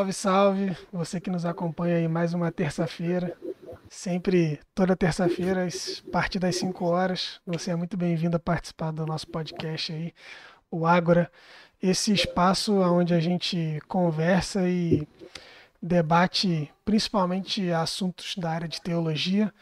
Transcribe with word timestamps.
Salve, 0.00 0.12
salve! 0.14 0.76
Você 0.90 1.20
que 1.20 1.28
nos 1.28 1.44
acompanha 1.44 1.96
aí 1.96 2.08
mais 2.08 2.32
uma 2.32 2.50
terça-feira. 2.50 3.36
Sempre, 3.86 4.58
toda 4.74 4.96
terça-feira, 4.96 5.66
a 5.66 6.10
partir 6.10 6.38
das 6.38 6.56
5 6.56 6.86
horas. 6.86 7.38
Você 7.46 7.70
é 7.70 7.76
muito 7.76 7.98
bem-vindo 7.98 8.34
a 8.34 8.40
participar 8.40 8.92
do 8.92 9.04
nosso 9.04 9.28
podcast 9.28 9.92
aí, 9.92 10.14
o 10.70 10.86
Ágora. 10.86 11.30
Esse 11.82 12.14
espaço 12.14 12.72
onde 12.80 13.12
a 13.12 13.20
gente 13.20 13.78
conversa 13.88 14.66
e 14.66 15.06
debate 15.82 16.72
principalmente 16.82 17.70
assuntos 17.70 18.36
da 18.36 18.52
área 18.52 18.68
de 18.68 18.80
teologia, 18.80 19.52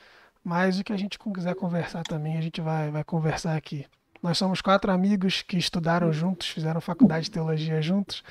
mas 0.44 0.78
o 0.78 0.84
que 0.84 0.92
a 0.92 0.96
gente 0.96 1.18
quiser 1.18 1.56
conversar 1.56 2.04
também, 2.04 2.38
a 2.38 2.40
gente 2.40 2.60
vai, 2.60 2.92
vai 2.92 3.02
conversar 3.02 3.56
aqui. 3.56 3.86
Nós 4.22 4.38
somos 4.38 4.60
quatro 4.60 4.92
amigos 4.92 5.42
que 5.42 5.56
estudaram 5.56 6.12
juntos, 6.12 6.48
fizeram 6.48 6.80
faculdade 6.80 7.24
de 7.24 7.32
teologia 7.32 7.82
juntos. 7.82 8.22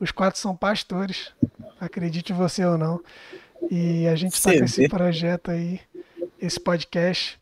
Os 0.00 0.10
quatro 0.10 0.38
são 0.38 0.56
pastores, 0.56 1.32
acredite 1.80 2.32
você 2.32 2.64
ou 2.64 2.76
não. 2.76 3.02
E 3.70 4.06
a 4.08 4.14
gente 4.14 4.34
está 4.34 4.52
com 4.52 4.64
esse 4.64 4.88
projeto 4.88 5.50
aí, 5.50 5.80
esse 6.40 6.60
podcast. 6.60 7.40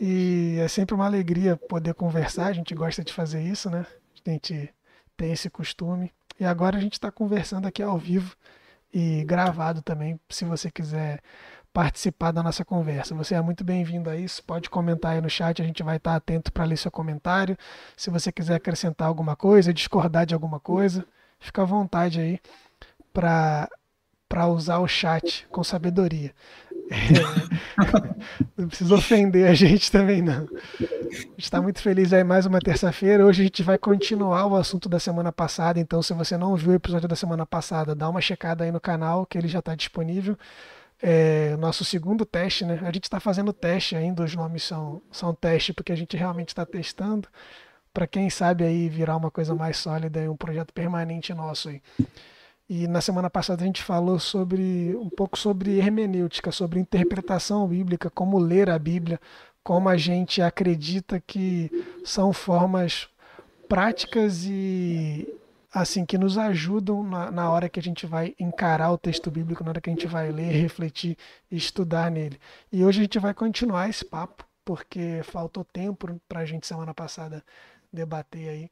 E 0.00 0.56
é 0.58 0.68
sempre 0.68 0.94
uma 0.94 1.04
alegria 1.04 1.56
poder 1.56 1.92
conversar. 1.94 2.46
A 2.46 2.52
gente 2.52 2.74
gosta 2.74 3.04
de 3.04 3.12
fazer 3.12 3.42
isso, 3.42 3.68
né? 3.68 3.84
A 4.26 4.30
gente 4.30 4.72
tem 5.16 5.32
esse 5.32 5.50
costume. 5.50 6.10
E 6.38 6.44
agora 6.44 6.78
a 6.78 6.80
gente 6.80 6.94
está 6.94 7.10
conversando 7.10 7.66
aqui 7.66 7.82
ao 7.82 7.98
vivo 7.98 8.34
e 8.92 9.22
gravado 9.24 9.82
também, 9.82 10.18
se 10.28 10.44
você 10.44 10.70
quiser 10.70 11.20
participar 11.72 12.32
da 12.32 12.42
nossa 12.42 12.64
conversa. 12.64 13.14
Você 13.14 13.34
é 13.34 13.40
muito 13.40 13.62
bem-vindo 13.62 14.08
a 14.08 14.16
isso. 14.16 14.42
Pode 14.42 14.70
comentar 14.70 15.12
aí 15.12 15.20
no 15.20 15.30
chat, 15.30 15.60
a 15.60 15.64
gente 15.64 15.82
vai 15.82 15.98
estar 15.98 16.16
atento 16.16 16.52
para 16.52 16.64
ler 16.64 16.76
seu 16.76 16.90
comentário. 16.90 17.56
Se 17.96 18.10
você 18.10 18.32
quiser 18.32 18.54
acrescentar 18.54 19.06
alguma 19.06 19.36
coisa, 19.36 19.72
discordar 19.72 20.26
de 20.26 20.34
alguma 20.34 20.58
coisa, 20.58 21.06
fica 21.40 21.62
à 21.62 21.64
vontade 21.64 22.20
aí 22.20 22.40
para 23.12 23.68
para 24.28 24.46
usar 24.46 24.78
o 24.78 24.86
chat 24.86 25.44
com 25.50 25.64
sabedoria. 25.64 26.32
É, 26.88 27.80
não 28.56 28.68
precisa 28.68 28.94
ofender 28.94 29.50
a 29.50 29.54
gente 29.54 29.90
também, 29.90 30.22
não. 30.22 30.46
A 30.78 31.14
gente 31.14 31.40
está 31.40 31.60
muito 31.60 31.82
feliz 31.82 32.12
aí 32.12 32.22
mais 32.22 32.46
uma 32.46 32.60
terça-feira. 32.60 33.26
Hoje 33.26 33.42
a 33.42 33.44
gente 33.46 33.60
vai 33.64 33.76
continuar 33.76 34.46
o 34.46 34.54
assunto 34.54 34.88
da 34.88 35.00
semana 35.00 35.32
passada. 35.32 35.80
Então, 35.80 36.00
se 36.00 36.14
você 36.14 36.36
não 36.36 36.54
viu 36.54 36.70
o 36.70 36.74
episódio 36.74 37.08
da 37.08 37.16
semana 37.16 37.44
passada, 37.44 37.92
dá 37.92 38.08
uma 38.08 38.20
checada 38.20 38.62
aí 38.62 38.70
no 38.70 38.80
canal, 38.80 39.26
que 39.26 39.36
ele 39.36 39.48
já 39.48 39.58
está 39.58 39.74
disponível. 39.74 40.38
É, 41.02 41.56
nosso 41.56 41.84
segundo 41.84 42.24
teste, 42.24 42.64
né? 42.64 42.78
A 42.82 42.92
gente 42.92 43.04
está 43.04 43.18
fazendo 43.18 43.52
teste 43.52 43.96
ainda, 43.96 44.22
os 44.22 44.36
nomes 44.36 44.62
são, 44.62 45.02
são 45.10 45.34
teste, 45.34 45.72
porque 45.72 45.90
a 45.90 45.96
gente 45.96 46.16
realmente 46.16 46.50
está 46.50 46.64
testando 46.64 47.28
para 47.92 48.06
quem 48.06 48.30
sabe 48.30 48.64
aí 48.64 48.88
virar 48.88 49.16
uma 49.16 49.30
coisa 49.30 49.54
mais 49.54 49.76
sólida 49.76 50.22
e 50.22 50.28
um 50.28 50.36
projeto 50.36 50.72
permanente 50.72 51.34
nosso 51.34 51.68
aí. 51.68 51.82
E 52.68 52.86
na 52.86 53.00
semana 53.00 53.28
passada 53.28 53.62
a 53.62 53.66
gente 53.66 53.82
falou 53.82 54.18
sobre 54.20 54.94
um 54.96 55.10
pouco 55.10 55.36
sobre 55.36 55.78
hermenêutica, 55.78 56.52
sobre 56.52 56.78
interpretação 56.78 57.66
bíblica, 57.66 58.08
como 58.08 58.38
ler 58.38 58.70
a 58.70 58.78
Bíblia, 58.78 59.20
como 59.64 59.88
a 59.88 59.96
gente 59.96 60.40
acredita 60.40 61.20
que 61.20 61.68
são 62.04 62.32
formas 62.32 63.08
práticas 63.68 64.44
e 64.44 65.26
assim 65.72 66.04
que 66.04 66.18
nos 66.18 66.38
ajudam 66.38 67.02
na, 67.02 67.30
na 67.30 67.50
hora 67.50 67.68
que 67.68 67.80
a 67.80 67.82
gente 67.82 68.06
vai 68.06 68.34
encarar 68.38 68.92
o 68.92 68.98
texto 68.98 69.30
bíblico, 69.30 69.64
na 69.64 69.70
hora 69.70 69.80
que 69.80 69.90
a 69.90 69.92
gente 69.92 70.06
vai 70.06 70.30
ler, 70.30 70.52
refletir 70.52 71.16
e 71.50 71.56
estudar 71.56 72.10
nele. 72.10 72.38
E 72.72 72.84
hoje 72.84 73.00
a 73.00 73.02
gente 73.02 73.18
vai 73.18 73.34
continuar 73.34 73.88
esse 73.88 74.04
papo, 74.04 74.44
porque 74.64 75.22
faltou 75.24 75.64
tempo 75.64 76.20
para 76.28 76.40
a 76.40 76.44
gente 76.44 76.66
semana 76.66 76.94
passada 76.94 77.44
debater 77.92 78.48
aí. 78.48 78.70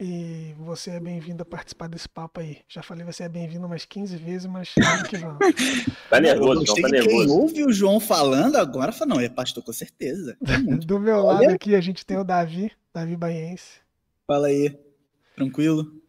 E 0.00 0.54
você 0.58 0.90
é 0.90 1.00
bem-vindo 1.00 1.42
a 1.44 1.46
participar 1.46 1.88
desse 1.88 2.08
papo 2.08 2.40
aí. 2.40 2.58
Já 2.68 2.82
falei, 2.82 3.04
você 3.04 3.22
é 3.22 3.28
bem-vindo 3.28 3.64
umas 3.64 3.84
15 3.84 4.16
vezes, 4.16 4.46
mas 4.46 4.72
vamos 4.76 5.08
que 5.08 5.16
vamos. 5.16 5.38
tá 6.10 6.20
nervoso, 6.20 6.66
João, 6.66 6.80
tá 6.82 6.88
nervoso. 6.88 7.26
Quem 7.26 7.30
ouve 7.30 7.64
o 7.64 7.72
João 7.72 8.00
falando 8.00 8.56
agora 8.56 8.90
fala, 8.90 9.14
não, 9.14 9.20
é 9.20 9.28
pastor 9.28 9.62
com 9.62 9.72
certeza. 9.72 10.36
Do 10.84 10.98
meu 10.98 11.18
Olha. 11.18 11.46
lado 11.46 11.54
aqui 11.54 11.76
a 11.76 11.80
gente 11.80 12.04
tem 12.04 12.16
o 12.16 12.24
Davi, 12.24 12.72
Davi 12.92 13.16
Baiense. 13.16 13.80
Fala 14.26 14.48
aí, 14.48 14.76
tranquilo? 15.36 16.02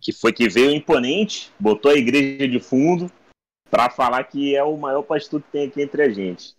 Que 0.00 0.12
foi 0.12 0.32
que 0.32 0.48
veio 0.48 0.70
imponente, 0.70 1.52
botou 1.60 1.90
a 1.90 1.96
igreja 1.96 2.48
de 2.48 2.60
fundo 2.60 3.12
para 3.70 3.90
falar 3.90 4.24
que 4.24 4.56
é 4.56 4.62
o 4.64 4.76
maior 4.78 5.02
pastor 5.02 5.42
que 5.42 5.50
tem 5.50 5.66
aqui 5.66 5.82
entre 5.82 6.02
a 6.02 6.08
gente. 6.08 6.56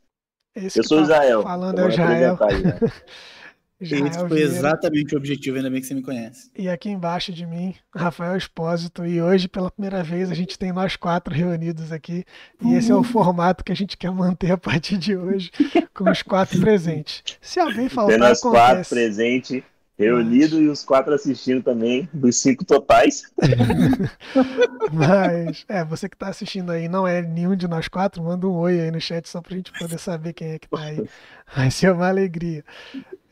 Esse 0.55 0.79
Eu 0.79 0.83
sou 0.83 0.97
tá 0.99 1.03
Israel. 1.03 1.41
Falando 1.41 1.79
é 1.79 1.87
Israel. 1.87 2.37
Israel 3.79 4.07
Esse 4.07 4.19
foi 4.19 4.27
Vieira. 4.27 4.53
exatamente 4.53 5.15
o 5.15 5.17
objetivo, 5.17 5.57
ainda 5.57 5.69
bem 5.69 5.79
que 5.79 5.87
você 5.87 5.93
me 5.93 6.01
conhece. 6.01 6.51
E 6.57 6.67
aqui 6.67 6.89
embaixo 6.89 7.31
de 7.31 7.45
mim, 7.45 7.73
Rafael 7.95 8.35
Espósito. 8.35 9.05
E 9.05 9.21
hoje, 9.21 9.47
pela 9.47 9.71
primeira 9.71 10.03
vez, 10.03 10.29
a 10.29 10.33
gente 10.33 10.59
tem 10.59 10.73
nós 10.73 10.95
quatro 10.95 11.33
reunidos 11.33 11.91
aqui. 11.91 12.25
E 12.61 12.65
uhum. 12.65 12.77
esse 12.77 12.91
é 12.91 12.95
o 12.95 13.03
formato 13.03 13.63
que 13.63 13.71
a 13.71 13.75
gente 13.75 13.97
quer 13.97 14.11
manter 14.11 14.51
a 14.51 14.57
partir 14.57 14.97
de 14.97 15.15
hoje, 15.15 15.49
com 15.93 16.09
os 16.09 16.21
quatro 16.21 16.59
presentes. 16.61 17.23
Se 17.41 17.59
alguém 17.59 17.87
faltar, 17.87 18.15
Tendo 18.15 18.25
as 18.25 18.41
quatro 18.41 18.89
presentes, 18.89 19.63
reunido 19.99 20.55
Mas... 20.55 20.65
e 20.65 20.67
os 20.69 20.83
quatro 20.83 21.13
assistindo 21.13 21.61
também, 21.61 22.07
dos 22.13 22.37
cinco 22.37 22.63
totais. 22.63 23.23
Mas, 24.93 25.65
é, 25.67 25.83
você 25.83 26.07
que 26.07 26.15
está 26.15 26.29
assistindo 26.29 26.71
aí 26.71 26.87
não 26.87 27.05
é 27.05 27.21
nenhum 27.21 27.55
de 27.55 27.67
nós 27.67 27.89
quatro, 27.89 28.23
manda 28.23 28.47
um 28.47 28.55
oi 28.55 28.79
aí 28.79 28.89
no 28.89 29.01
chat 29.01 29.27
só 29.27 29.41
para 29.41 29.53
a 29.53 29.57
gente 29.57 29.73
poder 29.77 29.99
saber 29.99 30.31
quem 30.31 30.51
é 30.51 30.59
que 30.59 30.67
está 30.67 30.81
aí. 30.81 31.05
Vai 31.53 31.69
ser 31.69 31.91
uma 31.91 32.07
alegria. 32.07 32.63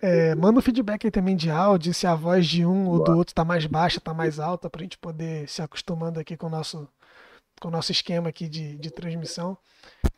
É, 0.02 0.36
manda 0.36 0.60
um 0.60 0.62
feedback 0.62 1.08
aí 1.08 1.12
também 1.12 1.38
de 1.38 1.50
áudio, 1.50 1.94
se 1.94 2.06
a 2.06 2.14
voz 2.14 2.46
de 2.46 2.66
um 2.66 2.88
ou 2.90 3.04
do 3.04 3.18
outro 3.18 3.34
tá 3.34 3.46
mais 3.46 3.66
baixa, 3.66 4.02
tá 4.02 4.14
mais 4.14 4.38
alta, 4.38 4.70
pra 4.70 4.82
gente 4.82 4.98
poder 4.98 5.48
se 5.48 5.62
acostumando 5.62 6.20
aqui 6.20 6.36
com 6.36 6.48
o 6.48 6.50
nosso, 6.50 6.88
com 7.62 7.70
o 7.70 7.72
nosso 7.72 7.94
esquema 7.94 8.28
aqui 8.28 8.50
de, 8.50 8.76
de 8.76 8.92
transmissão. 8.92 9.58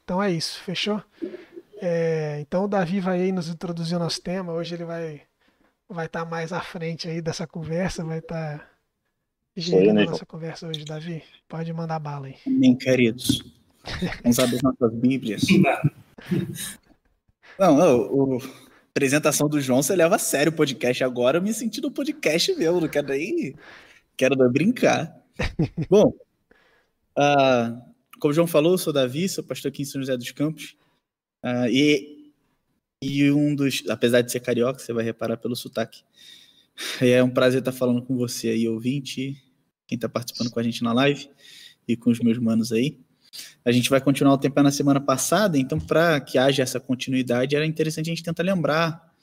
Então 0.03 0.21
é 0.21 0.31
isso, 0.31 0.59
fechou? 0.61 1.01
É, 1.81 2.39
então 2.41 2.65
o 2.65 2.67
Davi 2.67 2.99
vai 2.99 3.21
aí 3.21 3.31
nos 3.31 3.47
introduzir 3.47 3.95
o 3.95 3.99
nosso 3.99 4.19
tema. 4.21 4.51
Hoje 4.51 4.75
ele 4.75 4.83
vai 4.83 5.21
vai 5.89 6.05
estar 6.05 6.23
tá 6.23 6.29
mais 6.29 6.53
à 6.53 6.61
frente 6.61 7.07
aí 7.07 7.21
dessa 7.21 7.47
conversa, 7.47 8.03
vai 8.03 8.19
estar 8.19 8.59
tá 8.59 8.69
gerindo 9.55 9.99
a 9.99 10.05
nossa 10.05 10.25
conversa 10.25 10.67
hoje, 10.67 10.85
Davi. 10.85 11.23
Pode 11.47 11.73
mandar 11.73 11.99
bala 11.99 12.27
aí. 12.27 12.35
Bem, 12.45 12.75
queridos. 12.75 13.43
Vamos 14.23 14.39
abrir 14.39 14.61
nossas 14.61 14.93
Bíblias. 14.93 15.41
Não, 17.57 17.77
o, 18.11 18.39
apresentação 18.89 19.49
do 19.49 19.59
João, 19.59 19.81
você 19.81 19.95
leva 19.95 20.15
a 20.15 20.19
sério 20.19 20.51
o 20.51 20.55
podcast. 20.55 21.03
Agora 21.03 21.37
eu 21.37 21.41
me 21.41 21.53
senti 21.53 21.81
no 21.81 21.91
podcast 21.91 22.53
mesmo, 22.55 22.81
não 22.81 22.87
quero 22.87 23.07
nem. 23.07 23.55
Quero 24.15 24.35
brincar. 24.49 25.15
Bom, 25.89 26.13
uh, 27.17 27.81
como 28.19 28.31
o 28.31 28.33
João 28.33 28.47
falou, 28.47 28.73
eu 28.73 28.77
sou 28.77 28.93
Davi, 28.93 29.27
sou 29.29 29.43
pastor 29.43 29.69
aqui 29.69 29.81
em 29.81 29.85
São 29.85 30.01
José 30.01 30.15
dos 30.17 30.31
Campos. 30.31 30.75
Uh, 31.43 31.67
e, 31.69 32.18
e 33.01 33.31
um 33.31 33.55
dos. 33.55 33.83
Apesar 33.89 34.21
de 34.21 34.31
ser 34.31 34.39
carioca, 34.39 34.79
você 34.79 34.93
vai 34.93 35.03
reparar 35.03 35.37
pelo 35.37 35.55
sotaque. 35.55 36.03
É 37.01 37.21
um 37.21 37.29
prazer 37.29 37.59
estar 37.59 37.73
falando 37.73 38.01
com 38.01 38.15
você 38.15 38.47
aí, 38.47 38.65
ouvinte, 38.65 39.35
quem 39.85 39.97
está 39.97 40.07
participando 40.07 40.49
com 40.49 40.61
a 40.61 40.63
gente 40.63 40.81
na 40.81 40.93
live 40.93 41.29
e 41.85 41.97
com 41.97 42.09
os 42.09 42.19
meus 42.19 42.37
manos 42.37 42.71
aí. 42.71 42.97
A 43.65 43.71
gente 43.73 43.89
vai 43.89 43.99
continuar 43.99 44.35
o 44.35 44.37
tempo 44.37 44.63
na 44.63 44.71
semana 44.71 45.01
passada, 45.01 45.57
então 45.57 45.77
para 45.77 46.21
que 46.21 46.37
haja 46.37 46.63
essa 46.63 46.79
continuidade, 46.79 47.53
era 47.53 47.65
interessante 47.65 48.07
a 48.07 48.11
gente 48.11 48.23
tentar 48.23 48.43
lembrar 48.43 49.13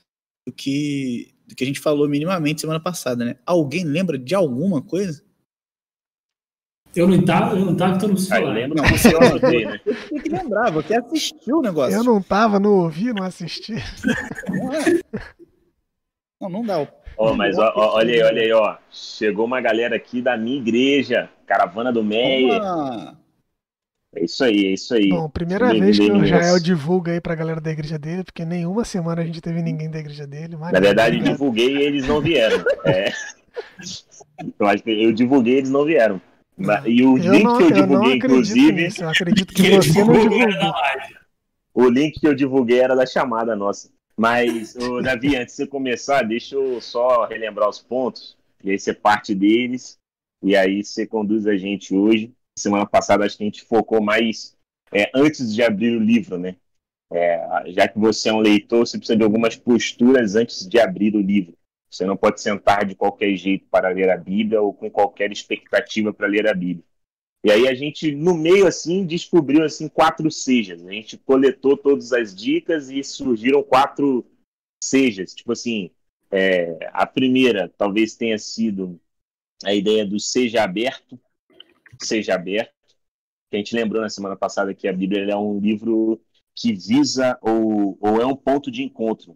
do 0.47 0.53
que, 0.53 1.35
do 1.47 1.55
que 1.55 1.65
a 1.65 1.67
gente 1.67 1.81
falou 1.81 2.07
minimamente 2.07 2.61
semana 2.61 2.79
passada, 2.79 3.25
né? 3.25 3.37
Alguém 3.47 3.85
lembra 3.85 4.19
de 4.19 4.35
alguma 4.35 4.83
coisa? 4.83 5.25
Eu 6.97 7.07
não 7.07 7.17
estava, 7.17 7.55
eu 7.55 7.65
não 7.67 7.73
estava, 7.73 7.95
então 7.97 8.09
não 8.09 8.17
sei 8.17 8.41
falar. 8.41 8.53
Lembro, 8.55 8.83
não, 8.83 8.89
você 8.89 9.15
ouvir, 9.15 9.67
né? 9.67 9.81
Tem 10.09 10.19
que 10.19 10.29
lembrar, 10.31 10.71
você 10.71 10.95
assistiu 10.95 11.59
o 11.59 11.63
negócio. 11.63 11.95
Eu 11.95 12.03
não 12.03 12.19
estava, 12.19 12.59
não 12.59 12.71
ouvi, 12.71 13.13
não 13.13 13.23
assisti. 13.23 13.75
Não, 14.49 14.73
é. 14.73 15.01
não, 16.41 16.49
não 16.49 16.65
dá. 16.65 16.89
Oh, 17.19 17.35
mas 17.35 17.59
ó, 17.59 17.71
ó, 17.75 17.97
olha 17.97 18.15
aí, 18.15 18.23
olha 18.23 18.43
aí, 18.43 18.53
ó. 18.53 18.77
Chegou 18.91 19.45
uma 19.45 19.61
galera 19.61 19.95
aqui 19.95 20.23
da 20.23 20.39
minha 20.39 20.57
igreja, 20.57 21.29
Caravana 21.47 21.93
do 21.93 22.03
Meia. 22.03 23.15
É 24.15 24.25
isso 24.25 24.43
aí, 24.45 24.67
é 24.67 24.71
isso 24.73 24.95
aí. 24.95 25.11
Bom, 25.11 25.29
primeira 25.29 25.69
vez 25.75 25.99
que 25.99 26.11
o 26.11 26.25
Jael 26.25 26.59
divulga 26.59 27.13
aí 27.13 27.21
pra 27.21 27.35
galera 27.35 27.61
da 27.61 27.71
igreja 27.71 27.99
dele, 27.99 28.25
porque 28.25 28.47
nenhuma 28.47 28.85
semana 28.85 29.21
a 29.21 29.25
gente 29.25 29.43
teve 29.43 29.61
ninguém 29.61 29.91
da 29.91 29.99
igreja 29.99 30.27
dele. 30.27 30.57
Na 30.57 30.81
verdade, 30.81 31.21
divulguei 31.21 31.77
e 31.77 31.83
eles 31.83 32.09
não 32.09 32.23
vieram. 32.23 32.65
É. 32.87 33.13
Eu 34.59 34.67
acho 34.67 34.83
que 34.83 34.91
eu 34.91 35.13
divulguei 35.13 35.55
e 35.55 35.57
eles 35.59 35.71
não 35.71 35.87
vieram. 35.87 36.21
E 36.87 37.05
o 37.05 37.19
eu 37.19 37.33
link 37.33 37.45
não, 37.45 37.59
que 37.59 37.65
eu 37.65 37.71
divulguei, 37.71 38.13
eu 38.13 38.17
inclusive. 38.17 38.73
Nisso. 38.73 39.03
Eu 39.03 39.09
acredito 39.11 39.55
que, 39.55 39.63
que 39.63 39.77
você 39.77 40.05
não 40.05 40.13
divulgou. 40.13 40.75
O 41.75 41.89
link 41.89 42.19
que 42.19 42.27
eu 42.27 42.35
divulguei 42.35 42.81
era 42.81 42.95
da 42.95 43.05
chamada 43.05 43.55
nossa. 43.55 43.91
Mas, 44.17 44.75
ô, 44.77 45.01
Davi, 45.03 45.37
antes 45.37 45.57
de 45.57 45.63
você 45.63 45.67
começar, 45.67 46.23
deixa 46.23 46.55
eu 46.55 46.81
só 46.81 47.27
relembrar 47.27 47.69
os 47.69 47.79
pontos. 47.79 48.37
E 48.65 48.71
aí 48.71 48.79
você 48.79 48.95
parte 48.95 49.35
deles. 49.35 49.99
E 50.43 50.57
aí 50.57 50.83
você 50.83 51.07
conduz 51.07 51.47
a 51.47 51.57
gente 51.57 51.95
hoje 51.95 52.33
semana 52.59 52.87
passada 52.87 53.25
acho 53.25 53.37
que 53.37 53.45
a 53.45 53.47
gente 53.47 53.65
focou 53.65 54.01
mais 54.01 54.57
é, 54.93 55.11
antes 55.15 55.55
de 55.55 55.63
abrir 55.63 55.97
o 55.97 56.01
livro, 56.01 56.39
né? 56.39 56.57
É, 57.13 57.65
já 57.69 57.87
que 57.87 57.99
você 57.99 58.31
é 58.31 58.33
um 58.33 58.41
leitor, 58.41 58.87
você 58.87 58.99
precisa 58.99 59.17
de 59.17 59.23
algumas 59.23 59.55
posturas 59.55 60.35
antes 60.35 60.67
de 60.67 60.81
abrir 60.81 61.15
o 61.15 61.21
livro. 61.21 61.57
Você 61.97 62.05
não 62.05 62.17
pode 62.17 62.43
sentar 62.43 62.85
de 62.85 62.95
qualquer 62.95 63.35
jeito 63.37 63.67
para 63.71 63.89
ler 63.89 64.11
a 64.11 64.19
Bíblia 64.19 64.61
ou 64.61 64.75
com 64.75 64.91
qualquer 64.91 65.33
expectativa 65.33 66.13
para 66.13 66.27
ler 66.27 66.47
a 66.47 66.53
Bíblia. 66.53 66.85
E 67.43 67.51
aí 67.51 67.67
a 67.67 67.75
gente, 67.75 68.15
no 68.15 68.35
meio, 68.35 68.67
assim, 68.67 69.07
descobriu, 69.07 69.65
assim, 69.65 69.89
quatro 69.89 70.31
sejas. 70.31 70.85
A 70.85 70.91
gente 70.91 71.17
coletou 71.17 71.75
todas 71.75 72.13
as 72.13 72.35
dicas 72.35 72.91
e 72.91 73.03
surgiram 73.03 73.63
quatro 73.63 74.27
sejas. 74.85 75.35
Tipo 75.35 75.53
assim, 75.53 75.91
é, 76.31 76.77
a 76.93 77.07
primeira 77.07 77.73
talvez 77.79 78.15
tenha 78.15 78.39
sido 78.39 79.01
a 79.65 79.73
ideia 79.73 80.05
do 80.05 80.21
seja 80.21 80.65
aberto, 80.65 81.19
seja 82.03 82.35
aberto, 82.35 82.75
que 83.51 83.57
a 83.57 83.59
gente 83.59 83.75
lembrou 83.75 84.03
na 84.03 84.11
semana 84.11 84.37
passada 84.37 84.75
que 84.75 84.87
a 84.87 84.93
Bíblia 84.93 85.31
é 85.31 85.37
um 85.37 85.59
livro 85.59 86.21
que 86.55 86.75
visa 86.75 87.39
ou, 87.41 87.97
ou 88.03 88.21
é 88.21 88.27
um 88.27 88.37
ponto 88.37 88.71
de 88.71 88.83
encontro. 88.83 89.35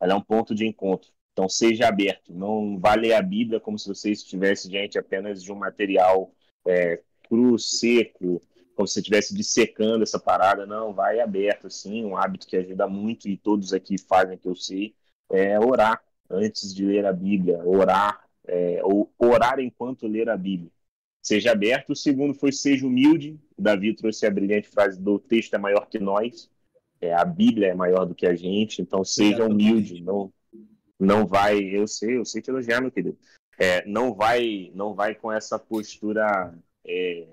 Ela 0.00 0.14
é 0.14 0.16
um 0.16 0.22
ponto 0.22 0.54
de 0.54 0.66
encontro. 0.66 1.12
Então 1.34 1.48
seja 1.48 1.88
aberto. 1.88 2.32
Não 2.32 2.78
vale 2.78 3.12
a 3.12 3.20
Bíblia 3.20 3.58
como 3.58 3.76
se 3.76 3.88
você 3.88 4.12
estivesse 4.12 4.68
diante 4.68 4.96
apenas 4.96 5.42
de 5.42 5.52
um 5.52 5.56
material 5.56 6.32
é, 6.66 7.02
cru, 7.28 7.58
seco, 7.58 8.40
como 8.76 8.86
se 8.86 8.94
você 8.94 9.00
estivesse 9.00 9.34
dissecando 9.34 10.04
essa 10.04 10.18
parada. 10.18 10.64
Não, 10.64 10.94
vai 10.94 11.18
aberto, 11.18 11.66
assim, 11.66 12.04
um 12.04 12.16
hábito 12.16 12.46
que 12.46 12.56
ajuda 12.56 12.86
muito 12.86 13.28
e 13.28 13.36
todos 13.36 13.72
aqui 13.72 13.98
fazem, 13.98 14.38
que 14.38 14.48
eu 14.48 14.54
sei, 14.54 14.94
é 15.28 15.58
orar 15.58 16.00
antes 16.30 16.72
de 16.72 16.84
ler 16.84 17.04
a 17.04 17.12
Bíblia, 17.12 17.58
orar, 17.64 18.24
é, 18.46 18.80
ou 18.84 19.12
orar 19.18 19.58
enquanto 19.58 20.06
ler 20.06 20.30
a 20.30 20.36
Bíblia. 20.36 20.70
Seja 21.20 21.50
aberto. 21.50 21.90
O 21.90 21.96
segundo 21.96 22.32
foi 22.32 22.52
seja 22.52 22.86
humilde. 22.86 23.40
O 23.56 23.62
Davi 23.62 23.92
trouxe 23.94 24.24
a 24.24 24.30
brilhante 24.30 24.68
frase 24.68 25.00
do 25.00 25.18
texto 25.18 25.54
é 25.54 25.58
maior 25.58 25.86
que 25.86 25.98
nós. 25.98 26.48
É, 27.00 27.12
a 27.12 27.24
Bíblia 27.24 27.68
é 27.68 27.74
maior 27.74 28.04
do 28.04 28.14
que 28.14 28.26
a 28.26 28.34
gente, 28.34 28.80
então 28.80 29.02
seja 29.04 29.44
humilde. 29.44 30.02
Não, 30.02 30.32
não 31.04 31.26
vai, 31.26 31.58
eu 31.58 31.86
sei, 31.86 32.18
eu 32.18 32.24
sei 32.24 32.42
te 32.42 32.50
elogiar, 32.50 32.80
meu 32.80 32.90
querido. 32.90 33.18
É, 33.58 33.86
não 33.86 34.14
vai, 34.14 34.70
não 34.74 34.94
vai 34.94 35.14
com 35.14 35.30
essa 35.30 35.58
postura 35.58 36.54
é, 36.84 37.26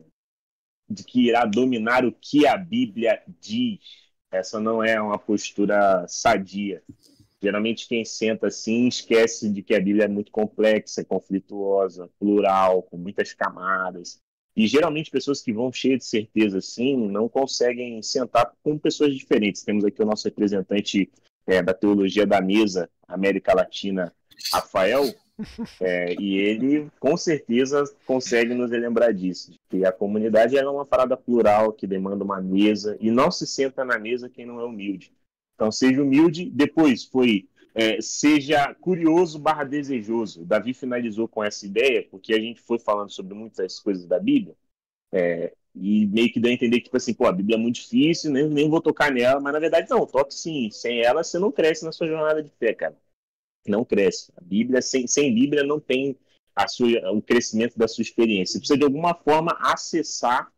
de 0.90 1.04
que 1.04 1.28
irá 1.28 1.46
dominar 1.46 2.06
o 2.06 2.12
que 2.12 2.46
a 2.46 2.58
Bíblia 2.58 3.22
diz. 3.40 3.80
Essa 4.32 4.60
não 4.60 4.84
é 4.84 5.02
uma 5.02 5.18
postura 5.18 6.06
sadia. 6.08 6.84
Geralmente 7.42 7.88
quem 7.88 8.06
senta 8.06 8.48
assim 8.48 8.88
esquece 8.88 9.50
de 9.50 9.64
que 9.64 9.74
a 9.74 9.80
Bíblia 9.80 10.06
é 10.06 10.08
muito 10.08 10.32
complexa, 10.32 11.04
conflituosa, 11.04 12.10
plural, 12.20 12.84
com 12.84 12.98
muitas 12.98 13.34
camadas. 13.34 14.20
E 14.56 14.68
geralmente 14.68 15.10
pessoas 15.10 15.42
que 15.42 15.52
vão 15.52 15.72
cheias 15.72 16.00
de 16.00 16.06
certeza 16.06 16.60
assim 16.60 16.96
não 16.96 17.28
conseguem 17.28 18.02
sentar 18.04 18.54
com 18.62 18.78
pessoas 18.78 19.16
diferentes. 19.16 19.64
Temos 19.64 19.84
aqui 19.84 20.02
o 20.02 20.06
nosso 20.06 20.26
representante 20.26 21.10
é, 21.48 21.64
da 21.64 21.74
teologia 21.74 22.28
da 22.28 22.42
mesa, 22.42 22.90
América 23.12 23.54
Latina, 23.54 24.14
Rafael, 24.52 25.04
é, 25.82 26.14
e 26.20 26.38
ele 26.38 26.90
com 27.00 27.18
certeza 27.18 27.84
consegue 28.06 28.54
nos 28.54 28.70
lembrar 28.70 29.12
disso, 29.14 29.54
que 29.70 29.86
a 29.86 29.92
comunidade 29.92 30.58
é 30.58 30.68
uma 30.68 30.86
parada 30.86 31.18
plural 31.18 31.74
que 31.74 31.88
demanda 31.88 32.24
uma 32.24 32.42
mesa 32.42 32.98
e 33.00 33.10
não 33.10 33.32
se 33.32 33.48
senta 33.48 33.84
na 33.84 33.98
mesa 33.98 34.30
quem 34.30 34.46
não 34.46 34.60
é 34.60 34.66
humilde. 34.66 35.12
Então, 35.56 35.72
seja 35.72 36.02
humilde. 36.02 36.50
Depois 36.50 37.04
foi 37.04 37.48
é, 37.74 38.02
seja 38.02 38.74
curioso 38.76 39.40
barra 39.40 39.64
desejoso. 39.64 40.44
Davi 40.46 40.74
finalizou 40.74 41.28
com 41.28 41.44
essa 41.44 41.66
ideia, 41.66 42.06
porque 42.10 42.34
a 42.34 42.40
gente 42.40 42.62
foi 42.62 42.80
falando 42.80 43.12
sobre 43.12 43.34
muitas 43.34 43.80
coisas 43.80 44.06
da 44.06 44.20
Bíblia, 44.20 44.56
é, 45.12 45.54
e 45.76 46.06
meio 46.08 46.32
que 46.32 46.40
deu 46.40 46.52
a 46.52 46.54
entender 46.54 46.78
que, 46.78 46.86
tipo 46.86 46.98
assim, 46.98 47.14
pô, 47.14 47.28
a 47.28 47.32
Bíblia 47.32 47.56
é 47.56 47.60
muito 47.60 47.76
difícil, 47.76 48.32
nem, 48.32 48.48
nem 48.50 48.70
vou 48.70 48.82
tocar 48.82 49.12
nela, 49.12 49.40
mas 49.40 49.54
na 49.54 49.60
verdade 49.60 49.90
não, 49.90 50.06
toque 50.06 50.34
sim. 50.34 50.70
Sem 50.72 51.02
ela, 51.02 51.24
você 51.24 51.40
não 51.40 51.52
cresce 51.52 51.86
na 51.86 51.92
sua 51.92 52.08
jornada 52.08 52.44
de 52.44 52.52
fé, 52.52 52.74
cara. 52.74 52.98
Não 53.68 53.86
cresce. 53.86 54.32
A 54.38 54.42
Bíblia, 54.42 54.82
sem, 54.82 55.08
sem 55.08 55.34
Bíblia, 55.34 55.64
não 55.64 55.80
tem 55.80 56.18
a 56.56 56.68
sua, 56.68 56.88
o 57.12 57.22
crescimento 57.22 57.78
da 57.78 57.88
sua 57.88 58.02
experiência. 58.02 58.54
Você 58.54 58.60
precisa, 58.60 58.78
de 58.80 58.86
alguma 58.86 59.14
forma, 59.16 59.58
acessar 59.62 60.52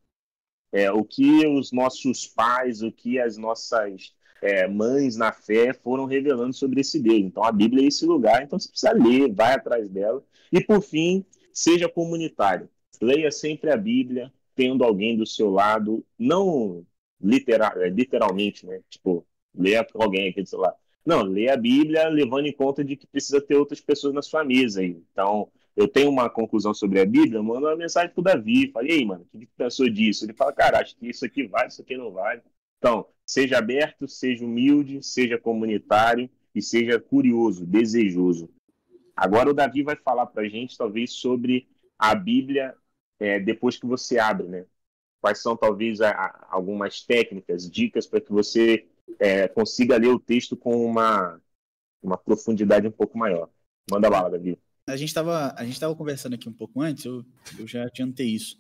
é, 0.71 0.91
o 0.91 1.03
que 1.03 1.45
os 1.47 1.71
nossos 1.71 2.27
pais, 2.27 2.81
o 2.81 2.91
que 2.91 3.19
as 3.19 3.37
nossas 3.37 4.13
é, 4.41 4.67
mães 4.67 5.15
na 5.15 5.31
fé 5.31 5.73
foram 5.73 6.05
revelando 6.05 6.53
sobre 6.53 6.81
esse 6.81 6.99
Deus. 6.99 7.19
Então 7.23 7.43
a 7.43 7.51
Bíblia 7.51 7.83
é 7.83 7.87
esse 7.87 8.05
lugar, 8.05 8.43
então 8.43 8.59
você 8.59 8.69
precisa 8.69 8.93
ler, 8.93 9.31
vai 9.33 9.53
atrás 9.53 9.87
dela. 9.89 10.23
E 10.51 10.61
por 10.61 10.81
fim, 10.81 11.25
seja 11.53 11.87
comunitário. 11.87 12.69
Leia 13.01 13.31
sempre 13.31 13.71
a 13.71 13.77
Bíblia, 13.77 14.31
tendo 14.55 14.83
alguém 14.83 15.17
do 15.17 15.25
seu 15.25 15.49
lado, 15.49 16.05
não 16.17 16.85
literal, 17.21 17.71
é, 17.81 17.89
literalmente, 17.89 18.65
né? 18.65 18.81
Tipo, 18.89 19.25
leia 19.55 19.85
alguém 19.95 20.29
aqui 20.29 20.41
do 20.41 20.49
seu 20.49 20.59
lado. 20.59 20.75
Não, 21.05 21.21
leia 21.23 21.53
a 21.53 21.57
Bíblia 21.57 22.07
levando 22.07 22.47
em 22.47 22.53
conta 22.53 22.83
de 22.83 22.95
que 22.95 23.07
precisa 23.07 23.41
ter 23.41 23.55
outras 23.55 23.81
pessoas 23.81 24.13
na 24.13 24.21
sua 24.21 24.43
mesa. 24.43 24.83
Então, 24.83 25.49
eu 25.75 25.87
tenho 25.87 26.09
uma 26.09 26.29
conclusão 26.29 26.73
sobre 26.73 26.99
a 26.99 27.05
Bíblia, 27.05 27.41
mando 27.41 27.67
uma 27.67 27.75
mensagem 27.75 28.13
pro 28.13 28.23
Davi. 28.23 28.71
Falei, 28.71 28.99
aí, 28.99 29.05
mano, 29.05 29.23
o 29.23 29.37
que, 29.37 29.45
que 29.45 29.53
pensou 29.57 29.89
disso? 29.89 30.25
Ele 30.25 30.33
fala, 30.33 30.53
cara, 30.53 30.79
acho 30.79 30.95
que 30.95 31.07
isso 31.09 31.25
aqui 31.25 31.45
vale, 31.47 31.69
isso 31.69 31.81
aqui 31.81 31.97
não 31.97 32.11
vale. 32.11 32.41
Então, 32.77 33.05
seja 33.25 33.57
aberto, 33.57 34.07
seja 34.07 34.45
humilde, 34.45 35.01
seja 35.01 35.37
comunitário 35.37 36.29
e 36.53 36.61
seja 36.61 36.99
curioso, 36.99 37.65
desejoso. 37.65 38.49
Agora 39.15 39.49
o 39.49 39.53
Davi 39.53 39.83
vai 39.83 39.95
falar 39.95 40.25
para 40.27 40.47
gente, 40.47 40.77
talvez, 40.77 41.11
sobre 41.11 41.67
a 41.97 42.13
Bíblia 42.15 42.75
é, 43.23 43.39
depois 43.39 43.77
que 43.77 43.85
você 43.85 44.19
abre, 44.19 44.47
né? 44.47 44.65
Quais 45.21 45.41
são, 45.41 45.55
talvez, 45.55 46.01
a, 46.01 46.11
a, 46.11 46.47
algumas 46.49 47.01
técnicas, 47.01 47.69
dicas 47.71 48.05
para 48.05 48.19
que 48.19 48.31
você 48.31 48.85
é, 49.17 49.47
consiga 49.47 49.95
ler 49.95 50.09
o 50.09 50.19
texto 50.19 50.57
com 50.57 50.85
uma, 50.85 51.41
uma 52.01 52.17
profundidade 52.17 52.85
um 52.85 52.91
pouco 52.91 53.17
maior. 53.17 53.49
Manda 53.89 54.09
bala, 54.09 54.29
Davi. 54.29 54.59
A 54.85 54.97
gente 54.97 55.07
estava 55.07 55.55
a 55.57 55.63
gente 55.63 55.79
conversando 55.95 56.33
aqui 56.33 56.49
um 56.49 56.53
pouco 56.53 56.81
antes, 56.81 57.05
eu, 57.05 57.25
eu 57.57 57.65
já 57.65 57.83
adiantei 57.83 58.27
isso. 58.27 58.59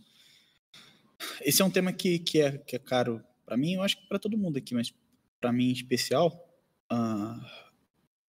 Esse 1.41 1.61
é 1.61 1.65
um 1.65 1.69
tema 1.69 1.91
que, 1.91 2.19
que, 2.19 2.39
é, 2.39 2.57
que 2.57 2.77
é 2.77 2.79
caro 2.79 3.21
para 3.45 3.57
mim, 3.57 3.73
eu 3.73 3.81
acho 3.81 3.97
que 3.97 4.07
para 4.07 4.19
todo 4.19 4.37
mundo 4.37 4.57
aqui, 4.57 4.73
mas 4.73 4.93
para 5.41 5.51
mim 5.51 5.67
em 5.67 5.73
especial. 5.73 6.31
Uh, 6.89 7.62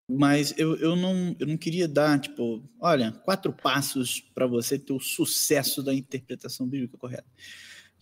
mas 0.08 0.54
eu, 0.58 0.76
eu, 0.76 0.94
não, 0.94 1.34
eu 1.38 1.46
não 1.46 1.56
queria 1.56 1.88
dar, 1.88 2.20
tipo, 2.20 2.62
olha, 2.80 3.12
quatro 3.24 3.52
passos 3.52 4.20
para 4.34 4.46
você 4.46 4.78
ter 4.78 4.92
o 4.92 5.00
sucesso 5.00 5.82
da 5.82 5.94
interpretação 5.94 6.68
bíblica 6.68 6.98
correta. 6.98 7.26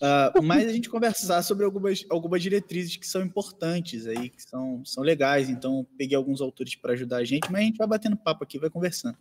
Uh, 0.00 0.42
mas 0.42 0.68
a 0.68 0.72
gente 0.72 0.90
conversar 0.90 1.42
sobre 1.42 1.64
algumas, 1.64 2.04
algumas 2.10 2.42
diretrizes 2.42 2.96
que 2.96 3.06
são 3.06 3.22
importantes 3.22 4.06
aí, 4.06 4.30
que 4.30 4.42
são, 4.42 4.84
são 4.84 5.02
legais. 5.02 5.48
Então, 5.48 5.86
peguei 5.96 6.16
alguns 6.16 6.40
autores 6.40 6.74
para 6.74 6.92
ajudar 6.92 7.18
a 7.18 7.24
gente, 7.24 7.50
mas 7.50 7.60
a 7.60 7.64
gente 7.64 7.78
vai 7.78 7.86
batendo 7.86 8.16
papo 8.16 8.42
aqui, 8.42 8.58
vai 8.58 8.70
conversando. 8.70 9.16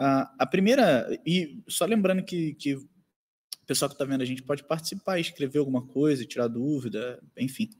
Uh, 0.00 0.24
a 0.38 0.46
primeira, 0.46 1.06
e 1.26 1.62
só 1.68 1.84
lembrando 1.84 2.22
que, 2.22 2.54
que 2.54 2.78
pessoal 3.66 3.88
que 3.88 3.94
está 3.94 4.04
vendo 4.04 4.22
a 4.22 4.24
gente 4.24 4.42
pode 4.42 4.64
participar, 4.64 5.20
escrever 5.20 5.58
alguma 5.58 5.86
coisa, 5.86 6.24
tirar 6.24 6.48
dúvida, 6.48 7.22
enfim. 7.36 7.70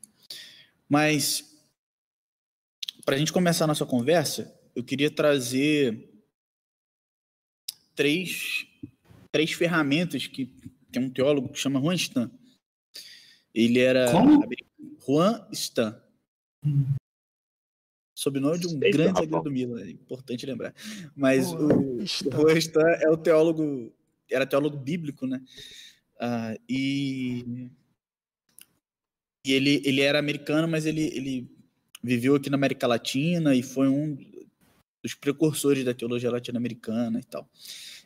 Mas, 0.88 1.59
para 3.10 3.16
a 3.16 3.18
gente 3.18 3.32
começar 3.32 3.64
a 3.64 3.66
nossa 3.66 3.84
conversa, 3.84 4.56
eu 4.72 4.84
queria 4.84 5.10
trazer 5.10 6.08
três, 7.92 8.64
três 9.32 9.50
ferramentas 9.50 10.28
que 10.28 10.46
tem 10.92 11.02
um 11.02 11.10
teólogo 11.10 11.48
que 11.48 11.58
chama 11.58 11.80
Juan 11.80 11.96
Stan. 11.96 12.30
Ele 13.52 13.80
era. 13.80 14.12
Como? 14.12 14.48
Juan 15.04 15.44
Stan. 15.50 16.00
Sobrenome 18.16 18.60
de 18.60 18.68
um 18.68 18.78
Sei 18.78 18.92
grande 18.92 19.18
zagueiro 19.18 19.42
do 19.42 19.50
Milan, 19.50 19.80
é 19.80 19.90
importante 19.90 20.46
lembrar. 20.46 20.72
Mas 21.12 21.52
o, 21.52 22.00
Stan. 22.02 22.30
Juan 22.30 22.58
Stan 22.58 22.90
é 23.00 23.10
o 23.10 23.16
teólogo 23.16 23.92
era 24.30 24.46
teólogo 24.46 24.76
bíblico, 24.76 25.26
né? 25.26 25.42
Uh, 26.14 26.62
e 26.68 27.72
e 29.44 29.52
ele, 29.52 29.82
ele 29.84 30.00
era 30.00 30.20
americano, 30.20 30.68
mas 30.68 30.86
ele, 30.86 31.06
ele 31.12 31.59
viveu 32.02 32.34
aqui 32.34 32.50
na 32.50 32.56
América 32.56 32.86
Latina 32.86 33.54
e 33.54 33.62
foi 33.62 33.88
um 33.88 34.16
dos 35.02 35.14
precursores 35.14 35.84
da 35.84 35.94
teologia 35.94 36.30
latino-americana 36.30 37.20
e 37.20 37.24
tal. 37.24 37.48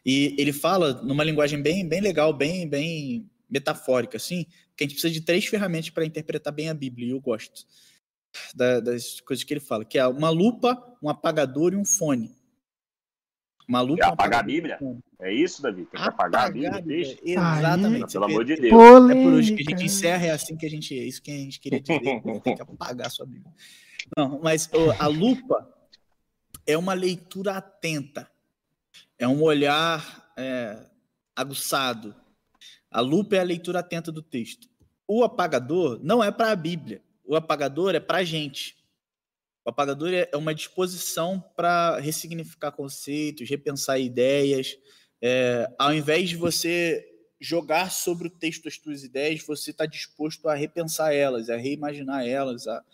E 0.05 0.35
ele 0.39 0.53
fala 0.53 1.03
numa 1.03 1.25
linguagem 1.25 1.61
bem, 1.61 1.87
bem 1.87 2.01
legal, 2.01 2.33
bem, 2.33 2.69
bem 2.69 3.29
metafórica, 3.49 4.17
assim, 4.17 4.47
que 4.77 4.85
a 4.85 4.87
gente 4.87 4.95
precisa 4.95 5.13
de 5.13 5.21
três 5.21 5.47
ferramentas 5.47 5.91
para 5.91 6.05
interpretar 6.05 6.53
bem 6.53 6.69
a 6.69 6.75
Bíblia, 6.75 7.09
e 7.09 7.11
eu 7.11 7.21
gosto 7.21 7.65
da, 8.55 8.81
das 8.81 9.21
coisas 9.21 9.45
que 9.45 9.53
ele 9.53 9.61
fala, 9.61 9.85
que 9.85 9.99
é 9.99 10.07
uma 10.07 10.31
lupa, 10.31 10.77
um 11.03 11.09
apagador 11.09 11.73
e 11.73 11.77
um 11.77 11.85
fone. 11.85 12.35
Maluco. 13.67 14.03
É 14.03 14.07
apagar 14.07 14.41
a 14.41 14.43
Bíblia? 14.43 14.79
É 15.19 15.33
isso, 15.33 15.63
Davi? 15.63 15.87
Tem 15.87 16.01
que 16.01 16.07
apagar, 16.07 16.47
apagar 16.47 16.47
a 16.47 16.51
Bíblia, 16.51 16.83
deixa. 16.83 17.19
Exatamente. 17.23 18.13
pelo 18.13 18.25
amor 18.27 18.45
de 18.45 18.57
Deus. 18.57 18.73
Polêmica. 18.73 19.19
É 19.19 19.23
por 19.23 19.33
hoje 19.33 19.57
que 19.57 19.63
a 19.63 19.71
gente 19.71 19.85
encerra, 19.85 20.27
é 20.27 20.31
assim 20.31 20.57
que 20.57 20.67
a 20.67 20.71
gente. 20.71 20.99
É 20.99 21.05
isso 21.05 21.23
que 21.23 21.31
a 21.31 21.35
gente 21.35 21.61
queria 21.61 21.81
dizer. 21.81 22.01
tem 22.45 22.55
que 22.55 22.63
apagar 22.63 23.07
a 23.07 23.11
sua 23.11 23.25
Bíblia. 23.25 23.51
Não, 24.17 24.41
mas 24.43 24.69
a 24.99 25.07
lupa 25.07 25.69
é 26.67 26.77
uma 26.77 26.95
leitura 26.95 27.57
atenta. 27.57 28.31
É 29.19 29.27
um 29.27 29.43
olhar 29.43 30.33
é, 30.37 30.79
aguçado. 31.35 32.15
A 32.91 33.01
lupa 33.01 33.37
é 33.37 33.41
a 33.41 33.45
leitura 33.45 33.81
atenta 33.81 34.13
do 34.13 34.23
texto. 34.23 34.69
O 35.07 35.23
apagador 35.23 36.01
não 36.03 36.23
é 36.23 36.31
para 36.31 36.51
a 36.51 36.57
Bíblia. 36.57 37.03
O 37.25 37.37
apagador 37.37 37.95
é 37.95 38.01
para 38.01 38.19
a 38.19 38.25
gente. 38.25 38.77
O 39.65 39.71
apagador 39.71 40.13
é, 40.13 40.29
é 40.31 40.37
uma 40.37 40.55
disposição 40.55 41.43
para 41.57 41.99
ressignificar 41.99 42.73
conceitos, 42.73 43.49
repensar 43.49 43.99
ideias. 43.99 44.79
É, 45.21 45.71
ao 45.79 45.95
invés 45.95 46.29
de 46.29 46.37
você 46.37 47.11
jogar 47.41 47.91
sobre 47.91 48.29
o 48.29 48.31
texto 48.31 48.69
as 48.69 48.79
tuas 48.79 49.05
ideias, 49.05 49.45
você 49.45 49.71
está 49.71 49.87
disposto 49.87 50.49
a 50.49 50.55
repensar 50.55 51.13
elas, 51.13 51.51
a 51.51 51.57
reimaginar 51.57 52.27
elas, 52.27 52.67
a, 52.67 52.85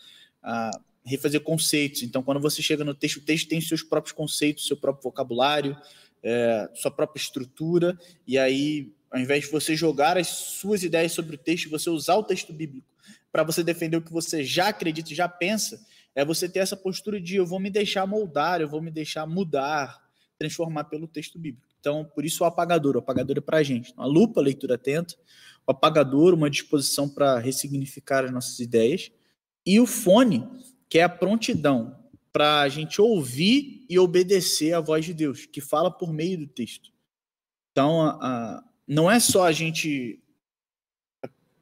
a 0.43 0.71
refazer 1.11 1.40
conceitos. 1.40 2.02
Então, 2.02 2.23
quando 2.23 2.40
você 2.40 2.62
chega 2.62 2.85
no 2.85 2.95
texto, 2.95 3.17
o 3.17 3.21
texto 3.21 3.49
tem 3.49 3.61
seus 3.61 3.83
próprios 3.83 4.12
conceitos, 4.12 4.67
seu 4.67 4.76
próprio 4.76 5.02
vocabulário, 5.02 5.76
é, 6.23 6.69
sua 6.75 6.90
própria 6.90 7.21
estrutura, 7.21 7.99
e 8.26 8.38
aí, 8.38 8.93
ao 9.11 9.21
invés 9.21 9.45
de 9.45 9.50
você 9.50 9.75
jogar 9.75 10.17
as 10.17 10.29
suas 10.29 10.83
ideias 10.83 11.12
sobre 11.12 11.35
o 11.35 11.38
texto, 11.38 11.69
você 11.69 11.90
usar 11.90 12.14
o 12.17 12.23
texto 12.23 12.52
bíblico 12.52 12.87
para 13.33 13.43
você 13.43 13.62
defender 13.62 13.97
o 13.97 14.02
que 14.02 14.12
você 14.12 14.43
já 14.43 14.69
acredita 14.69 15.14
já 15.14 15.29
pensa, 15.29 15.81
é 16.14 16.25
você 16.25 16.49
ter 16.49 16.59
essa 16.59 16.76
postura 16.76 17.21
de 17.21 17.37
eu 17.37 17.47
vou 17.47 17.61
me 17.61 17.71
deixar 17.71 18.07
moldar, 18.07 18.61
eu 18.61 18.69
vou 18.69 18.83
me 18.83 18.90
deixar 18.90 19.26
mudar, 19.26 20.00
transformar 20.38 20.85
pelo 20.85 21.07
texto 21.07 21.38
bíblico. 21.38 21.67
Então, 21.79 22.05
por 22.05 22.25
isso 22.25 22.43
o 22.43 22.47
apagador, 22.47 22.97
o 22.97 22.99
apagador 22.99 23.38
é 23.38 23.40
para 23.40 23.59
a 23.59 23.62
gente. 23.62 23.93
Então, 23.93 24.05
a 24.05 24.07
lupa, 24.07 24.40
leitura 24.40 24.75
atenta, 24.75 25.14
o 25.67 25.71
apagador, 25.71 26.35
uma 26.35 26.50
disposição 26.50 27.09
para 27.09 27.38
ressignificar 27.38 28.25
as 28.25 28.33
nossas 28.33 28.59
ideias, 28.59 29.11
e 29.64 29.79
o 29.79 29.87
fone, 29.87 30.49
que 30.91 30.99
é 30.99 31.05
a 31.05 31.09
prontidão 31.09 31.97
para 32.33 32.61
a 32.61 32.69
gente 32.69 33.01
ouvir 33.01 33.87
e 33.89 33.99
obedecer 33.99 34.75
à 34.75 34.81
voz 34.81 35.05
de 35.05 35.15
Deus, 35.15 35.47
que 35.47 35.61
fala 35.61 35.91
por 35.91 36.13
meio 36.13 36.39
do 36.39 36.47
texto. 36.47 36.91
Então, 37.71 38.03
a, 38.03 38.19
a, 38.21 38.65
não 38.87 39.11
é 39.11 39.21
só 39.21 39.45
a 39.45 39.53
gente. 39.53 40.21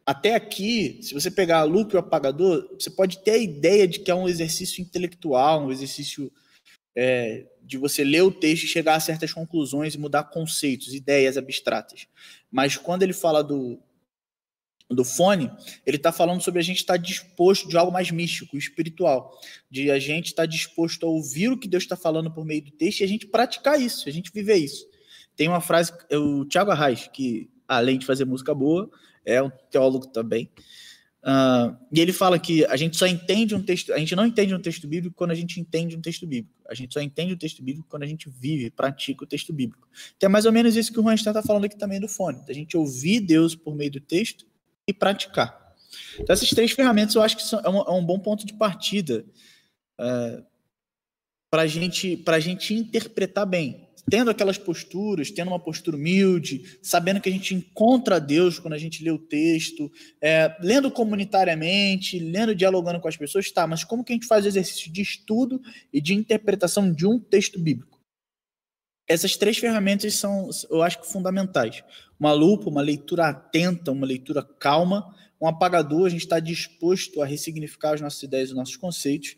Até 0.05 0.35
aqui, 0.35 0.99
se 1.03 1.13
você 1.13 1.31
pegar 1.31 1.59
a 1.59 1.65
lupa 1.65 1.93
e 1.93 1.97
o 1.97 2.01
apagador, 2.01 2.67
você 2.79 2.91
pode 2.91 3.23
ter 3.23 3.33
a 3.33 3.37
ideia 3.39 3.87
de 3.87 4.01
que 4.01 4.11
é 4.11 4.15
um 4.15 4.27
exercício 4.27 4.81
intelectual, 4.81 5.67
um 5.67 5.71
exercício 5.71 6.33
é, 6.97 7.47
de 7.63 7.77
você 7.77 8.03
ler 8.03 8.23
o 8.23 8.33
texto 8.33 8.65
e 8.65 8.69
chegar 8.69 8.95
a 8.95 9.01
certas 9.01 9.35
conclusões 9.35 9.95
e 9.95 9.99
mudar 9.99 10.25
conceitos, 10.25 10.95
ideias 10.95 11.37
abstratas. 11.37 12.07
Mas 12.51 12.79
quando 12.79 13.03
ele 13.03 13.13
fala 13.13 13.45
do, 13.45 13.79
do 14.91 15.05
fone, 15.05 15.51
ele 15.85 15.97
está 15.97 16.11
falando 16.11 16.43
sobre 16.43 16.61
a 16.61 16.63
gente 16.63 16.79
estar 16.79 16.95
tá 16.95 16.97
disposto 16.97 17.69
de 17.69 17.77
algo 17.77 17.93
mais 17.93 18.11
místico, 18.11 18.57
espiritual, 18.57 19.39
de 19.71 19.91
a 19.91 19.99
gente 19.99 20.27
estar 20.27 20.45
tá 20.45 20.47
disposto 20.47 21.05
a 21.05 21.09
ouvir 21.09 21.51
o 21.51 21.59
que 21.59 21.69
Deus 21.69 21.83
está 21.83 21.97
falando 21.97 22.31
por 22.31 22.45
meio 22.45 22.65
do 22.65 22.71
texto 22.71 23.01
e 23.01 23.05
a 23.05 23.09
gente 23.09 23.27
praticar 23.27 23.81
isso, 23.81 24.09
a 24.09 24.13
gente 24.13 24.33
viver 24.33 24.57
isso. 24.57 24.87
Tem 25.37 25.49
uma 25.49 25.61
frase, 25.61 25.93
o 26.13 26.45
Tiago 26.45 26.71
Arraes, 26.71 27.09
que 27.13 27.51
além 27.67 27.99
de 27.99 28.07
fazer 28.07 28.25
música 28.25 28.55
boa, 28.55 28.91
é 29.25 29.43
um 29.43 29.51
teólogo 29.71 30.07
também, 30.07 30.51
Uh, 31.21 31.77
e 31.93 32.01
ele 32.01 32.13
fala 32.13 32.39
que 32.39 32.65
a 32.67 32.77
gente 32.77 32.97
só 32.97 33.07
entende 33.07 33.55
um 33.55 33.63
texto, 33.63 33.93
a 33.93 33.99
gente 33.99 34.15
não 34.15 34.25
entende 34.25 34.55
um 34.55 34.61
texto 34.61 34.87
bíblico 34.87 35.17
quando 35.17 35.33
a 35.33 35.35
gente 35.35 35.61
entende 35.61 35.97
um 35.97 36.01
texto 36.01 36.27
bíblico. 36.27 36.57
A 36.69 36.75
gente 36.75 36.95
só 36.95 37.01
entende 37.01 37.33
o 37.33 37.37
texto 37.37 37.63
bíblico 37.63 37.89
quando 37.89 38.05
a 38.05 38.07
gente 38.07 38.31
vive, 38.31 38.71
pratica 38.71 39.25
o 39.25 39.27
texto 39.27 39.53
bíblico. 39.53 39.89
Então 40.17 40.29
é 40.29 40.31
mais 40.31 40.47
ou 40.47 40.53
menos 40.53 40.77
isso 40.77 40.93
que 40.93 40.99
o 41.01 41.03
Juan 41.03 41.15
está 41.15 41.43
falando 41.43 41.65
aqui 41.65 41.77
também 41.77 42.01
do 42.01 42.09
fone. 42.09 42.41
A 42.49 42.53
gente 42.53 42.77
ouvir 42.77 43.21
Deus 43.21 43.55
por 43.55 43.75
meio 43.75 43.91
do 43.91 44.01
texto 44.01 44.47
e 44.89 44.93
praticar. 44.93 45.77
Então 46.19 46.33
essas 46.33 46.49
três 46.51 46.73
ferramentas 46.73 47.15
eu 47.15 47.23
acho 47.23 47.37
que 47.37 47.43
são, 47.43 47.61
é, 47.61 47.69
um, 47.69 47.79
é 47.79 47.93
um 47.93 48.05
bom 48.05 48.19
ponto 48.19 48.45
de 48.45 48.55
partida 48.55 49.25
uh, 50.01 50.45
para 51.51 51.67
gente, 51.67 52.25
a 52.27 52.41
gente 52.41 52.75
interpretar 52.75 53.47
bem 53.47 53.89
tendo 54.11 54.31
aquelas 54.31 54.57
posturas, 54.57 55.31
tendo 55.31 55.49
uma 55.49 55.59
postura 55.59 55.97
humilde, 55.97 56.79
sabendo 56.83 57.21
que 57.21 57.29
a 57.29 57.33
gente 57.33 57.55
encontra 57.55 58.19
Deus 58.19 58.59
quando 58.59 58.75
a 58.75 58.79
gente 58.79 59.05
lê 59.05 59.11
o 59.11 59.19
texto, 59.19 59.91
é, 60.21 60.57
lendo 60.61 60.91
comunitariamente, 60.91 62.19
lendo, 62.19 62.55
dialogando 62.55 63.01
com 63.01 63.09
as 63.09 63.17
pessoas, 63.17 63.51
tá, 63.51 63.67
mas 63.67 63.85
como 63.85 64.03
que 64.03 64.13
a 64.13 64.17
gente 64.17 64.27
faz 64.27 64.45
o 64.45 64.49
exercício 64.49 64.91
de 64.91 65.03
estudo 65.03 65.61
e 65.93 66.01
de 66.01 66.15
interpretação 66.15 66.91
de 66.91 67.07
um 67.07 67.19
texto 67.19 67.59
bíblico? 67.59 67.98
Essas 69.09 69.37
três 69.37 69.57
ferramentas 69.57 70.15
são, 70.15 70.51
eu 70.71 70.83
acho 70.83 71.01
que, 71.01 71.11
fundamentais. 71.11 71.83
Uma 72.21 72.33
lupa, 72.33 72.69
uma 72.69 72.83
leitura 72.83 73.29
atenta, 73.29 73.91
uma 73.91 74.07
leitura 74.07 74.43
calma, 74.43 75.15
um 75.41 75.47
apagador, 75.47 76.07
a 76.07 76.11
gente 76.11 76.23
está 76.23 76.39
disposto 76.39 77.23
a 77.23 77.27
ressignificar 77.27 77.95
as 77.95 78.01
nossas 78.01 78.23
ideias, 78.23 78.51
os 78.51 78.57
nossos 78.57 78.77
conceitos, 78.77 79.37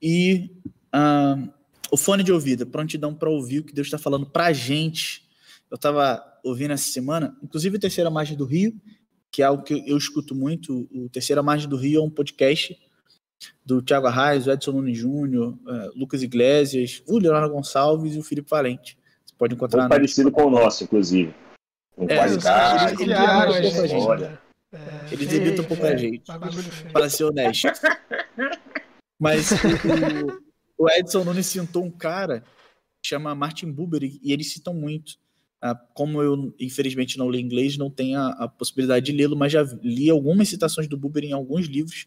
e 0.00 0.50
uh, 0.94 1.52
o 1.90 1.96
fone 1.96 2.22
de 2.22 2.32
ouvido, 2.32 2.66
prontidão 2.66 3.14
para 3.14 3.28
ouvir 3.28 3.58
o 3.58 3.64
que 3.64 3.74
Deus 3.74 3.88
está 3.88 3.98
falando 3.98 4.24
para 4.24 4.46
a 4.46 4.52
gente. 4.52 5.28
Eu 5.70 5.74
estava 5.74 6.22
ouvindo 6.42 6.72
essa 6.72 6.90
semana, 6.90 7.36
inclusive 7.42 7.76
a 7.76 7.80
Terceira 7.80 8.10
Margem 8.10 8.36
do 8.36 8.44
Rio, 8.44 8.74
que 9.30 9.42
é 9.42 9.44
algo 9.44 9.62
que 9.62 9.82
eu 9.86 9.96
escuto 9.96 10.34
muito. 10.34 10.88
O 10.90 11.08
Terceira 11.08 11.42
Margem 11.42 11.68
do 11.68 11.76
Rio 11.76 12.00
é 12.00 12.04
um 12.04 12.10
podcast 12.10 12.78
do 13.64 13.82
Thiago 13.82 14.06
Arraes, 14.06 14.46
o 14.46 14.52
Edson 14.52 14.72
Nunes 14.72 14.98
Júnior, 14.98 15.58
uh, 15.66 15.98
Lucas 15.98 16.22
Iglesias, 16.22 17.02
o 17.06 17.18
Leonardo 17.18 17.52
Gonçalves 17.52 18.14
e 18.14 18.18
o 18.18 18.22
Felipe 18.22 18.48
Valente. 18.48 18.96
Pode 19.42 19.56
encontrar. 19.56 19.80
Muito 19.80 19.90
parecido 19.90 20.30
com 20.30 20.44
o 20.44 20.50
nosso, 20.50 20.84
inclusive. 20.84 21.34
Com 21.96 22.04
é, 22.04 22.14
qualidade, 22.14 23.02
eles, 23.02 23.76
eles, 23.76 23.92
é, 23.92 24.38
eles 25.10 25.32
editam 25.32 25.64
um 25.64 25.68
pouco 25.68 25.84
a 25.84 25.96
gente, 25.96 26.22
para 26.92 27.10
ser 27.10 27.24
honesto. 27.24 27.66
Mas 29.20 29.50
o, 29.50 30.84
o 30.84 30.88
Edson 30.88 31.24
Nunes 31.24 31.46
citou 31.46 31.82
um 31.82 31.90
cara 31.90 32.42
que 33.02 33.08
chama 33.08 33.34
Martin 33.34 33.72
Buber 33.72 34.04
e 34.04 34.32
eles 34.32 34.52
citam 34.52 34.74
muito. 34.74 35.18
Ah, 35.60 35.74
como 35.74 36.22
eu, 36.22 36.54
infelizmente, 36.60 37.18
não 37.18 37.26
leio 37.26 37.44
inglês, 37.44 37.76
não 37.76 37.90
tenho 37.90 38.20
a, 38.20 38.44
a 38.44 38.48
possibilidade 38.48 39.06
de 39.06 39.10
lê-lo, 39.10 39.34
mas 39.34 39.50
já 39.50 39.64
li 39.82 40.08
algumas 40.08 40.48
citações 40.48 40.86
do 40.86 40.96
Buber 40.96 41.24
em 41.24 41.32
alguns 41.32 41.66
livros 41.66 42.06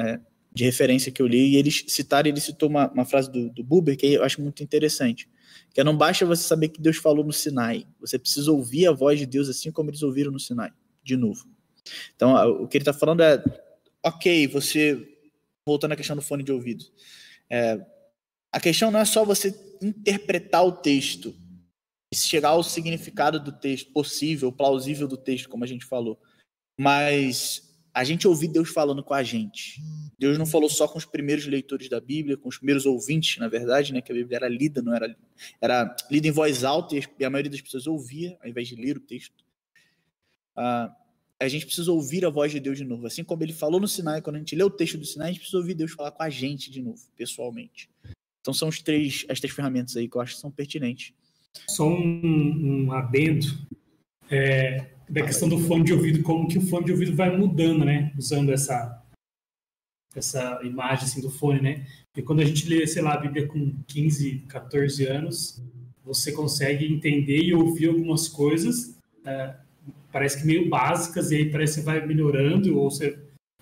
é, 0.00 0.18
de 0.52 0.64
referência 0.64 1.12
que 1.12 1.22
eu 1.22 1.28
li, 1.28 1.52
e 1.52 1.56
eles 1.58 1.84
citaram, 1.86 2.28
ele 2.28 2.40
citou 2.40 2.68
uma, 2.68 2.90
uma 2.90 3.04
frase 3.04 3.30
do, 3.30 3.50
do 3.50 3.62
Buber 3.62 3.96
que 3.96 4.14
eu 4.14 4.24
acho 4.24 4.42
muito 4.42 4.64
interessante, 4.64 5.28
que 5.72 5.84
não 5.84 5.96
basta 5.96 6.24
você 6.24 6.42
saber 6.42 6.68
que 6.68 6.80
Deus 6.80 6.96
falou 6.96 7.24
no 7.24 7.32
Sinai, 7.32 7.86
você 8.00 8.18
precisa 8.18 8.50
ouvir 8.50 8.86
a 8.86 8.92
voz 8.92 9.18
de 9.18 9.26
Deus 9.26 9.48
assim 9.48 9.70
como 9.70 9.90
eles 9.90 10.02
ouviram 10.02 10.32
no 10.32 10.40
Sinai, 10.40 10.72
de 11.02 11.16
novo. 11.16 11.46
Então, 12.14 12.34
o 12.62 12.66
que 12.66 12.78
ele 12.78 12.82
está 12.82 12.92
falando 12.92 13.22
é, 13.22 13.42
ok, 14.02 14.46
você, 14.46 15.18
voltando 15.66 15.92
à 15.92 15.96
questão 15.96 16.16
do 16.16 16.22
fone 16.22 16.42
de 16.42 16.52
ouvido, 16.52 16.84
é, 17.50 17.84
a 18.52 18.60
questão 18.60 18.90
não 18.90 19.00
é 19.00 19.04
só 19.04 19.24
você 19.24 19.54
interpretar 19.82 20.64
o 20.64 20.72
texto 20.72 21.34
e 22.12 22.16
chegar 22.16 22.50
ao 22.50 22.62
significado 22.62 23.38
do 23.38 23.52
texto 23.52 23.92
possível, 23.92 24.52
plausível 24.52 25.06
do 25.06 25.16
texto, 25.16 25.48
como 25.48 25.64
a 25.64 25.66
gente 25.66 25.84
falou, 25.84 26.18
mas 26.78 27.65
a 27.96 28.04
gente 28.04 28.28
ouvir 28.28 28.48
Deus 28.48 28.68
falando 28.68 29.02
com 29.02 29.14
a 29.14 29.22
gente. 29.22 29.80
Deus 30.18 30.36
não 30.36 30.44
falou 30.44 30.68
só 30.68 30.86
com 30.86 30.98
os 30.98 31.06
primeiros 31.06 31.46
leitores 31.46 31.88
da 31.88 31.98
Bíblia, 31.98 32.36
com 32.36 32.46
os 32.46 32.58
primeiros 32.58 32.84
ouvintes, 32.84 33.38
na 33.38 33.48
verdade, 33.48 33.90
né, 33.90 34.02
que 34.02 34.12
a 34.12 34.14
Bíblia 34.14 34.36
era 34.36 34.48
lida, 34.48 34.82
não 34.82 34.94
era 34.94 35.16
era 35.62 35.96
lida 36.10 36.28
em 36.28 36.30
voz 36.30 36.62
alta 36.62 36.94
e 36.94 37.24
a 37.24 37.30
maioria 37.30 37.50
das 37.50 37.62
pessoas 37.62 37.86
ouvia 37.86 38.36
ao 38.42 38.50
invés 38.50 38.68
de 38.68 38.76
ler 38.76 38.98
o 38.98 39.00
texto. 39.00 39.42
Ah, 40.54 40.94
a 41.40 41.48
gente 41.48 41.64
precisa 41.64 41.90
ouvir 41.90 42.26
a 42.26 42.28
voz 42.28 42.52
de 42.52 42.60
Deus 42.60 42.76
de 42.76 42.84
novo. 42.84 43.06
Assim 43.06 43.24
como 43.24 43.42
ele 43.42 43.54
falou 43.54 43.80
no 43.80 43.88
Sinai, 43.88 44.20
quando 44.20 44.36
a 44.36 44.40
gente 44.40 44.54
lê 44.54 44.62
o 44.62 44.68
texto 44.68 44.98
do 44.98 45.06
Sinai, 45.06 45.28
a 45.28 45.30
gente 45.30 45.40
precisa 45.40 45.56
ouvir 45.56 45.72
Deus 45.72 45.92
falar 45.92 46.10
com 46.10 46.22
a 46.22 46.28
gente 46.28 46.70
de 46.70 46.82
novo, 46.82 47.02
pessoalmente. 47.16 47.88
Então 48.42 48.52
são 48.52 48.68
os 48.68 48.82
três, 48.82 49.24
as 49.30 49.40
três 49.40 49.54
ferramentas 49.54 49.96
aí 49.96 50.06
que 50.06 50.18
eu 50.18 50.20
acho 50.20 50.34
que 50.34 50.40
são 50.42 50.50
pertinentes. 50.50 51.14
Só 51.66 51.88
um, 51.88 52.84
um 52.84 52.92
adendo 52.92 53.46
é, 54.30 54.95
da 55.08 55.22
questão 55.22 55.48
do 55.48 55.58
fone 55.58 55.84
de 55.84 55.92
ouvido, 55.92 56.22
como 56.22 56.48
que 56.48 56.58
o 56.58 56.66
fone 56.66 56.86
de 56.86 56.92
ouvido 56.92 57.14
vai 57.14 57.36
mudando, 57.36 57.84
né? 57.84 58.12
Usando 58.16 58.52
essa 58.52 59.02
essa 60.14 60.60
imagem 60.64 61.04
assim, 61.04 61.20
do 61.20 61.30
fone, 61.30 61.60
né? 61.60 61.86
E 62.16 62.22
quando 62.22 62.40
a 62.40 62.44
gente 62.44 62.66
lê, 62.66 62.86
sei 62.86 63.02
lá, 63.02 63.14
a 63.14 63.18
Bíblia 63.18 63.46
com 63.46 63.74
15, 63.86 64.44
14 64.48 65.04
anos, 65.04 65.62
você 66.02 66.32
consegue 66.32 66.86
entender 66.86 67.42
e 67.42 67.54
ouvir 67.54 67.88
algumas 67.88 68.26
coisas, 68.26 68.98
é, 69.26 69.54
parece 70.10 70.40
que 70.40 70.46
meio 70.46 70.70
básicas, 70.70 71.30
e 71.30 71.36
aí 71.36 71.50
parece 71.50 71.80
que 71.80 71.84
vai 71.84 72.04
melhorando, 72.06 72.78
ou 72.78 72.90
você 72.90 73.18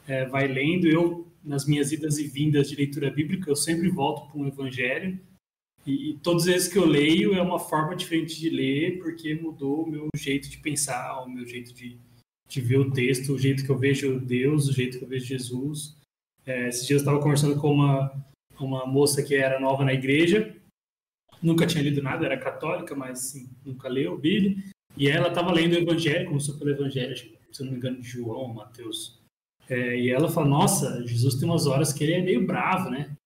é, 0.06 0.26
vai 0.26 0.46
lendo. 0.46 0.86
Eu 0.86 1.26
nas 1.44 1.66
minhas 1.66 1.92
idas 1.92 2.18
e 2.18 2.26
vindas 2.26 2.70
de 2.70 2.76
leitura 2.76 3.10
bíblica, 3.10 3.50
eu 3.50 3.56
sempre 3.56 3.90
volto 3.90 4.30
para 4.30 4.40
um 4.40 4.46
evangelho. 4.46 5.20
E, 5.86 6.10
e 6.10 6.18
todas 6.18 6.42
as 6.42 6.48
vezes 6.48 6.68
que 6.68 6.78
eu 6.78 6.86
leio 6.86 7.34
é 7.34 7.42
uma 7.42 7.58
forma 7.58 7.94
diferente 7.94 8.38
de 8.38 8.48
ler, 8.48 8.98
porque 8.98 9.34
mudou 9.34 9.84
o 9.84 9.90
meu 9.90 10.08
jeito 10.16 10.48
de 10.48 10.58
pensar, 10.58 11.22
o 11.22 11.28
meu 11.28 11.46
jeito 11.46 11.74
de, 11.74 11.98
de 12.48 12.60
ver 12.60 12.78
o 12.78 12.90
texto, 12.90 13.32
o 13.32 13.38
jeito 13.38 13.64
que 13.64 13.70
eu 13.70 13.78
vejo 13.78 14.20
Deus, 14.20 14.68
o 14.68 14.72
jeito 14.72 14.98
que 14.98 15.04
eu 15.04 15.08
vejo 15.08 15.26
Jesus. 15.26 15.96
É, 16.46 16.68
esses 16.68 16.86
dias 16.86 17.00
eu 17.00 17.04
estava 17.04 17.20
conversando 17.20 17.60
com 17.60 17.72
uma, 17.72 18.24
uma 18.58 18.86
moça 18.86 19.22
que 19.22 19.34
era 19.34 19.60
nova 19.60 19.84
na 19.84 19.92
igreja, 19.92 20.54
nunca 21.42 21.66
tinha 21.66 21.82
lido 21.82 22.02
nada, 22.02 22.24
era 22.24 22.38
católica, 22.38 22.94
mas 22.94 23.20
assim, 23.20 23.50
nunca 23.64 23.88
leu 23.88 24.18
Bíblia. 24.18 24.56
E 24.96 25.08
ela 25.08 25.28
estava 25.28 25.52
lendo 25.52 25.72
o 25.72 25.78
Evangelho, 25.78 26.28
começou 26.28 26.56
pelo 26.56 26.70
Evangelho, 26.70 27.16
se 27.16 27.60
eu 27.60 27.66
não 27.66 27.72
me 27.72 27.78
engano, 27.78 28.00
de 28.00 28.08
João, 28.08 28.54
Mateus, 28.54 29.20
é, 29.68 29.98
e 29.98 30.10
ela 30.10 30.30
fala, 30.30 30.46
nossa, 30.46 31.06
Jesus 31.06 31.36
tem 31.36 31.48
umas 31.48 31.66
horas 31.66 31.92
que 31.92 32.04
ele 32.04 32.12
é 32.12 32.22
meio 32.22 32.46
bravo, 32.46 32.90
né? 32.90 33.16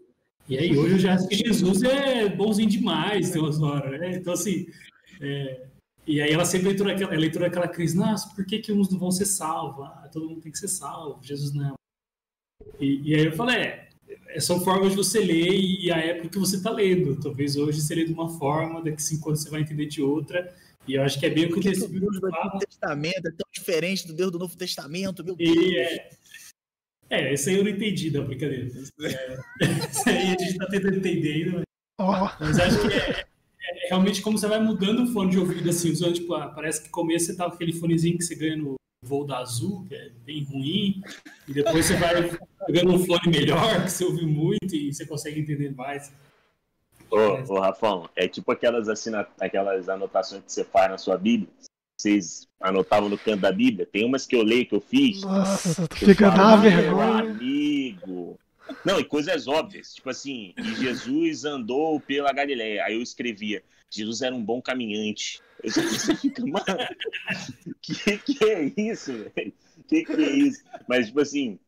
E 0.49 0.57
aí 0.57 0.76
hoje 0.76 0.95
eu 0.95 0.99
já 0.99 1.14
acho 1.14 1.28
que 1.28 1.37
Jesus 1.37 1.83
é 1.83 2.28
bonzinho 2.28 2.71
demais, 2.71 3.31
tem 3.31 3.40
umas 3.40 3.61
horas, 3.61 4.00
né? 4.00 4.17
Então, 4.17 4.33
assim, 4.33 4.67
é, 5.21 5.67
e 6.07 6.23
aí 6.23 6.33
ela 6.33 6.47
sempre 6.47 6.71
entrou 6.71 6.88
naquela, 6.88 7.14
ela 7.14 7.26
entrou 7.26 7.45
naquela 7.45 7.69
crise, 7.69 7.95
nossa, 7.95 8.35
por 8.35 8.47
que, 8.47 8.59
que 8.59 8.73
uns 8.73 8.88
não 8.88 8.99
vão 8.99 9.11
ser 9.11 9.26
salvos? 9.26 9.85
Ah, 9.85 10.09
todo 10.11 10.26
mundo 10.26 10.40
tem 10.40 10.50
que 10.50 10.59
ser 10.59 10.69
salvo, 10.69 11.23
Jesus 11.23 11.52
não. 11.52 11.75
E, 12.81 13.11
e 13.11 13.14
aí 13.14 13.26
eu 13.26 13.33
falei, 13.33 13.57
é, 13.57 13.88
é 14.28 14.40
são 14.40 14.59
formas 14.61 14.93
de 14.93 14.97
você 14.97 15.21
ler 15.21 15.52
e 15.52 15.93
a 15.93 15.99
época 15.99 16.31
que 16.31 16.38
você 16.38 16.57
está 16.57 16.71
lendo. 16.71 17.21
Talvez 17.21 17.57
hoje 17.57 17.83
você 17.83 17.95
lê 17.95 18.05
de 18.05 18.12
uma 18.14 18.31
forma, 18.31 18.83
daqui 18.83 18.97
a 18.97 18.99
cinco 19.00 19.28
anos 19.28 19.43
você 19.43 19.50
vai 19.50 19.61
entender 19.61 19.85
de 19.85 20.00
outra. 20.00 20.50
E 20.87 20.95
eu 20.95 21.02
acho 21.02 21.21
que 21.21 21.26
é 21.26 21.31
bem 21.31 21.45
o 21.45 21.52
que, 21.52 21.61
que, 21.61 21.69
o 21.69 21.88
Deus 21.88 22.19
do. 22.19 22.26
Antigo 22.26 22.59
Testamento 22.61 23.28
é 23.28 23.31
tão 23.31 23.47
diferente 23.52 24.07
do 24.07 24.14
Deus 24.14 24.33
do 24.33 24.38
Novo 24.38 24.57
Testamento, 24.57 25.23
meu 25.23 25.37
Deus? 25.37 25.50
E 25.50 25.76
é, 25.76 26.11
é, 27.11 27.33
esse 27.33 27.50
aí 27.50 27.57
eu 27.57 27.65
não 27.65 27.71
entendi 27.71 28.11
da 28.11 28.23
brincadeira. 28.23 28.67
É, 29.00 29.65
esse 29.91 30.09
aí 30.09 30.27
a 30.27 30.43
gente 30.43 30.57
tá 30.57 30.67
tentando 30.67 30.97
entender 30.97 31.33
ainda, 31.33 31.62
Ó, 32.00 32.31
mas 32.38 32.59
acho 32.61 32.81
que 32.81 32.95
é, 32.95 33.21
é 33.21 33.88
realmente 33.88 34.23
como 34.23 34.38
você 34.38 34.47
vai 34.47 34.61
mudando 34.61 35.03
o 35.03 35.07
fone 35.09 35.31
de 35.31 35.38
ouvido, 35.38 35.69
assim, 35.69 35.91
usando, 35.91 36.15
tipo, 36.15 36.33
ah, 36.35 36.49
parece 36.49 36.81
que 36.81 36.87
no 36.87 36.93
começo 36.93 37.27
você 37.27 37.37
tava 37.37 37.50
com 37.50 37.57
aquele 37.57 37.73
fonezinho 37.73 38.17
que 38.17 38.25
você 38.25 38.37
ganha 38.37 38.57
no 38.57 38.77
voo 39.05 39.27
da 39.27 39.38
Azul, 39.38 39.85
que 39.88 39.95
é 39.95 40.11
bem 40.25 40.45
ruim, 40.45 41.03
e 41.49 41.53
depois 41.53 41.87
você 41.87 41.97
vai 41.97 42.31
pegando 42.67 42.95
um 42.95 43.05
fone 43.05 43.29
melhor, 43.29 43.83
que 43.85 43.91
você 43.91 44.05
ouve 44.05 44.25
muito 44.25 44.77
e 44.77 44.93
você 44.93 45.05
consegue 45.05 45.41
entender 45.41 45.75
mais. 45.75 46.12
Ô, 47.11 47.55
ô 47.55 47.61
Rafão, 47.61 48.09
é 48.15 48.29
tipo 48.29 48.53
aquelas, 48.53 48.88
assina... 48.88 49.27
aquelas 49.41 49.88
anotações 49.88 50.45
que 50.45 50.53
você 50.53 50.65
faz 50.65 50.91
na 50.91 50.99
sua 50.99 51.17
Bíblia. 51.17 51.49
Vocês 51.99 52.47
anotavam 52.61 53.09
no 53.09 53.19
canto 53.19 53.40
da 53.40 53.50
Bíblia? 53.50 53.85
Tem 53.85 54.05
umas 54.05 54.25
que 54.25 54.37
eu 54.37 54.43
leio 54.45 54.64
que 54.64 54.75
eu 54.75 54.81
fiz. 54.81 55.23
nossa, 55.23 55.88
tu 55.88 55.97
eu 56.05 56.09
fica 56.09 56.31
na 56.31 56.57
"Meu 56.57 56.71
vergonha. 56.71 57.19
amigo. 57.23 58.38
Não, 58.85 59.00
e 59.00 59.05
coisas 59.05 59.49
óbvias. 59.49 59.95
Tipo 59.95 60.11
assim, 60.11 60.55
e 60.57 60.75
Jesus 60.76 61.45
andou 61.45 61.99
pela 61.99 62.33
Galileia. 62.33 62.85
Aí 62.85 62.95
eu 62.95 63.02
escrevia, 63.02 63.64
Jesus 63.90 64.23
era 64.23 64.33
um 64.33 64.45
bom 64.45 64.62
caminhante. 64.62 65.40
Aí 65.64 65.71
Você 65.71 66.14
fica, 66.14 66.47
mano, 66.47 66.64
que 67.83 68.19
que 68.19 68.45
é 68.45 68.73
isso, 68.76 69.12
velho? 69.35 69.52
Que 69.88 70.05
que 70.05 70.12
é 70.12 70.31
isso? 70.37 70.62
Mas, 70.88 71.07
tipo 71.09 71.21
assim, 71.21 71.59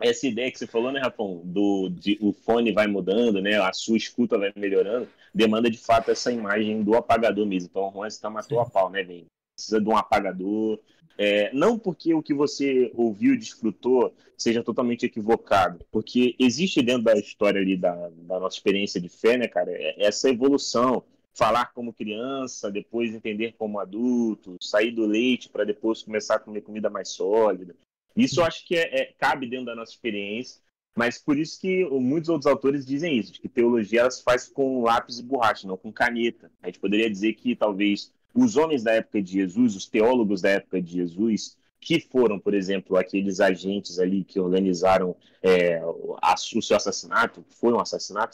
essa 0.00 0.26
ideia 0.26 0.50
que 0.50 0.58
você 0.58 0.66
falou, 0.66 0.90
né, 0.90 0.98
Rafão, 0.98 1.42
do 1.44 1.88
de, 1.90 2.18
o 2.20 2.32
fone 2.32 2.72
vai 2.72 2.88
mudando, 2.88 3.40
né, 3.40 3.60
a 3.60 3.72
sua 3.72 3.96
escuta 3.96 4.36
vai 4.36 4.52
melhorando, 4.56 5.08
demanda 5.32 5.70
de 5.70 5.78
fato 5.78 6.10
essa 6.10 6.32
imagem 6.32 6.82
do 6.82 6.96
apagador 6.96 7.46
mesmo. 7.46 7.68
Então, 7.70 7.88
o 7.88 7.92
Juan 7.92 8.08
está 8.08 8.28
matou 8.28 8.58
a 8.58 8.66
pau, 8.68 8.90
né, 8.90 9.04
bem? 9.04 9.26
Precisa 9.56 9.80
de 9.80 9.88
um 9.88 9.96
apagador. 9.96 10.78
É, 11.18 11.50
não 11.54 11.78
porque 11.78 12.12
o 12.12 12.22
que 12.22 12.34
você 12.34 12.92
ouviu 12.94 13.32
e 13.34 13.38
desfrutou 13.38 14.14
seja 14.36 14.62
totalmente 14.62 15.06
equivocado, 15.06 15.82
porque 15.90 16.36
existe 16.38 16.82
dentro 16.82 17.04
da 17.04 17.14
história 17.14 17.58
ali 17.58 17.74
da, 17.74 18.10
da 18.10 18.38
nossa 18.38 18.56
experiência 18.56 19.00
de 19.00 19.08
fé, 19.08 19.38
né, 19.38 19.48
cara, 19.48 19.70
é- 19.72 20.04
essa 20.06 20.28
evolução. 20.28 21.02
Falar 21.32 21.66
como 21.74 21.92
criança, 21.92 22.70
depois 22.70 23.12
entender 23.12 23.54
como 23.58 23.78
adulto, 23.78 24.56
sair 24.58 24.90
do 24.90 25.04
leite 25.04 25.50
para 25.50 25.64
depois 25.64 26.02
começar 26.02 26.36
a 26.36 26.38
comer 26.38 26.62
comida 26.62 26.88
mais 26.88 27.10
sólida. 27.10 27.76
Isso 28.16 28.40
eu 28.40 28.44
acho 28.46 28.66
que 28.66 28.74
é, 28.74 29.02
é- 29.02 29.14
cabe 29.18 29.46
dentro 29.46 29.66
da 29.66 29.74
nossa 29.74 29.92
experiência, 29.92 30.62
mas 30.96 31.18
por 31.18 31.36
isso 31.36 31.60
que 31.60 31.84
muitos 31.90 32.30
outros 32.30 32.46
autores 32.46 32.86
dizem 32.86 33.18
isso, 33.18 33.34
que 33.34 33.50
teologia 33.50 34.00
ela 34.00 34.10
se 34.10 34.22
faz 34.22 34.48
com 34.48 34.82
lápis 34.82 35.18
e 35.18 35.22
borracha, 35.22 35.68
não 35.68 35.76
com 35.76 35.92
caneta. 35.92 36.50
A 36.62 36.68
gente 36.68 36.80
poderia 36.80 37.10
dizer 37.10 37.34
que 37.34 37.54
talvez 37.54 38.10
os 38.36 38.56
homens 38.56 38.82
da 38.82 38.92
época 38.92 39.22
de 39.22 39.32
Jesus, 39.32 39.74
os 39.74 39.86
teólogos 39.86 40.40
da 40.40 40.50
época 40.50 40.80
de 40.80 40.92
Jesus, 40.92 41.56
que 41.80 42.00
foram, 42.00 42.38
por 42.38 42.54
exemplo, 42.54 42.96
aqueles 42.96 43.40
agentes 43.40 43.98
ali 43.98 44.24
que 44.24 44.40
organizaram 44.40 45.16
é, 45.42 45.80
o 45.84 46.62
seu 46.62 46.76
assassinato, 46.76 47.44
foi 47.48 47.72
um 47.72 47.82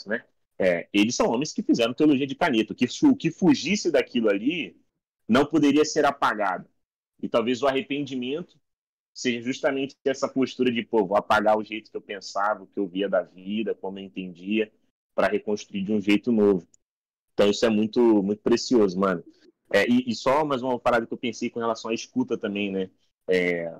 né? 0.07 0.25
É, 0.59 0.89
eles 0.93 1.15
são 1.15 1.29
homens 1.29 1.53
que 1.53 1.63
fizeram 1.63 1.95
teologia 1.95 2.27
de 2.27 2.35
caneta. 2.35 2.73
O 2.73 2.77
que, 2.77 2.87
o 3.05 3.17
que 3.17 3.31
fugisse 3.31 3.91
daquilo 3.91 4.29
ali 4.29 4.77
não 5.29 5.47
poderia 5.47 5.85
ser 5.85 6.05
apagado. 6.05 6.69
E 7.21 7.29
talvez 7.29 7.63
o 7.63 7.67
arrependimento 7.67 8.59
seja 9.15 9.41
justamente 9.41 9.97
essa 10.05 10.29
postura 10.29 10.71
de, 10.73 10.83
pô, 10.83 11.07
vou 11.07 11.17
apagar 11.17 11.57
o 11.57 11.65
jeito 11.65 11.91
que 11.91 11.97
eu 11.97 12.03
pensava, 12.03 12.63
o 12.63 12.67
que 12.67 12.79
eu 12.79 12.87
via 12.87 13.09
da 13.09 13.23
vida, 13.23 13.75
como 13.75 13.99
eu 13.99 14.05
entendia, 14.05 14.73
para 15.15 15.29
reconstruir 15.29 15.85
de 15.85 15.93
um 15.93 16.01
jeito 16.01 16.33
novo. 16.33 16.67
Então 17.35 17.51
isso 17.51 17.65
é 17.65 17.69
muito, 17.69 18.01
muito 18.23 18.43
precioso, 18.43 18.99
mano. 18.99 19.23
É, 19.73 19.89
e, 19.89 20.11
e 20.11 20.15
só 20.15 20.45
mais 20.45 20.63
uma 20.63 20.79
parada 20.79 21.07
que 21.07 21.13
eu 21.13 21.19
pensei 21.19 21.49
com 21.49 21.59
relação 21.59 21.91
à 21.91 21.95
escuta 21.95 22.37
também, 22.37 22.71
né? 22.71 22.91
É, 23.29 23.75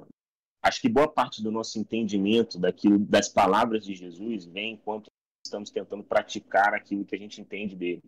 acho 0.63 0.81
que 0.81 0.89
boa 0.89 1.09
parte 1.09 1.43
do 1.43 1.51
nosso 1.51 1.79
entendimento 1.79 2.59
daquilo, 2.59 2.99
das 2.99 3.29
palavras 3.29 3.85
de 3.85 3.95
Jesus 3.95 4.47
vem 4.47 4.75
enquanto 4.75 5.11
estamos 5.45 5.71
tentando 5.71 6.03
praticar 6.03 6.73
aquilo 6.73 7.05
que 7.05 7.15
a 7.15 7.19
gente 7.19 7.41
entende 7.41 7.77
dele. 7.77 8.03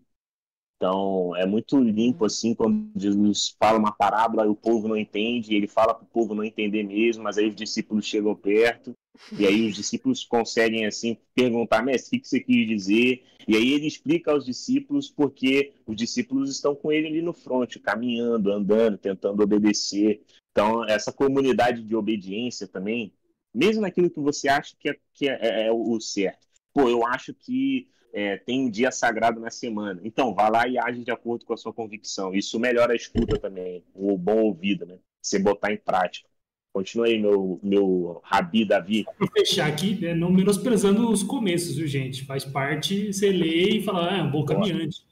Então, 0.77 1.35
é 1.37 1.47
muito 1.47 1.79
limpo 1.79 2.25
assim 2.25 2.55
quando 2.55 2.91
Jesus 2.97 3.55
fala 3.59 3.79
uma 3.79 3.93
parábola 3.93 4.45
e 4.45 4.49
o 4.49 4.57
povo 4.57 4.89
não 4.89 4.97
entende, 4.97 5.53
e 5.53 5.57
ele 5.57 5.69
fala 5.69 5.95
para 5.95 6.05
o 6.05 6.09
povo 6.09 6.35
não 6.35 6.45
entender 6.45 6.83
mesmo, 6.83 7.23
mas 7.23 7.39
aí 7.39 7.49
os 7.49 7.55
discípulos 7.55 8.07
chegam 8.07 8.35
perto, 8.35 8.93
e 9.39 9.47
aí 9.47 9.67
os 9.67 9.77
discípulos 9.77 10.25
conseguem 10.25 10.87
assim 10.87 11.17
perguntar, 11.35 11.83
mestre, 11.83 12.19
o 12.19 12.21
que 12.21 12.29
você 12.29 12.41
quis 12.41 12.67
dizer? 12.67 13.25
E 13.47 13.57
aí 13.57 13.73
ele 13.73 13.87
explica 13.87 14.33
aos 14.33 14.45
discípulos 14.45 15.11
porque 15.11 15.73
os 15.87 15.97
discípulos 15.97 16.51
estão 16.51 16.75
com 16.75 16.91
ele 16.91 17.09
ali 17.09 17.23
no 17.23 17.33
fronte, 17.33 17.79
caminhando, 17.79 18.53
andando, 18.53 18.99
tentando 18.99 19.43
obedecer. 19.43 20.23
Então, 20.51 20.85
essa 20.85 21.13
comunidade 21.13 21.83
de 21.83 21.97
obediência 21.97 22.67
também, 22.67 23.13
mesmo 23.55 23.83
naquilo 23.83 24.11
que 24.11 24.21
você 24.21 24.49
acha 24.49 24.75
que 24.79 24.89
é, 24.89 24.97
que 25.13 25.29
é, 25.29 25.67
é 25.67 25.73
o 25.73 26.01
certo. 26.01 26.47
Pô, 26.73 26.89
eu 26.89 27.07
acho 27.07 27.33
que 27.35 27.89
é, 28.13 28.37
tem 28.37 28.67
um 28.67 28.71
dia 28.71 28.91
sagrado 28.91 29.41
na 29.41 29.51
semana. 29.51 30.01
Então, 30.05 30.35
vá 30.35 30.49
lá 30.49 30.69
e 30.69 30.79
age 30.79 31.05
de 31.05 31.11
acordo 31.11 31.45
com 31.45 31.53
a 31.53 31.57
sua 31.57 31.73
convicção. 31.73 32.35
Isso 32.35 32.59
melhora 32.59 32.93
a 32.93 32.97
escuta 32.97 33.39
também, 33.39 33.85
o 33.95 34.17
bom 34.17 34.43
ouvido, 34.43 34.87
né? 34.87 34.99
Você 35.21 35.39
botar 35.39 35.73
em 35.73 35.77
prática. 35.77 36.29
Continua 36.75 37.07
aí, 37.07 37.21
meu, 37.21 37.61
meu 37.63 38.21
Rabi 38.25 38.65
Davi. 38.65 39.05
Vou 39.17 39.31
fechar 39.31 39.69
aqui, 39.69 39.95
né, 39.95 40.13
não 40.13 40.29
menosprezando 40.29 41.09
os 41.09 41.23
começos, 41.23 41.77
viu, 41.77 41.87
gente? 41.87 42.25
Faz 42.25 42.45
parte 42.45 43.13
você 43.13 43.31
ler 43.31 43.77
e 43.77 43.83
falar, 43.85 44.13
ah, 44.13 44.19
é 44.19 44.23
um 44.25 44.31
bom 44.33 44.45
caminhante. 44.45 45.07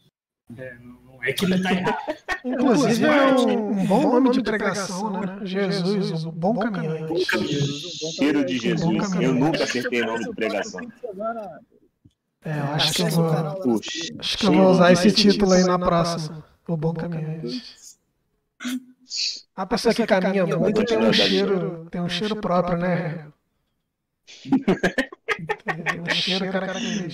É, 0.59 0.77
não 0.81 1.23
é 1.23 1.33
que 1.33 1.45
ele 1.45 1.63
tá 1.63 1.71
errado. 1.71 1.99
Inclusive 2.45 3.05
é 3.05 3.33
um, 3.33 3.69
um 3.79 3.87
bom 3.87 4.03
nome 4.03 4.31
de 4.31 4.43
pregação, 4.43 5.13
né? 5.13 5.39
Jesus, 5.45 6.25
o 6.25 6.33
bom 6.33 6.59
caminhante. 6.59 7.25
Cheiro 8.17 8.45
de 8.45 8.59
Jesus. 8.59 9.15
Eu 9.21 9.33
nunca 9.33 9.63
acertei 9.63 10.05
nome 10.05 10.25
de 10.25 10.35
pregação. 10.35 10.81
É, 12.45 12.59
eu 12.59 12.65
acho 12.75 12.93
que 12.93 13.03
eu 13.03 13.07
o 13.07 13.11
vou, 13.11 13.81
acho 14.19 14.37
que 14.37 14.47
eu 14.47 14.53
vou 14.53 14.69
usar 14.69 14.91
esse 14.91 15.13
título 15.13 15.53
aí 15.53 15.63
na 15.63 15.79
próxima. 15.79 16.45
O 16.67 16.77
bom 16.77 16.93
caminhante. 16.93 17.63
A 19.55 19.67
pessoa 19.67 19.95
que 19.95 20.07
caminha 20.07 20.47
muito 20.47 20.85
tem 20.85 20.99
um 20.99 21.13
cheiro, 21.13 21.87
tem 21.91 22.01
um 22.03 22.09
cheiro 22.09 22.37
próprio, 22.37 22.79
né? 22.79 23.31
Um 26.01 26.15
cheiro. 26.15 26.45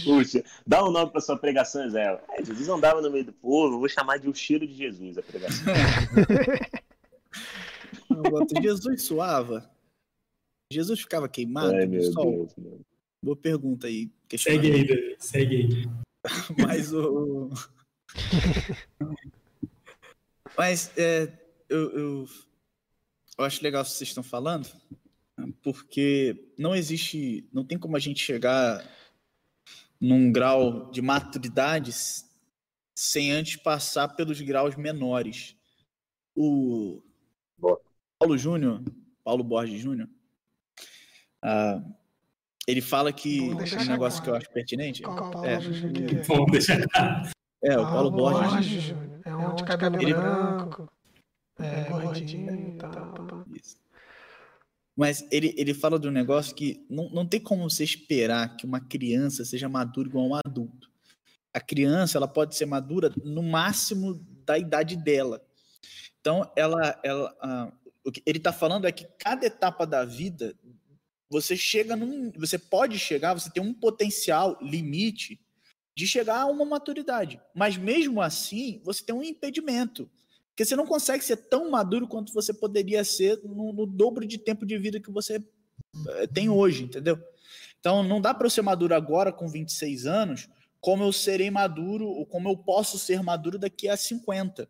Puxa, 0.05 0.45
dá 0.67 0.85
um 0.85 0.91
nome 0.91 1.11
para 1.11 1.21
sua 1.21 1.39
pregação, 1.39 1.89
Zé. 1.91 2.21
É, 2.31 2.45
Jesus 2.45 2.69
andava 2.69 3.01
no 3.01 3.11
meio 3.11 3.25
do 3.25 3.33
povo, 3.33 3.75
eu 3.75 3.79
vou 3.81 3.89
chamar 3.89 4.19
de 4.19 4.29
o 4.29 4.35
cheiro 4.35 4.67
de 4.67 4.75
Jesus 4.75 5.19
a 5.19 5.23
pregação. 5.23 5.73
Boto, 8.09 8.61
Jesus 8.61 9.03
suava. 9.03 9.71
Jesus 10.73 11.01
ficava 11.01 11.29
queimado 11.29 11.75
Ai, 11.75 11.87
meu 11.87 12.03
sol. 12.13 12.49
Deus. 12.57 12.81
Boa 13.23 13.37
pergunta 13.37 13.87
aí. 13.87 14.11
Segue 14.37 14.71
aí, 14.71 15.17
segue 15.19 15.57
aí. 15.57 15.89
Mas 16.59 16.93
o. 16.93 17.51
Mas 20.57 20.93
é, 20.97 21.33
eu, 21.69 21.91
eu, 21.93 22.29
eu 23.39 23.45
acho 23.45 23.63
legal 23.63 23.83
o 23.83 23.85
que 23.85 23.91
vocês 23.93 24.09
estão 24.09 24.23
falando, 24.23 24.69
porque 25.63 26.53
não 26.59 26.75
existe. 26.75 27.49
Não 27.53 27.65
tem 27.65 27.79
como 27.79 27.97
a 27.97 28.01
gente 28.01 28.23
chegar 28.23 28.85
num 30.01 30.31
grau 30.33 30.91
de 30.91 31.03
maturidade 31.03 31.91
sem 32.97 33.31
antes 33.33 33.57
passar 33.57 34.09
pelos 34.09 34.41
graus 34.41 34.77
menores. 34.77 35.57
O. 36.37 37.03
Paulo 38.21 38.37
Júnior, 38.37 38.83
Paulo 39.23 39.45
Borges 39.45 39.81
Júnior, 39.81 40.09
ah, 41.43 41.81
ele 42.67 42.81
fala 42.81 43.13
que 43.13 43.41
um 43.41 43.55
negócio 43.55 43.93
agora. 43.95 44.23
que 44.23 44.31
eu 44.31 44.35
acho 44.35 44.51
pertinente. 44.51 45.03
Paulo 45.03 45.45
É. 45.45 45.61
Júnior 45.61 46.13
é? 47.63 47.73
É, 47.73 47.79
o 47.79 47.83
Paulo 47.83 48.11
Borges. 48.11 48.67
Júnior. 48.67 49.21
É 49.25 49.37
um 49.37 49.55
de 49.55 49.65
cabelo 49.65 49.97
Ele- 50.03 50.15
branco. 50.15 50.89
É, 51.59 51.85
gordinho 51.85 52.75
e 52.75 52.79
tal. 52.79 53.45
Isso. 53.55 53.77
Mas 54.97 55.27
ele, 55.31 55.55
ele 55.57 55.73
fala 55.75 55.99
de 55.99 56.09
um 56.09 56.11
negócio 56.11 56.55
que 56.55 56.85
não, 56.91 57.09
não 57.11 57.27
tem 57.27 57.41
como 57.41 57.69
você 57.69 57.85
esperar 57.85 58.57
que 58.57 58.67
uma 58.67 58.81
criança 58.81 59.45
seja 59.45 59.69
madura 59.69 60.09
igual 60.09 60.29
um 60.29 60.35
adulto. 60.35 60.91
A 61.55 61.61
criança 61.61 62.19
ela 62.19 62.27
pode 62.27 62.57
ser 62.57 62.67
madura 62.67 63.13
no 63.25 63.43
máximo 63.43 64.15
da 64.45 64.59
idade 64.59 64.97
dela. 64.97 65.41
Então, 66.21 66.51
ela, 66.57 67.01
ela, 67.05 67.37
ah, 67.41 67.73
o 68.05 68.11
que 68.11 68.23
ele 68.27 68.39
está 68.39 68.53
falando 68.53 68.87
é 68.87 68.93
que 68.93 69.07
cada 69.19 69.47
etapa 69.47 69.87
da 69.87 70.05
vida 70.05 70.57
você 71.31 71.57
chega 71.57 71.95
num, 71.95 72.33
você 72.33 72.59
pode 72.59 72.99
chegar, 72.99 73.35
você 73.35 73.51
tem 73.51 73.63
um 73.63 73.75
potencial 73.75 74.59
limite 74.63 75.39
de 75.95 76.07
chegar 76.07 76.41
a 76.41 76.47
uma 76.47 76.65
maturidade. 76.65 77.41
Mas 77.55 77.77
mesmo 77.77 78.23
assim, 78.23 78.81
você 78.85 79.05
tem 79.05 79.15
um 79.15 79.23
impedimento. 79.23 80.11
Porque 80.59 80.65
você 80.65 80.75
não 80.75 80.87
consegue 80.87 81.25
ser 81.25 81.37
tão 81.37 81.71
maduro 81.71 82.09
quanto 82.09 82.35
você 82.35 82.53
poderia 82.53 83.05
ser 83.05 83.39
no, 83.45 83.73
no 83.73 83.87
dobro 83.87 84.27
de 84.27 84.37
tempo 84.37 84.67
de 84.67 84.77
vida 84.77 84.99
que 84.99 85.09
você 85.09 85.41
eh, 86.09 86.27
tem 86.27 86.49
hoje, 86.49 86.83
entendeu? 86.83 87.17
Então 87.79 88.03
não 88.03 88.21
dá 88.21 88.35
para 88.35 88.45
eu 88.45 88.51
ser 88.51 88.63
maduro 88.63 88.93
agora 88.93 89.33
com 89.33 89.47
26 89.49 90.05
anos, 90.07 90.49
como 90.81 91.05
eu 91.05 91.13
serei 91.13 91.49
maduro 91.49 92.09
ou 92.09 92.27
como 92.27 92.49
eu 92.49 92.57
posso 92.57 92.99
ser 92.99 93.23
maduro 93.23 93.57
daqui 93.57 93.89
a 93.89 93.97
50. 93.97 94.69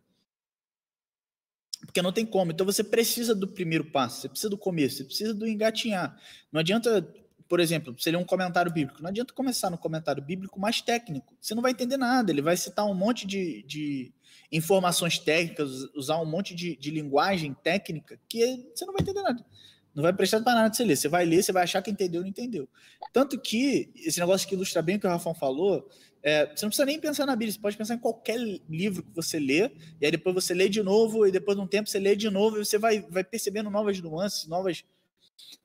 Porque 1.79 2.03
não 2.03 2.13
tem 2.13 2.23
como. 2.23 2.51
Então 2.51 2.67
você 2.67 2.83
precisa 2.83 3.33
do 3.33 3.47
primeiro 3.47 3.85
passo, 3.85 4.21
você 4.21 4.29
precisa 4.29 4.49
do 4.51 4.59
começo, 4.59 4.97
você 4.97 5.05
precisa 5.05 5.33
do 5.33 5.47
engatinhar. 5.47 6.15
Não 6.51 6.59
adianta, 6.59 7.01
por 7.47 7.59
exemplo, 7.59 7.95
você 7.97 8.11
ler 8.11 8.17
um 8.17 8.23
comentário 8.23 8.71
bíblico. 8.71 9.01
Não 9.01 9.09
adianta 9.09 9.33
começar 9.33 9.71
no 9.71 9.77
comentário 9.79 10.21
bíblico 10.21 10.59
mais 10.59 10.83
técnico. 10.83 11.35
Você 11.41 11.55
não 11.55 11.63
vai 11.63 11.71
entender 11.71 11.97
nada. 11.97 12.31
Ele 12.31 12.43
vai 12.43 12.55
citar 12.55 12.85
um 12.85 12.93
monte 12.93 13.25
de, 13.25 13.63
de 13.63 14.13
informações 14.51 15.19
técnicas, 15.19 15.69
usar 15.95 16.19
um 16.19 16.25
monte 16.25 16.55
de, 16.55 16.75
de 16.75 16.91
linguagem 16.91 17.53
técnica 17.53 18.19
que 18.27 18.67
você 18.73 18.85
não 18.85 18.93
vai 18.93 19.01
entender 19.01 19.21
nada. 19.21 19.45
Não 19.93 20.03
vai 20.03 20.13
prestar 20.13 20.41
para 20.41 20.55
nada 20.55 20.73
você 20.73 20.83
ler. 20.83 20.95
Você 20.95 21.07
vai 21.07 21.25
ler, 21.25 21.43
você 21.43 21.51
vai 21.51 21.63
achar 21.63 21.81
que 21.81 21.91
entendeu 21.91 22.19
ou 22.19 22.23
não 22.23 22.29
entendeu. 22.29 22.67
Tanto 23.11 23.39
que, 23.39 23.91
esse 23.95 24.19
negócio 24.19 24.47
que 24.47 24.55
ilustra 24.55 24.81
bem 24.81 24.95
o 24.95 24.99
que 24.99 25.07
o 25.07 25.09
Rafão 25.09 25.33
falou, 25.33 25.89
é, 26.21 26.45
você 26.45 26.65
não 26.65 26.69
precisa 26.69 26.85
nem 26.85 26.99
pensar 26.99 27.25
na 27.25 27.35
Bíblia, 27.35 27.53
você 27.53 27.59
pode 27.59 27.77
pensar 27.77 27.95
em 27.95 27.99
qualquer 27.99 28.37
livro 28.69 29.03
que 29.03 29.15
você 29.15 29.39
lê, 29.39 29.71
e 29.99 30.05
aí 30.05 30.11
depois 30.11 30.35
você 30.35 30.53
lê 30.53 30.67
de 30.67 30.83
novo, 30.83 31.25
e 31.25 31.31
depois 31.31 31.57
de 31.57 31.63
um 31.63 31.67
tempo 31.67 31.89
você 31.89 31.99
lê 31.99 32.15
de 32.15 32.29
novo, 32.29 32.57
e 32.57 32.65
você 32.65 32.77
vai, 32.77 33.01
vai 33.09 33.23
percebendo 33.23 33.69
novas 33.69 33.99
nuances, 33.99 34.47
novas, 34.47 34.83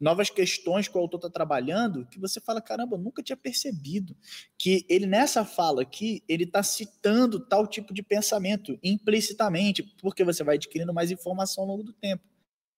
novas 0.00 0.30
questões 0.30 0.88
que 0.88 0.96
o 0.96 1.00
autor 1.00 1.18
está 1.18 1.30
trabalhando, 1.30 2.06
que 2.06 2.18
você 2.18 2.40
fala, 2.40 2.60
caramba, 2.60 2.96
nunca 2.96 3.22
tinha 3.22 3.36
percebido 3.36 4.16
que 4.58 4.84
ele, 4.88 5.06
nessa 5.06 5.44
fala 5.44 5.82
aqui, 5.82 6.22
ele 6.28 6.44
está 6.44 6.62
citando 6.62 7.40
tal 7.40 7.66
tipo 7.66 7.94
de 7.94 8.02
pensamento 8.02 8.78
implicitamente, 8.82 9.82
porque 10.00 10.24
você 10.24 10.42
vai 10.42 10.56
adquirindo 10.56 10.92
mais 10.92 11.10
informação 11.10 11.64
ao 11.64 11.70
longo 11.70 11.82
do 11.82 11.92
tempo. 11.92 12.24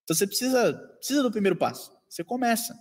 Então 0.05 0.15
você 0.17 0.27
precisa, 0.27 0.73
precisa 0.99 1.23
do 1.23 1.31
primeiro 1.31 1.57
passo. 1.57 1.93
Você 2.09 2.23
começa. 2.23 2.79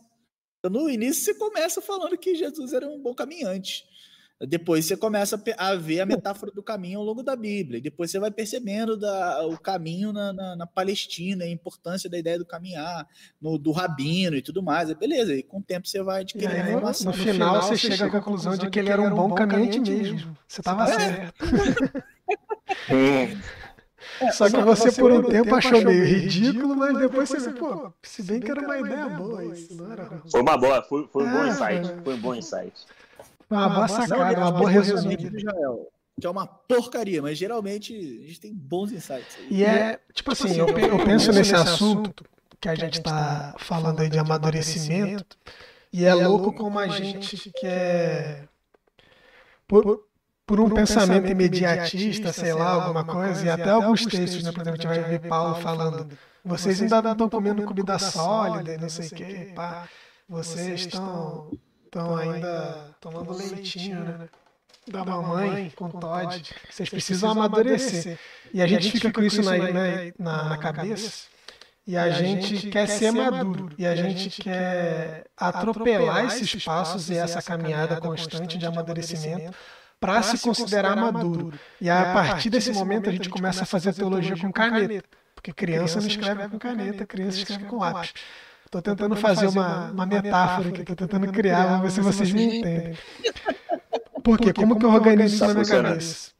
Então, 0.60 0.82
no 0.82 0.89
início, 0.89 1.23
você 1.23 1.34
começa 1.36 1.82
falando 1.82 2.17
que 2.17 2.36
Jesus 2.36 2.73
era 2.73 2.88
um 2.88 3.01
bom 3.01 3.13
caminhante. 3.13 3.86
Depois 4.41 4.86
você 4.86 4.98
começa 4.98 5.41
a 5.58 5.76
ver 5.76 6.02
a 6.02 6.06
metáfora 6.06 6.52
do 6.52 6.62
caminho 6.62 7.00
ao 7.00 7.06
longo 7.06 7.24
da 7.24 7.38
Bíblia. 7.38 7.78
E 7.78 7.82
depois 7.82 8.12
você 8.12 8.19
vai 8.19 8.30
percebendo 8.30 8.98
da, 8.98 9.45
o 9.48 9.58
caminho 9.58 10.12
na, 10.12 10.34
na, 10.34 10.56
na, 10.58 10.67
Palestina, 10.67 11.45
a 11.45 11.50
importância 11.50 12.10
da 12.10 12.17
ideia 12.17 12.38
do 12.38 12.45
caminhar, 12.45 13.08
no, 13.41 13.58
do 13.58 13.71
rabino 13.71 14.36
e 14.36 14.41
tudo 14.41 14.62
mais. 14.62 14.89
É 14.89 14.95
beleza, 14.95 15.34
e 15.34 15.41
com 15.41 15.60
o 15.60 15.63
tempo 15.63 15.88
você 15.88 16.04
vai 16.04 16.21
adquirindo 16.21 16.52
aí, 16.54 16.67
informação. 16.67 17.12
No, 17.13 17.17
no, 17.17 17.24
final, 17.24 17.62
você 17.62 17.78
chega 17.78 18.06
à 18.06 18.10
conclusão 18.10 18.58
de 18.58 18.69
que 18.69 18.78
ele 18.78 18.89
era 18.89 19.02
um 19.02 19.15
bom 19.15 19.34
caminhante 19.34 19.80
mesmo. 19.80 20.38
Você 20.48 20.60
estava 20.60 20.84
é. 20.84 21.00
certo. 21.00 21.45
É, 24.21 24.32
Só 24.32 24.50
que 24.50 24.58
você, 24.58 24.91
você 24.91 25.02
por 25.02 25.12
um 25.12 25.24
tempo, 25.24 25.43
tempo 25.43 25.56
achou 25.56 25.82
meio 25.84 26.06
ridículo, 26.06 26.76
mas 26.76 26.98
depois 26.98 27.30
você, 27.30 27.52
pô, 27.52 27.91
se 28.04 28.24
bem 28.24 28.39
que 28.39 28.52
era 28.52 28.62
uma 28.62 28.78
ideia 28.80 29.10
boa 29.10 29.45
isso, 29.45 29.76
não 29.76 29.91
era? 29.91 30.21
Foi 30.30 30.41
uma 30.41 30.58
boa, 30.58 30.82
foi, 30.84 31.08
foi 31.08 31.26
um 31.26 31.32
bom 31.32 31.45
insight. 31.45 32.04
Foi 32.04 32.13
um 32.13 32.19
bom 32.19 32.36
insight. 32.36 32.86
Uma, 33.49 33.69
boa 33.69 33.88
sacada, 33.88 34.39
uma 34.39 34.51
boa 34.51 34.69
resumida. 34.69 35.29
Que 36.19 36.25
é 36.25 36.29
uma 36.29 36.47
porcaria, 36.47 37.21
mas 37.21 37.38
geralmente 37.38 37.93
a 37.93 38.27
gente 38.27 38.39
tem 38.39 38.53
bons 38.53 38.91
insights. 38.91 39.38
E 39.49 39.63
é, 39.63 39.99
tipo 40.13 40.31
assim, 40.31 40.58
eu, 40.58 40.67
eu 40.67 41.05
penso 41.05 41.31
nesse 41.31 41.53
assunto 41.53 42.23
que 42.60 42.69
a 42.69 42.75
gente 42.75 42.99
está 42.99 43.53
falando 43.60 43.99
aí 43.99 44.10
de 44.10 44.17
amadurecimento, 44.17 45.38
e 45.91 46.05
é 46.05 46.13
louco 46.13 46.53
como 46.53 46.79
a 46.79 46.88
gente 46.88 47.51
quer. 47.60 48.47
Por, 49.67 50.05
por 50.45 50.60
um, 50.60 50.69
pensamento 50.69 51.29
imediatista, 51.29 52.31
sei 52.31 52.53
lá, 52.53 52.69
alguma 52.73 53.03
coisa, 53.03 53.45
e 53.45 53.49
até 53.49 53.69
alguns 53.71 54.05
textos, 54.05 54.43
né? 54.43 54.51
Por 54.51 54.62
exemplo, 54.62 54.79
a 54.79 54.93
gente 54.93 55.01
vai 55.01 55.10
ver 55.10 55.27
Paulo 55.27 55.55
falando, 55.55 56.08
vocês 56.43 56.81
ainda 56.81 57.12
estão 57.12 57.29
comendo 57.29 57.63
comida 57.63 57.97
sólida, 57.99 58.77
não 58.77 58.89
sei 58.89 59.08
o 59.08 59.10
quê, 59.10 59.51
pá. 59.55 59.89
Vocês 60.29 60.81
estão 60.81 61.51
estão 61.95 62.17
ainda 62.17 62.95
tomando 62.99 63.34
leitinho, 63.34 64.03
né? 64.03 64.17
né? 64.19 64.29
Da 64.88 65.03
mamãe 65.03 65.71
com 65.75 65.89
Todd. 65.89 66.53
Vocês 66.69 66.89
precisam 66.89 67.31
amadurecer. 67.31 68.19
E 68.53 68.62
a 68.62 68.67
gente 68.67 68.91
fica 68.91 69.12
com 69.12 69.21
isso 69.23 69.41
na, 69.41 69.53
na, 70.19 70.43
na 70.49 70.58
cabeça. 70.58 71.27
E 71.88 71.95
a 71.95 72.10
gente 72.10 72.69
quer 72.69 72.88
ser 72.88 73.12
maduro. 73.12 73.69
E 73.77 73.86
a 73.86 73.95
gente 73.95 74.41
quer 74.41 75.25
atropelar 75.38 76.25
esses 76.25 76.63
passos 76.63 77.10
e 77.10 77.15
essa 77.15 77.41
caminhada 77.41 77.99
constante 78.01 78.58
de 78.58 78.65
amadurecimento 78.65 79.55
para 79.99 80.21
se 80.21 80.38
considerar 80.39 80.95
maduro. 80.95 81.53
E 81.79 81.89
a 81.89 82.13
partir 82.13 82.49
desse 82.49 82.71
momento 82.71 83.10
a 83.10 83.13
gente 83.13 83.29
começa 83.29 83.63
a 83.63 83.65
fazer 83.65 83.93
teologia 83.93 84.38
com 84.38 84.51
caneta. 84.51 85.03
Porque 85.34 85.53
criança 85.53 85.99
não 85.99 86.08
escreve 86.08 86.49
com 86.49 86.60
caneta, 86.60 87.05
criança 87.05 87.38
escreve 87.38 87.65
com 87.65 87.77
lápis. 87.77 88.13
Estou 88.77 88.81
tentando 88.81 89.15
fazer 89.15 89.47
uma, 89.47 89.89
uma 89.91 90.05
metáfora 90.05 90.67
aqui, 90.67 90.81
estou 90.81 90.95
tentando 90.95 91.31
criar, 91.31 91.65
vamos 91.65 91.83
ver 91.83 91.91
se 91.91 92.01
vocês 92.01 92.33
me 92.33 92.57
entendem. 92.57 92.93
Porque 94.21 94.51
como 94.51 94.77
que 94.77 94.85
eu 94.85 94.89
organizo 94.89 95.35
isso 95.35 95.47
na 95.47 95.53
minha 95.53 95.65
cabeça? 95.65 96.31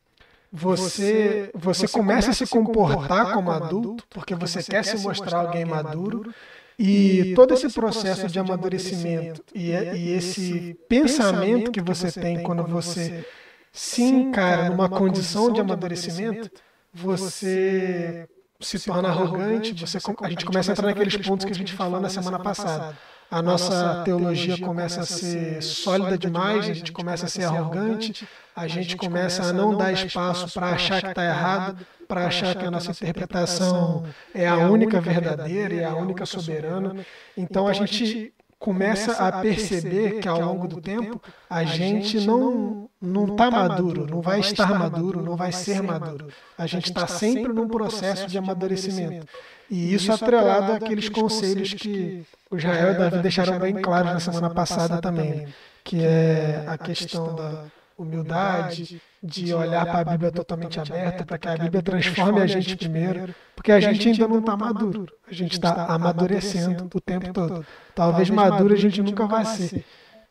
Você, 0.52 1.50
você 1.54 1.88
começa 1.88 2.32
a 2.32 2.34
se 2.34 2.45
comportar 2.48 3.34
como 3.34 3.52
adulto, 3.52 4.04
porque 4.10 4.34
você 4.34 4.63
quer 4.63 4.84
se 4.84 4.98
mostrar 5.00 5.39
alguém 5.39 5.65
maduro, 5.65 6.34
e 6.80 7.34
todo 7.36 7.54
esse 7.54 7.69
processo 7.69 8.28
de 8.28 8.39
amadurecimento 8.39 9.43
e, 9.54 9.71
e 9.71 10.12
esse 10.12 10.78
pensamento 10.88 11.71
que 11.71 11.82
você 11.82 12.12
tem 12.12 12.41
quando 12.41 12.63
você 12.63 13.26
se 13.71 14.02
encara 14.02 14.69
numa 14.69 14.89
condição 14.89 15.52
de 15.52 15.60
amadurecimento, 15.60 16.50
você 16.93 18.28
se 18.60 18.80
torna 18.80 19.10
arrogante, 19.10 19.74
você, 19.74 19.98
a 20.22 20.30
gente 20.30 20.46
começa 20.46 20.72
a 20.72 20.74
entrar 20.74 20.88
naqueles 20.88 21.18
pontos 21.18 21.46
que 21.46 21.52
a 21.52 21.56
gente 21.56 21.74
falou 21.74 22.00
na 22.00 22.10
semana 22.10 22.39
passada. 22.39 22.98
A 23.30 23.41
nossa 23.41 24.04
teologia 24.06 24.58
começa 24.60 25.02
a 25.02 25.06
ser 25.06 25.62
sólida 25.62 26.18
demais, 26.18 26.70
a 26.70 26.74
gente 26.74 26.91
começa 26.91 27.26
a 27.26 27.30
ser 27.30 27.44
arrogante, 27.44 28.28
a 28.56 28.68
gente 28.68 28.96
começa 28.96 29.44
a 29.44 29.54
não 29.54 29.76
dar 29.76 29.91
espaço 29.91 30.54
para 30.54 30.68
achar 30.68 31.02
que 31.02 31.10
está 31.10 31.26
errado, 31.26 31.86
para 32.08 32.28
achar 32.28 32.56
que 32.56 32.65
a 32.65 32.72
nossa 32.72 32.91
interpretação 32.91 34.06
é 34.34 34.48
a 34.48 34.58
única 34.58 35.02
verdadeira 35.02 35.74
e 35.74 35.84
a 35.84 35.96
única 35.96 36.26
soberana. 36.26 36.96
Então 37.36 37.68
a 37.68 37.74
gente 37.74 38.32
começa 38.65 39.12
a 39.12 39.32
perceber 39.43 40.19
que 40.19 40.28
ao 40.28 40.41
longo 40.41 40.67
do 40.67 40.82
tempo 40.82 41.21
a 41.47 41.63
gente 41.63 42.25
não 42.25 42.89
não 42.99 43.28
está 43.28 43.51
maduro, 43.51 44.08
não 44.10 44.21
vai 44.21 44.39
estar 44.39 44.80
maduro, 44.80 45.21
não 45.21 45.36
vai 45.36 45.51
ser 45.51 45.84
maduro. 45.84 46.30
A 46.58 46.65
gente 46.65 46.86
está 46.86 47.06
sempre 47.06 47.54
num 47.54 47.67
processo 47.67 48.25
de 48.25 48.39
amadurecimento. 48.39 49.28
E 49.69 49.93
isso 49.93 50.12
atrelado 50.12 50.71
àqueles 50.73 51.08
conselhos 51.10 51.75
que 51.75 52.25
o 52.49 52.58
Jael 52.58 52.93
e 52.93 52.97
Davi 52.97 53.19
deixaram 53.19 53.60
bem 53.60 53.75
claros 53.75 54.13
na 54.13 54.19
semana 54.19 54.49
passada 54.49 54.99
também, 54.99 55.47
que 55.84 56.04
é 56.04 56.63
a 56.65 56.75
questão 56.75 57.36
da 57.36 57.65
humildade, 57.95 58.99
de 59.26 59.54
olhar 59.54 59.86
para 59.86 60.00
a 60.00 60.04
Bíblia 60.04 60.32
totalmente 60.32 60.80
aberta, 60.80 61.26
para 61.26 61.38
que 61.38 61.48
a 61.48 61.58
Bíblia 61.58 61.82
transforme 61.82 62.42
a 62.42 62.48
gente 62.48 62.76
primeiro, 62.78 63.34
porque 63.56 63.72
a 63.72 63.80
gente 63.80 64.10
ainda 64.10 64.28
não 64.28 64.40
está 64.40 64.56
maduro, 64.56 65.08
a 65.28 65.34
gente 65.34 65.54
está 65.54 65.86
amadurecendo 65.88 66.90
o 66.94 67.02
tempo 67.02 67.34
todo. 67.34 67.66
Talvez 67.94 68.30
maduro 68.30 68.74
a 68.74 68.78
gente 68.78 69.02
nunca 69.02 69.26
vai 69.26 69.46
ser. 69.46 69.84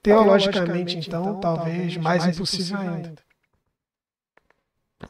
Teologicamente, 0.02 0.98
então, 0.98 1.40
talvez 1.40 1.96
mais 1.96 2.26
impossível 2.26 2.78
ainda. 2.78 3.14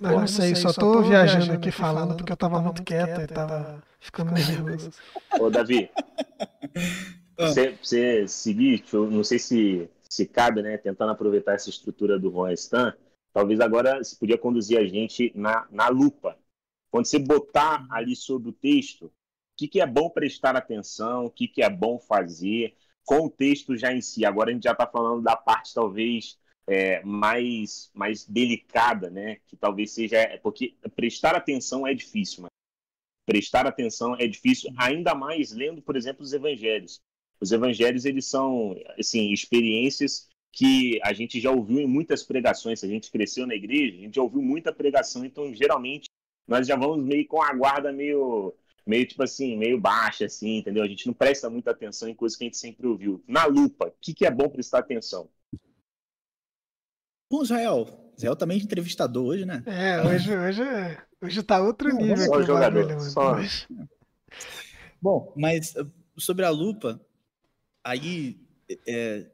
Mas 0.01 0.13
não 0.13 0.27
sei, 0.27 0.55
só 0.55 0.71
estou 0.71 1.03
viajando 1.03 1.53
aqui 1.53 1.71
falando 1.71 2.17
porque 2.17 2.33
eu 2.33 2.35
estava 2.35 2.61
muito 2.61 2.83
quieto 2.83 3.21
e 3.21 3.25
estava 3.25 3.83
ficando 4.01 4.33
nervoso. 4.33 4.91
Ô, 5.39 5.51
Davi, 5.51 5.91
você, 7.37 7.77
você 7.81 8.29
seguir, 8.29 8.85
não 8.93 9.25
sei 9.25 9.39
se, 9.39 9.91
se 10.09 10.27
cabe, 10.27 10.63
né, 10.63 10.77
tentando 10.79 11.13
aproveitar 11.13 11.55
essa 11.55 11.71
estrutura 11.71 12.19
do 12.19 12.31
Ron 12.31 12.51
Stan, 12.51 12.95
talvez 13.35 13.61
agora 13.61 14.03
você 14.03 14.17
podia 14.17 14.39
conduzir 14.39 14.79
a 14.79 14.87
gente 14.87 15.33
na, 15.35 15.67
na 15.71 15.89
lupa. 15.89 16.39
Quando 16.91 17.07
você 17.07 17.19
botar 17.19 17.87
ali 17.91 18.15
sobre 18.15 18.49
o 18.49 18.53
texto, 18.53 19.07
o 19.07 19.13
que, 19.57 19.67
que 19.67 19.81
é 19.81 19.87
bom 19.87 20.09
prestar 20.09 20.57
atenção, 20.57 21.27
o 21.27 21.31
que, 21.31 21.49
que 21.49 21.61
é 21.61 21.69
bom 21.69 21.99
fazer, 21.99 22.77
com 23.05 23.27
o 23.27 23.31
texto 23.31 23.77
já 23.77 23.93
em 23.93 24.01
si. 24.01 24.25
Agora 24.25 24.51
a 24.51 24.55
gente 24.55 24.63
já 24.63 24.73
está 24.73 24.87
falando 24.87 25.21
da 25.21 25.37
parte 25.37 25.75
talvez 25.75 26.39
é, 26.67 27.03
mais, 27.03 27.91
mais 27.93 28.25
delicada, 28.25 29.11
né? 29.11 29.37
Que 29.47 29.57
talvez 29.57 29.91
seja. 29.91 30.17
É, 30.17 30.39
porque 30.39 30.77
prestar 30.95 31.35
atenção 31.35 31.85
é 31.87 31.93
difícil, 31.93 32.43
mas 32.43 32.51
prestar 33.27 33.67
atenção 33.67 34.15
é 34.17 34.29
difícil, 34.29 34.73
ainda 34.77 35.15
mais 35.15 35.51
lendo, 35.51 35.83
por 35.83 35.97
exemplo, 35.97 36.23
os 36.23 36.33
evangelhos. 36.33 37.03
Os 37.41 37.51
evangelhos, 37.51 38.05
eles 38.05 38.27
são, 38.27 38.77
assim, 38.99 39.33
experiências 39.33 40.29
que 40.55 41.01
a 41.03 41.13
gente 41.13 41.41
já 41.41 41.51
ouviu 41.51 41.81
em 41.81 41.87
muitas 41.87 42.23
pregações. 42.23 42.79
Se 42.79 42.87
a 42.87 42.89
gente 42.89 43.11
cresceu 43.11 43.47
na 43.47 43.55
igreja, 43.55 43.99
a 43.99 44.01
gente 44.03 44.15
já 44.15 44.23
ouviu 44.23 44.41
muita 44.41 44.73
pregação, 44.73 45.25
então 45.25 45.53
geralmente 45.53 46.09
nós 46.47 46.67
já 46.67 46.77
vamos 46.77 47.05
meio 47.05 47.27
com 47.27 47.43
a 47.43 47.53
guarda 47.53 47.93
meio, 47.93 48.55
meio 48.87 49.07
tipo 49.07 49.23
assim, 49.23 49.57
meio 49.57 49.81
baixa, 49.81 50.27
assim, 50.27 50.59
entendeu? 50.59 50.85
A 50.85 50.87
gente 50.87 51.07
não 51.07 51.15
presta 51.15 51.51
muita 51.51 51.73
atenção 51.73 52.09
em 52.09 52.15
coisas 52.15 52.39
que 52.39 52.45
a 52.45 52.47
gente 52.47 52.57
sempre 52.57 52.87
ouviu. 52.87 53.23
Na 53.27 53.47
lupa, 53.47 53.89
o 53.89 53.95
que, 54.01 54.15
que 54.15 54.25
é 54.25 54.31
bom 54.31 54.49
prestar 54.49 54.79
atenção? 54.79 55.29
Bom, 57.29 57.43
Israel, 57.43 58.13
Israel 58.17 58.37
também 58.37 58.61
é 58.61 58.63
entrevistador 58.63 59.27
hoje, 59.27 59.45
né? 59.45 59.61
É, 59.67 60.07
hoje, 60.07 60.37
hoje, 60.37 60.63
hoje 61.21 61.43
tá 61.43 61.61
outro 61.61 61.93
nível 61.93 62.17
só 62.17 62.35
aqui 62.35 62.47
jogador, 62.47 62.87
bagulho, 62.87 63.01
só. 63.01 63.37
Bom, 65.03 65.33
mas 65.37 65.75
uh, 65.75 65.91
sobre 66.17 66.45
a 66.45 66.51
lupa, 66.51 67.01
aí 67.83 68.39
é, 68.87 69.27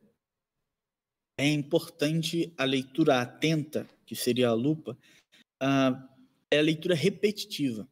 é 1.40 1.48
importante 1.48 2.52
a 2.56 2.64
leitura 2.64 3.20
atenta, 3.20 3.88
que 4.04 4.14
seria 4.14 4.48
a 4.48 4.52
lupa, 4.52 4.96
uh, 5.62 6.08
é 6.50 6.58
a 6.58 6.62
leitura 6.62 6.94
repetitiva. 6.94 7.88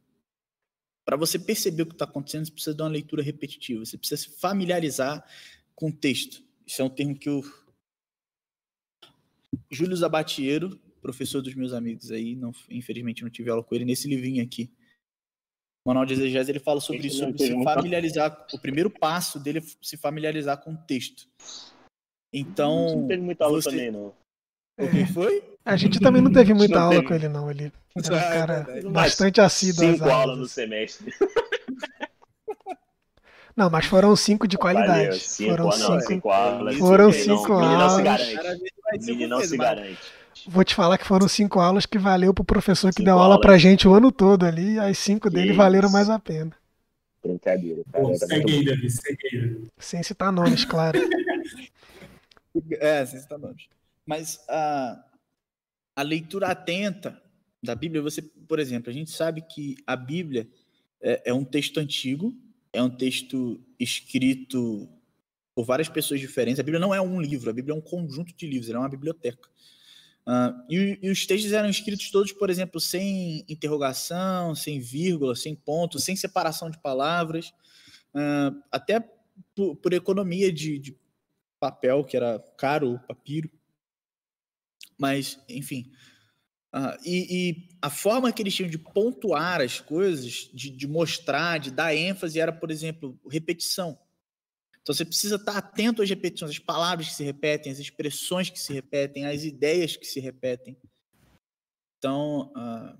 para 1.05 1.17
você 1.17 1.39
perceber 1.39 1.81
o 1.81 1.85
que 1.87 1.93
está 1.93 2.05
acontecendo, 2.05 2.45
você 2.45 2.51
precisa 2.51 2.75
de 2.75 2.83
uma 2.83 2.89
leitura 2.89 3.23
repetitiva, 3.23 3.83
você 3.83 3.97
precisa 3.97 4.21
se 4.21 4.29
familiarizar 4.39 5.25
com 5.73 5.89
o 5.89 5.91
texto. 5.91 6.43
Isso 6.67 6.83
é 6.83 6.85
um 6.85 6.89
termo 6.89 7.17
que 7.17 7.29
o 7.31 7.43
Júlio 9.71 9.97
Zabatiero, 9.97 10.77
professor 11.01 11.41
dos 11.41 11.55
meus 11.55 11.73
amigos 11.73 12.11
aí, 12.11 12.35
não, 12.35 12.51
infelizmente 12.69 13.23
não 13.23 13.29
tive 13.31 13.49
aula 13.49 13.63
com 13.63 13.73
ele, 13.73 13.85
nesse 13.85 14.07
livrinho 14.07 14.43
aqui, 14.43 14.71
Manual 15.83 16.05
de 16.05 16.13
Exegese, 16.13 16.51
ele 16.51 16.59
fala 16.59 16.79
sobre 16.79 17.07
isso, 17.07 17.17
sobre 17.17 17.39
se 17.39 17.63
familiarizar, 17.63 18.45
o 18.53 18.59
primeiro 18.59 18.91
passo 18.91 19.39
dele 19.39 19.59
é 19.59 19.63
se 19.81 19.97
familiarizar 19.97 20.61
com 20.61 20.73
o 20.73 20.77
texto. 20.77 21.27
Então. 22.33 23.01
Não 23.01 23.07
teve 23.07 23.21
muita 23.21 23.45
aula 23.45 23.61
você... 23.61 23.69
também, 23.69 23.91
não. 23.91 24.13
O 24.79 24.87
que 24.89 25.05
foi? 25.07 25.43
A 25.65 25.75
gente 25.75 25.99
também 25.99 26.21
não 26.21 26.31
teve 26.31 26.53
muita 26.55 26.75
não 26.75 26.83
aula 26.83 26.95
teve. 26.95 27.07
com 27.07 27.13
ele, 27.13 27.27
não. 27.27 27.51
Ele 27.51 27.71
era 27.95 28.13
um 28.13 28.17
é 28.17 28.33
cara 28.33 28.67
é 28.69 28.81
bastante 28.83 29.41
assíduo. 29.41 29.91
Cinco 29.91 30.09
aulas 30.09 30.37
no 30.37 30.47
semestre. 30.47 31.13
Não, 33.59 33.69
mas 33.69 33.85
foram 33.87 34.15
cinco 34.15 34.47
de 34.47 34.57
qualidade. 34.57 34.89
Valeu, 34.89 35.13
cinco, 35.13 35.49
foram 35.51 35.71
cinco, 35.73 36.01
cinco 36.01 36.29
aulas. 36.29 36.77
Foram 36.77 37.11
cinco 37.11 37.51
aulas. 37.51 37.67
Menino 37.67 37.81
não 37.81 37.89
se 37.89 38.01
garante. 38.03 38.73
Menino 39.05 39.27
não 39.27 39.41
se 39.41 39.57
garante. 39.57 39.99
Vou 40.47 40.63
te 40.63 40.73
falar 40.73 40.97
que 40.97 41.05
foram 41.05 41.27
cinco 41.27 41.59
aulas 41.59 41.85
que 41.85 41.97
valeu 41.97 42.33
pro 42.33 42.45
professor 42.45 42.93
que 42.93 43.03
deu 43.03 43.15
aula 43.15 43.33
aulas. 43.33 43.41
pra 43.41 43.57
gente 43.57 43.85
o 43.85 43.93
ano 43.93 44.13
todo 44.13 44.45
ali. 44.45 44.79
As 44.79 44.97
cinco 44.97 45.29
dele 45.29 45.51
valeram 45.51 45.89
mais 45.91 46.09
a 46.09 46.17
pena. 46.17 46.53
Brincadeira. 47.21 47.83
Cara, 47.91 48.05
Pô, 48.05 48.15
segue 48.15 48.53
aí, 48.53 48.63
Davi, 48.65 48.89
segue 48.89 49.27
aí. 49.33 49.67
Sem 49.77 50.03
citar 50.03 50.31
nomes, 50.31 50.63
claro. 50.63 50.97
é, 52.79 53.05
sem 53.05 53.19
citar 53.19 53.37
nomes. 53.37 53.67
Mas 54.05 54.43
a, 54.47 55.03
a 55.95 56.01
leitura 56.01 56.47
atenta 56.47 57.21
da 57.61 57.75
Bíblia, 57.75 58.01
você, 58.01 58.21
por 58.21 58.59
exemplo, 58.59 58.89
a 58.89 58.93
gente 58.93 59.11
sabe 59.11 59.41
que 59.41 59.75
a 59.85 59.95
Bíblia 59.95 60.47
é, 61.01 61.23
é 61.25 61.33
um 61.33 61.43
texto 61.43 61.79
antigo, 61.79 62.33
é 62.71 62.81
um 62.81 62.89
texto 62.89 63.59
escrito 63.79 64.89
por 65.53 65.65
várias 65.65 65.89
pessoas 65.89 66.19
diferentes. 66.19 66.59
A 66.59 66.63
Bíblia 66.63 66.79
não 66.79 66.95
é 66.95 67.01
um 67.01 67.19
livro, 67.19 67.49
a 67.49 67.53
Bíblia 67.53 67.73
é 67.73 67.77
um 67.77 67.81
conjunto 67.81 68.33
de 68.35 68.47
livros, 68.47 68.69
ela 68.69 68.79
é 68.79 68.81
uma 68.81 68.89
biblioteca. 68.89 69.49
Uh, 70.25 70.53
e, 70.69 70.99
e, 71.01 71.09
os 71.09 71.25
textos 71.25 71.51
eram 71.51 71.69
escritos 71.69 72.11
todos, 72.11 72.31
por 72.31 72.49
exemplo, 72.49 72.79
sem 72.79 73.43
interrogação, 73.49 74.53
sem 74.53 74.79
vírgula, 74.79 75.35
sem 75.35 75.55
ponto, 75.55 75.99
sem 75.99 76.15
separação 76.15 76.69
de 76.69 76.77
palavras, 76.77 77.49
uh, 78.13 78.55
até 78.71 78.99
por, 79.55 79.75
por 79.77 79.91
economia 79.91 80.53
de, 80.53 80.77
de, 80.77 80.97
papel, 81.59 82.03
que 82.03 82.15
era 82.15 82.39
caro 82.57 82.93
o 82.93 82.99
papiro. 82.99 83.49
Mas, 84.97 85.39
enfim. 85.47 85.91
Uh, 86.73 86.93
e, 87.03 87.49
e, 87.49 87.69
a 87.81 87.89
forma 87.89 88.31
que 88.31 88.41
eles 88.41 88.53
tinham 88.53 88.69
de 88.69 88.77
pontuar 88.77 89.59
as 89.59 89.79
coisas, 89.79 90.49
de, 90.53 90.69
de, 90.69 90.87
mostrar, 90.87 91.59
de 91.59 91.71
dar 91.71 91.95
ênfase, 91.95 92.39
era, 92.39 92.53
por 92.53 92.69
exemplo, 92.69 93.19
repetição. 93.29 93.99
Então 94.81 94.93
você 94.93 95.03
precisa 95.03 95.35
estar 95.35 95.57
atento 95.57 96.01
às 96.01 96.09
repetições, 96.09 96.51
às 96.51 96.59
palavras 96.59 97.09
que 97.09 97.15
se 97.15 97.23
repetem, 97.23 97.71
às 97.71 97.79
expressões 97.79 98.49
que 98.49 98.59
se 98.59 98.73
repetem, 98.73 99.25
às 99.25 99.43
ideias 99.43 99.95
que 99.95 100.05
se 100.05 100.19
repetem. 100.19 100.77
Então, 101.97 102.51
uh, 102.55 102.97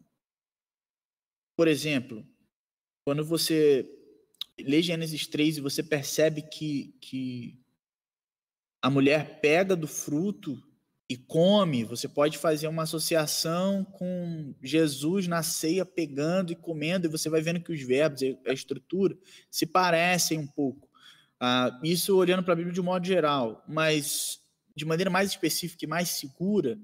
por 1.55 1.67
exemplo, 1.67 2.27
quando 3.05 3.23
você 3.23 3.89
lê 4.59 4.81
Gênesis 4.81 5.27
3 5.27 5.57
e 5.57 5.61
você 5.61 5.81
percebe 5.81 6.41
que, 6.41 6.95
que 7.01 7.59
a 8.81 8.89
mulher 8.89 9.39
pega 9.41 9.75
do 9.75 9.87
fruto 9.87 10.61
e 11.09 11.17
come, 11.17 11.83
você 11.83 12.07
pode 12.07 12.37
fazer 12.37 12.67
uma 12.67 12.83
associação 12.83 13.83
com 13.83 14.53
Jesus 14.61 15.27
na 15.27 15.41
ceia 15.41 15.83
pegando 15.83 16.51
e 16.51 16.55
comendo, 16.55 17.07
e 17.07 17.09
você 17.09 17.29
vai 17.29 17.41
vendo 17.41 17.59
que 17.59 17.71
os 17.71 17.81
verbos, 17.81 18.21
a 18.45 18.53
estrutura, 18.53 19.17
se 19.49 19.65
parecem 19.65 20.37
um 20.37 20.47
pouco. 20.47 20.87
Ah, 21.39 21.79
isso 21.83 22.15
olhando 22.15 22.43
para 22.43 22.53
a 22.53 22.55
Bíblia 22.55 22.73
de 22.73 22.79
um 22.79 22.83
modo 22.83 23.07
geral, 23.07 23.63
mas 23.67 24.39
de 24.75 24.85
maneira 24.85 25.09
mais 25.09 25.31
específica 25.31 25.83
e 25.83 25.87
mais 25.87 26.09
segura, 26.09 26.77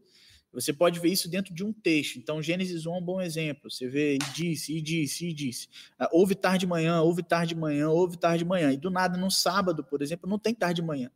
você 0.52 0.74
pode 0.74 1.00
ver 1.00 1.10
isso 1.10 1.30
dentro 1.30 1.54
de 1.54 1.64
um 1.64 1.72
texto. 1.72 2.18
Então, 2.18 2.42
Gênesis 2.42 2.86
1 2.86 2.96
é 2.96 2.98
um 2.98 3.04
bom 3.04 3.22
exemplo. 3.22 3.70
Você 3.70 3.90
vê, 3.90 4.16
e 4.16 4.18
disse, 4.34 4.76
e 4.76 4.82
disse, 4.82 5.28
e 5.28 5.34
disse. 5.34 5.68
Ah, 6.00 6.10
houve 6.12 6.34
tarde 6.34 6.60
de 6.60 6.68
manhã, 6.68 7.02
houve 7.02 7.22
tarde 7.22 7.54
de 7.54 7.60
manhã, 7.60 7.90
houve 7.90 8.18
tarde 8.18 8.40
de 8.40 8.46
manhã. 8.46 8.72
E 8.72 8.78
do 8.78 8.90
nada, 8.90 9.18
no 9.18 9.30
sábado, 9.30 9.84
por 9.84 10.02
exemplo, 10.02 10.30
não 10.30 10.40
tem 10.40 10.56
tarde 10.56 10.82
de 10.82 10.88
manhã. 10.88 11.12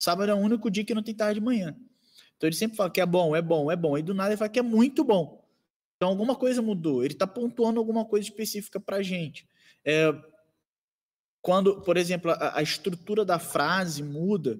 Sábado 0.00 0.32
é 0.32 0.34
o 0.34 0.38
único 0.38 0.70
dia 0.70 0.82
que 0.82 0.94
não 0.94 1.02
tem 1.02 1.14
tarde 1.14 1.38
de 1.38 1.44
manhã. 1.44 1.76
Então 2.36 2.48
ele 2.48 2.56
sempre 2.56 2.74
fala 2.74 2.90
que 2.90 3.02
é 3.02 3.06
bom, 3.06 3.36
é 3.36 3.42
bom, 3.42 3.70
é 3.70 3.76
bom. 3.76 3.98
E 3.98 4.02
do 4.02 4.14
nada 4.14 4.30
ele 4.30 4.38
fala 4.38 4.48
que 4.48 4.58
é 4.58 4.62
muito 4.62 5.04
bom. 5.04 5.46
Então 5.96 6.08
alguma 6.08 6.34
coisa 6.34 6.62
mudou. 6.62 7.04
Ele 7.04 7.12
está 7.12 7.26
pontuando 7.26 7.78
alguma 7.78 8.06
coisa 8.06 8.26
específica 8.26 8.80
para 8.80 8.96
a 8.96 9.02
gente. 9.02 9.46
É, 9.84 10.10
quando, 11.42 11.82
por 11.82 11.98
exemplo, 11.98 12.30
a, 12.30 12.58
a, 12.58 12.62
estrutura 12.62 13.26
da 13.26 13.38
frase 13.38 14.02
muda. 14.02 14.58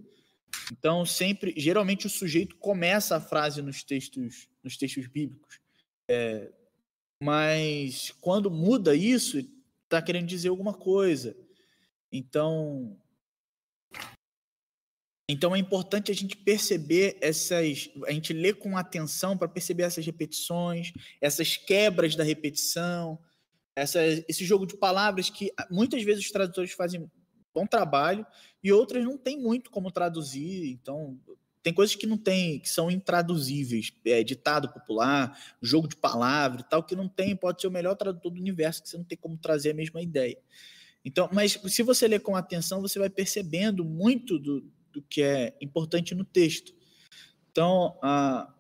Então 0.70 1.06
sempre, 1.06 1.54
geralmente 1.56 2.06
o 2.06 2.10
sujeito 2.10 2.56
começa 2.56 3.16
a 3.16 3.20
frase 3.20 3.62
nos 3.62 3.82
textos, 3.82 4.46
nos 4.62 4.76
textos 4.76 5.06
bíblicos. 5.06 5.58
É, 6.06 6.52
mas 7.22 8.12
quando 8.20 8.50
muda 8.50 8.94
isso, 8.94 9.38
está 9.84 10.02
querendo 10.02 10.26
dizer 10.26 10.50
alguma 10.50 10.74
coisa. 10.74 11.34
Então 12.12 12.94
então 15.30 15.54
é 15.54 15.58
importante 15.58 16.10
a 16.10 16.14
gente 16.14 16.36
perceber 16.36 17.16
essas, 17.20 17.88
a 18.06 18.12
gente 18.12 18.32
ler 18.32 18.54
com 18.54 18.76
atenção 18.76 19.36
para 19.36 19.48
perceber 19.48 19.84
essas 19.84 20.04
repetições, 20.04 20.92
essas 21.20 21.56
quebras 21.56 22.16
da 22.16 22.24
repetição, 22.24 23.18
essa, 23.76 24.00
esse 24.28 24.44
jogo 24.44 24.66
de 24.66 24.76
palavras 24.76 25.30
que 25.30 25.52
ah, 25.56 25.68
muitas 25.70 26.02
vezes 26.02 26.24
os 26.24 26.30
tradutores 26.32 26.72
fazem 26.72 27.08
bom 27.54 27.66
trabalho 27.66 28.26
e 28.62 28.72
outras 28.72 29.04
não 29.04 29.16
tem 29.16 29.38
muito 29.38 29.70
como 29.70 29.90
traduzir. 29.90 30.70
Então 30.72 31.18
tem 31.62 31.72
coisas 31.72 31.94
que 31.94 32.06
não 32.06 32.18
tem, 32.18 32.58
que 32.58 32.68
são 32.68 32.90
intraduzíveis, 32.90 33.92
é, 34.06 34.24
ditado 34.24 34.68
popular, 34.72 35.38
jogo 35.62 35.86
de 35.86 35.96
palavras 35.96 36.62
e 36.62 36.68
tal, 36.68 36.82
que 36.82 36.96
não 36.96 37.08
tem, 37.08 37.36
pode 37.36 37.60
ser 37.60 37.68
o 37.68 37.70
melhor 37.70 37.94
tradutor 37.94 38.32
do 38.32 38.40
universo, 38.40 38.82
que 38.82 38.88
você 38.88 38.96
não 38.96 39.04
tem 39.04 39.18
como 39.18 39.36
trazer 39.36 39.70
a 39.70 39.74
mesma 39.74 40.02
ideia. 40.02 40.38
Então, 41.04 41.28
mas 41.32 41.58
se 41.66 41.82
você 41.82 42.08
ler 42.08 42.20
com 42.20 42.34
atenção, 42.34 42.80
você 42.80 42.98
vai 42.98 43.08
percebendo 43.08 43.84
muito 43.84 44.38
do, 44.38 44.70
do 44.92 45.02
que 45.02 45.22
é 45.22 45.56
importante 45.60 46.14
no 46.14 46.24
texto. 46.24 46.74
Então, 47.50 47.98
ah, 48.02 48.52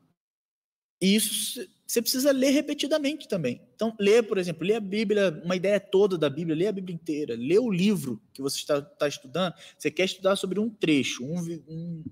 isso 1.00 1.66
você 1.90 2.00
precisa 2.00 2.30
ler 2.30 2.50
repetidamente 2.50 3.26
também. 3.26 3.60
Então, 3.74 3.96
lê, 3.98 4.22
por 4.22 4.38
exemplo, 4.38 4.64
lê 4.64 4.74
a 4.74 4.80
Bíblia, 4.80 5.42
uma 5.44 5.56
ideia 5.56 5.80
toda 5.80 6.16
da 6.16 6.30
Bíblia, 6.30 6.54
lê 6.54 6.68
a 6.68 6.72
Bíblia 6.72 6.94
inteira, 6.94 7.34
lê 7.34 7.58
o 7.58 7.68
livro 7.68 8.22
que 8.32 8.40
você 8.40 8.58
está, 8.58 8.78
está 8.78 9.08
estudando. 9.08 9.54
Você 9.76 9.90
quer 9.90 10.04
estudar 10.04 10.36
sobre 10.36 10.60
um 10.60 10.70
trecho, 10.70 11.24
um, 11.24 11.40
um, 11.68 12.04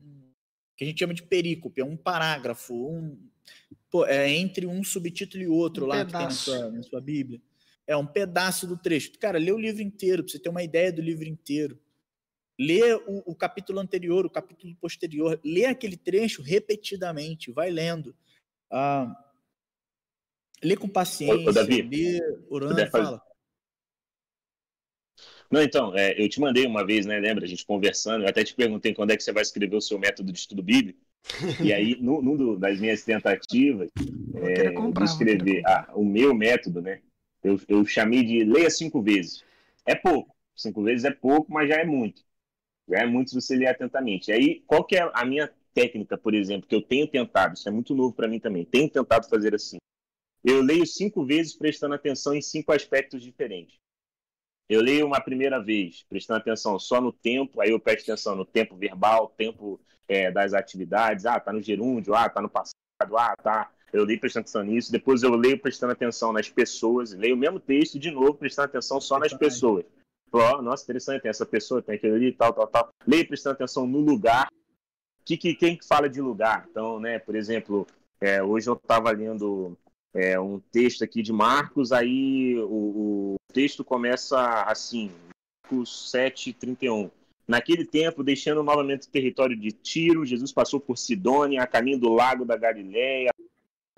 que 0.76 0.82
a 0.82 0.86
gente 0.86 0.98
chama 0.98 1.14
de 1.14 1.22
perícope, 1.22 1.80
é 1.80 1.84
um 1.84 1.96
parágrafo, 1.96 2.74
um, 2.74 3.16
pô, 3.88 4.04
é 4.04 4.28
entre 4.28 4.66
um 4.66 4.82
subtítulo 4.82 5.44
e 5.44 5.46
outro 5.46 5.84
um 5.84 5.88
lá 5.88 6.04
pedaço. 6.04 6.46
que 6.46 6.50
tem 6.50 6.58
na 6.58 6.66
sua, 6.66 6.70
na 6.72 6.82
sua 6.82 7.00
Bíblia. 7.00 7.40
É 7.86 7.96
um 7.96 8.06
pedaço 8.06 8.66
do 8.66 8.76
trecho. 8.76 9.12
Cara, 9.20 9.38
lê 9.38 9.52
o 9.52 9.58
livro 9.58 9.80
inteiro, 9.80 10.24
para 10.24 10.32
você 10.32 10.40
ter 10.40 10.48
uma 10.48 10.64
ideia 10.64 10.92
do 10.92 11.00
livro 11.00 11.28
inteiro 11.28 11.78
lê 12.58 12.94
o, 12.94 13.22
o, 13.30 13.34
capítulo 13.34 13.78
anterior, 13.78 14.26
o 14.26 14.30
capítulo 14.30 14.74
posterior, 14.76 15.38
lê 15.44 15.64
aquele 15.64 15.96
trecho 15.96 16.42
repetidamente, 16.42 17.52
vai 17.52 17.70
lendo. 17.70 18.14
Ah, 18.70 19.14
lê 20.62 20.76
com 20.76 20.88
paciência, 20.88 21.48
Ô, 21.48 21.52
Davi, 21.52 21.82
lê 21.82 22.20
orando, 22.50 22.90
fala. 22.90 23.22
Não, 25.50 25.62
então, 25.62 25.96
é, 25.96 26.20
eu 26.22 26.28
te 26.28 26.40
mandei 26.40 26.66
uma 26.66 26.84
vez, 26.84 27.06
né? 27.06 27.18
Lembra? 27.18 27.44
A 27.44 27.48
gente 27.48 27.64
conversando, 27.64 28.24
eu 28.24 28.28
até 28.28 28.44
te 28.44 28.54
perguntei 28.54 28.92
quando 28.92 29.12
é 29.12 29.16
que 29.16 29.22
você 29.22 29.32
vai 29.32 29.42
escrever 29.42 29.76
o 29.76 29.80
seu 29.80 29.98
método 29.98 30.32
de 30.32 30.38
estudo 30.38 30.62
bíblico. 30.62 31.00
E 31.64 31.72
aí, 31.72 31.96
num, 32.00 32.58
das 32.58 32.78
minhas 32.78 33.02
tentativas 33.02 33.88
é, 34.36 34.70
comprar, 34.70 35.04
de 35.04 35.10
escrever 35.10 35.62
ah, 35.66 35.90
o 35.94 36.04
meu 36.04 36.34
método, 36.34 36.80
né? 36.80 37.00
Eu, 37.42 37.60
eu 37.68 37.84
chamei 37.84 38.22
de 38.22 38.44
leia 38.44 38.70
cinco 38.70 39.02
vezes. 39.02 39.44
É 39.84 39.94
pouco. 39.94 40.34
Cinco 40.54 40.82
vezes 40.82 41.04
é 41.04 41.10
pouco, 41.10 41.52
mas 41.52 41.68
já 41.68 41.76
é 41.76 41.84
muito. 41.84 42.22
É 42.90 43.06
muito 43.06 43.30
se 43.30 43.40
você 43.40 43.56
ler 43.56 43.66
atentamente. 43.66 44.30
E 44.30 44.34
aí, 44.34 44.62
qual 44.66 44.84
que 44.84 44.96
é 44.96 45.10
a 45.12 45.24
minha 45.24 45.50
técnica, 45.74 46.18
por 46.18 46.34
exemplo, 46.34 46.68
que 46.68 46.74
eu 46.74 46.82
tenho 46.82 47.06
tentado, 47.06 47.54
isso 47.54 47.68
é 47.68 47.72
muito 47.72 47.94
novo 47.94 48.12
para 48.12 48.26
mim 48.26 48.40
também, 48.40 48.64
tenho 48.64 48.90
tentado 48.90 49.28
fazer 49.28 49.54
assim. 49.54 49.76
Eu 50.44 50.60
leio 50.62 50.86
cinco 50.86 51.24
vezes 51.24 51.54
prestando 51.56 51.94
atenção 51.94 52.34
em 52.34 52.42
cinco 52.42 52.72
aspectos 52.72 53.22
diferentes. 53.22 53.76
Eu 54.68 54.82
leio 54.82 55.06
uma 55.06 55.20
primeira 55.20 55.62
vez, 55.62 56.04
prestando 56.08 56.40
atenção 56.40 56.78
só 56.78 57.00
no 57.00 57.12
tempo, 57.12 57.60
aí 57.60 57.70
eu 57.70 57.80
presto 57.80 58.10
atenção 58.10 58.36
no 58.36 58.44
tempo 58.44 58.76
verbal, 58.76 59.28
tempo 59.36 59.80
é, 60.06 60.30
das 60.30 60.52
atividades, 60.52 61.26
ah, 61.26 61.40
tá 61.40 61.52
no 61.52 61.62
gerúndio, 61.62 62.14
ah, 62.14 62.28
tá 62.28 62.42
no 62.42 62.50
passado, 62.50 63.16
ah, 63.16 63.34
tá. 63.42 63.70
Eu 63.92 64.04
leio 64.04 64.20
prestando 64.20 64.42
atenção 64.42 64.64
nisso, 64.64 64.92
depois 64.92 65.22
eu 65.22 65.30
leio 65.30 65.58
prestando 65.58 65.92
atenção 65.92 66.32
nas 66.32 66.50
pessoas, 66.50 67.12
leio 67.12 67.34
o 67.34 67.38
mesmo 67.38 67.58
texto 67.58 67.98
de 67.98 68.10
novo, 68.10 68.34
prestando 68.34 68.66
atenção 68.66 69.00
só 69.00 69.18
nas 69.18 69.32
pessoas. 69.32 69.86
Nossa, 70.32 70.84
interessante, 70.84 71.22
tem 71.22 71.30
essa 71.30 71.46
pessoa, 71.46 71.82
tem 71.82 71.94
aquele 71.94 72.14
ali, 72.14 72.32
tal, 72.32 72.52
tal, 72.52 72.66
tal. 72.66 72.88
Leia 73.06 73.26
prestando 73.26 73.54
atenção 73.54 73.86
no 73.86 74.00
lugar. 74.00 74.48
Que, 75.24 75.36
que, 75.36 75.54
quem 75.54 75.76
que 75.76 75.86
fala 75.86 76.08
de 76.08 76.20
lugar? 76.20 76.66
Então, 76.70 76.98
né, 76.98 77.18
por 77.18 77.34
exemplo, 77.34 77.86
é, 78.20 78.42
hoje 78.42 78.68
eu 78.68 78.74
estava 78.74 79.10
lendo 79.10 79.76
é, 80.14 80.38
um 80.40 80.58
texto 80.58 81.04
aqui 81.04 81.22
de 81.22 81.32
Marcos, 81.32 81.92
aí 81.92 82.58
o, 82.58 83.34
o 83.34 83.36
texto 83.52 83.84
começa 83.84 84.62
assim, 84.62 85.10
Marcos 85.62 86.10
7, 86.10 86.52
31. 86.54 87.10
Naquele 87.46 87.84
tempo, 87.84 88.22
deixando 88.22 88.62
novamente 88.62 89.06
o 89.06 89.10
território 89.10 89.56
de 89.56 89.72
Tiro, 89.72 90.24
Jesus 90.24 90.52
passou 90.52 90.80
por 90.80 90.98
Sidônia, 90.98 91.62
a 91.62 91.66
caminho 91.66 91.98
do 91.98 92.12
lago 92.12 92.44
da 92.44 92.56
Galileia, 92.56 93.30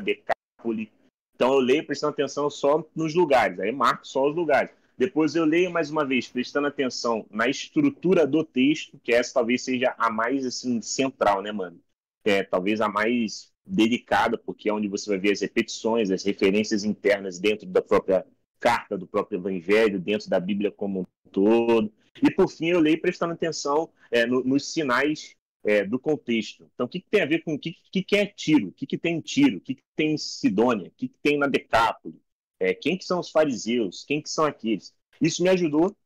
Decápole. 0.01 0.90
Então 1.35 1.55
eu 1.55 1.59
leio 1.59 1.87
prestando 1.87 2.12
atenção 2.12 2.51
só 2.51 2.85
nos 2.95 3.14
lugares, 3.14 3.59
aí 3.59 3.73
marco 3.73 4.07
só 4.07 4.29
os 4.29 4.37
lugares. 4.37 4.71
Depois 5.00 5.34
eu 5.34 5.46
leio 5.46 5.70
mais 5.70 5.90
uma 5.90 6.04
vez, 6.04 6.28
prestando 6.28 6.66
atenção 6.66 7.24
na 7.30 7.48
estrutura 7.48 8.26
do 8.26 8.44
texto, 8.44 9.00
que 9.02 9.14
essa 9.14 9.32
talvez 9.32 9.64
seja 9.64 9.94
a 9.96 10.10
mais 10.10 10.44
assim, 10.44 10.82
central, 10.82 11.40
né, 11.40 11.50
mano? 11.50 11.80
É 12.22 12.42
talvez 12.42 12.82
a 12.82 12.88
mais 12.88 13.50
delicada, 13.64 14.36
porque 14.36 14.68
é 14.68 14.74
onde 14.74 14.88
você 14.88 15.08
vai 15.08 15.18
ver 15.18 15.32
as 15.32 15.40
repetições, 15.40 16.10
as 16.10 16.22
referências 16.22 16.84
internas 16.84 17.38
dentro 17.38 17.66
da 17.66 17.80
própria 17.80 18.26
carta, 18.58 18.98
do 18.98 19.06
próprio 19.06 19.38
evangelho, 19.38 19.98
dentro 19.98 20.28
da 20.28 20.38
Bíblia 20.38 20.70
como 20.70 21.00
um 21.00 21.30
todo. 21.30 21.90
E 22.22 22.30
por 22.30 22.50
fim, 22.50 22.66
eu 22.66 22.78
leio 22.78 23.00
prestando 23.00 23.32
atenção 23.32 23.88
é, 24.10 24.26
no, 24.26 24.44
nos 24.44 24.70
sinais 24.70 25.34
é, 25.64 25.82
do 25.82 25.98
contexto. 25.98 26.70
Então, 26.74 26.84
o 26.84 26.88
que, 26.90 27.00
que, 27.00 27.08
tem 27.08 27.22
a 27.22 27.26
ver 27.26 27.42
com 27.42 27.54
o 27.54 27.58
que, 27.58 27.74
que, 27.90 28.02
que 28.02 28.16
é 28.16 28.26
tiro? 28.26 28.68
O 28.68 28.72
que, 28.72 28.86
que 28.86 28.98
tem 28.98 29.18
tiro? 29.22 29.56
O 29.56 29.60
que, 29.62 29.76
que 29.76 29.84
tem 29.96 30.18
Sidônia? 30.18 30.88
O 30.88 30.92
que, 30.94 31.08
que 31.08 31.18
tem 31.22 31.38
na 31.38 31.46
Decápole? 31.46 32.20
É, 32.61 32.75
quem 32.75 32.96
que 32.96 33.05
são 33.05 33.18
os 33.18 33.31
fariseus? 33.31 34.05
Quem 34.07 34.20
que 34.20 34.29
são 34.29 34.44
aqueles? 34.44 34.94
Isso 35.20 35.42
me 35.42 35.49
ajudou 35.49 35.96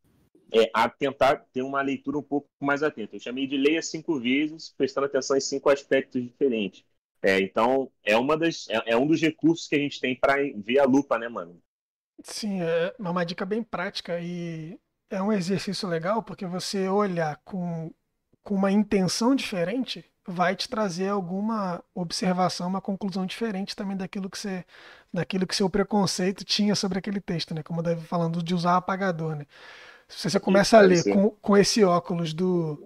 é, 0.52 0.70
a 0.72 0.88
tentar 0.88 1.44
ter 1.52 1.62
uma 1.62 1.82
leitura 1.82 2.16
um 2.16 2.22
pouco 2.22 2.48
mais 2.60 2.82
atenta. 2.82 3.16
Eu 3.16 3.20
chamei 3.20 3.46
de 3.46 3.56
leia 3.56 3.82
cinco 3.82 4.20
vezes, 4.20 4.72
prestando 4.76 5.06
atenção 5.06 5.36
em 5.36 5.40
cinco 5.40 5.68
aspectos 5.68 6.22
diferentes. 6.22 6.84
É, 7.20 7.40
então, 7.40 7.90
é, 8.04 8.16
uma 8.16 8.36
das, 8.36 8.68
é, 8.68 8.92
é, 8.92 8.96
um 8.96 9.06
dos 9.06 9.20
recursos 9.20 9.66
que 9.66 9.74
a 9.74 9.78
gente 9.78 10.00
tem 10.00 10.14
para 10.14 10.36
ver 10.56 10.78
a 10.78 10.84
lupa, 10.84 11.18
né, 11.18 11.28
mano? 11.28 11.60
Sim, 12.22 12.60
é 12.62 12.94
uma 12.98 13.24
dica 13.24 13.44
bem 13.44 13.62
prática 13.62 14.20
e 14.20 14.78
é 15.10 15.20
um 15.20 15.32
exercício 15.32 15.88
legal 15.88 16.22
porque 16.22 16.46
você 16.46 16.88
olhar 16.88 17.40
com, 17.44 17.92
com 18.42 18.54
uma 18.54 18.70
intenção 18.70 19.34
diferente 19.34 20.04
vai 20.26 20.56
te 20.56 20.68
trazer 20.68 21.08
alguma 21.08 21.82
observação, 21.94 22.68
uma 22.68 22.80
conclusão 22.80 23.26
diferente 23.26 23.76
também 23.76 23.96
daquilo 23.96 24.30
que 24.30 24.38
você, 24.38 24.64
daquilo 25.12 25.46
que 25.46 25.54
seu 25.54 25.68
preconceito 25.68 26.44
tinha 26.44 26.74
sobre 26.74 26.98
aquele 26.98 27.20
texto, 27.20 27.54
né? 27.54 27.62
Como 27.62 27.82
deve 27.82 28.02
falando 28.02 28.42
de 28.42 28.54
usar 28.54 28.76
apagador, 28.76 29.36
né? 29.36 29.46
Se 30.08 30.30
você 30.30 30.40
começa 30.40 30.78
a 30.78 30.80
ler 30.80 31.02
com, 31.04 31.30
com 31.30 31.56
esse 31.56 31.82
óculos 31.82 32.32
do, 32.32 32.82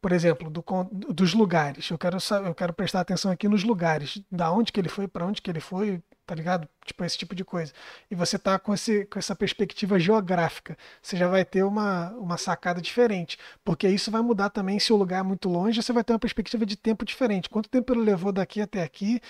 por 0.00 0.12
exemplo, 0.12 0.50
do, 0.50 0.64
dos 1.12 1.34
lugares, 1.34 1.88
eu 1.90 1.98
quero 1.98 2.18
eu 2.44 2.54
quero 2.54 2.72
prestar 2.72 3.00
atenção 3.00 3.30
aqui 3.30 3.48
nos 3.48 3.64
lugares, 3.64 4.20
da 4.30 4.50
onde 4.50 4.72
que 4.72 4.80
ele 4.80 4.88
foi, 4.88 5.06
para 5.06 5.26
onde 5.26 5.40
que 5.40 5.50
ele 5.50 5.60
foi, 5.60 6.02
tá 6.32 6.34
ligado? 6.34 6.66
Tipo, 6.82 7.04
esse 7.04 7.18
tipo 7.18 7.34
de 7.34 7.44
coisa. 7.44 7.74
E 8.10 8.14
você 8.14 8.38
tá 8.38 8.58
com, 8.58 8.72
esse, 8.72 9.04
com 9.04 9.18
essa 9.18 9.36
perspectiva 9.36 9.98
geográfica, 10.00 10.78
você 11.02 11.14
já 11.14 11.28
vai 11.28 11.44
ter 11.44 11.62
uma, 11.62 12.08
uma 12.12 12.38
sacada 12.38 12.80
diferente. 12.80 13.38
Porque 13.62 13.86
isso 13.86 14.10
vai 14.10 14.22
mudar 14.22 14.48
também, 14.48 14.78
se 14.78 14.94
o 14.94 14.96
lugar 14.96 15.20
é 15.20 15.22
muito 15.22 15.46
longe, 15.50 15.82
você 15.82 15.92
vai 15.92 16.02
ter 16.02 16.14
uma 16.14 16.18
perspectiva 16.18 16.64
de 16.64 16.74
tempo 16.74 17.04
diferente. 17.04 17.50
Quanto 17.50 17.68
tempo 17.68 17.92
ele 17.92 18.00
levou 18.00 18.32
daqui 18.32 18.62
até 18.62 18.82
aqui? 18.82 19.20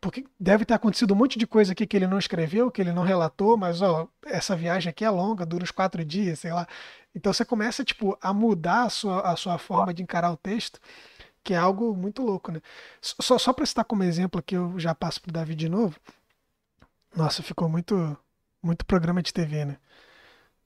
Porque 0.00 0.24
deve 0.38 0.64
ter 0.64 0.72
acontecido 0.72 1.12
um 1.12 1.16
monte 1.16 1.38
de 1.38 1.46
coisa 1.46 1.72
aqui 1.72 1.86
que 1.86 1.96
ele 1.96 2.06
não 2.06 2.18
escreveu, 2.18 2.70
que 2.70 2.80
ele 2.80 2.92
não 2.92 3.02
relatou, 3.02 3.58
mas 3.58 3.82
ó, 3.82 4.08
essa 4.24 4.56
viagem 4.56 4.88
aqui 4.88 5.04
é 5.04 5.10
longa, 5.10 5.44
dura 5.44 5.64
uns 5.64 5.70
quatro 5.70 6.02
dias, 6.02 6.38
sei 6.38 6.52
lá. 6.52 6.66
Então 7.14 7.30
você 7.32 7.44
começa, 7.44 7.84
tipo, 7.84 8.16
a 8.22 8.32
mudar 8.32 8.84
a 8.84 8.88
sua, 8.88 9.20
a 9.20 9.36
sua 9.36 9.58
forma 9.58 9.92
de 9.92 10.02
encarar 10.02 10.32
o 10.32 10.36
texto 10.36 10.80
que 11.42 11.54
é 11.54 11.56
algo 11.56 11.94
muito 11.96 12.22
louco, 12.22 12.52
né? 12.52 12.60
Só, 13.00 13.38
só 13.38 13.52
para 13.52 13.66
citar 13.66 13.84
como 13.84 14.02
exemplo 14.02 14.38
aqui, 14.38 14.54
eu 14.56 14.78
já 14.78 14.94
passo 14.94 15.20
pro 15.20 15.32
Davi 15.32 15.54
de 15.54 15.68
novo. 15.68 15.98
Nossa, 17.14 17.42
ficou 17.42 17.68
muito, 17.68 18.16
muito 18.62 18.84
programa 18.86 19.22
de 19.22 19.32
TV, 19.32 19.64
né? 19.64 19.76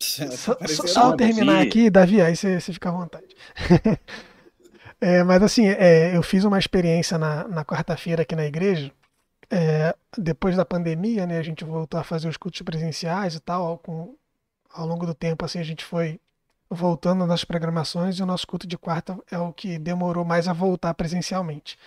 Só, 0.01 0.59
só, 0.67 0.87
só 0.87 1.11
eu 1.11 1.17
terminar 1.17 1.63
aqui, 1.63 1.89
Davi, 1.89 2.21
aí 2.21 2.37
você, 2.37 2.61
você 2.61 2.73
fica 2.73 2.89
à 2.89 2.93
vontade. 2.93 3.35
é, 5.01 5.23
mas 5.23 5.43
assim, 5.43 5.69
é, 5.69 6.15
eu 6.15 6.23
fiz 6.23 6.45
uma 6.45 6.59
experiência 6.59 7.17
na, 7.17 7.47
na 7.49 7.65
quarta-feira 7.65 8.23
aqui 8.23 8.35
na 8.35 8.45
igreja. 8.45 8.93
É, 9.49 9.95
depois 10.19 10.57
da 10.57 10.65
pandemia, 10.65 11.27
né, 11.27 11.39
a 11.39 11.43
gente 11.43 11.65
voltou 11.65 11.99
a 11.99 12.05
fazer 12.05 12.29
os 12.29 12.37
cultos 12.37 12.61
presenciais 12.63 13.37
e 13.37 13.41
tal. 13.41 13.79
Com, 13.79 14.15
ao 14.71 14.87
longo 14.87 15.07
do 15.07 15.15
tempo, 15.15 15.45
assim, 15.45 15.61
a 15.61 15.65
gente 15.65 15.85
foi 15.85 16.21
voltando 16.71 17.27
nas 17.27 17.45
programações 17.45 18.19
e 18.19 18.23
o 18.23 18.27
nosso 18.27 18.47
culto 18.47 18.67
de 18.67 18.77
quarta 18.77 19.19
é 19.31 19.39
o 19.39 19.53
que 19.53 19.79
demorou 19.79 20.25
mais 20.25 20.49
a 20.49 20.53
voltar 20.53 20.93
presencialmente. 20.95 21.79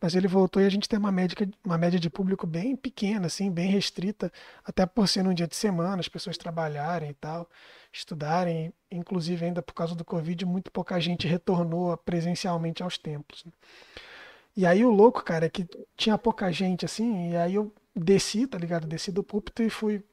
Mas 0.00 0.14
ele 0.14 0.28
voltou 0.28 0.60
e 0.60 0.66
a 0.66 0.70
gente 0.70 0.88
tem 0.88 0.98
uma 0.98 1.12
média, 1.12 1.36
uma 1.64 1.78
média 1.78 1.98
de 1.98 2.10
público 2.10 2.46
bem 2.46 2.76
pequena, 2.76 3.26
assim, 3.26 3.50
bem 3.50 3.70
restrita, 3.70 4.32
até 4.64 4.84
por 4.84 5.08
ser 5.08 5.22
num 5.22 5.34
dia 5.34 5.46
de 5.46 5.56
semana, 5.56 6.00
as 6.00 6.08
pessoas 6.08 6.36
trabalharem 6.36 7.10
e 7.10 7.14
tal, 7.14 7.48
estudarem, 7.92 8.72
inclusive 8.90 9.44
ainda 9.44 9.62
por 9.62 9.72
causa 9.72 9.94
do 9.94 10.04
Covid, 10.04 10.44
muito 10.44 10.70
pouca 10.70 11.00
gente 11.00 11.26
retornou 11.26 11.96
presencialmente 11.98 12.82
aos 12.82 12.98
templos. 12.98 13.44
E 14.56 14.66
aí 14.66 14.84
o 14.84 14.90
louco, 14.90 15.22
cara, 15.24 15.46
é 15.46 15.48
que 15.48 15.66
tinha 15.96 16.18
pouca 16.18 16.50
gente 16.52 16.84
assim, 16.84 17.30
e 17.30 17.36
aí 17.36 17.54
eu 17.54 17.72
desci, 17.94 18.46
tá 18.46 18.58
ligado? 18.58 18.86
Desci 18.86 19.10
do 19.10 19.22
púlpito 19.22 19.62
e 19.62 19.70
fui 19.70 20.04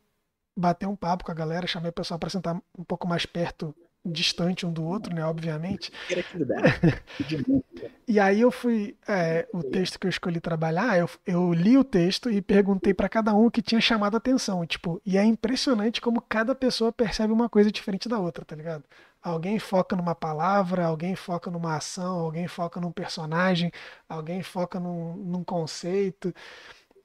bater 0.56 0.88
um 0.88 0.96
papo 0.96 1.24
com 1.24 1.32
a 1.32 1.36
galera, 1.36 1.68
chamei 1.68 1.90
o 1.90 1.94
pessoal 1.94 2.20
para 2.20 2.30
sentar 2.30 2.56
um 2.78 2.84
pouco 2.84 3.08
mais 3.08 3.26
perto 3.26 3.76
distante 4.04 4.66
um 4.66 4.74
do 4.74 4.84
outro, 4.84 5.14
né? 5.14 5.24
Obviamente. 5.26 5.92
e 8.08 8.20
aí 8.20 8.42
eu 8.42 8.52
fui. 8.52 8.98
É, 9.08 9.48
o 9.54 9.64
texto 9.64 10.00
que 10.00 10.08
eu 10.08 10.10
escolhi 10.10 10.40
trabalhar, 10.40 10.98
eu, 10.98 11.10
eu 11.26 11.54
li 11.54 11.78
o 11.78 11.84
texto 11.84 12.30
e 12.30 12.42
perguntei 12.42 12.94
para 12.94 13.08
cada 13.08 13.34
um 13.34 13.46
o 13.46 13.52
que 13.52 13.62
tinha 13.62 13.80
chamado 13.80 14.16
a 14.16 14.18
atenção. 14.18 14.66
Tipo, 14.66 15.02
e 15.06 15.18
é 15.18 15.24
impressionante 15.24 16.02
como 16.02 16.22
cada 16.22 16.56
pessoa 16.56 16.92
percebe 16.92 17.32
uma 17.32 17.50
coisa 17.50 17.72
diferente 17.72 18.10
da 18.10 18.20
outra, 18.20 18.44
tá 18.44 18.56
ligado? 18.56 18.84
Alguém 19.22 19.60
foca 19.60 19.96
numa 19.96 20.16
palavra, 20.16 20.86
alguém 20.86 21.16
foca 21.16 21.52
numa 21.52 21.76
ação, 21.76 22.20
alguém 22.20 22.48
foca 22.48 22.82
num 22.82 22.92
personagem, 22.92 23.72
alguém 24.10 24.42
foca 24.42 24.80
num, 24.80 25.16
num 25.16 25.44
conceito. 25.44 26.34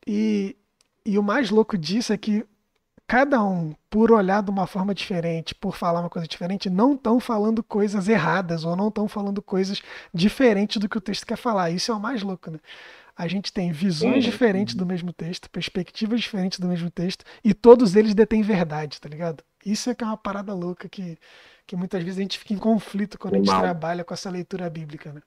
E, 0.07 0.57
e 1.05 1.19
o 1.19 1.23
mais 1.23 1.51
louco 1.51 1.77
disso 1.77 2.13
é 2.13 2.17
que 2.17 2.47
cada 3.07 3.43
um, 3.45 3.75
por 3.89 4.11
olhar 4.11 4.43
de 4.43 4.51
uma 4.51 4.67
forma 4.67 4.95
diferente, 4.95 5.55
por 5.55 5.77
falar 5.77 6.01
uma 6.01 6.11
coisa 6.11 6.27
diferente, 6.27 6.69
não 6.69 6.95
estão 6.95 7.21
falando 7.21 7.63
coisas 7.63 8.09
erradas 8.09 8.65
ou 8.65 8.75
não 8.75 8.89
estão 8.89 9.07
falando 9.07 9.41
coisas 9.41 9.81
diferentes 10.13 10.79
do 10.79 10.89
que 10.89 10.99
o 10.99 11.01
texto 11.01 11.27
quer 11.27 11.37
falar. 11.37 11.71
Isso 11.71 11.93
é 11.93 11.95
o 11.95 12.01
mais 12.01 12.23
louco, 12.23 12.51
né? 12.51 12.59
A 13.17 13.29
gente 13.29 13.53
tem 13.53 13.73
visões 13.73 14.25
diferentes 14.25 14.75
do 14.75 14.85
mesmo 14.85 15.13
texto, 15.13 15.49
perspectivas 15.49 16.21
diferentes 16.21 16.59
do 16.59 16.69
mesmo 16.69 16.91
texto, 16.91 17.25
e 17.43 17.55
todos 17.55 17.97
eles 17.97 18.15
detêm 18.15 18.43
verdade, 18.43 19.01
tá 19.01 19.09
ligado? 19.09 19.43
Isso 19.65 19.89
é 19.89 19.95
que 19.95 20.05
é 20.05 20.07
uma 20.07 20.19
parada 20.19 20.53
louca 20.53 20.89
que, 20.89 21.17
que 21.67 21.77
muitas 21.77 22.03
vezes 22.03 22.19
a 22.19 22.23
gente 22.23 22.39
fica 22.39 22.53
em 22.53 22.59
conflito 22.59 23.19
quando 23.19 23.35
a 23.35 23.39
gente 23.39 23.49
trabalha 23.49 24.05
com 24.05 24.13
essa 24.13 24.29
leitura 24.29 24.69
bíblica, 24.69 25.13
né? 25.13 25.23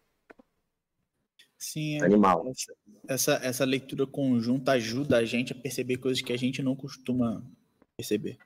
Sim, 1.57 1.99
é 1.99 2.05
Animal. 2.05 2.47
Essa, 2.47 2.73
essa, 3.07 3.33
essa 3.43 3.65
leitura 3.65 4.05
conjunta 4.05 4.73
ajuda 4.73 5.17
a 5.17 5.25
gente 5.25 5.51
a 5.51 5.55
perceber 5.55 5.97
coisas 5.97 6.21
que 6.21 6.31
a 6.31 6.37
gente 6.37 6.61
não 6.61 6.75
costuma 6.75 7.43
perceber. 7.99 8.37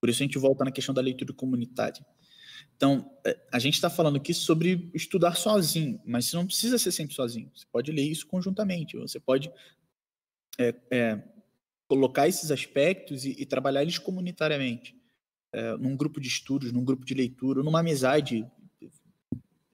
Por 0.00 0.08
isso 0.08 0.22
a 0.22 0.26
gente 0.26 0.38
volta 0.38 0.64
na 0.64 0.72
questão 0.72 0.94
da 0.94 1.00
leitura 1.00 1.32
comunitária. 1.32 2.04
Então, 2.76 3.10
é, 3.24 3.38
a 3.52 3.58
gente 3.58 3.74
está 3.74 3.88
falando 3.88 4.16
aqui 4.16 4.34
sobre 4.34 4.90
estudar 4.92 5.36
sozinho, 5.36 6.00
mas 6.04 6.26
você 6.26 6.36
não 6.36 6.46
precisa 6.46 6.78
ser 6.78 6.90
sempre 6.90 7.14
sozinho. 7.14 7.50
Você 7.54 7.66
pode 7.70 7.92
ler 7.92 8.02
isso 8.02 8.26
conjuntamente. 8.26 8.96
Você 8.96 9.20
pode 9.20 9.50
é, 10.58 10.74
é, 10.90 11.22
colocar 11.88 12.26
esses 12.26 12.50
aspectos 12.50 13.24
e, 13.24 13.36
e 13.38 13.46
trabalhar 13.46 13.82
eles 13.82 13.98
comunitariamente. 13.98 14.96
É, 15.52 15.76
num 15.76 15.96
grupo 15.96 16.20
de 16.20 16.28
estudos, 16.28 16.72
num 16.72 16.84
grupo 16.84 17.04
de 17.04 17.14
leitura, 17.14 17.62
numa 17.62 17.80
amizade. 17.80 18.46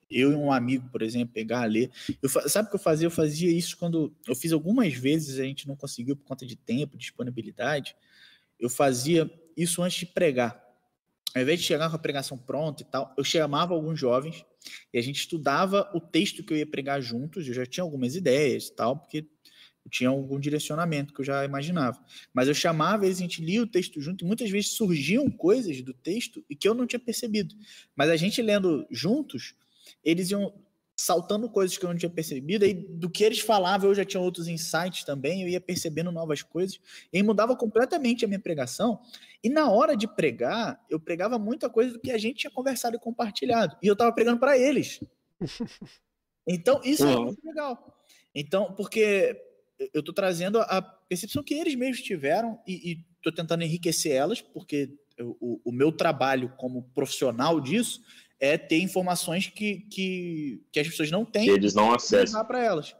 Eu 0.09 0.31
e 0.31 0.35
um 0.35 0.51
amigo, 0.51 0.87
por 0.89 1.01
exemplo, 1.01 1.33
pegar, 1.33 1.65
ler. 1.65 1.91
Eu, 2.21 2.29
sabe 2.29 2.67
o 2.67 2.69
que 2.69 2.75
eu 2.75 2.79
fazia? 2.79 3.07
Eu 3.07 3.11
fazia 3.11 3.51
isso 3.51 3.75
quando. 3.77 4.15
Eu 4.27 4.35
fiz 4.35 4.51
algumas 4.51 4.93
vezes, 4.93 5.39
a 5.39 5.43
gente 5.43 5.67
não 5.67 5.75
conseguiu 5.75 6.15
por 6.15 6.25
conta 6.25 6.45
de 6.45 6.55
tempo, 6.55 6.97
disponibilidade 6.97 7.95
eu 8.59 8.69
fazia 8.69 9.29
isso 9.55 9.81
antes 9.81 9.99
de 9.99 10.05
pregar. 10.05 10.63
Ao 11.35 11.41
invés 11.41 11.59
de 11.59 11.65
chegar 11.65 11.89
com 11.89 11.95
a 11.95 11.99
pregação 11.99 12.37
pronta 12.37 12.81
e 12.81 12.85
tal, 12.85 13.13
eu 13.17 13.23
chamava 13.23 13.73
alguns 13.73 13.99
jovens 13.99 14.45
e 14.93 14.97
a 14.97 15.01
gente 15.01 15.17
estudava 15.17 15.89
o 15.93 15.99
texto 15.99 16.43
que 16.43 16.53
eu 16.53 16.57
ia 16.57 16.65
pregar 16.65 17.01
juntos. 17.01 17.47
Eu 17.47 17.53
já 17.53 17.65
tinha 17.65 17.83
algumas 17.83 18.15
ideias 18.15 18.67
e 18.67 18.75
tal, 18.75 18.97
porque 18.97 19.27
eu 19.85 19.91
tinha 19.91 20.09
algum 20.09 20.39
direcionamento 20.39 21.13
que 21.13 21.19
eu 21.19 21.25
já 21.25 21.43
imaginava. 21.43 22.03
Mas 22.33 22.47
eu 22.47 22.53
chamava 22.53 23.05
eles, 23.05 23.17
a 23.17 23.21
gente 23.21 23.43
lia 23.43 23.61
o 23.61 23.67
texto 23.67 23.99
junto 23.99 24.23
e 24.23 24.27
muitas 24.27 24.49
vezes 24.49 24.71
surgiam 24.71 25.29
coisas 25.29 25.81
do 25.81 25.93
texto 25.93 26.43
e 26.49 26.55
que 26.55 26.67
eu 26.67 26.73
não 26.73 26.87
tinha 26.87 26.99
percebido. 26.99 27.53
Mas 27.95 28.09
a 28.09 28.15
gente 28.15 28.41
lendo 28.41 28.87
juntos, 28.89 29.55
eles 30.03 30.31
iam 30.31 30.53
saltando 30.95 31.49
coisas 31.49 31.77
que 31.77 31.85
eu 31.85 31.89
não 31.89 31.97
tinha 31.97 32.09
percebido, 32.09 32.65
e 32.65 32.73
do 32.73 33.09
que 33.09 33.23
eles 33.23 33.39
falavam 33.39 33.89
eu 33.89 33.95
já 33.95 34.05
tinha 34.05 34.21
outros 34.21 34.47
insights 34.47 35.03
também, 35.03 35.41
eu 35.41 35.49
ia 35.49 35.59
percebendo 35.59 36.11
novas 36.11 36.41
coisas, 36.41 36.79
e 37.11 37.21
mudava 37.21 37.55
completamente 37.55 38.23
a 38.23 38.27
minha 38.27 38.39
pregação, 38.39 38.99
e 39.43 39.49
na 39.49 39.69
hora 39.69 39.95
de 39.95 40.07
pregar, 40.07 40.81
eu 40.89 40.99
pregava 40.99 41.37
muita 41.37 41.69
coisa 41.69 41.93
do 41.93 41.99
que 41.99 42.11
a 42.11 42.17
gente 42.17 42.39
tinha 42.39 42.51
conversado 42.51 42.95
e 42.95 42.99
compartilhado, 42.99 43.75
e 43.81 43.87
eu 43.87 43.93
estava 43.93 44.13
pregando 44.13 44.39
para 44.39 44.57
eles. 44.57 44.99
Então, 46.47 46.79
isso 46.83 47.03
é 47.03 47.15
muito 47.15 47.43
legal. 47.43 47.99
Então, 48.35 48.71
porque 48.75 49.35
eu 49.93 49.99
estou 49.99 50.13
trazendo 50.13 50.59
a 50.59 50.79
percepção 50.79 51.43
que 51.43 51.55
eles 51.55 51.73
mesmos 51.73 52.01
tiveram 52.01 52.61
e 52.67 53.03
estou 53.17 53.33
tentando 53.33 53.63
enriquecer 53.63 54.11
elas, 54.11 54.41
porque 54.41 54.93
o, 55.19 55.59
o, 55.65 55.71
meu 55.71 55.91
trabalho 55.91 56.53
como 56.57 56.83
profissional 56.93 57.59
disso 57.59 58.01
é 58.39 58.57
ter 58.57 58.79
informações 58.79 59.47
que, 59.47 59.81
que, 59.89 60.63
que 60.71 60.79
as 60.79 60.87
pessoas 60.87 61.11
não 61.11 61.25
têm. 61.25 61.47
Eles 61.47 61.73
não 61.73 61.93
acessam. 61.93 62.45
para 62.45 62.63
elas. 62.63 62.95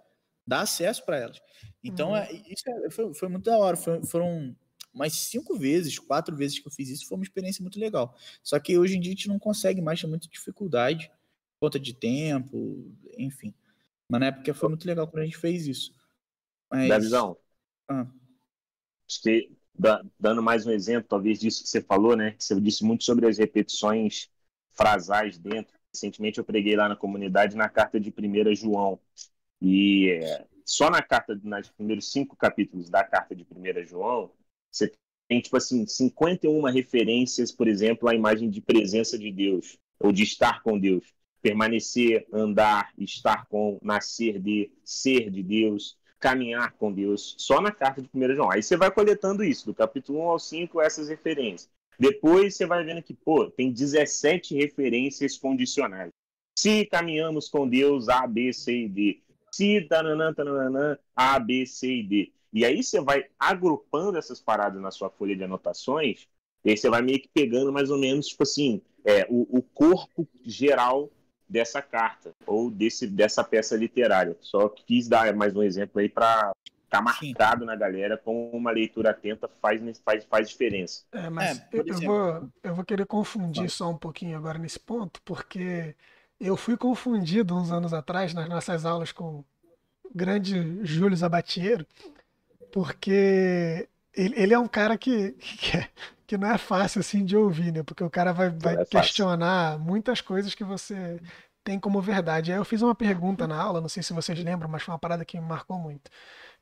Dar 0.48 0.62
acesso 0.62 1.04
para 1.04 1.18
elas. 1.18 1.42
Então, 1.84 2.10
uhum. 2.10 2.18
é, 2.18 2.32
isso 2.48 2.64
é, 2.68 2.90
foi, 2.90 3.14
foi 3.14 3.28
muito 3.28 3.46
da 3.46 3.58
hora. 3.58 3.76
Foi, 3.76 4.04
foram 4.04 4.56
umas 4.94 5.14
cinco 5.14 5.58
vezes, 5.58 6.00
quatro 6.00 6.36
vezes 6.36 6.60
que 6.60 6.68
eu 6.68 6.72
fiz 6.72 6.90
isso. 6.90 7.08
Foi 7.08 7.18
uma 7.18 7.24
experiência 7.24 7.62
muito 7.62 7.80
legal. 7.80 8.16
Só 8.42 8.60
que 8.60 8.78
hoje 8.78 8.96
em 8.96 9.00
dia 9.00 9.12
a 9.12 9.16
gente 9.16 9.28
não 9.28 9.40
consegue 9.40 9.82
mais, 9.82 10.00
tem 10.00 10.10
muita 10.10 10.28
dificuldade, 10.28 11.12
conta 11.60 11.80
de 11.80 11.94
tempo, 11.94 12.92
enfim. 13.18 13.54
Mas 14.10 14.20
na 14.20 14.28
época 14.28 14.54
foi 14.54 14.70
muito 14.70 14.86
legal 14.86 15.08
quando 15.08 15.24
a 15.24 15.26
gente 15.26 15.38
fez 15.38 15.68
isso. 15.68 15.94
Mas... 16.72 16.88
Da 16.88 16.98
visão. 16.98 17.38
Ah. 17.88 18.08
Acho 19.08 19.22
que, 19.22 19.52
dando 20.20 20.42
mais 20.42 20.66
um 20.66 20.72
exemplo, 20.72 21.08
talvez 21.08 21.40
disso 21.40 21.64
que 21.64 21.70
você 21.70 21.82
falou, 21.82 22.16
né? 22.16 22.36
Você 22.40 22.60
disse 22.60 22.84
muito 22.84 23.04
sobre 23.04 23.28
as 23.28 23.38
repetições 23.38 24.30
frasais 24.76 25.38
dentro. 25.38 25.74
Recentemente 25.94 26.38
eu 26.38 26.44
preguei 26.44 26.76
lá 26.76 26.90
na 26.90 26.96
comunidade 26.96 27.56
na 27.56 27.70
carta 27.70 28.00
de 28.00 28.12
1 28.12 28.56
João. 28.56 29.00
E 29.62 30.10
é, 30.22 30.46
só 30.66 30.90
na 30.90 31.02
carta, 31.02 31.40
nos 31.44 31.70
primeiros 31.70 32.12
cinco 32.12 32.36
capítulos 32.36 32.90
da 32.90 33.04
carta 33.04 33.36
de 33.36 33.46
1 33.50 33.86
João, 33.86 34.32
você 34.72 34.92
tem, 35.28 35.40
tipo 35.42 35.58
assim, 35.58 35.86
51 35.86 36.62
referências, 36.64 37.52
por 37.52 37.68
exemplo, 37.68 38.10
à 38.10 38.16
imagem 38.16 38.50
de 38.50 38.62
presença 38.62 39.18
de 39.18 39.32
Deus, 39.32 39.78
ou 40.00 40.12
de 40.12 40.24
estar 40.24 40.62
com 40.62 40.78
Deus. 40.78 41.14
Permanecer, 41.42 42.28
andar, 42.34 42.92
estar 42.98 43.46
com, 43.46 43.80
nascer 43.82 44.40
de, 44.40 44.72
ser 44.84 45.30
de 45.30 45.44
Deus, 45.44 45.98
caminhar 46.20 46.74
com 46.74 46.92
Deus, 46.92 47.36
só 47.38 47.62
na 47.62 47.72
carta 47.72 48.02
de 48.02 48.10
1 48.14 48.36
João. 48.36 48.52
Aí 48.52 48.64
você 48.64 48.76
vai 48.76 48.92
coletando 48.92 49.44
isso, 49.44 49.66
do 49.66 49.74
capítulo 49.74 50.20
1 50.20 50.24
ao 50.24 50.40
5, 50.40 50.82
essas 50.82 51.08
referências. 51.08 51.70
Depois 52.00 52.56
você 52.56 52.66
vai 52.66 52.84
vendo 52.84 53.02
que, 53.02 53.14
pô, 53.14 53.50
tem 53.50 53.72
17 53.72 54.56
referências 54.56 55.38
condicionais. 55.38 56.12
Se 56.58 56.86
caminhamos 56.86 57.50
com 57.50 57.68
Deus, 57.68 58.10
A, 58.10 58.26
B, 58.26 58.54
C 58.54 58.86
e 58.86 58.90
D. 58.90 59.22
Se 59.52 59.82
tananã, 59.82 60.34
tananã, 60.34 60.98
A, 61.16 61.40
B, 61.40 61.66
C 61.66 61.88
e 61.88 62.04
D. 62.04 62.32
E 62.54 62.64
aí 62.64 62.82
você 62.82 63.02
vai 63.02 63.26
agrupando 63.38 64.18
essas 64.18 64.40
paradas 64.40 64.82
na 64.82 64.92
sua 64.92 65.10
folha 65.10 65.36
de 65.36 65.44
anotações, 65.44 66.28
e 66.64 66.70
aí 66.72 66.78
você 66.78 66.90
vai 66.90 67.02
meio 67.02 67.20
que 67.20 67.28
pegando 67.28 67.72
mais 67.72 67.92
ou 67.92 67.98
menos, 67.98 68.28
tipo 68.28 68.44
assim, 68.44 68.82
é, 69.04 69.28
o, 69.30 69.60
o 69.60 69.62
corpo 69.62 70.28
geral 70.44 71.12
dessa 71.48 71.82
carta, 71.82 72.34
ou 72.48 72.72
desse, 72.72 73.06
dessa 73.08 73.44
peça 73.44 73.76
literária. 73.76 74.36
Só 74.42 74.70
quis 74.70 75.08
dar 75.08 75.36
mais 75.36 75.56
um 75.56 75.62
exemplo 75.62 76.00
aí 76.00 76.10
para 76.10 76.52
tá 76.96 77.02
marcado 77.02 77.62
Sim. 77.62 77.66
na 77.66 77.76
galera 77.76 78.18
com 78.18 78.50
uma 78.52 78.72
leitura 78.72 79.12
atenta 79.12 79.50
faz, 79.62 79.82
faz, 80.00 80.26
faz 80.26 80.50
diferença. 80.50 81.04
É, 81.12 81.30
mas 81.30 81.60
é, 81.60 81.68
eu, 81.74 82.00
vou, 82.02 82.50
eu 82.64 82.76
vou 82.76 82.86
querer 82.86 83.06
confundir 83.06 83.64
Vai. 83.64 83.70
só 83.70 83.90
um 83.90 83.98
pouquinho 83.98 84.38
agora 84.38 84.58
nesse 84.58 84.80
ponto, 84.80 85.22
porque 85.24 85.96
eu 86.40 86.56
fui 86.58 86.78
confundido 86.78 87.56
uns 87.56 87.72
anos 87.72 87.94
atrás 87.94 88.34
nas 88.34 88.48
nossas 88.48 88.86
aulas 88.86 89.12
com 89.12 89.40
o 89.40 89.46
grande 90.14 90.80
Júlio 90.84 91.16
Zabatiero, 91.16 91.86
porque 92.72 93.88
ele, 94.14 94.34
ele 94.38 94.54
é 94.54 94.60
um 94.60 94.68
cara 94.68 94.98
que, 94.98 95.32
que, 95.34 95.78
é, 95.78 95.90
que, 96.26 96.38
não 96.38 96.50
é 96.50 96.58
fácil 96.58 97.00
assim 97.00 97.24
de 97.24 97.36
ouvir, 97.36 97.72
né? 97.72 97.84
Porque 97.84 98.04
o 98.04 98.10
cara 98.10 98.32
vai, 98.32 98.50
vai 98.50 98.76
é 98.76 98.86
questionar 98.86 99.72
fácil. 99.72 99.86
muitas 99.86 100.22
coisas 100.22 100.56
que 100.56 100.64
você 100.64 101.20
tem 101.64 101.80
como 101.80 102.02
verdade. 102.02 102.52
Aí 102.52 102.58
eu 102.58 102.66
fiz 102.66 102.82
uma 102.82 102.94
pergunta 102.94 103.48
na 103.48 103.60
aula, 103.60 103.82
não 103.82 103.90
sei 103.90 104.04
se 104.04 104.14
vocês 104.14 104.42
lembram, 104.44 104.70
mas 104.70 104.84
foi 104.84 104.94
uma 104.94 105.00
parada 105.00 105.26
que 105.26 105.40
me 105.40 105.46
marcou 105.46 105.80
muito 105.80 106.10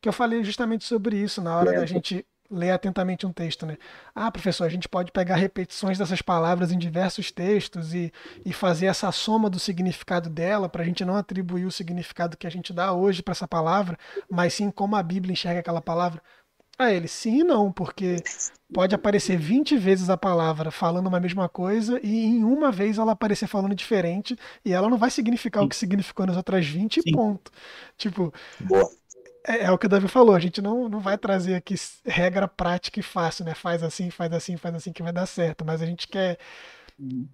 que 0.04 0.10
eu 0.10 0.14
falei 0.14 0.44
justamente 0.44 0.84
sobre 0.84 1.16
isso 1.16 1.42
na 1.42 1.56
hora 1.56 1.74
é. 1.74 1.80
da 1.80 1.86
gente 1.86 2.26
ler 2.52 2.72
atentamente 2.72 3.26
um 3.26 3.32
texto, 3.32 3.66
né? 3.66 3.78
Ah, 4.14 4.30
professor, 4.30 4.66
a 4.66 4.70
gente 4.70 4.90
pode 4.90 5.14
pegar 5.14 5.38
repetições 5.38 5.98
dessas 5.98 6.22
palavras 6.22 6.74
em 6.74 6.78
diversos 6.78 7.32
textos 7.32 7.94
e, 7.94 8.12
e 8.46 8.52
fazer 8.52 8.88
essa 8.88 9.10
soma 9.14 9.50
do 9.50 9.58
significado 9.58 10.30
dela 10.30 10.68
para 10.68 10.84
a 10.84 10.86
gente 10.86 11.06
não 11.06 11.16
atribuir 11.16 11.66
o 11.66 11.72
significado 11.72 12.36
que 12.36 12.46
a 12.46 12.50
gente 12.50 12.74
dá 12.74 12.92
hoje 12.92 13.24
para 13.24 13.32
essa 13.32 13.48
palavra, 13.48 13.98
mas 14.30 14.54
sim 14.54 14.70
como 14.70 14.98
a 14.98 15.02
Bíblia 15.02 15.32
enxerga 15.32 15.62
aquela 15.62 15.82
palavra. 15.82 16.22
Ah, 16.78 16.92
ele 16.92 17.08
sim 17.08 17.40
e 17.40 17.44
não, 17.46 17.72
porque 17.72 18.18
pode 18.74 18.94
aparecer 18.94 19.38
20 19.38 19.78
vezes 19.78 20.10
a 20.10 20.18
palavra 20.18 20.70
falando 20.70 21.08
uma 21.08 21.20
mesma 21.20 21.48
coisa 21.48 21.98
e 22.04 22.26
em 22.26 22.44
uma 22.44 22.72
vez 22.74 22.98
ela 22.98 23.14
aparecer 23.14 23.48
falando 23.48 23.74
diferente 23.74 24.38
e 24.66 24.74
ela 24.74 24.90
não 24.90 24.98
vai 24.98 25.10
significar 25.10 25.62
sim. 25.62 25.68
o 25.68 25.70
que 25.70 25.78
significou 25.78 26.26
nas 26.26 26.36
outras 26.36 26.68
20 26.68 26.98
e 26.98 27.12
ponto. 27.14 27.52
Tipo, 27.98 28.34
Boa 28.60 28.90
é, 29.46 29.66
é, 29.66 29.72
o 29.72 29.78
que 29.78 29.86
o 29.86 29.90
Davi 29.90 30.08
falou, 30.08 30.36
a 30.36 30.40
gente 30.40 30.62
não, 30.62 30.88
não 30.90 31.00
vai 31.00 31.18
trazer 31.18 31.56
aqui 31.56 31.76
regra 32.06 32.48
prática 32.48 33.00
e 33.00 33.04
fácil, 33.04 33.46
né? 33.46 33.54
Faz 33.54 33.84
assim, 33.84 34.10
faz 34.10 34.32
assim, 34.34 34.58
faz 34.58 34.76
assim 34.76 34.94
que 34.94 35.04
vai 35.04 35.14
dar 35.14 35.26
certo. 35.26 35.66
Mas 35.66 35.82
a 35.82 35.86
gente 35.86 36.08
quer. 36.08 36.38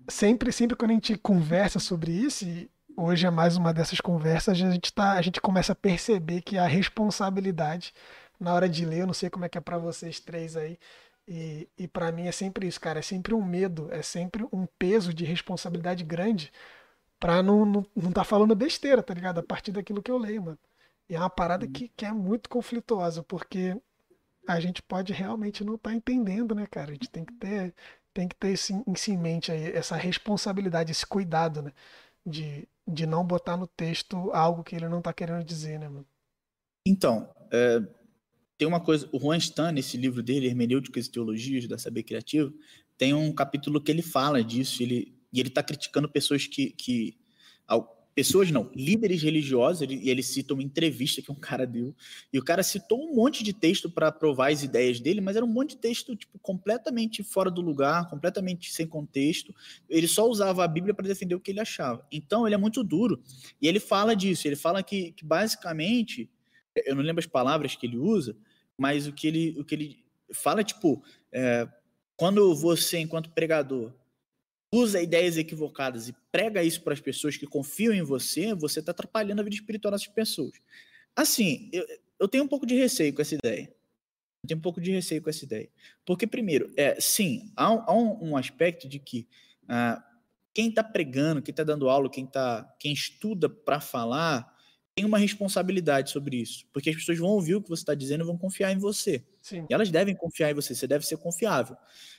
Sempre, 0.10 0.51
sempre 0.51 0.76
quando 0.76 0.91
a 0.91 0.93
gente 0.93 1.18
conversa 1.18 1.80
sobre 1.80 2.12
isso, 2.12 2.45
e 2.45 2.70
hoje 2.95 3.26
é 3.28 3.30
mais 3.30 3.57
uma 3.57 3.74
dessas 3.74 3.99
conversas, 4.01 4.49
a 4.49 4.53
gente, 4.55 4.91
tá, 4.93 5.14
a 5.14 5.22
gente 5.22 5.41
começa 5.41 5.74
a 5.74 5.76
perceber 5.76 6.41
que 6.41 6.57
a 6.57 6.66
responsabilidade 6.66 7.93
na 8.39 8.53
hora 8.53 8.70
de 8.70 8.86
ler, 8.86 9.01
eu 9.01 9.07
não 9.07 9.14
sei 9.14 9.30
como 9.30 9.45
é 9.45 9.49
que 9.49 9.57
é 9.57 9.62
para 9.62 9.78
vocês 9.78 10.20
três 10.20 10.55
aí, 10.55 10.80
e, 11.28 11.68
e 11.78 11.88
para 11.88 12.12
mim 12.12 12.28
é 12.28 12.32
sempre 12.32 12.68
isso, 12.68 12.80
cara, 12.80 12.99
é 12.99 13.01
sempre 13.01 13.34
um 13.34 13.43
medo, 13.43 13.89
é 13.91 14.01
sempre 14.01 14.43
um 14.51 14.66
peso 14.78 15.14
de 15.14 15.26
responsabilidade 15.26 16.03
grande 16.03 16.51
pra 17.20 17.43
não, 17.43 17.66
não, 17.66 17.86
não 17.95 18.12
tá 18.12 18.24
falando 18.24 18.55
besteira, 18.55 19.03
tá 19.03 19.14
ligado? 19.14 19.39
A 19.39 19.43
partir 19.43 19.72
daquilo 19.72 20.01
que 20.01 20.10
eu 20.10 20.18
leio, 20.18 20.41
mano. 20.41 20.60
E 21.10 21.16
é 21.16 21.20
uma 21.20 21.30
parada 21.30 21.68
que, 21.68 21.89
que 21.89 22.05
é 22.05 22.12
muito 22.14 22.47
conflituosa, 22.47 23.24
porque 23.24 23.76
a 24.47 24.60
gente 24.60 24.82
pode 24.82 25.12
realmente 25.12 25.64
não 25.64 25.76
estar 25.76 25.89
tá 25.89 25.95
entendendo, 25.95 26.53
né, 26.53 26.68
cara? 26.68 26.91
A 26.91 26.93
gente 26.93 27.10
tem 27.10 27.26
que 27.26 27.34
ter, 27.34 27.74
tem 28.14 28.28
que 28.28 28.36
ter 28.36 28.53
isso 28.53 28.74
em, 28.74 28.84
em 28.86 29.18
mente 29.18 29.51
aí, 29.51 29.72
essa 29.72 29.95
responsabilidade, 29.95 30.91
esse 30.91 31.05
cuidado, 31.05 31.64
né? 31.64 31.74
De, 32.24 32.68
de 32.88 33.07
não 33.07 33.26
botar 33.26 33.57
no 33.57 33.66
texto 33.66 34.30
algo 34.32 34.64
que 34.64 34.76
ele 34.76 34.88
não 34.88 34.99
está 34.99 35.12
querendo 35.12 35.43
dizer, 35.43 35.80
né, 35.80 35.89
mano? 35.89 36.05
Então, 36.86 37.28
é, 37.51 37.82
tem 38.57 38.68
uma 38.68 38.80
coisa, 38.80 39.10
o 39.12 39.20
Juan 39.20 39.38
Stan, 39.38 39.72
nesse 39.72 39.97
livro 39.97 40.22
dele, 40.22 40.47
Hermenêuticas 40.47 41.07
e 41.07 41.12
Teologias 41.12 41.68
da 41.68 41.78
Saber 41.78 42.03
Criativo, 42.03 42.53
tem 42.97 43.14
um 43.14 43.34
capítulo 43.34 43.82
que 43.82 43.91
ele 43.91 44.01
fala 44.01 44.43
disso, 44.43 44.84
ele, 44.84 45.18
e 45.34 45.39
ele 45.39 45.49
está 45.49 45.64
criticando 45.64 46.10
pessoas 46.10 46.45
que, 46.45 46.72
que 46.72 47.18
pessoas 48.20 48.51
não, 48.51 48.70
líderes 48.76 49.24
religiosos, 49.24 49.88
e 49.89 50.09
ele 50.09 50.22
cita 50.22 50.53
uma 50.53 50.61
entrevista 50.61 51.22
que 51.22 51.32
um 51.32 51.36
cara 51.36 51.65
deu, 51.65 51.95
e 52.34 52.38
o 52.38 52.43
cara 52.43 52.61
citou 52.61 53.01
um 53.01 53.15
monte 53.15 53.45
de 53.45 53.53
texto 53.53 53.89
para 53.89 54.11
provar 54.11 54.51
as 54.51 54.61
ideias 54.61 54.99
dele, 54.99 55.22
mas 55.22 55.38
era 55.38 55.45
um 55.45 55.47
monte 55.47 55.70
de 55.70 55.78
texto 55.78 56.13
tipo 56.17 56.38
completamente 56.39 57.24
fora 57.24 57.49
do 57.49 57.61
lugar, 57.61 58.09
completamente 58.09 58.74
sem 58.74 58.86
contexto. 58.86 59.55
Ele 59.89 60.05
só 60.05 60.28
usava 60.28 60.65
a 60.65 60.67
Bíblia 60.67 60.93
para 60.93 61.07
defender 61.07 61.34
o 61.34 61.39
que 61.39 61.49
ele 61.49 61.61
achava. 61.61 62.05
Então 62.11 62.45
ele 62.45 62.55
é 62.55 62.57
muito 62.57 62.84
duro. 62.84 63.24
E 63.61 63.70
ele 63.70 63.80
fala 63.80 64.13
disso, 64.13 64.45
ele 64.49 64.57
fala 64.57 64.84
que, 64.84 65.13
que 65.13 65.24
basicamente, 65.24 66.30
eu 66.86 66.95
não 66.95 67.01
lembro 67.01 67.22
as 67.22 67.26
palavras 67.26 67.74
que 67.74 67.88
ele 67.88 67.97
usa, 67.97 68.36
mas 68.78 69.07
o 69.07 69.13
que 69.13 69.28
ele, 69.28 69.55
o 69.57 69.63
que 69.63 69.76
ele 69.76 70.03
fala 70.34 70.61
tipo, 70.61 71.01
é, 71.32 71.65
quando 72.17 72.53
você, 72.53 72.99
enquanto 72.99 73.30
pregador, 73.30 73.93
usa 74.72 75.01
ideias 75.01 75.38
equivocadas 75.38 76.07
e 76.07 76.15
prega 76.32 76.63
isso 76.63 76.82
para 76.82 76.93
as 76.93 76.99
pessoas 76.99 77.36
que 77.36 77.47
confiam 77.47 77.93
em 77.93 78.03
você, 78.03 78.53
você 78.53 78.80
está 78.80 78.91
atrapalhando 78.91 79.41
a 79.41 79.43
vida 79.43 79.55
espiritual 79.55 79.91
dessas 79.91 80.07
pessoas. 80.07 80.53
Assim, 81.15 81.70
eu, 81.74 81.86
eu 82.20 82.28
tenho 82.28 82.43
um 82.43 82.47
pouco 82.47 82.65
de 82.65 82.76
receio 82.76 83.13
com 83.13 83.22
essa 83.22 83.36
ideia. 83.36 83.74
Eu 84.43 84.47
tenho 84.47 84.57
um 84.57 84.61
pouco 84.61 84.80
de 84.80 84.91
receio 84.91 85.22
com 85.22 85.30
essa 85.30 85.43
ideia. 85.43 85.70
Porque, 86.05 86.28
primeiro, 86.28 86.72
é, 86.78 86.99
sim, 86.99 87.51
há, 87.55 87.65
há 87.65 87.93
um, 87.93 88.30
um, 88.30 88.38
aspecto 88.38 88.88
de 88.88 88.99
que 88.99 89.28
ah, 89.67 90.03
quem 90.53 90.70
está 90.70 90.84
pregando, 90.84 91.41
quem 91.41 91.51
está 91.51 91.63
dando 91.63 91.89
aula, 91.89 92.09
quem, 92.09 92.26
tá, 92.26 92.63
quem 92.80 92.93
estuda 92.93 93.49
para 93.49 93.80
falar, 93.80 94.55
tem 94.95 95.05
uma 95.05 95.17
responsabilidade 95.17 96.11
sobre 96.11 96.38
isso. 96.38 96.65
Porque 96.72 96.89
as 96.89 96.95
pessoas 96.95 97.17
vão 97.17 97.30
ouvir 97.30 97.55
o 97.55 97.61
que 97.61 97.70
você 97.70 97.82
está 97.82 97.93
dizendo 97.93 98.24
e 98.24 98.28
vão 98.28 98.38
confiar 98.38 98.72
em 98.72 98.78
você. 98.78 99.24
Sim. 99.41 99.65
E 99.70 99.74
elas 99.74 99.89
devem 99.89 100.15
confiar 100.15 100.51
em 100.51 100.53
você, 100.53 100.76
você 100.76 100.88
deve 100.88 101.05
ser 101.05 101.17
confiável. 101.17 101.76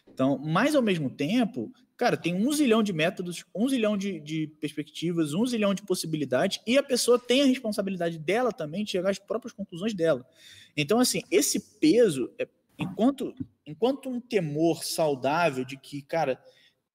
Então, 0.09 0.39
mas 0.39 0.75
ao 0.75 0.83
mesmo 0.83 1.11
tempo, 1.11 1.73
cara, 2.01 2.17
tem 2.17 2.35
um 2.35 2.51
zilhão 2.51 2.83
de 2.83 2.95
métodos, 2.95 3.45
um 3.55 3.69
zilhão 3.69 3.95
de, 3.95 4.19
de 4.21 4.47
perspectivas, 4.59 5.35
um 5.35 5.45
zilhão 5.45 5.75
de 5.75 5.83
possibilidades, 5.83 6.59
e 6.67 6.79
a 6.79 6.83
pessoa 6.83 7.19
tem 7.19 7.43
a 7.43 7.45
responsabilidade 7.45 8.19
dela 8.19 8.51
também 8.51 8.85
de 8.85 8.93
chegar 8.93 9.11
às 9.11 9.19
próprias 9.19 9.53
conclusões 9.53 9.93
dela. 9.93 10.27
Então, 10.75 10.99
assim, 10.99 11.21
esse 11.31 11.61
peso, 11.79 12.33
é, 12.39 12.49
enquanto, 12.79 13.35
enquanto 13.67 14.09
um 14.09 14.19
temor 14.19 14.83
saudável 14.83 15.63
de 15.63 15.77
que, 15.77 16.01
cara, 16.01 16.43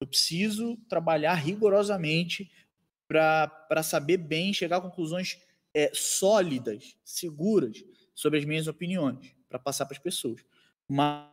eu 0.02 0.08
preciso 0.08 0.76
trabalhar 0.90 1.36
rigorosamente 1.36 2.52
para 3.08 3.84
saber 3.84 4.18
bem, 4.18 4.56
chegar 4.56 4.78
a 4.78 4.82
conclusões 4.82 5.40
é, 5.72 5.92
sólidas, 5.94 6.98
seguras 7.04 7.86
sobre 8.16 8.40
as 8.40 8.46
minhas 8.46 8.66
opiniões, 8.66 9.36
para 9.48 9.60
passar 9.60 9.86
para 9.86 9.96
as 9.96 10.02
pessoas. 10.02 10.44
Mas. 10.90 11.30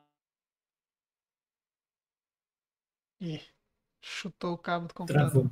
Ih, 3.18 3.40
chutou 4.02 4.52
o 4.52 4.58
cabo 4.58 4.88
do 4.88 4.94
computador. 4.94 5.30
Travou. 5.30 5.50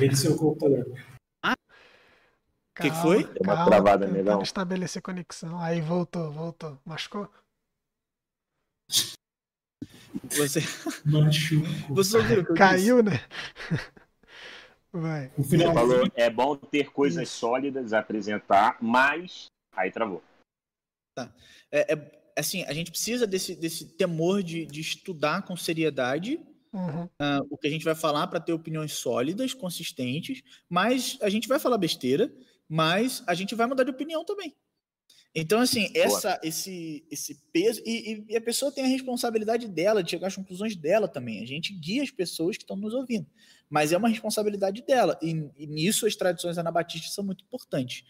Ele 0.00 0.16
seu 0.16 0.36
computador. 0.36 0.84
que, 2.76 2.90
que 2.90 2.96
foi? 2.96 3.24
Deu 3.24 3.42
uma 3.42 3.64
travada, 3.64 4.06
negão. 4.06 4.42
estabelecer 4.42 5.00
conexão. 5.00 5.58
Aí 5.58 5.80
voltou, 5.80 6.30
voltou. 6.30 6.78
Machucou? 6.84 7.30
Você, 10.24 10.60
Machuco. 11.04 11.94
você 11.94 12.16
ouviu 12.16 12.40
o? 12.40 12.54
Caiu, 12.54 13.02
né? 13.02 13.12
Vai. 14.92 15.30
O 15.36 15.42
Você 15.42 15.58
final 15.58 15.74
falou, 15.74 16.10
é 16.14 16.30
bom 16.30 16.56
ter 16.56 16.90
coisas 16.90 17.28
Isso. 17.28 17.38
sólidas 17.38 17.92
a 17.92 17.98
apresentar, 18.00 18.78
mas. 18.80 19.46
Aí 19.72 19.90
travou. 19.90 20.22
É, 21.70 21.92
é- 21.94 22.32
assim, 22.36 22.62
a 22.64 22.72
gente 22.72 22.90
precisa 22.90 23.26
desse, 23.26 23.54
desse 23.54 23.96
temor 23.96 24.42
de, 24.42 24.66
de 24.66 24.80
estudar 24.80 25.42
com 25.42 25.56
seriedade 25.56 26.40
Uhum. 26.72 27.08
ah, 27.18 27.40
o 27.50 27.56
que 27.56 27.66
a 27.66 27.70
gente 27.70 27.84
vai 27.84 27.94
falar 27.94 28.26
para 28.26 28.40
ter 28.40 28.52
opiniões 28.52 28.92
sólidas, 28.92 29.54
consistentes, 29.54 30.42
mas 30.68 31.18
a 31.22 31.28
gente 31.28 31.48
vai 31.48 31.58
falar 31.58 31.78
besteira, 31.78 32.32
mas 32.68 33.22
a 33.26 33.34
gente 33.34 33.54
vai 33.54 33.66
mudar 33.66 33.84
de 33.84 33.90
opinião 33.90 34.24
também. 34.24 34.54
Então, 35.34 35.60
assim, 35.60 35.90
essa, 35.94 36.40
esse, 36.42 37.06
esse 37.10 37.34
peso. 37.52 37.82
E, 37.84 38.12
e- 38.14 38.26
e 38.30 38.36
a 38.36 38.40
pessoa 38.40 38.72
tem 38.72 38.84
a 38.84 38.88
responsabilidade 38.88 39.68
dela 39.68 40.02
de 40.02 40.10
chegar 40.10 40.28
às 40.28 40.36
conclusões 40.36 40.74
dela 40.74 41.06
também. 41.06 41.42
A 41.42 41.46
gente 41.46 41.74
guia 41.74 42.02
as 42.02 42.10
pessoas 42.10 42.56
que 42.56 42.62
estão 42.62 42.76
nos 42.76 42.94
ouvindo. 42.94 43.26
Mas 43.68 43.92
é 43.92 43.98
uma 43.98 44.08
responsabilidade 44.08 44.82
dela. 44.86 45.18
E, 45.22 45.30
e 45.58 45.66
nisso 45.66 46.06
as 46.06 46.16
tradições 46.16 46.56
anabatistas 46.56 47.12
são 47.12 47.24
muito 47.24 47.44
importantes. 47.44 48.04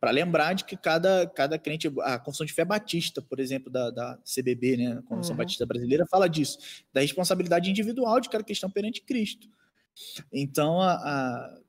Para 0.00 0.10
lembrar 0.10 0.54
de 0.54 0.64
que 0.64 0.76
cada, 0.76 1.26
cada 1.28 1.58
crente, 1.58 1.90
a 2.02 2.18
Confissão 2.18 2.44
de 2.46 2.52
Fé 2.52 2.64
Batista, 2.64 3.22
por 3.22 3.38
exemplo, 3.38 3.70
da, 3.70 3.90
da 3.90 4.18
CBB, 4.24 4.76
né, 4.76 4.92
a 4.98 5.02
Convenção 5.02 5.34
Uhum. 5.34 5.38
Batista 5.38 5.64
Brasileira, 5.64 6.06
fala 6.06 6.28
disso, 6.28 6.58
da 6.92 7.00
responsabilidade 7.00 7.70
individual 7.70 8.20
de 8.20 8.28
cada 8.28 8.42
cristão 8.44 8.70
perante 8.70 9.02
Cristo. 9.02 9.48
Então, 10.32 10.80
a, 10.80 10.92
a- 10.94 11.60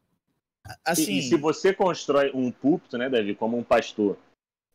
a- 0.66 0.74
E- 0.74 0.80
assim, 0.92 1.18
E, 1.18 1.22
se 1.22 1.38
você 1.38 1.74
constrói 1.74 2.32
um 2.34 2.52
púlpito, 2.52 2.98
né, 2.98 3.10
Davi, 3.10 3.36
como 3.36 3.58
um 3.58 3.64
pastor, 3.64 4.18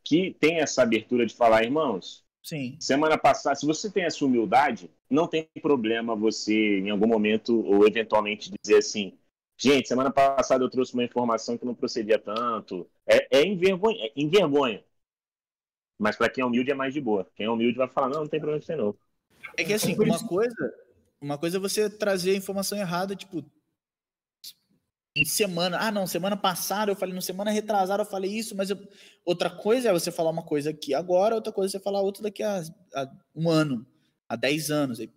que 0.05 0.37
tem 0.41 0.61
essa 0.61 0.83
abertura 0.83 1.27
de 1.27 1.35
falar, 1.35 1.65
irmãos, 1.65 2.25
sim, 2.43 2.77
semana 2.81 3.19
passada, 3.19 3.57
se 3.57 3.67
você 3.67 3.91
tem 3.91 4.05
essa 4.05 4.25
humildade, 4.25 4.91
não 5.11 5.27
tem 5.27 5.49
problema 5.61 6.15
você, 6.17 6.79
em 6.81 6.91
algum 6.91 7.07
momento, 7.09 7.61
ou 7.67 7.87
eventualmente 7.87 8.51
dizer 8.63 8.79
assim, 8.79 9.19
gente, 9.61 9.89
semana 9.89 10.11
passada 10.13 10.65
eu 10.65 10.71
trouxe 10.71 10.95
uma 10.95 11.05
informação 11.05 11.57
que 11.59 11.65
não 11.65 11.75
procedia 11.75 12.19
tanto. 12.19 12.89
É, 13.07 13.39
é 13.41 13.45
envergonha, 13.47 14.07
é 14.07 14.13
envergonha. 14.17 14.85
Mas 15.99 16.17
para 16.17 16.31
quem 16.31 16.43
é 16.43 16.45
humilde 16.47 16.71
é 16.71 16.75
mais 16.75 16.95
de 16.95 17.01
boa. 17.01 17.27
Quem 17.37 17.47
é 17.47 17.51
humilde 17.51 17.77
vai 17.77 17.89
falar, 17.89 18.09
não, 18.09 18.21
não 18.23 18.29
tem 18.29 18.41
problema 18.41 18.61
com 18.61 18.67
você 18.67 18.77
não. 18.77 18.97
É 19.57 19.65
que 19.65 19.73
assim, 19.73 19.97
uma 19.99 20.19
coisa, 20.27 20.75
uma 21.21 21.39
coisa 21.39 21.57
é 21.59 21.61
você 21.61 21.91
trazer 21.91 22.33
a 22.33 22.37
informação 22.37 22.79
errada, 22.79 23.15
tipo, 23.15 23.45
em 25.15 25.25
semana, 25.25 25.79
ah 25.81 25.91
não, 25.91 26.07
semana 26.07 26.37
passada 26.37 26.93
eu 26.93 26.97
falei, 26.97 27.15
no 27.15 27.21
semana 27.21 27.51
retrasada 27.51 28.03
eu 28.03 28.07
falei 28.07 28.31
isso, 28.33 28.55
mas 28.57 28.71
eu- 28.71 28.79
outra 29.25 29.51
coisa 29.51 29.89
é 29.89 29.93
você 29.93 30.13
falar 30.13 30.31
uma 30.31 30.43
coisa 30.45 30.71
aqui 30.71 30.95
agora, 30.95 31.35
outra 31.35 31.53
coisa 31.53 31.77
é 31.77 31.79
você 31.79 31.83
falar 31.83 32.01
outra 32.01 32.23
daqui 32.23 32.43
a, 32.45 32.63
a 32.95 33.09
um 33.35 33.51
ano, 33.51 33.85
a 34.29 34.37
10 34.37 34.71
anos. 34.71 35.01
aí- 35.01 35.11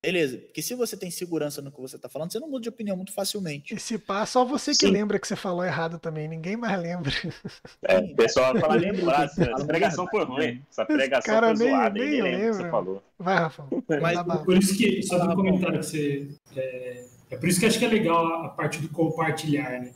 Beleza, 0.00 0.38
porque 0.38 0.62
se 0.62 0.76
você 0.76 0.96
tem 0.96 1.10
segurança 1.10 1.60
no 1.60 1.72
que 1.72 1.80
você 1.80 1.98
tá 1.98 2.08
falando, 2.08 2.30
você 2.30 2.38
não 2.38 2.48
muda 2.48 2.62
de 2.62 2.68
opinião 2.68 2.96
muito 2.96 3.12
facilmente. 3.12 3.74
E 3.74 3.80
se 3.80 3.98
pá, 3.98 4.24
só 4.24 4.44
você 4.44 4.70
que 4.70 4.86
Sim. 4.86 4.92
lembra 4.92 5.18
que 5.18 5.26
você 5.26 5.34
falou 5.34 5.64
errado 5.64 5.98
também. 5.98 6.28
Ninguém 6.28 6.56
mais 6.56 6.80
lembra. 6.80 7.10
É, 7.82 7.98
o 7.98 8.14
pessoal 8.14 8.52
vai 8.52 8.60
falar, 8.62 8.74
Eu 8.76 8.80
lembro 8.80 8.96
lembrar, 8.98 9.24
essa 9.24 9.66
pregação 9.66 10.06
foi 10.08 10.24
ruim. 10.24 10.62
Essa 10.70 10.84
pregação 10.86 11.34
cara 11.34 11.56
foi 11.56 11.66
nem- 11.66 11.74
zoada, 11.74 11.94
nem 11.98 12.04
ninguém 12.10 12.22
lembra 12.22 12.38
o 12.38 12.40
que 12.40 12.46
você 12.52 12.62
lembra. 12.62 12.70
falou. 12.70 13.02
Vai, 13.18 13.34
Rafa. 13.36 13.66
Mas. 14.00 14.44
Por 14.44 14.56
isso 14.56 14.76
que, 14.76 15.02
só 15.02 15.18
bom. 15.26 15.34
comentário 15.34 15.80
que 15.80 15.86
você. 15.86 16.28
É, 16.54 17.04
é 17.30 17.36
por 17.36 17.48
isso 17.48 17.58
que 17.58 17.66
acho 17.66 17.78
que 17.78 17.84
é 17.84 17.88
legal 17.88 18.24
a, 18.26 18.46
a 18.46 18.48
parte 18.50 18.80
do 18.80 18.88
compartilhar, 18.90 19.80
né? 19.80 19.92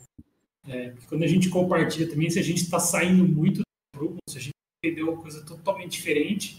É, 0.69 0.91
porque 0.91 1.07
quando 1.07 1.23
a 1.25 1.29
gente 1.29 1.49
compartilha 1.49 2.09
também, 2.09 2.29
se 2.31 2.39
a 2.39 2.43
gente 2.43 2.63
está 2.63 2.79
saindo 2.81 3.25
muito 3.25 3.59
do 3.61 3.99
grupo, 3.99 4.17
se 4.29 4.39
a 4.39 4.41
gente 4.41 4.53
entendeu 4.85 5.13
uma 5.13 5.21
coisa 5.21 5.45
totalmente 5.45 5.93
diferente, 5.93 6.59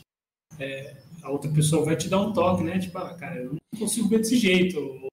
é, 0.59 0.95
a 1.21 1.29
outra 1.29 1.49
pessoa 1.51 1.85
vai 1.85 1.95
te 1.95 2.09
dar 2.09 2.19
um 2.19 2.33
toque, 2.33 2.63
né? 2.63 2.79
Tipo, 2.79 2.97
ah, 2.97 3.13
cara, 3.13 3.37
eu 3.37 3.53
não 3.53 3.79
consigo 3.79 4.07
ver 4.09 4.19
desse 4.19 4.37
jeito. 4.37 5.07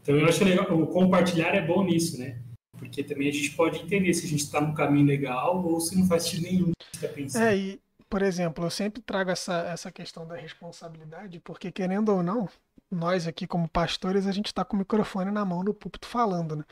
Então 0.00 0.16
eu 0.16 0.26
acho 0.26 0.44
legal, 0.44 0.66
o 0.72 0.86
compartilhar 0.86 1.54
é 1.54 1.64
bom 1.64 1.84
nisso, 1.84 2.18
né? 2.18 2.40
Porque 2.76 3.04
também 3.04 3.28
a 3.28 3.32
gente 3.32 3.52
pode 3.52 3.78
entender 3.78 4.12
se 4.14 4.26
a 4.26 4.28
gente 4.28 4.40
está 4.40 4.60
no 4.60 4.74
caminho 4.74 5.06
legal 5.06 5.64
ou 5.64 5.80
se 5.80 5.96
não 5.96 6.06
faz 6.06 6.24
sentido 6.24 6.42
nenhum 6.42 6.72
que 6.90 6.96
está 6.96 7.08
pensando. 7.08 7.44
É, 7.44 7.56
e, 7.56 7.80
por 8.08 8.22
exemplo, 8.22 8.64
eu 8.64 8.70
sempre 8.70 9.00
trago 9.00 9.30
essa, 9.30 9.54
essa 9.68 9.92
questão 9.92 10.26
da 10.26 10.36
responsabilidade, 10.36 11.38
porque 11.40 11.70
querendo 11.70 12.08
ou 12.08 12.22
não, 12.22 12.48
nós 12.90 13.26
aqui 13.28 13.46
como 13.46 13.68
pastores, 13.68 14.26
a 14.26 14.32
gente 14.32 14.46
está 14.46 14.64
com 14.64 14.76
o 14.76 14.78
microfone 14.80 15.30
na 15.30 15.44
mão 15.44 15.62
no 15.62 15.72
púlpito 15.72 16.08
falando, 16.08 16.56
né? 16.56 16.64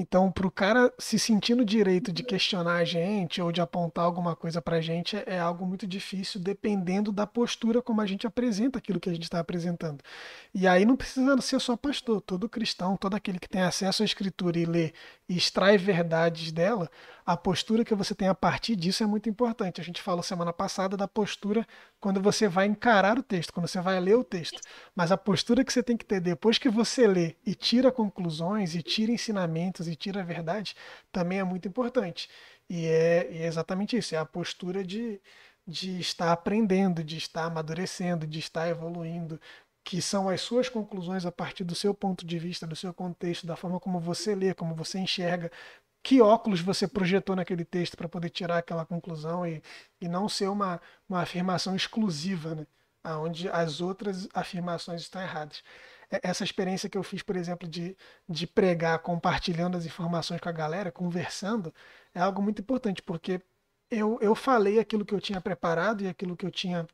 Então, 0.00 0.32
para 0.32 0.46
o 0.46 0.50
cara 0.50 0.90
se 0.98 1.18
sentir 1.18 1.54
no 1.54 1.62
direito 1.62 2.10
de 2.10 2.22
questionar 2.22 2.76
a 2.76 2.84
gente 2.84 3.42
ou 3.42 3.52
de 3.52 3.60
apontar 3.60 4.06
alguma 4.06 4.34
coisa 4.34 4.62
para 4.62 4.78
a 4.78 4.80
gente 4.80 5.14
é, 5.14 5.24
é 5.26 5.38
algo 5.38 5.66
muito 5.66 5.86
difícil, 5.86 6.40
dependendo 6.40 7.12
da 7.12 7.26
postura 7.26 7.82
como 7.82 8.00
a 8.00 8.06
gente 8.06 8.26
apresenta 8.26 8.78
aquilo 8.78 8.98
que 8.98 9.10
a 9.10 9.12
gente 9.12 9.24
está 9.24 9.40
apresentando. 9.40 10.02
E 10.54 10.66
aí 10.66 10.86
não 10.86 10.96
precisa 10.96 11.38
ser 11.42 11.60
só 11.60 11.76
pastor, 11.76 12.22
todo 12.22 12.48
cristão, 12.48 12.96
todo 12.96 13.14
aquele 13.14 13.38
que 13.38 13.46
tem 13.48 13.60
acesso 13.60 14.02
à 14.02 14.06
escritura 14.06 14.58
e 14.58 14.64
lê 14.64 14.94
e 15.28 15.36
extrai 15.36 15.76
verdades 15.76 16.50
dela, 16.50 16.90
a 17.26 17.36
postura 17.36 17.84
que 17.84 17.94
você 17.94 18.14
tem 18.14 18.26
a 18.26 18.34
partir 18.34 18.76
disso 18.76 19.02
é 19.02 19.06
muito 19.06 19.28
importante. 19.28 19.82
A 19.82 19.84
gente 19.84 20.00
falou 20.00 20.22
semana 20.22 20.52
passada 20.52 20.96
da 20.96 21.06
postura 21.06 21.66
quando 22.00 22.20
você 22.20 22.48
vai 22.48 22.66
encarar 22.66 23.18
o 23.18 23.22
texto, 23.22 23.52
quando 23.52 23.68
você 23.68 23.80
vai 23.80 24.00
ler 24.00 24.16
o 24.16 24.24
texto. 24.24 24.60
Mas 24.94 25.12
a 25.12 25.16
postura 25.16 25.64
que 25.64 25.72
você 25.72 25.82
tem 25.82 25.96
que 25.96 26.04
ter 26.04 26.20
depois 26.20 26.58
que 26.58 26.68
você 26.68 27.06
lê 27.06 27.36
e 27.46 27.54
tira 27.54 27.92
conclusões, 27.92 28.74
e 28.74 28.82
tira 28.82 29.12
ensinamentos, 29.12 29.86
e 29.86 29.94
tira 29.94 30.24
verdade, 30.24 30.74
também 31.12 31.38
é 31.38 31.44
muito 31.44 31.68
importante. 31.68 32.28
E 32.68 32.86
é, 32.86 33.28
é 33.42 33.46
exatamente 33.46 33.96
isso: 33.96 34.14
é 34.14 34.18
a 34.18 34.24
postura 34.24 34.82
de, 34.84 35.20
de 35.66 36.00
estar 36.00 36.32
aprendendo, 36.32 37.04
de 37.04 37.16
estar 37.18 37.44
amadurecendo, 37.44 38.26
de 38.26 38.38
estar 38.38 38.68
evoluindo. 38.68 39.40
Que 39.82 40.02
são 40.02 40.28
as 40.28 40.42
suas 40.42 40.68
conclusões 40.68 41.24
a 41.24 41.32
partir 41.32 41.64
do 41.64 41.74
seu 41.74 41.94
ponto 41.94 42.24
de 42.26 42.38
vista, 42.38 42.66
do 42.66 42.76
seu 42.76 42.92
contexto, 42.92 43.46
da 43.46 43.56
forma 43.56 43.80
como 43.80 43.98
você 43.98 44.34
lê, 44.34 44.54
como 44.54 44.74
você 44.74 44.98
enxerga, 44.98 45.50
que 46.02 46.20
óculos 46.20 46.60
você 46.60 46.88
projetou 46.88 47.36
naquele 47.36 47.64
texto 47.64 47.96
para 47.96 48.08
poder 48.08 48.30
tirar 48.30 48.58
aquela 48.58 48.86
conclusão 48.86 49.46
e, 49.46 49.62
e 50.00 50.08
não 50.08 50.28
ser 50.28 50.48
uma, 50.48 50.80
uma 51.08 51.20
afirmação 51.20 51.76
exclusiva, 51.76 52.54
né? 52.54 52.66
onde 53.18 53.48
as 53.48 53.80
outras 53.80 54.28
afirmações 54.34 55.02
estão 55.02 55.20
erradas. 55.20 55.62
Essa 56.10 56.42
experiência 56.44 56.88
que 56.88 56.98
eu 56.98 57.02
fiz, 57.02 57.22
por 57.22 57.36
exemplo, 57.36 57.68
de, 57.68 57.96
de 58.28 58.46
pregar 58.46 58.98
compartilhando 58.98 59.76
as 59.76 59.86
informações 59.86 60.40
com 60.40 60.48
a 60.48 60.52
galera, 60.52 60.90
conversando, 60.90 61.72
é 62.14 62.20
algo 62.20 62.42
muito 62.42 62.60
importante, 62.60 63.02
porque 63.02 63.40
eu, 63.90 64.18
eu 64.20 64.34
falei 64.34 64.78
aquilo 64.78 65.04
que 65.04 65.14
eu 65.14 65.20
tinha 65.20 65.40
preparado 65.40 66.02
e 66.02 66.08
aquilo 66.08 66.36
que 66.36 66.44
eu 66.44 66.50
tinha 66.50 66.86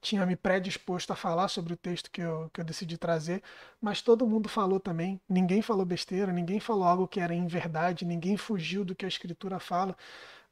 tinha 0.00 0.24
me 0.24 0.34
predisposto 0.34 1.12
a 1.12 1.16
falar 1.16 1.48
sobre 1.48 1.74
o 1.74 1.76
texto 1.76 2.10
que 2.10 2.20
eu, 2.20 2.50
que 2.52 2.60
eu 2.60 2.64
decidi 2.64 2.96
trazer, 2.96 3.42
mas 3.80 4.00
todo 4.00 4.26
mundo 4.26 4.48
falou 4.48 4.80
também. 4.80 5.20
Ninguém 5.28 5.60
falou 5.62 5.84
besteira, 5.84 6.32
ninguém 6.32 6.58
falou 6.58 6.84
algo 6.84 7.08
que 7.08 7.20
era 7.20 7.34
em 7.34 7.46
verdade, 7.46 8.04
ninguém 8.04 8.36
fugiu 8.36 8.84
do 8.84 8.94
que 8.94 9.04
a 9.04 9.08
escritura 9.08 9.58
fala 9.60 9.96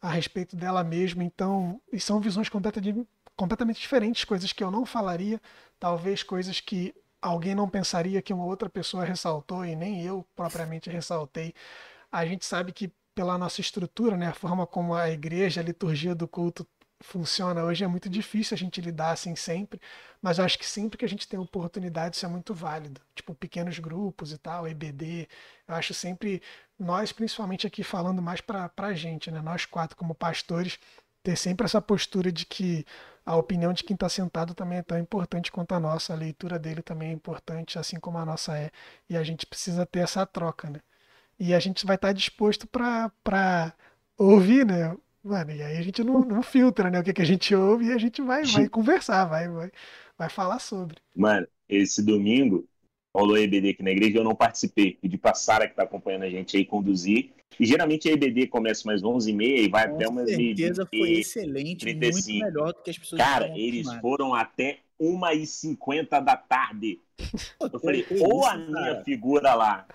a 0.01 0.11
respeito 0.11 0.55
dela 0.55 0.85
mesma. 0.85 1.25
Então, 1.25 1.81
e 1.93 1.99
são 1.99 2.21
visões 2.21 2.49
completamente 2.49 3.81
diferentes, 3.81 4.25
coisas 4.25 4.53
que 4.53 4.63
eu 4.63 4.71
não 4.71 4.85
falaria, 4.85 5.41
talvez 5.79 6.23
coisas 6.23 6.61
que 6.61 6.95
alguém 7.21 7.55
não 7.55 7.69
pensaria 7.69 8.23
que 8.23 8.33
uma 8.33 8.45
outra 8.45 8.69
pessoa 8.69 9.05
ressaltou 9.05 9.65
e 9.65 9.75
nem 9.75 10.03
eu 10.03 10.25
propriamente 10.37 10.91
ressaltei. 10.91 11.55
A 12.13 12.25
gente 12.25 12.45
sabe 12.45 12.73
que 12.73 12.93
pela 13.15 13.37
nossa 13.37 13.61
estrutura, 13.61 14.17
né, 14.17 14.29
a 14.29 14.33
forma 14.33 14.65
como 14.67 14.95
a 14.95 15.11
igreja, 15.11 15.61
a 15.61 15.65
liturgia 15.65 16.15
do 16.15 16.29
culto 16.29 16.65
funciona 17.01 17.63
hoje 17.65 17.85
é 17.85 17.87
muito 17.89 18.09
difícil 18.09 18.55
a 18.55 18.59
gente 18.59 18.81
lidar 18.81 19.13
assim 19.13 19.37
sempre, 19.37 19.81
mas 20.21 20.39
eu 20.39 20.45
acho 20.45 20.59
que 20.59 20.67
sempre 20.67 20.99
que 20.99 21.05
a 21.05 21.09
gente 21.09 21.29
tem 21.29 21.39
oportunidade 21.39 22.17
isso 22.17 22.27
é 22.27 22.29
muito 22.29 22.53
válido. 22.55 23.01
Tipo, 23.15 23.35
pequenos 23.35 23.79
grupos 23.79 24.33
e 24.33 24.39
tal, 24.39 24.67
EBD, 24.67 25.29
eu 25.67 25.75
acho 25.75 25.95
sempre, 25.95 26.43
nós 26.79 27.13
principalmente 27.13 27.67
aqui 27.67 27.83
falando 27.85 28.21
mais 28.23 28.41
para 28.41 28.71
a 28.77 28.95
gente, 28.95 29.31
né? 29.31 29.41
Nós 29.41 29.65
quatro 29.65 29.97
como 29.97 30.15
pastores, 30.15 30.79
ter 31.23 31.37
sempre 31.37 31.65
essa 31.67 31.81
postura 31.81 32.33
de 32.33 32.47
que 32.47 32.85
a 33.25 33.37
opinião 33.37 33.73
de 33.73 33.85
quem 33.85 33.95
está 33.95 34.09
sentado 34.09 34.55
também 34.55 34.79
é 34.79 34.83
tão 34.83 34.99
importante 34.99 35.53
quanto 35.53 35.73
a 35.75 35.81
nossa, 35.81 36.13
a 36.15 36.17
leitura 36.17 36.59
dele 36.59 36.83
também 36.83 37.11
é 37.11 37.13
importante, 37.13 37.79
assim 37.79 38.01
como 38.01 38.19
a 38.19 38.25
nossa 38.25 38.57
é, 38.57 38.71
e 39.09 39.17
a 39.17 39.23
gente 39.23 39.47
precisa 39.47 39.85
ter 39.87 40.01
essa 40.01 40.25
troca, 40.27 40.71
né? 40.71 40.81
E 41.39 41.55
a 41.55 41.61
gente 41.61 41.87
vai 41.87 41.97
estar 41.97 42.13
disposto 42.13 42.67
para 42.67 43.75
ouvir, 44.17 44.67
né? 44.67 44.97
Mano, 45.29 45.51
e 45.51 45.63
aí 45.63 45.77
a 45.77 45.83
gente 45.83 46.03
não, 46.03 46.21
não 46.21 46.43
filtra, 46.43 46.91
né? 46.91 47.01
O 47.01 47.05
que, 47.05 47.13
que 47.13 47.21
a 47.21 47.27
gente 47.27 47.55
ouve 47.55 47.87
e 47.87 47.93
a 47.93 47.99
gente 47.99 48.23
vai, 48.23 48.45
vai 48.45 48.67
conversar, 48.67 49.27
vai, 49.27 49.47
vai, 49.47 49.71
vai 50.17 50.31
falar 50.31 50.59
sobre. 50.59 50.97
Mano, 51.15 51.47
esse 51.69 52.03
domingo 52.03 52.67
rolou 53.15 53.37
EBD 53.37 53.71
aqui 53.71 53.83
na 53.83 53.91
igreja, 53.91 54.19
eu 54.19 54.25
não 54.25 54.35
participei. 54.35 54.97
Pedi 55.03 55.19
pra 55.19 55.35
Sara 55.35 55.69
que 55.69 55.77
tá 55.77 55.83
acompanhando 55.83 56.23
a 56.23 56.31
gente 56.31 56.57
aí 56.57 56.65
conduzir. 56.65 57.31
E 57.61 57.67
geralmente 57.67 58.09
a 58.09 58.13
EBD 58.13 58.47
começa 58.47 58.89
umas 58.89 59.03
11h30 59.03 59.65
e 59.65 59.69
vai 59.69 59.85
até 59.85 60.07
Com 60.07 60.13
umas 60.13 60.31
certeza 60.31 60.87
foi 60.87 60.99
meia-noite. 60.99 61.21
excelente, 61.21 61.81
35. 61.81 62.33
muito 62.33 62.45
melhor 62.47 62.73
do 62.73 62.83
que 62.83 62.91
as 62.91 62.99
pessoas 62.99 63.21
Cara, 63.21 63.53
eles 63.55 63.93
foram 64.01 64.35
até 64.35 64.79
1h50 64.99 66.25
da 66.25 66.37
tarde. 66.37 67.01
Eu 67.61 67.81
falei, 67.81 68.07
ou 68.21 68.47
a 68.47 68.57
minha 68.57 69.03
figura 69.05 69.55
lá 69.55 69.87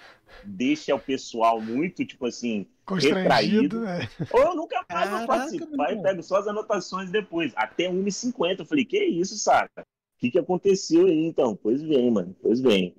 deixa 0.43 0.93
o 0.93 0.99
pessoal 0.99 1.61
muito, 1.61 2.05
tipo 2.05 2.25
assim, 2.25 2.67
retraído. 2.87 3.85
É. 3.85 4.07
Ou 4.31 4.41
eu 4.41 4.55
nunca 4.55 4.85
mais 4.91 5.09
vou 5.09 5.25
participar 5.25 5.93
e 5.93 6.01
pego 6.01 6.23
só 6.23 6.37
as 6.37 6.47
anotações 6.47 7.09
depois. 7.09 7.53
Até 7.55 7.89
1h50. 7.89 8.59
Eu 8.59 8.65
falei, 8.65 8.85
que 8.85 9.03
isso, 9.03 9.37
saca? 9.37 9.81
O 9.81 10.19
que, 10.19 10.31
que 10.31 10.39
aconteceu 10.39 11.05
aí, 11.05 11.25
então? 11.25 11.55
Pois 11.55 11.81
vem, 11.81 12.11
mano. 12.11 12.35
Pois 12.41 12.59
vem. 12.59 12.95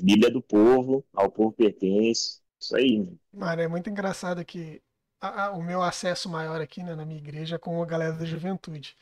Bíblia 0.00 0.30
do 0.30 0.40
povo, 0.40 1.04
ao 1.12 1.30
povo 1.30 1.52
pertence. 1.52 2.40
Isso 2.58 2.76
aí, 2.76 2.98
mano. 2.98 3.18
Mano, 3.32 3.62
é 3.62 3.68
muito 3.68 3.88
engraçado 3.90 4.44
que 4.44 4.80
a, 5.20 5.46
a, 5.46 5.52
o 5.52 5.62
meu 5.62 5.82
acesso 5.82 6.28
maior 6.28 6.60
aqui 6.60 6.82
né, 6.82 6.94
na 6.94 7.04
minha 7.04 7.18
igreja 7.18 7.56
é 7.56 7.58
com 7.58 7.82
a 7.82 7.86
galera 7.86 8.12
da 8.12 8.24
juventude. 8.24 8.96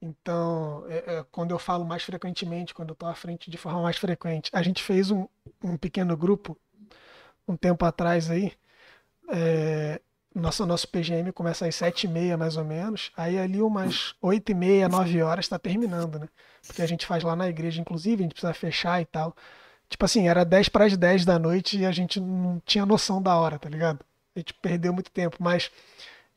Então, 0.00 0.84
é, 0.88 1.18
é, 1.18 1.24
quando 1.30 1.52
eu 1.52 1.58
falo 1.58 1.84
mais 1.84 2.02
frequentemente, 2.02 2.74
quando 2.74 2.90
eu 2.90 2.94
estou 2.94 3.08
à 3.08 3.14
frente 3.14 3.50
de 3.50 3.56
forma 3.56 3.80
mais 3.80 3.96
frequente, 3.96 4.50
a 4.52 4.62
gente 4.62 4.82
fez 4.82 5.10
um, 5.10 5.26
um 5.62 5.78
pequeno 5.78 6.16
grupo 6.16 6.58
um 7.48 7.56
tempo 7.56 7.84
atrás 7.84 8.30
aí. 8.30 8.52
É, 9.30 10.00
nosso, 10.34 10.66
nosso 10.66 10.88
PGM 10.88 11.32
começa 11.32 11.66
às 11.66 11.74
sete 11.76 12.04
e 12.04 12.08
meia, 12.08 12.36
mais 12.36 12.56
ou 12.56 12.64
menos. 12.64 13.12
Aí 13.16 13.38
ali 13.38 13.62
umas 13.62 14.14
oito 14.20 14.50
e 14.50 14.54
meia, 14.54 14.88
nove 14.88 15.22
horas 15.22 15.44
está 15.44 15.58
terminando, 15.58 16.18
né? 16.18 16.28
Porque 16.66 16.82
a 16.82 16.86
gente 16.86 17.06
faz 17.06 17.22
lá 17.22 17.36
na 17.36 17.48
igreja, 17.48 17.80
inclusive, 17.80 18.22
a 18.22 18.24
gente 18.24 18.32
precisa 18.32 18.54
fechar 18.54 19.00
e 19.00 19.04
tal. 19.04 19.34
Tipo 19.88 20.04
assim, 20.04 20.28
era 20.28 20.44
10 20.44 20.68
para 20.70 20.86
as 20.86 20.96
10 20.96 21.24
da 21.24 21.38
noite 21.38 21.78
e 21.78 21.86
a 21.86 21.92
gente 21.92 22.18
não 22.20 22.60
tinha 22.66 22.84
noção 22.86 23.22
da 23.22 23.36
hora, 23.36 23.58
tá 23.58 23.68
ligado? 23.68 24.04
A 24.34 24.38
gente 24.40 24.54
perdeu 24.54 24.92
muito 24.92 25.10
tempo, 25.10 25.36
mas 25.40 25.70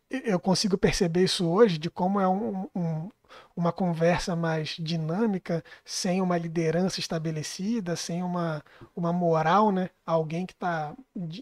eu 0.09 0.39
consigo 0.39 0.77
perceber 0.77 1.23
isso 1.23 1.45
hoje 1.47 1.77
de 1.77 1.89
como 1.89 2.19
é 2.19 2.27
um, 2.27 2.67
um, 2.75 3.09
uma 3.55 3.71
conversa 3.73 4.35
mais 4.35 4.69
dinâmica, 4.79 5.63
sem 5.83 6.21
uma 6.21 6.37
liderança 6.37 6.99
estabelecida, 6.99 7.95
sem 7.95 8.23
uma, 8.23 8.63
uma 8.95 9.11
moral, 9.11 9.71
né? 9.71 9.89
Alguém 10.05 10.45
que 10.45 10.53
está 10.53 10.95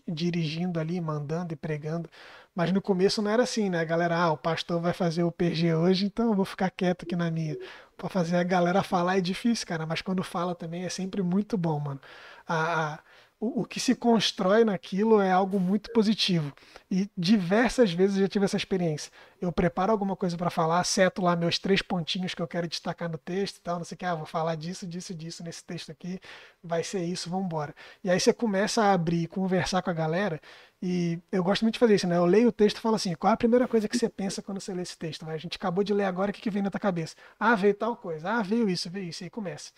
dirigindo 0.08 0.80
ali, 0.80 1.00
mandando 1.00 1.54
e 1.54 1.58
pregando. 1.58 2.10
Mas 2.56 2.72
no 2.72 2.82
começo 2.82 3.22
não 3.22 3.30
era 3.30 3.44
assim, 3.44 3.70
né? 3.70 3.80
A 3.80 3.84
galera, 3.84 4.18
ah, 4.18 4.32
o 4.32 4.38
pastor 4.38 4.80
vai 4.82 4.94
fazer 4.94 5.24
o 5.24 5.32
PG 5.32 5.76
hoje, 5.76 6.06
então 6.06 6.28
eu 6.30 6.34
vou 6.34 6.46
ficar 6.46 6.70
quieto 6.72 7.04
aqui 7.04 7.16
na 7.16 7.30
minha. 7.30 7.58
Para 7.98 8.10
fazer 8.10 8.38
a 8.38 8.44
galera 8.44 8.82
falar 8.84 9.18
é 9.18 9.22
difícil, 9.22 9.68
cara, 9.68 9.86
mas 9.86 10.02
quando 10.02 10.24
fala 10.24 10.56
também 10.56 10.84
é 10.86 10.90
sempre 10.90 11.22
muito 11.22 11.58
bom, 11.58 11.80
mano. 11.80 12.02
A, 12.48 12.94
a 12.96 13.00
o, 13.46 13.62
o 13.62 13.66
que 13.66 13.80
se 13.80 13.94
constrói 13.94 14.64
naquilo 14.66 15.22
é 15.22 15.32
algo 15.32 15.60
muito 15.60 15.92
positivo. 15.92 16.52
E 16.90 17.10
diversas 17.16 17.92
vezes 17.92 18.16
eu 18.16 18.24
já 18.24 18.28
tive 18.28 18.46
essa 18.46 18.58
experiência. 18.58 19.12
Eu 19.40 19.52
preparo 19.52 19.92
alguma 19.92 20.16
coisa 20.16 20.36
para 20.38 20.50
falar, 20.50 20.84
seto 20.84 21.22
lá 21.22 21.36
meus 21.36 21.60
três 21.60 21.82
pontinhos 21.82 22.34
que 22.34 22.42
eu 22.42 22.48
quero 22.48 22.68
destacar 22.68 23.10
no 23.10 23.18
texto 23.18 23.58
e 23.58 23.62
tal, 23.62 23.78
não 23.78 23.86
sei 23.86 23.96
o 23.96 23.98
que, 24.00 24.06
ah, 24.06 24.16
vou 24.16 24.26
falar 24.26 24.56
disso, 24.56 24.88
disso, 24.88 25.14
disso 25.14 25.44
nesse 25.44 25.64
texto 25.64 25.92
aqui, 25.92 26.20
vai 26.64 26.84
ser 26.84 27.04
isso, 27.04 27.30
vamos 27.30 27.46
embora. 27.46 27.76
E 28.04 28.10
aí 28.10 28.20
você 28.20 28.34
começa 28.34 28.82
a 28.84 28.94
abrir, 28.94 29.28
conversar 29.28 29.82
com 29.82 29.90
a 29.90 29.94
galera, 29.94 30.42
e 30.82 31.20
eu 31.32 31.44
gosto 31.44 31.64
muito 31.64 31.76
de 31.76 31.80
fazer 31.80 31.96
isso, 31.96 32.08
né? 32.08 32.18
Eu 32.18 32.26
leio 32.26 32.48
o 32.50 32.52
texto 32.52 32.78
e 32.78 32.82
falo 32.82 32.96
assim, 32.96 33.14
qual 33.16 33.32
é 33.32 33.34
a 33.34 33.38
primeira 33.38 33.68
coisa 33.68 33.88
que 33.88 33.98
você 33.98 34.10
pensa 34.10 34.42
quando 34.42 34.60
você 34.60 34.74
lê 34.74 34.82
esse 34.82 34.98
texto? 34.98 35.28
A 35.30 35.38
gente 35.38 35.58
acabou 35.58 35.84
de 35.84 35.94
ler 35.94 36.06
agora, 36.06 36.32
o 36.32 36.34
que, 36.34 36.42
que 36.42 36.50
vem 36.50 36.64
na 36.64 36.72
tua 36.72 36.80
cabeça? 36.80 37.16
Ah, 37.40 37.56
veio 37.56 37.74
tal 37.74 37.96
coisa, 37.96 38.30
ah, 38.32 38.42
veio 38.42 38.70
isso, 38.70 38.90
veio 38.90 39.10
isso, 39.10 39.24
e 39.24 39.26
aí 39.26 39.30
começa. 39.30 39.72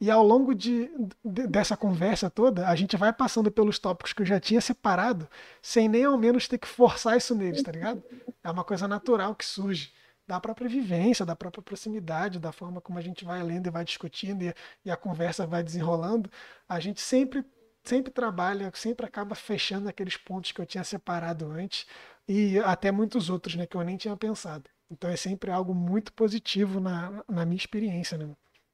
E 0.00 0.10
ao 0.10 0.22
longo 0.22 0.54
de, 0.54 0.88
de, 1.24 1.46
dessa 1.48 1.76
conversa 1.76 2.30
toda, 2.30 2.68
a 2.68 2.76
gente 2.76 2.96
vai 2.96 3.12
passando 3.12 3.50
pelos 3.50 3.78
tópicos 3.78 4.12
que 4.12 4.22
eu 4.22 4.26
já 4.26 4.38
tinha 4.38 4.60
separado, 4.60 5.28
sem 5.60 5.88
nem 5.88 6.04
ao 6.04 6.16
menos 6.16 6.46
ter 6.46 6.58
que 6.58 6.68
forçar 6.68 7.16
isso 7.16 7.34
neles, 7.34 7.62
tá 7.62 7.72
ligado? 7.72 8.02
É 8.42 8.50
uma 8.50 8.62
coisa 8.62 8.86
natural 8.86 9.34
que 9.34 9.44
surge 9.44 9.92
da 10.26 10.38
própria 10.38 10.68
vivência, 10.68 11.26
da 11.26 11.34
própria 11.34 11.62
proximidade, 11.62 12.38
da 12.38 12.52
forma 12.52 12.80
como 12.80 12.98
a 12.98 13.02
gente 13.02 13.24
vai 13.24 13.42
lendo 13.42 13.66
e 13.66 13.70
vai 13.70 13.84
discutindo 13.84 14.42
e, 14.42 14.54
e 14.84 14.90
a 14.90 14.96
conversa 14.96 15.46
vai 15.46 15.62
desenrolando. 15.62 16.30
A 16.68 16.78
gente 16.78 17.00
sempre 17.00 17.44
sempre 17.84 18.12
trabalha, 18.12 18.70
sempre 18.74 19.06
acaba 19.06 19.34
fechando 19.34 19.88
aqueles 19.88 20.16
pontos 20.16 20.52
que 20.52 20.60
eu 20.60 20.66
tinha 20.66 20.84
separado 20.84 21.50
antes 21.50 21.86
e 22.28 22.58
até 22.58 22.92
muitos 22.92 23.30
outros, 23.30 23.54
né, 23.54 23.66
que 23.66 23.76
eu 23.76 23.82
nem 23.82 23.96
tinha 23.96 24.14
pensado. 24.16 24.68
Então 24.90 25.08
é 25.08 25.16
sempre 25.16 25.50
algo 25.50 25.74
muito 25.74 26.12
positivo 26.12 26.80
na, 26.80 27.24
na 27.26 27.46
minha 27.46 27.56
experiência, 27.56 28.18
né? 28.18 28.28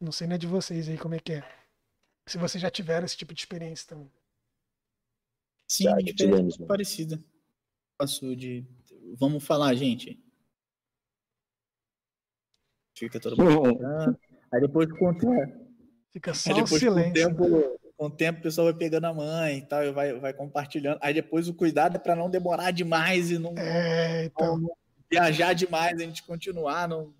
Não 0.04 0.12
sei 0.12 0.26
nem 0.26 0.38
de 0.38 0.46
vocês 0.46 0.86
aí 0.86 0.98
como 0.98 1.14
é 1.14 1.18
que 1.18 1.32
é. 1.32 1.42
Se 2.26 2.36
vocês 2.36 2.60
já 2.60 2.70
tiveram 2.70 3.06
esse 3.06 3.16
tipo 3.16 3.32
de 3.32 3.40
experiência 3.40 3.88
também. 3.88 4.12
Sim, 5.66 5.84
já, 5.84 5.96
tivemos, 5.96 6.58
né? 6.58 6.66
parecida. 6.66 7.18
Passou 7.96 8.36
de. 8.36 8.66
Vamos 9.18 9.42
falar, 9.42 9.74
gente. 9.74 10.22
Fica 12.94 13.18
todo 13.18 13.36
mundo. 13.42 13.80
aí 14.52 14.60
depois 14.60 14.92
com 14.92 15.08
o 15.08 15.18
tempo. 15.18 15.64
Fica 16.12 16.34
só 16.34 16.52
o 16.52 16.66
silêncio. 16.66 17.34
Com 17.34 17.44
o, 17.44 17.48
tempo, 17.48 17.80
com 17.96 18.06
o 18.06 18.10
tempo 18.10 18.40
o 18.40 18.42
pessoal 18.42 18.66
vai 18.66 18.76
pegando 18.76 19.06
a 19.06 19.14
mãe 19.14 19.58
e 19.58 19.66
tal, 19.66 19.82
e 19.84 19.90
vai, 19.90 20.12
vai 20.20 20.34
compartilhando. 20.34 20.98
Aí 21.00 21.14
depois 21.14 21.48
o 21.48 21.54
cuidado 21.54 21.96
é 21.96 21.98
para 21.98 22.14
não 22.14 22.28
demorar 22.28 22.72
demais 22.72 23.30
e 23.30 23.38
não, 23.38 23.54
é, 23.56 24.26
então... 24.26 24.58
não 24.58 24.76
viajar 25.10 25.54
demais, 25.54 25.98
a 25.98 26.04
gente 26.04 26.22
continuar. 26.22 26.86
Não... 26.86 27.14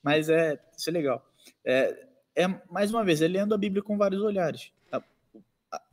Mas 0.00 0.28
é, 0.28 0.56
isso 0.76 0.88
é 0.88 0.92
legal 0.92 1.25
é, 1.64 2.06
é, 2.34 2.46
mais 2.70 2.90
uma 2.90 3.04
vez, 3.04 3.22
é 3.22 3.28
lendo 3.28 3.54
a 3.54 3.58
Bíblia 3.58 3.82
com 3.82 3.96
vários 3.96 4.22
olhares. 4.22 4.70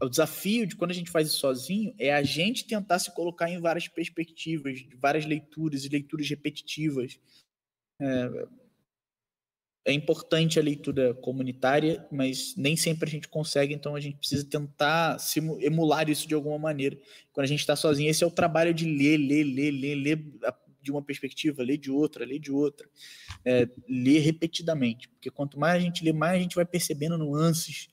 O 0.02 0.08
desafio 0.08 0.68
de 0.68 0.76
quando 0.76 0.92
a 0.92 0.94
gente 0.94 1.10
faz 1.10 1.28
isso 1.28 1.40
sozinho 1.40 1.94
é 1.98 2.14
a 2.14 2.22
gente 2.22 2.66
tentar 2.66 3.00
se 3.00 3.12
colocar 3.12 3.50
em 3.50 3.60
várias 3.60 3.88
perspectivas, 3.88 4.86
várias 4.98 5.26
leituras 5.26 5.84
e 5.84 5.90
leituras 5.90 6.30
repetitivas. 6.30 7.20
É, 8.00 8.48
é 9.86 9.92
importante 9.92 10.58
a 10.58 10.64
leitura 10.64 11.14
comunitária, 11.16 12.06
mas 12.10 12.56
nem 12.56 12.76
sempre 12.76 13.10
a 13.10 13.12
gente 13.12 13.28
consegue, 13.28 13.74
então 13.74 13.96
a 13.96 14.00
gente 14.00 14.18
precisa 14.18 14.46
tentar 14.46 15.18
emular 15.60 16.10
isso 16.10 16.28
de 16.28 16.34
alguma 16.34 16.58
maneira. 16.58 16.98
Quando 17.34 17.46
a 17.46 17.48
gente 17.48 17.60
está 17.60 17.76
sozinho, 17.76 18.10
esse 18.10 18.24
é 18.24 18.28
o 18.28 18.32
trabalho 18.32 18.74
de 18.74 18.86
ler, 18.86 19.18
ler, 19.18 19.44
ler, 19.44 19.72
ler, 19.72 19.96
ler 19.96 20.26
de 20.84 20.92
uma 20.92 21.02
perspectiva, 21.02 21.64
ler 21.64 21.78
de 21.78 21.90
outra, 21.90 22.26
ler 22.26 22.40
de 22.40 22.52
outra, 22.52 22.88
é, 23.46 23.68
ler 23.88 24.20
repetidamente, 24.20 25.08
porque 25.10 25.32
quanto 25.32 25.60
mais 25.60 25.76
a 25.76 25.80
gente 25.80 26.04
lê, 26.04 26.12
mais 26.12 26.38
a 26.38 26.42
gente 26.42 26.56
vai 26.56 26.66
percebendo 26.66 27.18
nuances 27.18 27.90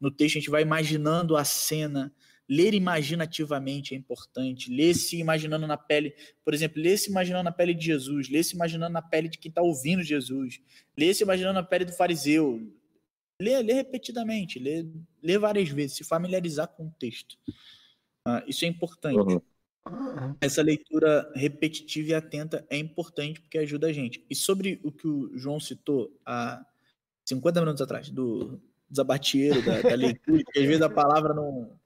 no 0.00 0.10
texto, 0.10 0.36
a 0.36 0.40
gente 0.40 0.50
vai 0.50 0.62
imaginando 0.62 1.36
a 1.36 1.44
cena, 1.44 2.12
ler 2.48 2.74
imaginativamente 2.74 3.94
é 3.94 3.96
importante, 3.96 4.70
ler 4.70 4.94
se 4.94 5.18
imaginando 5.18 5.66
na 5.66 5.76
pele, 5.76 6.14
por 6.44 6.52
exemplo, 6.52 6.80
ler 6.80 6.98
se 6.98 7.10
imaginando 7.10 7.44
na 7.44 7.52
pele 7.52 7.74
de 7.74 7.86
Jesus, 7.86 8.28
ler 8.28 8.44
se 8.44 8.54
imaginando 8.54 8.92
na 8.92 9.02
pele 9.02 9.28
de 9.28 9.38
quem 9.38 9.48
está 9.48 9.62
ouvindo 9.62 10.02
Jesus, 10.02 10.60
ler 10.96 11.14
se 11.14 11.22
imaginando 11.22 11.54
na 11.54 11.62
pele 11.62 11.86
do 11.86 11.92
fariseu, 11.92 12.60
ler, 13.40 13.62
ler 13.62 13.74
repetidamente, 13.74 14.58
ler, 14.58 14.86
ler 15.22 15.38
várias 15.38 15.68
vezes, 15.68 15.96
se 15.96 16.04
familiarizar 16.04 16.68
com 16.68 16.86
o 16.86 16.90
texto. 16.98 17.36
Ah, 18.26 18.44
isso 18.46 18.64
é 18.64 18.68
importante. 18.68 19.16
Uhum. 19.16 19.40
Essa 20.40 20.62
leitura 20.62 21.30
repetitiva 21.34 22.10
e 22.10 22.14
atenta 22.14 22.66
é 22.70 22.76
importante 22.76 23.40
porque 23.40 23.58
ajuda 23.58 23.88
a 23.88 23.92
gente. 23.92 24.24
E 24.30 24.34
sobre 24.34 24.80
o 24.82 24.90
que 24.90 25.06
o 25.06 25.36
João 25.36 25.60
citou 25.60 26.18
há 26.24 26.64
50 27.24 27.60
minutos 27.60 27.82
atrás, 27.82 28.08
do 28.08 28.60
desabatieiro, 28.88 29.62
da, 29.62 29.82
da 29.82 29.94
leitura, 29.94 30.42
que 30.52 30.58
às 30.58 30.64
vezes 30.64 30.82
a 30.82 30.88
palavra 30.88 31.34
não, 31.34 31.78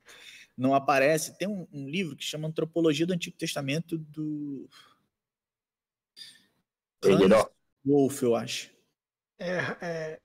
não 0.56 0.74
aparece, 0.74 1.36
tem 1.38 1.48
um, 1.48 1.66
um, 1.72 1.88
livro 1.88 2.16
que 2.16 2.24
chama 2.24 2.48
Antropologia 2.48 3.06
do 3.06 3.12
Antigo 3.12 3.36
Testamento 3.36 3.98
do. 3.98 4.68
Hans 7.04 7.46
Wolf, 7.84 8.22
eu 8.22 8.34
acho. 8.34 8.70
É, 9.38 9.58
é... 9.80 10.20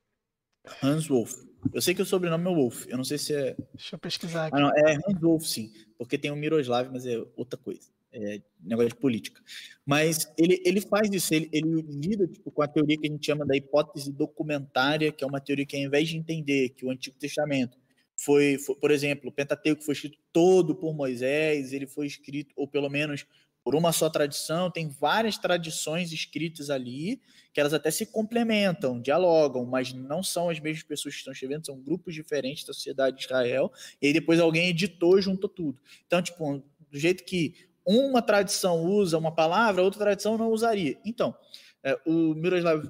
Hans 0.82 1.08
Wolf. 1.08 1.34
Eu 1.74 1.82
sei 1.82 1.94
que 1.94 2.02
o 2.02 2.06
sobrenome 2.06 2.50
é 2.50 2.54
Wolf. 2.54 2.86
Eu 2.88 2.98
não 2.98 3.04
sei 3.04 3.18
se 3.18 3.34
é. 3.34 3.56
Deixa 3.74 3.96
eu 3.96 4.00
pesquisar 4.00 4.48
aqui. 4.48 4.58
Ah, 4.58 4.60
não, 4.60 4.70
é 4.76 4.96
Hans 4.96 5.22
Wolf, 5.22 5.46
sim. 5.46 5.72
Porque 5.98 6.18
tem 6.18 6.32
o 6.32 6.36
Miroslav, 6.36 6.90
mas 6.92 7.06
é 7.06 7.24
outra 7.36 7.58
coisa. 7.58 7.90
É 8.12 8.42
negócio 8.62 8.90
de 8.90 8.96
política. 8.96 9.42
Mas 9.86 10.32
ele, 10.38 10.62
ele 10.64 10.82
faz 10.82 11.10
isso, 11.12 11.34
ele, 11.34 11.50
ele 11.52 11.82
lida 11.82 12.28
tipo, 12.28 12.52
com 12.52 12.62
a 12.62 12.68
teoria 12.68 12.98
que 12.98 13.08
a 13.08 13.12
gente 13.12 13.26
chama 13.26 13.46
da 13.46 13.56
hipótese 13.56 14.12
documentária, 14.12 15.12
que 15.12 15.24
é 15.24 15.28
uma 15.28 15.42
teoria 15.42 15.66
que, 15.66 15.76
ao 15.76 15.82
invés 15.82 16.10
de 16.10 16.18
entender 16.18 16.70
que 16.70 16.86
o 16.86 16.92
Antigo 16.92 17.18
Testamento 17.18 17.78
foi, 18.16 18.58
foi 18.60 18.76
por 18.76 18.92
exemplo, 18.92 19.30
o 19.30 19.32
Pentateuco 19.32 19.84
foi 19.84 19.94
escrito 19.94 20.20
todo 20.32 20.76
por 20.76 20.94
Moisés, 20.94 21.74
ele 21.74 21.88
foi 21.88 22.06
escrito, 22.06 22.54
ou 22.56 22.68
pelo 22.68 22.90
menos 22.90 23.26
por 23.64 23.76
uma 23.76 23.94
só 23.94 24.10
tradição, 24.10 24.70
tem 24.70 24.90
várias 24.90 25.38
tradições 25.38 26.12
escritas 26.12 26.70
ali, 26.70 27.22
que 27.54 27.60
elas 27.60 27.74
até 27.74 27.90
se 27.90 28.06
complementam, 28.06 29.00
dialogam, 29.00 29.66
mas 29.66 29.94
não 29.94 30.22
são 30.22 30.50
as 30.50 30.60
mesmas 30.60 30.84
pessoas 30.84 31.14
que 31.14 31.20
estão 31.20 31.32
escrevendo, 31.32 31.66
são 31.66 31.80
grupos 31.80 32.14
diferentes 32.14 32.66
da 32.66 32.74
sociedade 32.74 33.18
de 33.18 33.24
Israel, 33.24 33.72
e 34.02 34.08
aí 34.08 34.14
depois 34.14 34.40
alguém 34.40 34.68
editou 34.68 35.18
e 35.18 35.22
juntou 35.22 35.50
tudo. 35.50 35.80
Então, 36.06 36.22
tipo, 36.22 36.62
do 36.92 37.00
jeito 37.00 37.24
que 37.24 37.56
uma 37.86 38.22
tradição 38.22 38.84
usa 38.84 39.18
uma 39.18 39.34
palavra, 39.34 39.84
outra 39.84 40.00
tradição 40.00 40.38
não 40.38 40.52
usaria. 40.52 41.00
Então, 41.06 41.36
é, 41.84 42.00
o 42.06 42.34
Miroslav, 42.34 42.84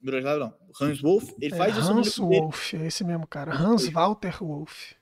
Miroslav 0.00 0.38
não, 0.38 0.54
Hans 0.80 1.00
Wolff, 1.00 1.34
ele 1.40 1.54
é, 1.54 1.58
faz 1.58 1.76
isso 1.76 1.92
Hans 1.92 2.16
Wolff, 2.18 2.76
é 2.76 2.86
esse 2.86 3.04
mesmo 3.04 3.26
cara, 3.26 3.52
Hans 3.52 3.88
Walter 3.88 4.42
Wolff. 4.42 4.96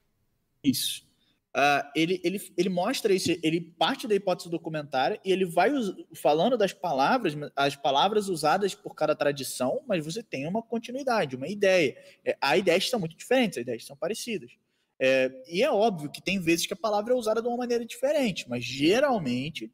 Isso. 0.62 1.07
Uh, 1.56 1.82
ele, 1.96 2.20
ele, 2.22 2.52
ele 2.56 2.68
mostra 2.68 3.12
isso, 3.12 3.30
ele 3.42 3.60
parte 3.60 4.06
da 4.06 4.14
hipótese 4.14 4.50
documentária 4.50 5.18
e 5.24 5.32
ele 5.32 5.44
vai 5.44 5.70
falando 6.14 6.56
das 6.56 6.72
palavras, 6.72 7.34
as 7.56 7.74
palavras 7.74 8.28
usadas 8.28 8.74
por 8.74 8.94
cada 8.94 9.14
tradição, 9.16 9.82
mas 9.88 10.04
você 10.04 10.22
tem 10.22 10.46
uma 10.46 10.62
continuidade, 10.62 11.36
uma 11.36 11.48
ideia. 11.48 11.96
É, 12.24 12.36
há 12.40 12.56
ideias 12.56 12.88
são 12.88 13.00
muito 13.00 13.16
diferentes, 13.16 13.58
as 13.58 13.62
ideias 13.62 13.84
são 13.84 13.96
parecidas. 13.96 14.52
É, 15.00 15.32
e 15.48 15.62
é 15.62 15.70
óbvio 15.70 16.10
que 16.10 16.22
tem 16.22 16.38
vezes 16.38 16.66
que 16.66 16.74
a 16.74 16.76
palavra 16.76 17.12
é 17.12 17.16
usada 17.16 17.40
de 17.40 17.48
uma 17.48 17.56
maneira 17.56 17.84
diferente, 17.84 18.48
mas 18.48 18.64
geralmente 18.64 19.72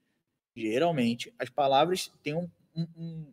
geralmente, 0.57 1.35
as 1.39 1.51
palavras 1.51 2.11
têm 2.22 2.35
um, 2.35 2.49
um, 2.75 3.33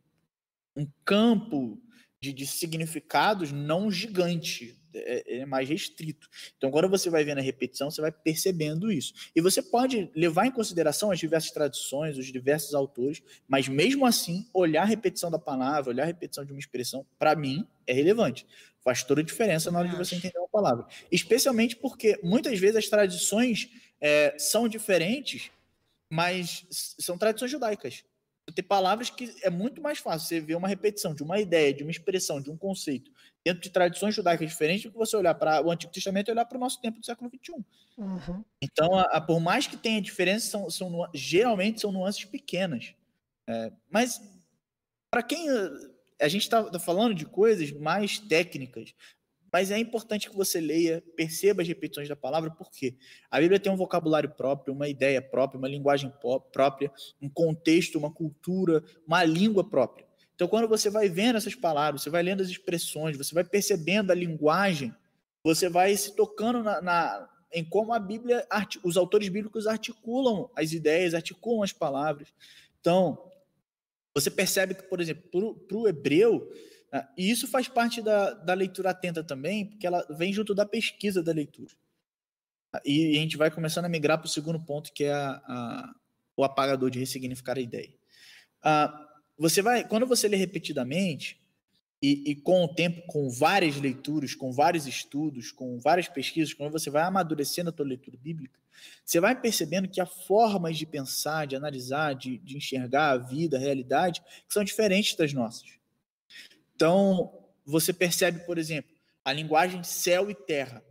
um 0.76 0.88
campo 1.06 1.80
de, 2.20 2.34
de, 2.34 2.48
significados 2.48 3.52
não 3.52 3.92
gigante, 3.92 4.80
é, 4.94 5.40
é, 5.40 5.46
mais 5.46 5.68
restrito. 5.68 6.28
Então, 6.58 6.72
quando 6.72 6.90
você 6.90 7.10
vai 7.10 7.24
vendo 7.24 7.40
a 7.40 7.42
repetição, 7.42 7.90
você 7.90 8.02
vai 8.02 8.12
percebendo 8.12 8.92
isso. 8.92 9.14
E 9.36 9.42
você 9.42 9.62
pode 9.62 10.10
levar 10.16 10.46
em 10.46 10.52
consideração 10.52 11.12
as 11.12 11.20
diversas 11.20 11.52
tradições, 11.52 12.18
os 12.18 12.28
diversos 12.28 12.74
autores, 12.74 13.22
mas 13.48 13.68
mesmo 13.68 14.06
assim, 14.06 14.48
olhar 14.54 14.84
a 14.84 14.86
repetição 14.86 15.32
da 15.32 15.40
palavra, 15.40 15.92
olhar 15.92 16.04
a 16.04 16.08
repetição 16.08 16.46
de 16.46 16.52
uma 16.52 16.60
expressão, 16.60 17.06
para 17.18 17.36
mim, 17.36 17.68
é 17.88 17.94
relevante. 17.94 18.46
Faz 18.84 19.04
toda 19.04 19.22
a 19.22 19.24
diferença 19.24 19.70
na 19.70 19.80
hora 19.80 19.90
de 19.90 19.96
você 19.96 20.16
entender 20.16 20.40
uma 20.40 20.50
palavra. 20.50 20.86
Especialmente 21.12 21.76
porque 21.76 22.20
muitas 22.24 22.60
vezes 22.60 22.78
as 22.78 22.88
tradições 22.88 23.70
é, 24.00 24.36
são 24.38 24.68
diferentes, 24.68 25.52
mas 26.10 26.66
são 26.70 27.18
tradições 27.18 27.52
judaicas 27.52 28.04
tem 28.52 28.64
palavras 28.64 29.10
que 29.10 29.34
é 29.44 29.50
muito 29.50 29.82
mais 29.82 30.00
fácil 30.00 30.28
você 30.28 30.40
ver 30.40 30.56
uma 30.56 30.68
repetição 30.68 31.14
de 31.14 31.24
uma 31.24 31.40
ideia, 31.40 31.74
de 31.74 31.84
uma 31.84 31.92
expressão, 31.92 32.42
de 32.42 32.50
um 32.50 32.58
conceito 32.58 33.12
dentro 33.44 33.62
de 33.62 33.70
tradições 33.70 34.14
judaicas 34.16 34.48
diferentes 34.48 34.84
do 34.84 34.92
que 34.92 34.98
você 34.98 35.16
olhar 35.16 35.34
para 35.34 35.66
o 35.66 35.72
Antigo 35.72 35.92
Testamento 35.92 36.30
e 36.30 36.32
olhar 36.32 36.46
para 36.46 36.58
o 36.58 36.60
nosso 36.60 36.80
tempo 36.80 37.00
do 37.00 37.06
século 37.06 37.30
XXI. 37.30 37.66
Uhum. 37.98 38.44
Então, 38.62 38.96
a, 38.96 39.04
a, 39.04 39.22
por 39.22 39.40
mais 39.40 39.68
que 39.68 39.78
tenha 39.78 40.02
diferença, 40.02 40.50
são, 40.50 40.70
são, 40.70 41.10
geralmente 41.14 41.82
são 41.82 41.92
nuances 41.92 42.26
pequenas. 42.26 42.94
É, 43.48 43.72
mas, 43.90 44.22
para 45.10 45.24
quem. 45.24 45.48
A 46.20 46.28
gente 46.28 46.44
está 46.44 46.64
tá 46.64 46.78
falando 46.78 47.16
de 47.16 47.26
coisas 47.26 47.72
mais 47.72 48.20
técnicas, 48.20 48.94
mas 49.52 49.70
é 49.70 49.78
importante 49.78 50.30
que 50.30 50.36
você 50.36 50.62
leia, 50.62 51.04
perceba 51.16 51.62
as 51.62 51.68
repetições 51.68 52.08
da 52.08 52.16
palavra, 52.16 52.52
porque 52.52 52.96
a 53.30 53.40
Bíblia 53.40 53.60
tem 53.60 53.72
um 53.72 53.76
vocabulário 53.76 54.30
próprio, 54.30 54.74
uma 54.74 54.88
ideia 54.88 55.22
própria, 55.22 55.58
uma 55.58 55.68
linguagem 55.68 56.12
própria, 56.54 56.92
um 57.22 57.30
contexto, 57.30 57.98
uma 57.98 58.12
cultura, 58.12 58.84
uma 59.06 59.24
língua 59.24 59.64
própria. 59.68 60.06
Então, 60.34 60.48
quando 60.48 60.68
você 60.68 60.90
vai 60.90 61.10
vendo 61.10 61.36
essas 61.36 61.54
palavras, 61.54 62.02
você 62.02 62.10
vai 62.10 62.24
lendo 62.24 62.42
as 62.42 62.50
expressões, 62.50 63.18
você 63.18 63.36
vai 63.36 63.44
percebendo 63.44 64.12
a 64.12 64.16
linguagem, 64.16 64.94
você 65.44 65.70
vai 65.70 65.96
se 65.98 66.16
tocando 66.16 66.64
na, 66.64 66.82
na 66.82 67.30
em 67.54 67.64
como 67.66 67.94
a 67.94 68.00
Bíblia, 68.00 68.48
os 68.84 68.96
autores 68.96 69.28
bíblicos 69.28 69.68
articulam 69.68 70.50
as 70.56 70.72
ideias, 70.72 71.14
articulam 71.14 71.64
as 71.64 71.74
palavras. 71.74 72.30
Então, 72.80 73.30
você 74.14 74.32
percebe 74.32 74.74
que, 74.74 74.84
por 74.84 75.02
exemplo, 75.02 75.56
para 75.68 75.78
o 75.78 75.88
hebreu, 75.88 76.50
e 77.18 77.30
isso 77.30 77.48
faz 77.48 77.68
parte 77.68 78.02
da, 78.02 78.34
da 78.34 78.54
leitura 78.54 78.90
atenta 78.90 79.24
também, 79.24 79.66
porque 79.66 79.88
ela 79.88 80.06
vem 80.10 80.34
junto 80.34 80.54
da 80.54 80.66
pesquisa 80.66 81.24
da 81.24 81.32
leitura. 81.32 81.74
Ah, 82.74 82.82
e 82.86 83.18
a 83.18 83.22
gente 83.22 83.38
vai 83.38 83.50
começando 83.50 83.86
a 83.86 83.90
migrar 83.90 84.18
para 84.18 84.26
o 84.26 84.30
segundo 84.30 84.60
ponto, 84.60 84.92
que 84.92 85.06
é 85.06 85.14
a, 85.14 85.42
a, 85.48 85.96
o 86.36 86.44
apagador 86.44 86.90
de 86.90 87.00
ressignificar 87.00 87.58
a 87.58 87.62
ideia. 87.62 87.94
Uh, 88.64 89.12
você 89.38 89.62
vai, 89.62 89.88
quando 89.88 90.06
você 90.06 90.28
lê 90.28 90.38
repetidamente, 90.38 91.40
e, 92.02 92.32
e, 92.32 92.36
com 92.36 92.64
o 92.64 92.68
tempo, 92.68 93.04
com 93.06 93.30
várias 93.30 93.78
leituras, 93.78 94.34
com 94.34 94.52
vários 94.52 94.88
estudos, 94.88 95.52
com 95.52 95.80
várias 95.80 96.08
pesquisas, 96.08 96.52
quando 96.52 96.72
você 96.72 96.90
vai 96.90 97.04
amadurecendo 97.04 97.70
a 97.70 97.74
tua 97.74 97.86
leitura 97.86 98.18
bíblica, 98.18 98.60
você 99.06 99.20
vai 99.20 99.40
percebendo 99.40 99.88
que 99.88 100.02
há 100.02 100.06
formas 100.06 100.78
de 100.78 100.86
pensar, 100.88 101.46
de 101.46 101.56
analisar, 101.56 102.16
de, 102.16 102.40
de 102.40 102.58
enxergar 102.58 103.12
a 103.12 103.18
vida, 103.18 103.58
a 103.58 103.60
realidade, 103.60 104.22
que 104.22 104.54
são 104.54 104.64
diferentes 104.64 105.16
das 105.16 105.32
nossas. 105.32 105.81
Então, 106.82 107.32
você 107.64 107.94
percebe, 107.94 108.40
por 108.40 108.58
exemplo, 108.58 108.92
a 109.24 109.32
linguagem 109.32 109.84
céu 109.84 110.32
e 110.32 110.34
terra. 110.34 110.84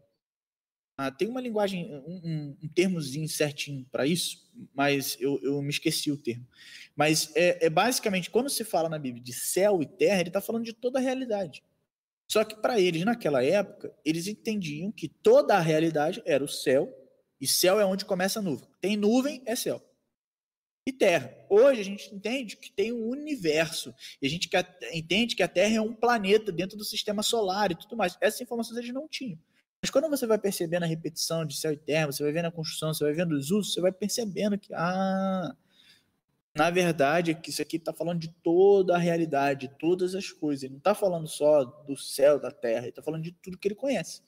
Ah, 0.97 1.11
tem 1.11 1.27
uma 1.27 1.41
linguagem, 1.41 1.93
um, 1.93 2.21
um, 2.23 2.57
um 2.63 2.69
termozinho 2.69 3.29
certinho 3.29 3.85
para 3.91 4.07
isso, 4.07 4.49
mas 4.73 5.17
eu, 5.19 5.41
eu, 5.43 5.61
me 5.61 5.71
esqueci 5.71 6.13
o 6.13 6.17
termo. 6.17 6.47
Mas 6.95 7.35
é, 7.35 7.67
é, 7.67 7.69
basicamente, 7.69 8.31
quando 8.31 8.49
se 8.49 8.63
fala 8.63 8.89
na 8.89 9.01
Bíblia 9.01 9.21
de 9.21 9.33
céu 9.33 9.83
e 9.83 9.87
terra, 9.87 10.21
ele 10.21 10.29
está 10.29 10.41
falando 10.41 10.65
de 10.65 10.73
toda 10.73 11.01
a 11.01 11.03
realidade. 11.03 11.61
Só 12.29 12.45
que 12.45 12.55
para 12.55 12.79
eles, 12.79 13.05
naquela 13.05 13.43
época, 13.43 13.93
eles 14.05 14.29
entendiam 14.29 14.93
que 14.93 15.09
toda 15.09 15.57
a 15.57 15.61
realidade 15.61 16.23
era 16.25 16.45
o 16.45 16.49
céu, 16.49 16.89
e 17.41 17.49
céu 17.49 17.81
é 17.81 17.85
onde 17.85 18.05
começa 18.05 18.39
a 18.39 18.43
nuvem. 18.43 18.69
Tem 18.81 18.97
nuvem, 18.97 19.43
é 19.45 19.57
céu 19.57 19.85
e 20.87 20.93
Terra. 20.93 21.35
Hoje 21.49 21.81
a 21.81 21.85
gente 21.85 22.15
entende 22.15 22.57
que 22.57 22.71
tem 22.71 22.93
um 22.93 23.09
universo, 23.09 23.95
e 24.21 24.27
a 24.27 24.31
gente 24.31 24.49
entende 24.93 25.37
que 25.37 25.43
a 25.43 25.49
Terra 25.49 25.77
é 25.77 25.81
um 25.81 25.95
planeta 25.95 26.51
dentro 26.51 26.77
do 26.77 26.85
sistema 26.85 27.23
solar 27.23 27.71
e 27.71 27.75
tudo 27.75 27.97
mais. 27.97 28.17
Essas 28.21 28.41
informações 28.41 28.79
eles 28.79 28.93
não 28.93 29.09
tinham. 29.09 29.39
Mas 29.83 29.91
quando 29.91 30.11
você 30.11 30.27
vai 30.27 30.39
percebendo 30.39 30.83
a 30.83 30.87
repetição 30.87 31.45
de 31.45 31.57
céu 31.57 31.73
e 31.73 31.77
terra, 31.77 32.07
você 32.07 32.23
vai 32.23 32.33
vendo 32.33 32.47
a 32.47 32.53
construção, 32.53 32.93
você 32.93 33.03
vai 33.03 33.15
vendo 33.15 33.33
os 33.33 33.51
usos, 33.51 33.73
você 33.73 33.81
vai 33.81 33.91
percebendo 33.91 34.59
que, 34.59 34.75
ah, 34.75 35.57
na 36.55 36.69
verdade, 36.69 37.35
que 37.35 37.49
isso 37.49 37.63
aqui 37.63 37.77
está 37.77 37.91
falando 37.91 38.21
de 38.21 38.29
toda 38.43 38.95
a 38.95 38.99
realidade, 38.99 39.69
de 39.69 39.79
todas 39.79 40.15
as 40.15 40.31
coisas. 40.31 40.65
Ele 40.65 40.73
não 40.73 40.79
está 40.79 40.95
falando 40.95 41.27
só 41.27 41.65
do 41.65 41.97
céu, 41.97 42.39
da 42.39 42.51
terra, 42.51 42.83
ele 42.83 42.91
está 42.91 43.03
falando 43.03 43.23
de 43.23 43.33
tudo 43.33 43.57
que 43.57 43.69
ele 43.69 43.75
conhece. 43.75 44.21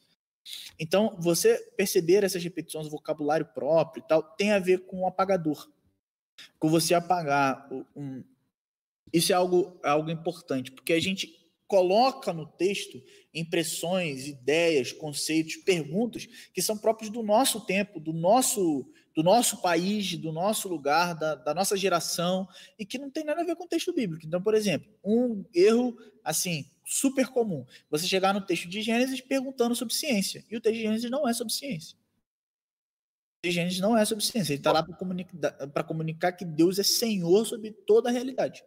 Então, 0.79 1.17
você 1.21 1.59
perceber 1.77 2.25
essas 2.25 2.43
repetições, 2.43 2.89
vocabulário 2.89 3.47
próprio 3.47 4.03
e 4.03 4.09
tal, 4.09 4.23
tem 4.23 4.53
a 4.53 4.59
ver 4.59 4.87
com 4.87 5.03
o 5.03 5.07
apagador 5.07 5.69
com 6.59 6.69
você 6.69 6.95
apagar 6.95 7.69
um, 7.97 8.23
isso 9.13 9.33
é 9.33 9.35
algo, 9.35 9.79
é 9.85 9.89
algo 9.91 10.11
importante, 10.11 10.71
porque 10.73 10.93
a 10.93 11.01
gente 11.01 11.39
coloca 11.67 12.33
no 12.33 12.47
texto 12.47 13.03
impressões, 13.33 14.27
ideias, 14.27 14.93
conceitos, 14.93 15.57
perguntas 15.57 16.27
que 16.53 16.61
são 16.61 16.77
próprios 16.77 17.11
do 17.11 17.23
nosso 17.23 17.61
tempo, 17.65 17.99
do 17.99 18.13
nosso, 18.13 18.87
do 19.15 19.23
nosso 19.23 19.63
país, 19.63 20.17
do 20.17 20.33
nosso 20.33 20.69
lugar, 20.69 21.15
da, 21.15 21.35
da 21.35 21.55
nossa 21.55 21.77
geração, 21.77 22.47
e 22.79 22.85
que 22.85 22.99
não 22.99 23.11
tem 23.11 23.25
nada 23.25 23.41
a 23.41 23.45
ver 23.45 23.57
com 23.57 23.65
o 23.65 23.69
texto 23.69 23.93
bíblico. 23.93 24.27
Então, 24.27 24.43
por 24.43 24.55
exemplo, 24.55 24.91
um 25.03 25.45
erro 25.55 25.97
assim 26.23 26.67
super 26.85 27.29
comum: 27.29 27.65
você 27.91 28.07
chegar 28.07 28.35
no 28.35 28.43
texto 28.43 28.69
de 28.69 28.83
Gênesis 28.83 29.21
perguntando 29.21 29.75
sobre 29.75 29.95
ciência, 29.95 30.45
e 30.51 30.57
o 30.57 30.61
texto 30.61 30.77
de 30.77 30.83
Gênesis 30.83 31.11
não 31.11 31.27
é 31.27 31.33
sobre 31.33 31.53
ciência 31.53 31.97
Gênesis 33.51 33.81
não 33.81 33.97
é 33.97 34.05
sobre 34.05 34.25
ciência, 34.25 34.53
ele 34.53 34.61
está 34.61 34.71
lá 34.71 34.83
para 34.83 34.95
comunicar, 34.95 35.85
comunicar 35.85 36.33
que 36.33 36.45
Deus 36.45 36.79
é 36.79 36.83
Senhor 36.83 37.45
sobre 37.45 37.73
toda 37.73 38.09
a 38.09 38.13
realidade. 38.13 38.63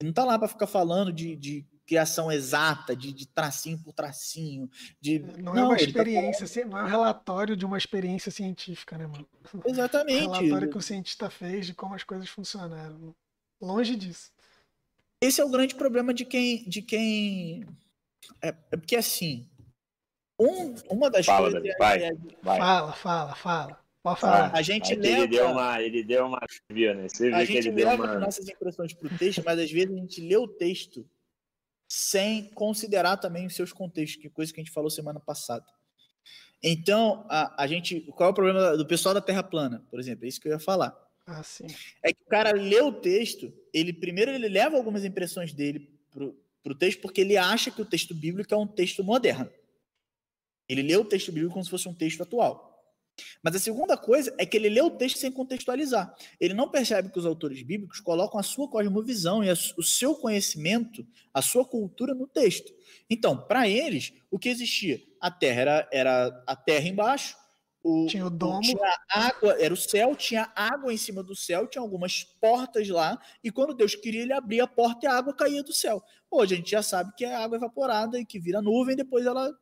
Ele 0.00 0.08
não 0.08 0.10
está 0.10 0.24
lá 0.24 0.38
para 0.38 0.48
ficar 0.48 0.66
falando 0.66 1.12
de, 1.12 1.36
de 1.36 1.66
criação 1.86 2.30
exata, 2.30 2.94
de, 2.94 3.12
de, 3.12 3.26
tracinho 3.26 3.78
por 3.78 3.92
tracinho. 3.92 4.68
De... 5.00 5.20
Não, 5.38 5.54
não 5.54 5.56
é 5.56 5.64
uma 5.64 5.76
tá 5.76 5.82
experiência, 5.84 6.48
tá 6.48 6.68
não 6.68 6.78
é 6.78 6.84
um 6.84 6.88
relatório 6.88 7.56
de 7.56 7.64
uma 7.64 7.78
experiência 7.78 8.30
científica, 8.30 8.98
né, 8.98 9.06
mano? 9.06 9.26
Exatamente. 9.64 10.24
É 10.24 10.28
um 10.28 10.32
relatório 10.32 10.70
que 10.70 10.78
o 10.78 10.82
cientista 10.82 11.30
fez 11.30 11.66
de 11.66 11.74
como 11.74 11.94
as 11.94 12.02
coisas 12.02 12.28
funcionaram. 12.28 13.14
Longe 13.60 13.96
disso. 13.96 14.32
Esse 15.20 15.40
é 15.40 15.44
o 15.44 15.50
grande 15.50 15.74
problema 15.74 16.12
de 16.12 16.24
quem. 16.24 16.68
De 16.68 16.82
quem... 16.82 17.64
É, 18.42 18.48
é 18.48 18.76
porque 18.76 18.96
assim. 18.96 19.48
Um, 20.38 20.74
uma 20.90 21.08
das 21.08 21.24
fala, 21.24 21.50
coisas. 21.50 21.74
Vai, 21.78 22.02
é, 22.02 22.12
vai. 22.42 22.58
Fala, 22.58 22.92
fala, 22.92 23.34
fala. 23.34 23.85
Pode 24.06 24.20
falar. 24.20 24.52
Ah, 24.54 24.58
a 24.58 24.62
gente 24.62 24.92
é 24.92 24.96
leva. 24.96 25.24
Ele 25.24 25.26
deu 25.26 25.46
uma. 25.48 25.82
Ele 25.82 26.04
deu 26.04 26.26
uma 26.26 26.38
né? 26.70 27.08
Você 27.08 27.32
a 27.32 27.44
gente 27.44 27.70
leva 27.72 28.04
uma... 28.04 28.18
nossas 28.20 28.48
impressões 28.48 28.94
para 28.94 29.12
o 29.12 29.18
texto, 29.18 29.42
mas 29.44 29.58
às 29.58 29.68
vezes 29.68 29.90
a 29.90 29.98
gente 29.98 30.20
lê 30.20 30.36
o 30.36 30.46
texto 30.46 31.04
sem 31.88 32.48
considerar 32.50 33.16
também 33.16 33.46
os 33.46 33.56
seus 33.56 33.72
contextos, 33.72 34.22
que 34.22 34.30
coisa 34.30 34.52
que 34.52 34.60
a 34.60 34.62
gente 34.62 34.72
falou 34.72 34.88
semana 34.90 35.18
passada. 35.18 35.66
Então, 36.62 37.26
a, 37.28 37.64
a 37.64 37.66
gente. 37.66 38.00
Qual 38.12 38.28
é 38.28 38.30
o 38.30 38.34
problema 38.34 38.76
do 38.76 38.86
pessoal 38.86 39.12
da 39.12 39.20
Terra 39.20 39.42
plana, 39.42 39.84
por 39.90 39.98
exemplo? 39.98 40.24
É 40.24 40.28
isso 40.28 40.40
que 40.40 40.46
eu 40.46 40.52
ia 40.52 40.60
falar. 40.60 40.96
Ah, 41.26 41.42
sim. 41.42 41.66
É 42.00 42.12
que 42.12 42.22
o 42.24 42.30
cara 42.30 42.52
lê 42.52 42.80
o 42.80 42.92
texto, 42.92 43.52
ele 43.74 43.92
primeiro 43.92 44.30
ele 44.30 44.48
leva 44.48 44.76
algumas 44.76 45.04
impressões 45.04 45.52
dele 45.52 45.90
pro, 46.12 46.32
pro 46.62 46.76
texto, 46.76 47.00
porque 47.00 47.22
ele 47.22 47.36
acha 47.36 47.72
que 47.72 47.82
o 47.82 47.84
texto 47.84 48.14
bíblico 48.14 48.54
é 48.54 48.56
um 48.56 48.68
texto 48.68 49.02
moderno. 49.02 49.50
Ele 50.68 50.82
lê 50.82 50.96
o 50.96 51.04
texto 51.04 51.32
bíblico 51.32 51.54
como 51.54 51.64
se 51.64 51.70
fosse 51.70 51.88
um 51.88 51.94
texto 51.94 52.22
atual. 52.22 52.65
Mas 53.42 53.56
a 53.56 53.58
segunda 53.58 53.96
coisa 53.96 54.34
é 54.38 54.44
que 54.44 54.56
ele 54.56 54.68
lê 54.68 54.80
o 54.80 54.90
texto 54.90 55.18
sem 55.18 55.30
contextualizar. 55.30 56.14
Ele 56.40 56.54
não 56.54 56.70
percebe 56.70 57.10
que 57.10 57.18
os 57.18 57.26
autores 57.26 57.62
bíblicos 57.62 58.00
colocam 58.00 58.38
a 58.38 58.42
sua 58.42 58.68
cosmovisão 58.68 59.42
e 59.42 59.50
a, 59.50 59.54
o 59.76 59.82
seu 59.82 60.14
conhecimento, 60.14 61.06
a 61.32 61.40
sua 61.42 61.64
cultura 61.64 62.14
no 62.14 62.26
texto. 62.26 62.72
Então, 63.08 63.36
para 63.36 63.68
eles, 63.68 64.12
o 64.30 64.38
que 64.38 64.48
existia? 64.48 65.00
A 65.20 65.30
terra 65.30 65.60
era, 65.60 65.88
era 65.92 66.44
a 66.46 66.56
terra 66.56 66.88
embaixo, 66.88 67.36
o, 67.86 68.06
tinha 68.06 68.26
o 68.26 68.30
domo. 68.30 68.60
Tinha 68.62 68.98
água, 69.08 69.56
era 69.60 69.72
o 69.72 69.76
céu, 69.76 70.16
tinha 70.16 70.50
água 70.56 70.92
em 70.92 70.96
cima 70.96 71.22
do 71.22 71.36
céu, 71.36 71.68
tinha 71.68 71.80
algumas 71.80 72.24
portas 72.40 72.88
lá, 72.88 73.16
e 73.44 73.50
quando 73.50 73.74
Deus 73.74 73.94
queria, 73.94 74.22
ele 74.22 74.32
abria 74.32 74.64
a 74.64 74.66
porta 74.66 75.06
e 75.06 75.08
a 75.08 75.16
água 75.16 75.32
caía 75.32 75.62
do 75.62 75.72
céu. 75.72 76.02
Hoje 76.28 76.54
a 76.54 76.56
gente 76.56 76.70
já 76.70 76.82
sabe 76.82 77.12
que 77.16 77.24
é 77.24 77.32
água 77.34 77.56
evaporada 77.56 78.18
e 78.18 78.26
que 78.26 78.40
vira 78.40 78.60
nuvem, 78.60 78.96
depois 78.96 79.24
ela 79.24 79.56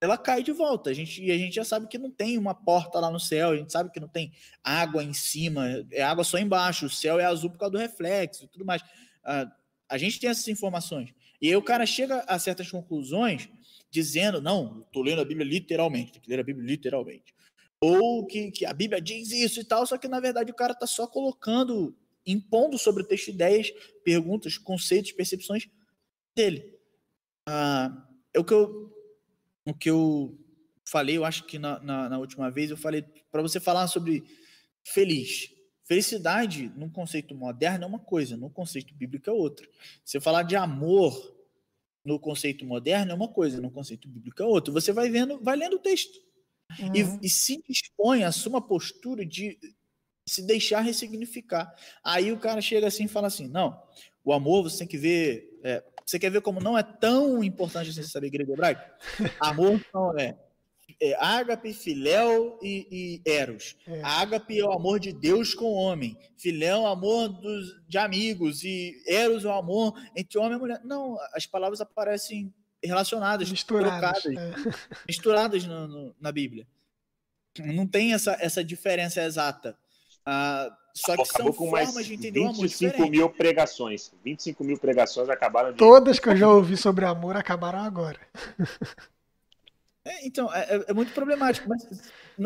ela 0.00 0.16
cai 0.16 0.42
de 0.42 0.52
volta. 0.52 0.90
A 0.90 0.92
gente, 0.92 1.22
e 1.22 1.30
a 1.30 1.36
gente 1.36 1.54
já 1.54 1.64
sabe 1.64 1.88
que 1.88 1.98
não 1.98 2.10
tem 2.10 2.38
uma 2.38 2.54
porta 2.54 3.00
lá 3.00 3.10
no 3.10 3.18
céu, 3.18 3.50
a 3.50 3.56
gente 3.56 3.72
sabe 3.72 3.90
que 3.90 4.00
não 4.00 4.08
tem 4.08 4.32
água 4.62 5.02
em 5.02 5.12
cima, 5.12 5.84
é 5.90 6.02
água 6.02 6.24
só 6.24 6.38
embaixo, 6.38 6.86
o 6.86 6.90
céu 6.90 7.18
é 7.18 7.24
azul 7.24 7.50
por 7.50 7.58
causa 7.58 7.72
do 7.72 7.78
reflexo 7.78 8.44
e 8.44 8.48
tudo 8.48 8.64
mais. 8.64 8.82
Uh, 8.82 9.50
a 9.88 9.98
gente 9.98 10.20
tem 10.20 10.30
essas 10.30 10.46
informações. 10.48 11.12
E 11.40 11.48
aí 11.48 11.56
o 11.56 11.62
cara 11.62 11.86
chega 11.86 12.20
a 12.28 12.38
certas 12.38 12.70
conclusões 12.70 13.48
dizendo, 13.90 14.40
não, 14.40 14.82
estou 14.82 15.02
lendo 15.02 15.22
a 15.22 15.24
Bíblia 15.24 15.46
literalmente, 15.46 16.12
tem 16.12 16.20
que 16.20 16.28
ler 16.28 16.40
a 16.40 16.44
Bíblia 16.44 16.66
literalmente. 16.66 17.34
Ou 17.80 18.26
que, 18.26 18.50
que 18.50 18.66
a 18.66 18.72
Bíblia 18.72 19.00
diz 19.00 19.30
isso 19.30 19.60
e 19.60 19.64
tal, 19.64 19.86
só 19.86 19.96
que 19.96 20.08
na 20.08 20.20
verdade 20.20 20.50
o 20.50 20.54
cara 20.54 20.72
está 20.72 20.86
só 20.86 21.06
colocando 21.06 21.96
impondo 22.26 22.76
sobre 22.76 23.02
o 23.02 23.06
texto 23.06 23.28
ideias, 23.28 23.72
perguntas, 24.04 24.58
conceitos, 24.58 25.12
percepções 25.12 25.68
dele. 26.36 26.76
Ah, 27.48 28.06
é 28.34 28.38
o 28.38 28.44
que 28.44 28.52
eu, 28.52 28.92
o 29.70 29.74
que 29.74 29.90
eu 29.90 30.38
falei, 30.84 31.16
eu 31.16 31.24
acho 31.24 31.44
que 31.44 31.58
na, 31.58 31.78
na, 31.80 32.08
na 32.08 32.18
última 32.18 32.50
vez, 32.50 32.70
eu 32.70 32.76
falei 32.76 33.02
para 33.30 33.42
você 33.42 33.60
falar 33.60 33.86
sobre 33.88 34.24
feliz. 34.82 35.50
Felicidade, 35.84 36.70
num 36.76 36.90
conceito 36.90 37.34
moderno, 37.34 37.84
é 37.84 37.86
uma 37.86 37.98
coisa, 37.98 38.36
no 38.36 38.50
conceito 38.50 38.94
bíblico 38.94 39.30
é 39.30 39.32
outra. 39.32 39.66
Se 40.04 40.16
eu 40.16 40.20
falar 40.20 40.42
de 40.42 40.56
amor 40.56 41.36
no 42.04 42.18
conceito 42.18 42.64
moderno, 42.64 43.12
é 43.12 43.14
uma 43.14 43.28
coisa, 43.28 43.60
no 43.60 43.70
conceito 43.70 44.08
bíblico 44.08 44.42
é 44.42 44.46
outra. 44.46 44.72
Você 44.72 44.92
vai 44.92 45.10
vendo, 45.10 45.42
vai 45.42 45.56
lendo 45.56 45.76
o 45.76 45.78
texto. 45.78 46.18
Uhum. 46.78 46.94
E, 46.94 47.26
e 47.26 47.28
se 47.30 47.62
dispõe, 47.66 48.24
assuma 48.24 48.58
a 48.58 48.62
postura 48.62 49.24
de 49.24 49.58
se 50.26 50.42
deixar 50.42 50.80
ressignificar. 50.80 51.74
Aí 52.04 52.30
o 52.32 52.38
cara 52.38 52.60
chega 52.60 52.86
assim 52.86 53.04
e 53.04 53.08
fala 53.08 53.26
assim: 53.26 53.48
não, 53.48 53.82
o 54.22 54.32
amor 54.32 54.62
você 54.62 54.80
tem 54.80 54.86
que 54.86 54.98
ver. 54.98 55.58
É, 55.62 55.82
você 56.08 56.18
quer 56.18 56.30
ver 56.30 56.40
como 56.40 56.60
não 56.60 56.78
é 56.78 56.82
tão 56.82 57.42
importante 57.42 57.90
assim 57.90 58.02
você 58.02 58.08
saber 58.08 58.30
grego 58.30 58.52
hebraico? 58.52 58.82
Amor 59.40 59.80
não 59.92 60.18
é 60.18 60.36
é, 61.00 61.14
ágape, 61.18 61.72
filéu 61.72 62.58
e, 62.62 63.20
e 63.24 63.30
eros. 63.30 63.76
É. 63.86 64.02
Ágape 64.02 64.58
é 64.58 64.64
o 64.64 64.72
amor 64.72 64.98
de 64.98 65.12
Deus 65.12 65.54
com 65.54 65.66
o 65.66 65.74
homem. 65.74 66.16
Filéu 66.36 66.78
é 66.78 66.80
o 66.80 66.86
amor 66.86 67.28
dos, 67.28 67.80
de 67.86 67.98
amigos. 67.98 68.64
E 68.64 69.00
eros 69.06 69.44
é 69.44 69.48
o 69.48 69.52
amor 69.52 69.94
entre 70.16 70.38
homem 70.38 70.56
e 70.56 70.60
mulher. 70.60 70.80
Não, 70.84 71.16
as 71.32 71.46
palavras 71.46 71.80
aparecem 71.80 72.52
relacionadas, 72.82 73.50
misturadas, 73.50 74.22
trocadas, 74.22 74.66
é. 74.66 74.98
misturadas 75.06 75.64
no, 75.64 75.88
no, 75.88 76.16
na 76.20 76.32
Bíblia. 76.32 76.66
Não 77.58 77.86
tem 77.86 78.12
essa, 78.12 78.36
essa 78.40 78.62
diferença 78.62 79.22
exata. 79.22 79.76
Ah, 80.24 80.68
só 80.98 81.16
que 81.16 81.22
Acabou 81.22 81.52
são 81.52 81.68
formas 81.68 82.06
de 82.06 82.14
entender 82.14 82.40
o 82.40 82.48
amor 82.48 82.62
25 82.62 83.08
mil 83.08 83.30
pregações. 83.30 84.12
25 84.24 84.64
mil 84.64 84.78
pregações 84.78 85.28
acabaram 85.28 85.72
de... 85.72 85.78
Todas 85.78 86.18
que 86.18 86.28
eu 86.28 86.36
já 86.36 86.48
ouvi 86.48 86.76
sobre 86.76 87.04
amor 87.04 87.36
acabaram 87.36 87.80
agora. 87.80 88.20
É, 90.04 90.26
então, 90.26 90.52
é, 90.54 90.60
é, 90.60 90.84
é, 90.88 90.94
muito 90.94 91.12
problemático. 91.12 91.68
Mas 91.68 91.86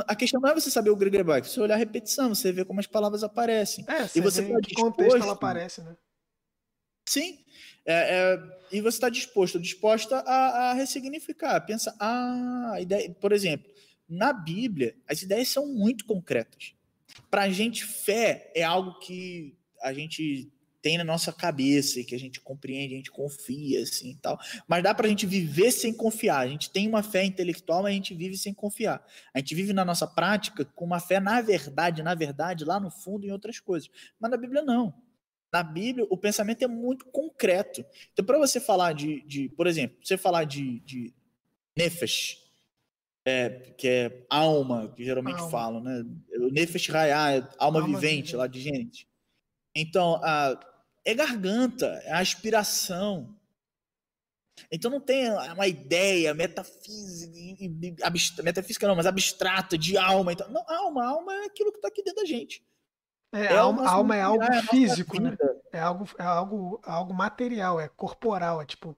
a 0.08 0.16
questão 0.16 0.40
não 0.40 0.50
é 0.50 0.54
você 0.54 0.68
saber 0.68 0.90
o 0.90 0.96
grego 0.96 1.16
hebraico, 1.16 1.46
você 1.46 1.60
olhar 1.60 1.76
a 1.76 1.78
repetição, 1.78 2.34
você 2.34 2.50
vê 2.50 2.64
como 2.64 2.80
as 2.80 2.88
palavras 2.88 3.22
aparecem. 3.22 3.84
É, 3.88 4.02
você 4.02 4.18
e 4.18 4.22
você 4.22 4.42
vê 4.42 4.52
tá 4.52 4.60
que 4.60 4.74
contexto 4.74 5.16
ela 5.16 5.32
aparece, 5.32 5.80
né? 5.80 5.96
Sim. 7.06 7.38
É, 7.86 7.94
é, 7.94 8.58
e 8.72 8.80
você 8.80 8.96
está 8.96 9.08
disposto, 9.08 9.60
disposta 9.60 10.18
a, 10.18 10.70
a 10.70 10.72
ressignificar, 10.72 11.60
pensa, 11.60 11.94
ah, 12.00 12.76
ideia, 12.80 13.10
por 13.20 13.32
exemplo, 13.32 13.70
na 14.08 14.32
Bíblia, 14.32 14.94
as 15.08 15.22
ideias 15.22 15.48
são 15.48 15.66
muito 15.66 16.04
concretas. 16.04 16.74
Para 17.30 17.42
a 17.42 17.50
gente, 17.50 17.84
fé 17.84 18.50
é 18.54 18.62
algo 18.62 18.98
que 18.98 19.56
a 19.82 19.92
gente 19.92 20.52
tem 20.82 20.98
na 20.98 21.04
nossa 21.04 21.32
cabeça 21.32 22.00
e 22.00 22.04
que 22.04 22.14
a 22.14 22.18
gente 22.18 22.40
compreende, 22.40 22.94
a 22.94 22.96
gente 22.96 23.10
confia, 23.10 23.82
assim 23.82 24.18
tal. 24.20 24.38
Mas 24.66 24.82
dá 24.82 24.92
para 24.92 25.06
a 25.06 25.08
gente 25.08 25.24
viver 25.24 25.70
sem 25.70 25.94
confiar. 25.94 26.40
A 26.40 26.48
gente 26.48 26.68
tem 26.70 26.88
uma 26.88 27.02
fé 27.02 27.24
intelectual, 27.24 27.84
mas 27.84 27.92
a 27.92 27.94
gente 27.94 28.12
vive 28.14 28.36
sem 28.36 28.52
confiar. 28.52 29.02
A 29.32 29.38
gente 29.38 29.54
vive 29.54 29.72
na 29.72 29.84
nossa 29.84 30.06
prática 30.06 30.64
com 30.64 30.84
uma 30.84 30.98
fé 30.98 31.20
na 31.20 31.40
verdade, 31.40 32.02
na 32.02 32.14
verdade, 32.14 32.64
lá 32.64 32.80
no 32.80 32.90
fundo, 32.90 33.24
em 33.24 33.30
outras 33.30 33.60
coisas. 33.60 33.88
Mas 34.18 34.30
na 34.30 34.36
Bíblia, 34.36 34.62
não. 34.62 34.92
Na 35.52 35.62
Bíblia, 35.62 36.06
o 36.10 36.16
pensamento 36.16 36.62
é 36.62 36.68
muito 36.68 37.04
concreto. 37.06 37.84
Então, 38.12 38.24
para 38.24 38.38
você 38.38 38.58
falar 38.58 38.92
de, 38.92 39.22
de, 39.22 39.48
por 39.50 39.68
exemplo, 39.68 39.96
você 40.02 40.18
falar 40.18 40.44
de, 40.44 40.80
de 40.80 41.14
nefesh, 41.76 42.41
é, 43.24 43.50
que 43.76 43.88
é 43.88 44.26
alma, 44.28 44.92
que 44.94 45.04
geralmente 45.04 45.38
alma. 45.38 45.50
falam, 45.50 45.80
né? 45.80 46.04
O 46.38 46.50
nefesh 46.50 46.88
raya, 46.88 47.12
é 47.12 47.48
alma, 47.58 47.80
alma 47.80 47.86
vivente, 47.86 48.00
vivente, 48.00 48.36
lá 48.36 48.46
de 48.46 48.60
gente. 48.60 49.08
Então, 49.74 50.20
a, 50.22 50.58
é 51.04 51.14
garganta, 51.14 51.86
é 52.04 52.12
aspiração. 52.12 53.34
Então 54.70 54.90
não 54.90 55.00
tem 55.00 55.30
uma 55.30 55.66
ideia 55.66 56.34
metafísica, 56.34 57.32
metafísica 58.42 58.86
não, 58.86 58.94
mas 58.94 59.06
abstrata 59.06 59.76
de 59.78 59.96
alma. 59.96 60.32
Então, 60.32 60.48
não, 60.50 60.64
alma, 60.68 61.06
alma 61.06 61.34
é 61.34 61.46
aquilo 61.46 61.72
que 61.72 61.78
está 61.78 61.88
aqui 61.88 62.02
dentro 62.02 62.22
da 62.22 62.28
gente. 62.28 62.64
É, 63.34 63.46
é 63.46 63.56
alma, 63.56 63.88
alma 63.88 64.16
é 64.16 64.20
algo 64.20 64.44
é 64.44 64.62
físico, 64.62 65.20
né? 65.20 65.36
É 65.72 65.80
algo, 65.80 66.06
é 66.18 66.22
algo, 66.22 66.80
algo 66.84 67.14
material, 67.14 67.80
é 67.80 67.88
corporal, 67.88 68.60
é 68.60 68.66
tipo, 68.66 68.96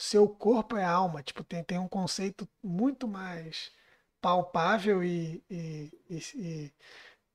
seu 0.00 0.28
corpo 0.28 0.76
é 0.76 0.84
alma, 0.84 1.22
tipo, 1.22 1.44
tem, 1.44 1.62
tem 1.62 1.78
um 1.78 1.88
conceito 1.88 2.48
muito 2.62 3.06
mais 3.06 3.70
palpável 4.20 5.04
e, 5.04 5.42
e, 5.50 5.92
e, 6.08 6.18
e 6.36 6.72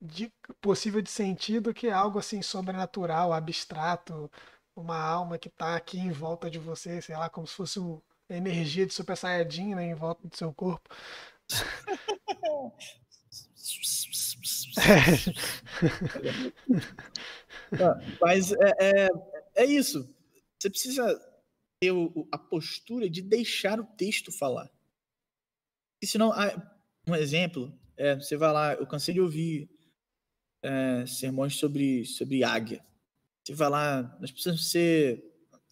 de, 0.02 0.32
possível 0.62 1.02
de 1.02 1.12
sentido 1.12 1.74
que 1.74 1.90
algo 1.90 2.20
assim 2.20 2.42
sobrenatural, 2.42 3.34
abstrato, 3.34 4.32
uma 4.76 5.00
alma 5.00 5.38
que 5.38 5.48
está 5.48 5.76
aqui 5.76 6.00
em 6.00 6.12
volta 6.12 6.50
de 6.50 6.58
você, 6.60 7.02
sei 7.02 7.16
lá, 7.16 7.30
como 7.30 7.46
se 7.46 7.54
fosse 7.54 7.80
uma 7.80 8.02
energia 8.30 8.86
de 8.86 8.94
Super 8.94 9.16
Saiyajin 9.16 9.76
né, 9.76 9.86
em 9.86 9.94
volta 9.94 10.28
do 10.28 10.36
seu 10.36 10.54
corpo. 10.54 10.90
Mas 18.22 18.52
é, 18.52 18.74
é, 18.80 19.10
é, 19.56 19.66
isso. 19.66 20.08
Você 20.60 20.70
precisa 20.70 21.20
ter 21.86 21.92
o, 21.92 22.28
a 22.32 22.38
postura 22.38 23.08
de 23.08 23.22
deixar 23.22 23.80
o 23.80 23.86
texto 23.86 24.32
falar. 24.32 24.72
E 26.02 26.08
senão, 26.08 26.32
um 27.08 27.16
exemplo, 27.16 27.72
é, 27.96 28.16
você 28.16 28.36
vai 28.36 28.52
lá, 28.52 28.74
eu 28.74 28.88
cansei 28.88 29.14
de 29.14 29.22
ouvir 29.22 29.70
é, 30.64 31.06
sermões 31.06 31.56
sobre, 31.56 32.04
sobre 32.06 32.44
águia. 32.44 32.84
Você 33.44 33.54
vai 33.54 33.70
lá, 33.70 34.18
nós 34.20 34.32
precisamos 34.32 34.70
ser. 34.70 35.24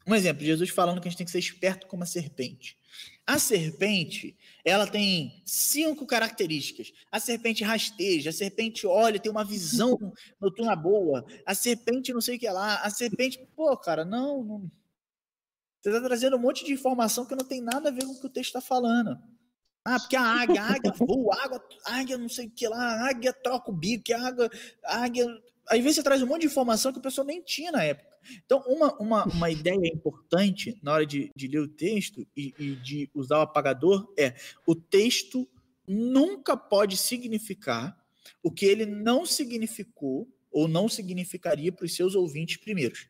Um 0.06 0.14
exemplo, 0.14 0.46
Jesus 0.46 0.70
falando 0.70 1.02
que 1.02 1.08
a 1.08 1.12
gente 1.12 1.18
tem 1.18 1.26
que 1.26 1.32
ser 1.32 1.40
esperto 1.40 1.88
como 1.88 2.04
a 2.04 2.06
serpente. 2.06 2.78
A 3.26 3.40
serpente, 3.40 4.38
ela 4.64 4.86
tem 4.86 5.42
cinco 5.46 6.06
características. 6.06 6.94
A 7.12 7.20
serpente 7.20 7.64
rasteja, 7.64 8.30
a 8.30 8.34
serpente 8.34 8.86
olha, 8.86 9.20
tem 9.20 9.32
uma 9.32 9.46
visão 9.46 9.98
noturna 10.40 10.76
boa. 10.76 11.26
A 11.46 11.56
serpente 11.56 12.14
não 12.14 12.22
sei 12.22 12.36
o 12.36 12.40
que 12.40 12.50
lá. 12.50 12.82
A 12.82 12.90
serpente, 12.90 13.40
pô, 13.56 13.76
cara, 13.78 14.06
não. 14.06 14.44
não... 14.44 14.72
Você 15.84 15.90
está 15.90 16.02
trazendo 16.02 16.38
um 16.38 16.40
monte 16.40 16.64
de 16.64 16.72
informação 16.72 17.26
que 17.26 17.36
não 17.36 17.44
tem 17.44 17.62
nada 17.62 17.90
a 17.90 17.92
ver 17.92 18.06
com 18.06 18.14
o 18.14 18.20
que 18.20 18.26
o 18.26 18.30
texto 18.30 18.56
está 18.56 18.62
falando. 18.62 19.20
Ah, 19.84 20.00
porque 20.00 20.16
a 20.16 20.22
águia, 20.22 20.64
a 20.64 20.76
águia 20.76 20.94
voa, 20.98 21.36
a 21.36 21.44
águia, 21.44 21.62
a 21.86 21.96
águia 22.00 22.18
não 22.18 22.30
sei 22.30 22.48
o 22.48 22.52
que 22.52 22.66
lá, 22.70 22.78
a 22.78 23.10
águia 23.10 23.34
troca 23.34 23.70
o 23.70 23.74
bico, 23.76 24.14
a 24.14 24.28
águia, 24.28 24.50
a 24.86 25.04
águia... 25.04 25.44
Vezes 25.72 25.96
você 25.96 26.04
traz 26.04 26.22
um 26.22 26.26
monte 26.26 26.42
de 26.42 26.48
informação 26.48 26.94
que 26.94 27.00
o 27.00 27.02
pessoal 27.02 27.28
nem 27.28 27.42
tinha 27.42 27.70
na 27.70 27.84
época. 27.84 28.18
Então, 28.46 28.64
uma, 28.66 28.98
uma, 28.98 29.26
uma 29.26 29.52
ideia 29.52 29.92
importante 29.94 30.80
na 30.82 30.94
hora 30.94 31.06
de, 31.06 31.30
de 31.36 31.48
ler 31.50 31.60
o 31.60 31.68
texto 31.68 32.26
e, 32.36 32.54
e 32.58 32.76
de 32.78 33.10
usar 33.14 33.40
o 33.40 33.42
apagador 33.42 34.10
é 34.18 34.36
o 34.66 34.74
texto 34.74 35.46
nunca 35.86 36.56
pode 36.56 36.96
significar 36.96 37.98
o 38.42 38.50
que 38.50 38.66
ele 38.66 38.86
não 38.86 39.26
significou 39.26 40.30
ou 40.50 40.70
não 40.70 40.88
significaria 40.88 41.74
para 41.74 41.86
os 41.86 41.94
seus 41.94 42.16
ouvintes 42.16 42.56
primeiros. 42.56 43.10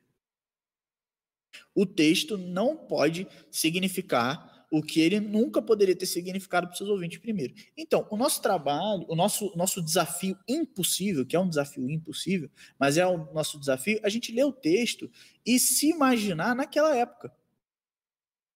O 1.75 1.85
texto 1.85 2.37
não 2.37 2.75
pode 2.75 3.27
significar 3.51 4.53
o 4.73 4.81
que 4.81 4.99
ele 4.99 5.19
nunca 5.19 5.61
poderia 5.61 5.95
ter 5.95 6.07
significado 6.07 6.65
para 6.65 6.71
os 6.71 6.79
seus 6.79 6.89
ouvintes 6.89 7.19
primeiro. 7.19 7.53
Então, 7.77 8.07
o 8.09 8.17
nosso 8.17 8.41
trabalho, 8.41 9.05
o 9.07 9.15
nosso, 9.15 9.55
nosso 9.55 9.79
desafio 9.83 10.35
impossível, 10.47 11.23
que 11.23 11.35
é 11.35 11.39
um 11.39 11.47
desafio 11.47 11.87
impossível, 11.87 12.49
mas 12.79 12.97
é 12.97 13.05
o 13.05 13.31
nosso 13.31 13.59
desafio, 13.59 13.99
a 14.03 14.09
gente 14.09 14.31
ler 14.31 14.45
o 14.45 14.51
texto 14.51 15.11
e 15.45 15.59
se 15.59 15.91
imaginar 15.91 16.55
naquela 16.55 16.95
época. 16.97 17.31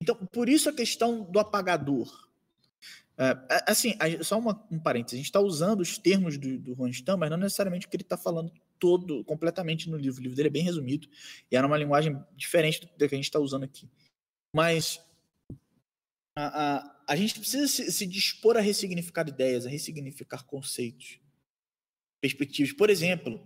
Então, 0.01 0.15
por 0.31 0.49
isso 0.49 0.69
a 0.69 0.73
questão 0.73 1.23
do 1.23 1.37
apagador. 1.37 2.27
É, 3.15 3.37
é 3.49 3.71
assim, 3.71 3.93
só 4.23 4.39
uma, 4.39 4.65
um 4.71 4.79
parênteses, 4.79 5.13
a 5.13 5.17
gente 5.17 5.25
está 5.25 5.39
usando 5.39 5.81
os 5.81 5.99
termos 5.99 6.35
do, 6.35 6.57
do 6.57 6.73
Ron 6.73 6.89
Stam, 6.89 7.17
mas 7.17 7.29
não 7.29 7.37
necessariamente 7.37 7.85
o 7.85 7.89
que 7.89 7.95
ele 7.95 8.01
está 8.01 8.17
falando 8.17 8.51
todo, 8.79 9.23
completamente 9.23 9.89
no 9.89 9.97
livro. 9.97 10.19
O 10.19 10.23
livro 10.23 10.35
dele 10.35 10.49
é 10.49 10.51
bem 10.51 10.63
resumido 10.63 11.07
e 11.51 11.55
era 11.55 11.65
uma 11.65 11.77
linguagem 11.77 12.17
diferente 12.35 12.81
do 12.81 13.07
que 13.07 13.15
a 13.15 13.17
gente 13.17 13.25
está 13.25 13.39
usando 13.39 13.63
aqui. 13.63 13.89
Mas 14.55 14.99
a, 16.35 16.77
a, 16.77 16.97
a 17.07 17.15
gente 17.15 17.39
precisa 17.39 17.67
se, 17.67 17.91
se, 17.91 18.05
dispor 18.05 18.57
a 18.57 18.61
ressignificar 18.61 19.27
ideias, 19.27 19.65
a 19.65 19.69
ressignificar 19.69 20.43
conceitos, 20.43 21.19
perspectivas. 22.21 22.73
Por 22.73 22.89
exemplo, 22.89 23.41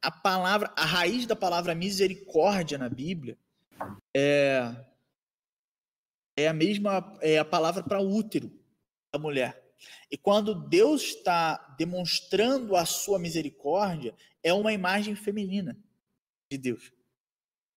a 0.00 0.10
palavra, 0.10 0.72
a 0.76 0.84
raiz 0.84 1.26
da 1.26 1.36
palavra 1.36 1.74
misericórdia 1.74 2.78
na 2.78 2.88
Bíblia 2.88 3.38
é, 4.16 4.74
é 6.36 6.48
a 6.48 6.52
mesma, 6.52 7.18
é 7.20 7.38
a 7.38 7.44
palavra 7.44 7.82
para 7.82 8.00
útero 8.00 8.50
da 9.12 9.18
mulher. 9.18 9.62
E 10.10 10.16
quando 10.16 10.54
Deus 10.54 11.02
está 11.02 11.74
demonstrando 11.78 12.76
a 12.76 12.84
sua 12.84 13.18
misericórdia, 13.18 14.14
é 14.42 14.52
uma 14.52 14.72
imagem 14.72 15.14
feminina 15.14 15.76
de 16.50 16.58
Deus. 16.58 16.92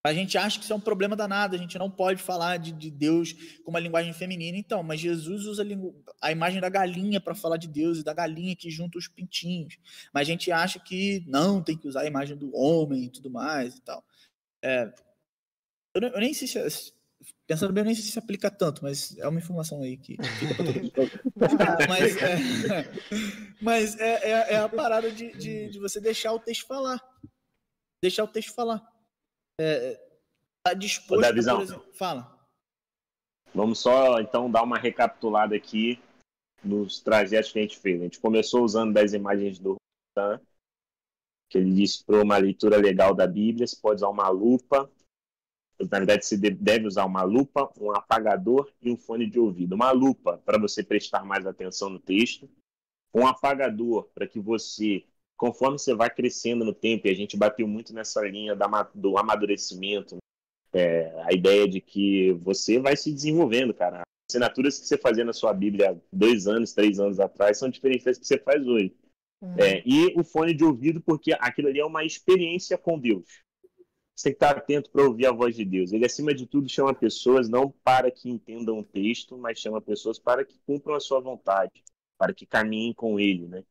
A 0.03 0.13
gente 0.13 0.37
acha 0.37 0.59
que 0.59 0.63
isso 0.63 0.71
é 0.71 0.75
um 0.75 0.79
problema 0.79 1.15
danado, 1.15 1.55
a 1.55 1.57
gente 1.57 1.79
não 1.79 1.89
pode 1.89 2.21
falar 2.21 2.57
de, 2.57 2.71
de 2.71 2.91
Deus 2.91 3.33
com 3.63 3.71
uma 3.71 3.79
linguagem 3.79 4.13
feminina, 4.13 4.55
então, 4.55 4.83
mas 4.83 4.99
Jesus 4.99 5.45
usa 5.45 5.63
a, 5.63 6.27
a 6.27 6.31
imagem 6.31 6.61
da 6.61 6.69
galinha 6.69 7.19
para 7.19 7.33
falar 7.33 7.57
de 7.57 7.67
Deus 7.67 7.97
e 7.97 8.03
da 8.03 8.13
galinha 8.13 8.55
que 8.55 8.69
junta 8.69 8.99
os 8.99 9.07
pintinhos. 9.07 9.79
Mas 10.13 10.27
a 10.27 10.31
gente 10.31 10.51
acha 10.51 10.79
que 10.79 11.23
não, 11.25 11.63
tem 11.63 11.75
que 11.75 11.87
usar 11.87 12.01
a 12.01 12.05
imagem 12.05 12.37
do 12.37 12.55
homem 12.55 13.05
e 13.05 13.09
tudo 13.09 13.31
mais 13.31 13.77
e 13.77 13.81
tal. 13.81 14.05
É, 14.61 14.93
eu, 15.95 16.01
eu, 16.01 16.19
nem 16.19 16.35
sei 16.35 16.47
se. 16.47 16.93
Pensando 17.47 17.71
bem, 17.71 17.83
nem 17.83 17.93
sei 17.93 18.03
se 18.03 18.17
aplica 18.17 18.49
tanto, 18.49 18.81
mas 18.81 19.15
é 19.19 19.27
uma 19.27 19.39
informação 19.39 19.81
aí 19.83 19.97
que 19.97 20.17
fica 20.39 20.55
pra 20.55 20.65
todo 20.65 20.81
mundo. 20.81 20.91
mas 21.87 22.17
é, 22.17 22.37
mas 23.61 23.99
é, 23.99 24.13
é, 24.31 24.53
é 24.53 24.57
a 24.57 24.67
parada 24.67 25.11
de, 25.11 25.31
de, 25.37 25.69
de 25.69 25.79
você 25.79 26.01
deixar 26.01 26.33
o 26.33 26.39
texto 26.39 26.65
falar. 26.65 26.99
Deixar 28.01 28.23
o 28.23 28.27
texto 28.27 28.53
falar 28.53 28.95
é, 29.59 29.99
tá 30.63 30.73
disposto 30.73 31.23
a, 31.23 31.29
exemplo, 31.29 31.85
fala. 31.93 32.35
Vamos 33.53 33.79
só 33.79 34.19
então 34.19 34.51
dar 34.51 34.63
uma 34.63 34.77
recapitulada 34.77 35.55
aqui 35.55 36.01
nos 36.63 36.99
trajetos 36.99 37.51
que 37.51 37.59
a 37.59 37.61
gente 37.61 37.77
fez. 37.77 38.01
A 38.01 38.03
gente 38.03 38.19
começou 38.19 38.63
usando 38.63 38.93
das 38.93 39.13
imagens 39.13 39.59
do 39.59 39.75
Tan, 40.13 40.39
que 41.49 41.57
ele 41.57 41.73
disse 41.73 42.03
para 42.03 42.21
uma 42.21 42.37
leitura 42.37 42.77
legal 42.77 43.13
da 43.13 43.27
Bíblia, 43.27 43.65
você 43.65 43.77
pode 43.79 43.97
usar 43.97 44.09
uma 44.09 44.27
lupa. 44.29 44.89
Na 45.79 45.97
verdade, 45.99 46.25
você 46.25 46.37
deve 46.37 46.87
usar 46.87 47.05
uma 47.05 47.23
lupa, 47.23 47.71
um 47.79 47.91
apagador 47.91 48.71
e 48.81 48.91
um 48.91 48.97
fone 48.97 49.29
de 49.29 49.39
ouvido. 49.39 49.75
Uma 49.75 49.91
lupa 49.91 50.41
para 50.45 50.57
você 50.57 50.83
prestar 50.83 51.25
mais 51.25 51.45
atenção 51.45 51.89
no 51.89 51.99
texto, 51.99 52.49
um 53.13 53.27
apagador 53.27 54.09
para 54.13 54.27
que 54.27 54.39
você 54.39 55.03
conforme 55.37 55.77
você 55.77 55.93
vai 55.93 56.09
crescendo 56.09 56.63
no 56.63 56.73
tempo, 56.73 57.07
e 57.07 57.11
a 57.11 57.13
gente 57.13 57.37
bateu 57.37 57.67
muito 57.67 57.93
nessa 57.93 58.21
linha 58.21 58.57
do 58.93 59.17
amadurecimento, 59.17 60.17
é, 60.73 61.13
a 61.23 61.33
ideia 61.33 61.67
de 61.67 61.81
que 61.81 62.33
você 62.33 62.79
vai 62.79 62.95
se 62.95 63.11
desenvolvendo, 63.11 63.73
cara. 63.73 63.99
As 63.99 64.35
assinaturas 64.35 64.79
que 64.79 64.87
você 64.87 64.97
fazia 64.97 65.23
na 65.23 65.33
sua 65.33 65.53
Bíblia 65.53 66.01
dois 66.11 66.47
anos, 66.47 66.73
três 66.73 66.99
anos 66.99 67.19
atrás 67.19 67.57
são 67.57 67.69
diferentes 67.69 68.05
das 68.05 68.17
que 68.17 68.25
você 68.25 68.37
faz 68.37 68.65
hoje. 68.65 68.93
Uhum. 69.41 69.55
É, 69.57 69.83
e 69.85 70.13
o 70.17 70.23
fone 70.23 70.53
de 70.53 70.63
ouvido, 70.63 71.01
porque 71.01 71.33
aquilo 71.33 71.67
ali 71.67 71.79
é 71.79 71.85
uma 71.85 72.03
experiência 72.03 72.77
com 72.77 72.99
Deus. 72.99 73.43
Você 74.15 74.29
tem 74.29 74.33
que 74.33 74.45
estar 74.45 74.57
atento 74.57 74.89
para 74.89 75.03
ouvir 75.03 75.25
a 75.25 75.31
voz 75.31 75.55
de 75.55 75.65
Deus. 75.65 75.91
Ele, 75.91 76.05
acima 76.05 76.33
de 76.33 76.45
tudo, 76.45 76.69
chama 76.69 76.93
pessoas 76.93 77.49
não 77.49 77.69
para 77.83 78.09
que 78.09 78.29
entendam 78.29 78.79
o 78.79 78.83
texto, 78.83 79.37
mas 79.37 79.59
chama 79.59 79.81
pessoas 79.81 80.17
para 80.17 80.45
que 80.45 80.57
cumpram 80.65 80.95
a 80.95 81.01
sua 81.01 81.19
vontade, 81.19 81.83
para 82.17 82.33
que 82.33 82.45
caminhem 82.45 82.93
com 82.93 83.19
ele, 83.19 83.47
né? 83.47 83.63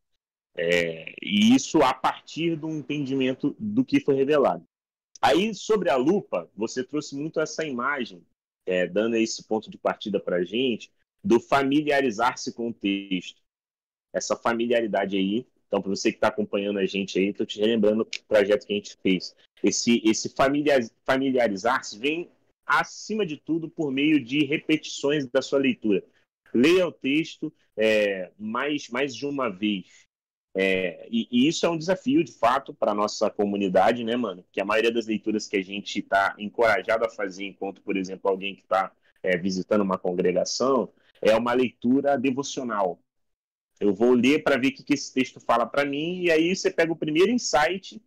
É, 0.56 1.14
e 1.20 1.54
isso 1.54 1.82
a 1.82 1.92
partir 1.94 2.56
do 2.56 2.68
entendimento 2.68 3.56
do 3.58 3.84
que 3.84 4.00
foi 4.00 4.14
revelado. 4.14 4.64
Aí, 5.20 5.54
sobre 5.54 5.88
a 5.88 5.96
lupa, 5.96 6.50
você 6.54 6.84
trouxe 6.84 7.16
muito 7.16 7.40
essa 7.40 7.64
imagem, 7.64 8.22
é, 8.66 8.86
dando 8.86 9.16
esse 9.16 9.42
ponto 9.44 9.70
de 9.70 9.78
partida 9.78 10.20
para 10.20 10.36
a 10.36 10.44
gente, 10.44 10.92
do 11.24 11.40
familiarizar-se 11.40 12.52
com 12.52 12.68
o 12.68 12.74
texto. 12.74 13.40
Essa 14.12 14.36
familiaridade 14.36 15.16
aí. 15.16 15.46
Então, 15.66 15.80
para 15.80 15.88
você 15.88 16.12
que 16.12 16.18
está 16.18 16.28
acompanhando 16.28 16.78
a 16.78 16.86
gente 16.86 17.18
aí, 17.18 17.28
estou 17.30 17.46
te 17.46 17.58
relembrando 17.58 18.02
o 18.02 18.24
projeto 18.28 18.66
que 18.66 18.74
a 18.74 18.76
gente 18.76 18.96
fez. 19.02 19.34
Esse, 19.64 20.02
esse 20.04 20.34
familiarizar-se 21.06 21.98
vem, 21.98 22.30
acima 22.66 23.24
de 23.24 23.38
tudo, 23.38 23.70
por 23.70 23.90
meio 23.90 24.22
de 24.22 24.44
repetições 24.44 25.26
da 25.26 25.40
sua 25.40 25.58
leitura. 25.58 26.04
Leia 26.52 26.86
o 26.86 26.92
texto 26.92 27.50
é, 27.74 28.30
mais, 28.38 28.90
mais 28.90 29.16
de 29.16 29.24
uma 29.24 29.48
vez. 29.48 30.04
É, 30.54 31.08
e, 31.10 31.26
e, 31.30 31.48
isso 31.48 31.64
é 31.64 31.70
um 31.70 31.78
desafio, 31.78 32.22
de 32.22 32.32
fato, 32.32 32.74
para 32.74 32.92
a 32.92 32.94
nossa 32.94 33.30
comunidade, 33.30 34.04
né, 34.04 34.14
mano? 34.16 34.44
Que 34.52 34.60
a 34.60 34.66
maioria 34.66 34.92
das 34.92 35.06
leituras 35.06 35.48
que 35.48 35.56
a 35.56 35.62
gente 35.62 35.98
está 35.98 36.34
encorajado 36.38 37.06
a 37.06 37.10
fazer, 37.10 37.46
enquanto, 37.46 37.80
por 37.80 37.96
exemplo, 37.96 38.30
alguém 38.30 38.54
que 38.54 38.62
está 38.62 38.92
é, 39.22 39.36
visitando 39.38 39.80
uma 39.80 39.98
congregação, 39.98 40.92
é 41.22 41.34
uma 41.34 41.54
leitura 41.54 42.18
devocional. 42.18 43.00
Eu 43.80 43.94
vou 43.94 44.12
ler 44.12 44.42
para 44.44 44.58
ver 44.58 44.68
o 44.68 44.72
que, 44.74 44.84
que 44.84 44.94
esse 44.94 45.12
texto 45.12 45.40
fala 45.40 45.64
para 45.66 45.86
mim, 45.86 46.20
e 46.20 46.30
aí 46.30 46.54
você 46.54 46.70
pega 46.70 46.92
o 46.92 46.96
primeiro 46.96 47.32
insight, 47.32 48.00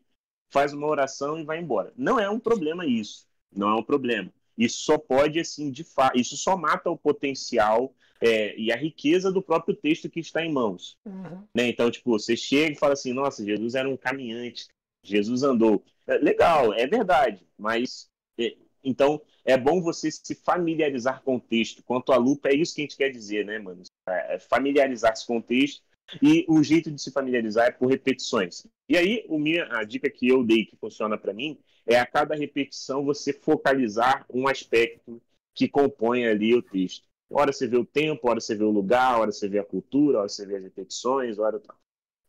faz 0.50 0.74
uma 0.74 0.88
oração 0.88 1.40
e 1.40 1.44
vai 1.44 1.60
embora. 1.60 1.94
Não 1.96 2.20
é 2.20 2.30
um 2.30 2.40
problema 2.40 2.86
isso. 2.86 3.28
Não 3.56 3.70
é 3.70 3.76
um 3.76 3.84
problema. 3.84 4.32
Isso 4.58 4.82
só 4.82 4.98
pode, 4.98 5.40
assim, 5.40 5.70
de 5.70 5.84
fato, 5.84 6.18
isso 6.18 6.36
só 6.36 6.58
mata 6.58 6.90
o 6.90 6.98
potencial 6.98 7.94
é, 8.20 8.58
e 8.58 8.72
a 8.72 8.76
riqueza 8.76 9.32
do 9.32 9.42
próprio 9.42 9.76
texto 9.76 10.10
que 10.10 10.20
está 10.20 10.44
em 10.44 10.52
mãos. 10.52 10.98
Uhum. 11.06 11.44
Né? 11.56 11.70
Então, 11.70 11.92
tipo, 11.92 12.12
você 12.12 12.36
chega 12.36 12.74
e 12.74 12.80
fala 12.80 12.94
assim, 12.94 13.14
nossa, 13.14 13.46
Jesus 13.46 13.76
era 13.76 13.88
um 13.88 13.98
caminhante, 13.98 14.68
Jesus 15.04 15.44
andou. 15.44 15.84
É, 16.08 16.18
legal, 16.18 16.74
é 16.74 16.88
verdade, 16.88 17.48
mas 17.58 18.10
é, 18.40 18.56
então 18.84 19.22
é 19.46 19.58
bom 19.58 19.82
você 19.82 20.10
se 20.10 20.36
familiarizar 20.36 21.22
com 21.22 21.36
o 21.36 21.42
texto. 21.42 21.84
Quanto 21.84 22.12
à 22.12 22.18
lupa, 22.18 22.50
é 22.50 22.56
isso 22.56 22.74
que 22.74 22.82
a 22.82 22.84
gente 22.84 22.98
quer 22.98 23.10
dizer, 23.10 23.46
né, 23.46 23.60
mano? 23.60 23.84
É, 24.10 24.36
é 24.36 24.40
familiarizar-se 24.40 25.26
com 25.26 25.38
o 25.38 25.44
texto 25.44 25.84
e 26.22 26.46
o 26.48 26.64
jeito 26.64 26.92
de 26.92 27.02
se 27.02 27.12
familiarizar 27.12 27.68
é 27.68 27.72
por 27.72 27.88
repetições. 27.88 28.66
E 28.88 28.98
aí, 28.98 29.26
o 29.28 29.38
minha, 29.38 29.68
a 29.72 29.84
dica 29.84 30.10
que 30.10 30.28
eu 30.28 30.44
dei 30.44 30.66
que 30.66 30.78
funciona 30.78 31.18
para 31.18 31.34
mim 31.34 31.58
é 31.86 32.00
a 32.00 32.06
cada 32.06 32.36
repetição 32.36 33.04
você 33.04 33.34
focalizar 33.34 34.26
um 34.30 34.48
aspecto 34.48 35.22
que 35.54 35.68
compõe 35.68 36.26
ali 36.26 36.54
o 36.54 36.62
texto. 36.62 37.06
Hora 37.30 37.52
você 37.52 37.68
vê 37.68 37.78
o 37.78 37.86
tempo, 37.86 38.30
hora 38.30 38.40
você 38.40 38.56
vê 38.56 38.64
o 38.64 38.72
lugar, 38.72 39.20
hora 39.20 39.32
você 39.32 39.50
vê 39.50 39.60
a 39.60 39.66
cultura, 39.66 40.20
hora 40.20 40.30
você 40.30 40.46
vê 40.46 40.58
as 40.58 40.64
repetições, 40.64 41.40
hora 41.40 41.60
tal. 41.60 41.78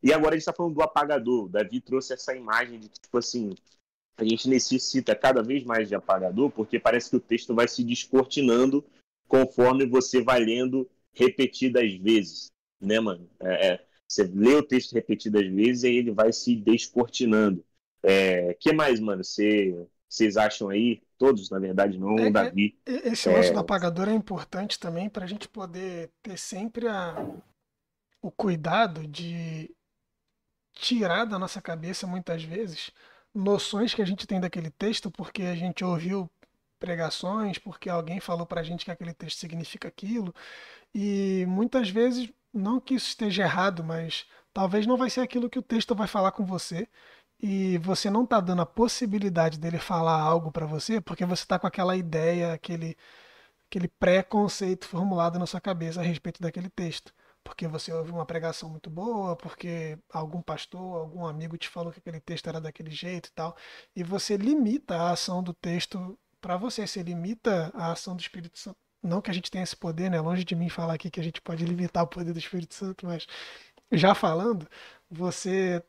E 0.02 0.12
agora 0.12 0.30
a 0.30 0.32
gente 0.34 0.42
está 0.42 0.52
falando 0.52 0.74
do 0.74 0.82
apagador. 0.82 1.44
O 1.44 1.48
Davi 1.48 1.80
trouxe 1.80 2.12
essa 2.12 2.34
imagem 2.34 2.80
de 2.80 2.88
tipo 2.88 3.18
assim, 3.18 3.54
a 4.16 4.24
gente 4.24 4.48
necessita 4.48 5.14
cada 5.14 5.42
vez 5.42 5.62
mais 5.62 5.88
de 5.88 5.94
apagador, 5.94 6.50
porque 6.50 6.80
parece 6.80 7.10
que 7.10 7.16
o 7.16 7.20
texto 7.20 7.54
vai 7.54 7.68
se 7.68 7.84
descortinando 7.84 8.84
conforme 9.28 9.86
você 9.86 10.22
vai 10.22 10.40
lendo 10.40 10.88
repetidas 11.12 11.94
vezes, 11.94 12.50
né, 12.80 13.00
mano? 13.00 13.28
É, 13.40 13.68
é, 13.68 13.86
você 14.06 14.24
lê 14.24 14.54
o 14.54 14.62
texto 14.62 14.92
repetidas 14.92 15.46
vezes 15.46 15.84
e 15.84 15.88
ele 15.88 16.10
vai 16.10 16.32
se 16.32 16.56
descortinando. 16.56 17.64
É, 18.02 18.54
que 18.54 18.72
mais, 18.72 19.00
mano? 19.00 19.22
Vocês 19.24 20.36
acham 20.36 20.68
aí? 20.68 21.02
Todos, 21.18 21.50
na 21.50 21.58
verdade, 21.58 21.98
não 21.98 22.16
é, 22.16 22.28
o 22.28 22.32
Davi. 22.32 22.78
Esse 22.86 23.28
lance 23.28 23.50
é... 23.50 23.52
do 23.52 23.58
apagador 23.58 24.08
é 24.08 24.14
importante 24.14 24.78
também 24.78 25.08
para 25.08 25.24
a 25.24 25.28
gente 25.28 25.48
poder 25.48 26.10
ter 26.22 26.38
sempre 26.38 26.86
a, 26.86 27.16
o 28.22 28.30
cuidado 28.30 29.06
de 29.06 29.74
tirar 30.72 31.24
da 31.24 31.38
nossa 31.38 31.60
cabeça, 31.60 32.06
muitas 32.06 32.42
vezes, 32.44 32.92
noções 33.34 33.92
que 33.92 34.00
a 34.00 34.06
gente 34.06 34.26
tem 34.26 34.40
daquele 34.40 34.70
texto 34.70 35.10
porque 35.10 35.42
a 35.42 35.56
gente 35.56 35.84
ouviu 35.84 36.30
pregações, 36.78 37.58
porque 37.58 37.90
alguém 37.90 38.20
falou 38.20 38.46
para 38.46 38.60
a 38.60 38.64
gente 38.64 38.84
que 38.84 38.90
aquele 38.90 39.12
texto 39.12 39.38
significa 39.38 39.88
aquilo. 39.88 40.32
E 40.94 41.44
muitas 41.48 41.90
vezes, 41.90 42.30
não 42.53 42.80
que 42.80 42.94
isso 42.94 43.09
esteja 43.09 43.42
errado, 43.44 43.84
mas 43.84 44.26
talvez 44.53 44.86
não 44.86 44.96
vai 44.96 45.11
ser 45.11 45.20
aquilo 45.20 45.51
que 45.51 45.59
o 45.59 45.62
texto 45.62 45.94
vai 45.94 46.07
falar 46.07 46.32
com 46.32 46.44
você 46.44 46.88
e 47.40 47.78
você 47.78 48.11
não 48.11 48.24
está 48.24 48.40
dando 48.40 48.62
a 48.62 48.66
possibilidade 48.66 49.59
dele 49.59 49.78
falar 49.78 50.20
algo 50.20 50.51
para 50.51 50.66
você 50.66 51.01
porque 51.01 51.24
você 51.24 51.44
está 51.44 51.59
com 51.59 51.66
aquela 51.66 51.96
ideia, 51.96 52.53
aquele, 52.53 52.96
aquele 53.68 53.88
pré-conceito 53.88 54.86
formulado 54.86 55.38
na 55.38 55.46
sua 55.46 55.61
cabeça 55.61 56.01
a 56.01 56.05
respeito 56.05 56.42
daquele 56.42 56.68
texto. 56.70 57.12
Porque 57.44 57.66
você 57.68 57.92
ouviu 57.92 58.14
uma 58.14 58.26
pregação 58.26 58.68
muito 58.68 58.90
boa, 58.90 59.36
porque 59.36 59.99
algum 60.12 60.42
pastor, 60.42 61.01
algum 61.01 61.26
amigo 61.26 61.57
te 61.57 61.68
falou 61.68 61.92
que 61.92 61.99
aquele 62.01 62.20
texto 62.20 62.49
era 62.49 62.61
daquele 62.61 62.90
jeito 62.90 63.28
e 63.28 63.32
tal. 63.32 63.57
E 63.96 64.03
você 64.03 64.36
limita 64.36 64.96
a 64.96 65.12
ação 65.12 65.42
do 65.42 65.55
texto 65.55 66.18
para 66.40 66.57
você, 66.57 66.86
você 66.86 67.03
limita 67.03 67.70
a 67.74 67.92
ação 67.92 68.14
do 68.16 68.20
Espírito 68.20 68.59
Santo. 68.59 68.88
Não 69.03 69.20
que 69.20 69.30
a 69.30 69.34
gente 69.34 69.51
tenha 69.51 69.64
esse 69.64 69.76
poder, 69.76 70.11
né? 70.11 70.20
Longe 70.20 70.44
de 70.44 70.55
mim 70.57 70.68
falar 70.68 70.94
aqui 70.94 71.11
que 71.11 71.20
a 71.20 71.22
gente 71.22 71.40
pode 71.40 71.64
limitar 71.64 72.05
o 72.05 72.07
poder 72.07 72.32
do 72.32 72.38
Espírito 72.38 72.74
Santo, 72.74 73.07
mas 73.07 73.26
já 73.92 74.14
falando, 74.14 74.68
você 75.11 75.82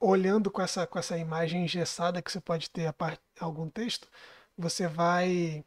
olhando 0.00 0.50
com 0.50 0.62
essa, 0.62 0.86
com 0.86 0.98
essa 0.98 1.16
imagem 1.18 1.64
engessada 1.64 2.22
que 2.22 2.30
você 2.32 2.40
pode 2.40 2.70
ter 2.70 2.86
a 2.86 2.92
part... 2.92 3.20
algum 3.40 3.68
texto, 3.70 4.08
você 4.56 4.86
vai 4.88 5.64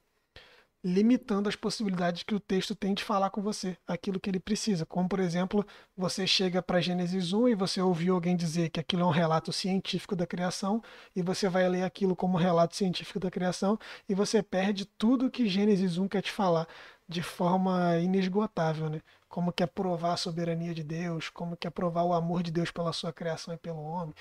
limitando 0.85 1.49
as 1.49 1.55
possibilidades 1.55 2.21
que 2.21 2.35
o 2.35 2.39
texto 2.39 2.75
tem 2.75 2.93
de 2.93 3.03
falar 3.03 3.31
com 3.31 3.41
você, 3.41 3.75
aquilo 3.87 4.19
que 4.19 4.29
ele 4.29 4.39
precisa. 4.39 4.85
Como, 4.85 5.09
por 5.09 5.19
exemplo, 5.19 5.65
você 5.97 6.27
chega 6.27 6.61
para 6.61 6.79
Gênesis 6.79 7.33
1 7.33 7.49
e 7.49 7.55
você 7.55 7.81
ouviu 7.81 8.13
alguém 8.13 8.35
dizer 8.37 8.69
que 8.69 8.79
aquilo 8.79 9.01
é 9.01 9.05
um 9.05 9.09
relato 9.09 9.51
científico 9.51 10.15
da 10.15 10.27
criação, 10.27 10.83
e 11.15 11.23
você 11.23 11.49
vai 11.49 11.67
ler 11.67 11.81
aquilo 11.81 12.15
como 12.15 12.35
um 12.35 12.39
relato 12.39 12.75
científico 12.75 13.19
da 13.19 13.31
criação, 13.31 13.79
e 14.07 14.13
você 14.13 14.43
perde 14.43 14.85
tudo 14.85 15.31
que 15.31 15.49
Gênesis 15.49 15.97
1 15.97 16.07
quer 16.07 16.21
te 16.21 16.31
falar 16.31 16.67
de 17.09 17.23
forma 17.23 17.97
inesgotável, 17.97 18.87
né? 18.87 19.01
Como 19.27 19.51
que 19.51 19.63
é 19.63 19.67
provar 19.67 20.13
a 20.13 20.17
soberania 20.17 20.73
de 20.73 20.83
Deus, 20.83 21.29
como 21.31 21.57
que 21.57 21.65
é 21.65 21.69
provar 21.71 22.03
o 22.03 22.13
amor 22.13 22.43
de 22.43 22.51
Deus 22.51 22.69
pela 22.69 22.93
sua 22.93 23.11
criação 23.11 23.55
e 23.55 23.57
pelo 23.57 23.81
homem, 23.81 24.13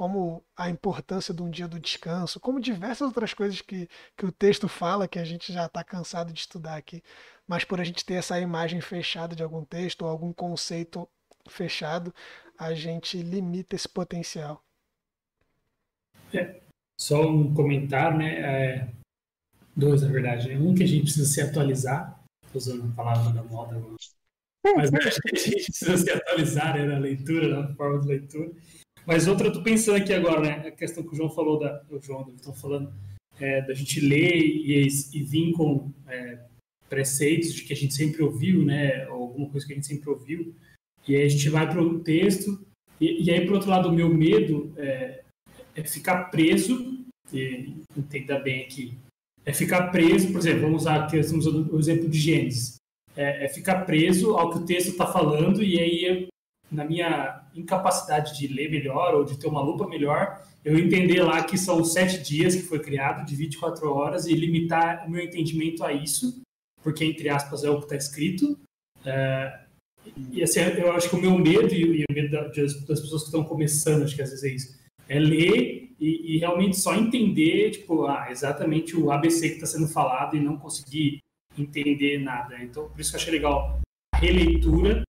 como 0.00 0.42
a 0.56 0.70
importância 0.70 1.34
de 1.34 1.42
um 1.42 1.50
dia 1.50 1.68
do 1.68 1.78
descanso, 1.78 2.40
como 2.40 2.58
diversas 2.58 3.02
outras 3.02 3.34
coisas 3.34 3.60
que, 3.60 3.86
que 4.16 4.24
o 4.24 4.32
texto 4.32 4.66
fala 4.66 5.06
que 5.06 5.18
a 5.18 5.24
gente 5.24 5.52
já 5.52 5.66
está 5.66 5.84
cansado 5.84 6.32
de 6.32 6.40
estudar 6.40 6.76
aqui, 6.76 7.02
mas 7.46 7.64
por 7.64 7.78
a 7.78 7.84
gente 7.84 8.02
ter 8.02 8.14
essa 8.14 8.40
imagem 8.40 8.80
fechada 8.80 9.36
de 9.36 9.42
algum 9.42 9.62
texto 9.62 10.00
ou 10.00 10.08
algum 10.08 10.32
conceito 10.32 11.06
fechado, 11.50 12.14
a 12.58 12.72
gente 12.72 13.20
limita 13.20 13.76
esse 13.76 13.86
potencial. 13.86 14.64
É, 16.32 16.62
só 16.98 17.28
um 17.28 17.52
comentário, 17.52 18.16
né? 18.16 18.40
É, 18.40 18.88
Dois, 19.76 20.00
na 20.00 20.08
verdade. 20.08 20.56
Um 20.56 20.74
que 20.74 20.82
a 20.82 20.86
gente 20.86 21.02
precisa 21.02 21.26
se 21.26 21.42
atualizar, 21.42 22.24
usando 22.54 22.90
a 22.90 22.96
palavra 22.96 23.34
da 23.34 23.42
moda 23.42 23.76
agora. 23.76 23.96
Mas 24.64 24.94
acho 24.94 25.20
que 25.28 25.36
a 25.36 25.38
gente 25.38 25.64
precisa 25.66 25.98
se 25.98 26.10
atualizar 26.10 26.74
né, 26.74 26.86
na 26.86 26.98
leitura, 26.98 27.48
na 27.48 27.74
forma 27.74 28.00
de 28.00 28.08
leitura. 28.08 28.50
Mas 29.10 29.26
outra, 29.26 29.48
eu 29.48 29.52
tô 29.52 29.60
pensando 29.60 29.96
aqui 29.96 30.12
agora, 30.12 30.40
né? 30.40 30.68
A 30.68 30.70
questão 30.70 31.02
que 31.02 31.12
o 31.12 31.16
João 31.16 31.28
falou, 31.28 31.58
da, 31.58 31.82
o 31.90 32.00
João, 32.00 32.32
estão 32.36 32.54
falando, 32.54 32.92
é, 33.40 33.60
da 33.60 33.74
gente 33.74 33.98
ler 33.98 34.36
e, 34.36 34.86
e 34.86 35.22
vir 35.24 35.50
com 35.50 35.90
é, 36.06 36.38
preceitos 36.88 37.52
de 37.52 37.64
que 37.64 37.72
a 37.72 37.76
gente 37.76 37.92
sempre 37.92 38.22
ouviu, 38.22 38.64
né? 38.64 39.08
Ou 39.08 39.22
alguma 39.22 39.50
coisa 39.50 39.66
que 39.66 39.72
a 39.72 39.74
gente 39.74 39.88
sempre 39.88 40.08
ouviu. 40.08 40.54
E 41.08 41.16
aí 41.16 41.24
a 41.24 41.28
gente 41.28 41.48
vai 41.48 41.68
para 41.68 41.82
o 41.82 41.98
texto. 41.98 42.64
E, 43.00 43.24
e, 43.24 43.32
aí, 43.32 43.44
por 43.44 43.54
outro 43.54 43.68
lado, 43.68 43.88
o 43.88 43.92
meu 43.92 44.14
medo 44.14 44.72
é, 44.76 45.24
é 45.74 45.82
ficar 45.82 46.26
preso, 46.26 47.04
e 47.32 47.82
entenda 47.96 48.38
bem 48.38 48.62
aqui, 48.62 48.96
é 49.44 49.52
ficar 49.52 49.88
preso, 49.88 50.30
por 50.30 50.38
exemplo, 50.38 50.60
vamos 50.60 50.82
usar 50.82 51.02
aqui 51.02 51.16
estamos 51.16 51.46
o 51.46 51.78
exemplo 51.80 52.08
de 52.08 52.18
Gênesis, 52.18 52.76
é, 53.16 53.46
é 53.46 53.48
ficar 53.48 53.84
preso 53.84 54.36
ao 54.36 54.50
que 54.50 54.58
o 54.58 54.64
texto 54.64 54.90
está 54.90 55.06
falando 55.06 55.64
e 55.64 55.80
aí, 55.80 56.28
na 56.70 56.84
minha 56.84 57.39
incapacidade 57.54 58.38
de 58.38 58.46
ler 58.46 58.70
melhor 58.70 59.14
ou 59.14 59.24
de 59.24 59.38
ter 59.38 59.46
uma 59.46 59.62
lupa 59.62 59.88
melhor, 59.88 60.42
eu 60.64 60.78
entender 60.78 61.22
lá 61.22 61.42
que 61.42 61.56
são 61.56 61.82
sete 61.84 62.22
dias 62.22 62.54
que 62.54 62.62
foi 62.62 62.78
criado, 62.78 63.26
de 63.26 63.34
24 63.34 63.90
horas, 63.92 64.26
e 64.26 64.34
limitar 64.34 65.06
o 65.06 65.10
meu 65.10 65.22
entendimento 65.22 65.84
a 65.84 65.92
isso, 65.92 66.42
porque, 66.82 67.04
entre 67.04 67.28
aspas, 67.28 67.64
é 67.64 67.70
o 67.70 67.78
que 67.78 67.84
está 67.84 67.96
escrito. 67.96 68.58
É, 69.04 69.60
e 70.32 70.42
assim, 70.42 70.60
eu 70.60 70.92
acho 70.92 71.08
que 71.08 71.16
o 71.16 71.20
meu 71.20 71.36
medo 71.38 71.74
e, 71.74 72.04
o 72.04 72.12
medo 72.12 72.30
das, 72.30 72.74
pessoas 72.84 73.22
que 73.22 73.28
estão 73.28 73.44
começando, 73.44 74.02
acho 74.02 74.14
que 74.14 74.22
às 74.22 74.30
vezes 74.30 74.44
é 74.44 74.48
isso, 74.48 74.80
é 75.08 75.18
ler 75.18 75.90
e, 75.98 76.36
e, 76.36 76.38
realmente 76.38 76.78
só 76.78 76.94
entender, 76.94 77.70
tipo, 77.70 78.06
ah, 78.06 78.28
exatamente 78.30 78.96
o 78.96 79.10
ABC 79.10 79.48
que 79.48 79.54
está 79.56 79.66
sendo 79.66 79.88
falado 79.88 80.36
e 80.36 80.40
não 80.40 80.56
conseguir 80.56 81.18
entender 81.58 82.18
nada. 82.18 82.62
Então, 82.62 82.88
por 82.88 83.00
isso 83.00 83.10
que 83.10 83.16
eu 83.16 83.20
achei 83.20 83.32
legal 83.32 83.80
a 84.14 84.18
releitura, 84.18 85.02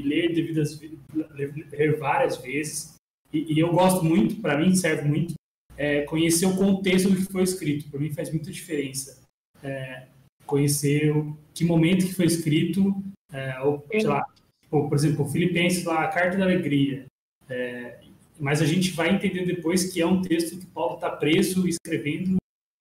ler 0.00 0.34
devidas 0.34 0.80
ler 1.12 1.98
várias 1.98 2.36
vezes. 2.36 2.94
E, 3.32 3.54
e 3.54 3.58
eu 3.58 3.72
gosto 3.72 4.04
muito, 4.04 4.40
para 4.40 4.58
mim 4.58 4.74
serve 4.74 5.08
muito, 5.08 5.34
é, 5.76 6.02
conhecer 6.02 6.46
o 6.46 6.56
contexto 6.56 7.10
do 7.10 7.16
que 7.16 7.32
foi 7.32 7.42
escrito. 7.42 7.90
Para 7.90 8.00
mim 8.00 8.12
faz 8.12 8.30
muita 8.30 8.50
diferença. 8.50 9.22
É, 9.62 10.06
conhecer 10.46 11.10
o, 11.16 11.36
que 11.52 11.64
momento 11.64 12.06
que 12.06 12.14
foi 12.14 12.26
escrito, 12.26 13.02
é, 13.32 13.60
ou, 13.60 13.84
sei 13.90 14.04
lá, 14.04 14.24
ou, 14.70 14.88
por 14.88 14.94
exemplo, 14.94 15.28
Filipenses 15.28 15.84
lá, 15.84 16.04
a 16.04 16.08
Carta 16.08 16.36
da 16.36 16.44
Alegria. 16.44 17.06
É, 17.48 18.00
mas 18.38 18.60
a 18.60 18.66
gente 18.66 18.90
vai 18.90 19.14
entender 19.14 19.44
depois 19.44 19.92
que 19.92 20.00
é 20.00 20.06
um 20.06 20.20
texto 20.20 20.58
que 20.58 20.66
Paulo 20.66 20.96
está 20.96 21.10
preso 21.10 21.66
escrevendo, 21.68 22.36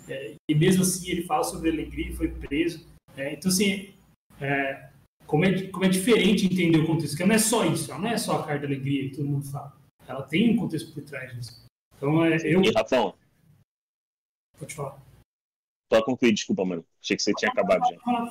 é, 0.07 0.35
e 0.49 0.55
mesmo 0.55 0.81
assim 0.81 1.09
ele 1.09 1.23
fala 1.23 1.43
sobre 1.43 1.69
alegria 1.69 2.09
e 2.09 2.15
foi 2.15 2.27
preso. 2.27 2.85
É, 3.15 3.33
então, 3.33 3.49
assim, 3.49 3.93
é, 4.41 4.89
como, 5.33 5.45
é, 5.45 5.67
como 5.69 5.83
é 5.83 5.89
diferente 5.89 6.45
entender 6.45 6.77
o 6.77 6.85
contexto, 6.85 7.13
porque 7.13 7.25
não 7.25 7.33
é 7.33 7.39
só 7.39 7.65
isso, 7.65 7.91
não 7.97 8.07
é 8.07 8.19
só 8.19 8.37
a 8.37 8.45
carta 8.45 8.59
da 8.59 8.67
alegria 8.67 9.09
que 9.09 9.15
todo 9.15 9.27
mundo 9.27 9.43
fala. 9.43 9.75
Ela 10.07 10.21
tem 10.21 10.53
um 10.53 10.57
contexto 10.57 10.93
por 10.93 11.01
trás 11.01 11.33
disso. 11.33 11.65
Então, 11.97 12.23
é, 12.23 12.37
eu. 12.43 12.61
E, 12.61 12.69
Rafão? 12.69 13.15
Pode 14.59 14.75
falar. 14.75 15.01
Só 15.91 16.03
concluir, 16.03 16.33
desculpa, 16.33 16.63
mano. 16.63 16.85
Achei 17.01 17.17
que 17.17 17.23
você 17.23 17.33
tinha 17.33 17.49
acabado 17.49 17.81
já. 17.89 18.29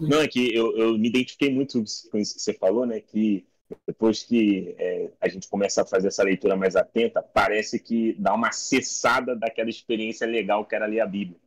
Não, 0.00 0.20
é 0.20 0.26
que 0.26 0.52
eu, 0.52 0.76
eu 0.76 0.98
me 0.98 1.06
identifiquei 1.06 1.54
muito 1.54 1.74
com 2.10 2.18
isso 2.18 2.34
que 2.34 2.40
você 2.40 2.52
falou, 2.54 2.84
né? 2.84 3.00
Que 3.00 3.46
depois 3.86 4.24
que 4.24 4.74
é, 4.78 5.08
a 5.20 5.28
gente 5.28 5.48
começa 5.48 5.82
a 5.82 5.86
fazer 5.86 6.08
essa 6.08 6.24
leitura 6.24 6.56
mais 6.56 6.74
atenta, 6.74 7.22
parece 7.22 7.78
que 7.78 8.14
dá 8.14 8.34
uma 8.34 8.50
cessada 8.50 9.36
daquela 9.36 9.70
experiência 9.70 10.26
legal 10.26 10.66
que 10.66 10.74
era 10.74 10.86
ler 10.86 10.98
a 10.98 11.06
Bíblia. 11.06 11.38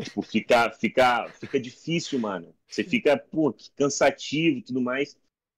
Tipo, 0.00 0.22
fica, 0.22 0.70
fica, 0.72 1.28
fica 1.30 1.60
difícil, 1.60 2.18
mano. 2.18 2.54
Você 2.68 2.84
fica, 2.84 3.16
pô, 3.16 3.54
cansativo 3.76 4.58
e 4.58 4.62
tudo 4.62 4.80
mais. 4.80 5.16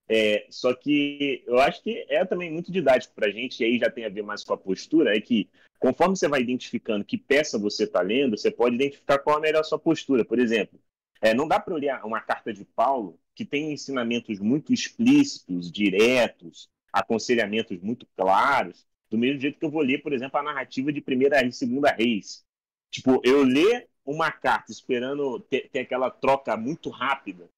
É, 0.09 0.45
só 0.49 0.73
que 0.73 1.43
eu 1.47 1.57
acho 1.59 1.81
que 1.81 2.05
é 2.09 2.25
também 2.25 2.51
muito 2.51 2.71
didático 2.71 3.13
pra 3.15 3.29
gente, 3.31 3.61
e 3.61 3.65
aí 3.65 3.79
já 3.79 3.89
tem 3.89 4.05
a 4.05 4.09
ver 4.09 4.23
mais 4.23 4.43
com 4.43 4.53
a 4.53 4.57
postura, 4.57 5.15
é 5.15 5.21
que 5.21 5.49
conforme 5.79 6.17
você 6.17 6.27
vai 6.27 6.41
identificando 6.41 7.05
que 7.05 7.17
peça 7.17 7.57
você 7.57 7.85
está 7.85 8.01
lendo, 8.01 8.37
você 8.37 8.51
pode 8.51 8.75
identificar 8.75 9.19
qual 9.19 9.37
é 9.37 9.39
a 9.39 9.41
melhor 9.41 9.63
sua 9.63 9.79
postura. 9.79 10.25
Por 10.25 10.37
exemplo, 10.37 10.79
é, 11.21 11.33
não 11.33 11.47
dá 11.47 11.59
para 11.59 11.73
olhar 11.73 12.03
uma 12.05 12.19
carta 12.19 12.51
de 12.53 12.65
Paulo 12.65 13.19
que 13.33 13.45
tem 13.45 13.71
ensinamentos 13.71 14.39
muito 14.39 14.73
explícitos, 14.73 15.71
diretos, 15.71 16.69
aconselhamentos 16.91 17.79
muito 17.81 18.05
claros, 18.15 18.85
do 19.09 19.17
mesmo 19.17 19.39
jeito 19.39 19.59
que 19.59 19.65
eu 19.65 19.71
vou 19.71 19.81
ler, 19.81 20.01
por 20.01 20.13
exemplo, 20.13 20.37
a 20.39 20.43
narrativa 20.43 20.91
de 20.91 21.01
Primeira 21.01 21.45
e 21.45 21.51
Segunda 21.51 21.91
Reis. 21.91 22.43
Tipo, 22.91 23.21
eu 23.23 23.43
ler 23.43 23.87
uma 24.05 24.31
carta 24.31 24.71
esperando 24.71 25.39
ter, 25.39 25.69
ter, 25.69 25.79
aquela 25.79 26.09
troca 26.09 26.55
muito 26.57 26.89
rápida, 26.89 27.49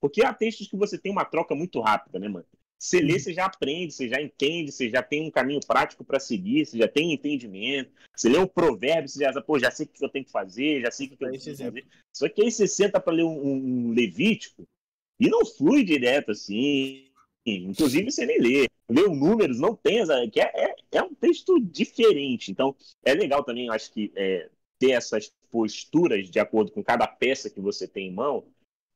porque 0.00 0.24
há 0.24 0.34
textos 0.34 0.68
que 0.68 0.76
você 0.76 0.98
tem 0.98 1.12
uma 1.12 1.24
troca 1.24 1.54
muito 1.54 1.80
rápida, 1.80 2.18
né, 2.18 2.28
mano? 2.28 2.46
Você 2.78 3.00
lê, 3.00 3.16
você 3.16 3.32
já 3.32 3.46
aprende, 3.46 3.94
você 3.94 4.08
já 4.08 4.20
entende, 4.20 4.72
você 4.72 4.90
já 4.90 5.00
tem 5.00 5.24
um 5.24 5.30
caminho 5.30 5.60
prático 5.64 6.04
para 6.04 6.18
seguir, 6.18 6.66
você 6.66 6.76
já 6.76 6.88
tem 6.88 7.12
entendimento. 7.12 7.92
Você 8.16 8.28
lê 8.28 8.38
um 8.38 8.46
provérbio, 8.46 9.08
você 9.08 9.20
já, 9.20 9.40
pô, 9.40 9.56
já 9.56 9.70
sei 9.70 9.86
o 9.86 9.88
que 9.88 10.04
eu 10.04 10.08
tenho 10.08 10.24
que 10.24 10.32
fazer, 10.32 10.80
já 10.80 10.90
sei 10.90 11.06
o 11.06 11.10
que 11.10 11.14
eu 11.14 11.30
tenho 11.30 11.40
que 11.40 11.56
fazer. 11.56 11.86
Só 12.12 12.28
que 12.28 12.42
aí 12.42 12.50
você 12.50 12.66
senta 12.66 12.98
para 12.98 13.12
ler 13.12 13.22
um, 13.22 13.88
um 13.88 13.92
Levítico, 13.92 14.66
e 15.22 15.28
não 15.28 15.46
flui 15.46 15.84
direto 15.84 16.32
assim. 16.32 17.08
Inclusive, 17.46 18.10
você 18.10 18.26
nem 18.26 18.40
lê. 18.40 18.68
Lê 18.88 19.02
os 19.02 19.16
números, 19.16 19.60
não 19.60 19.76
tem 19.76 20.00
essa. 20.00 20.28
Que 20.28 20.40
é, 20.40 20.50
é, 20.52 20.74
é, 20.98 21.02
um 21.02 21.14
texto 21.14 21.60
diferente. 21.60 22.50
Então, 22.50 22.74
é 23.04 23.14
legal 23.14 23.44
também, 23.44 23.70
acho 23.70 23.92
que, 23.92 24.12
é, 24.16 24.50
ter 24.82 24.90
essas 24.90 25.32
posturas 25.48 26.28
de 26.28 26.40
acordo 26.40 26.72
com 26.72 26.82
cada 26.82 27.06
peça 27.06 27.48
que 27.48 27.60
você 27.60 27.86
tem 27.86 28.08
em 28.08 28.12
mão, 28.12 28.44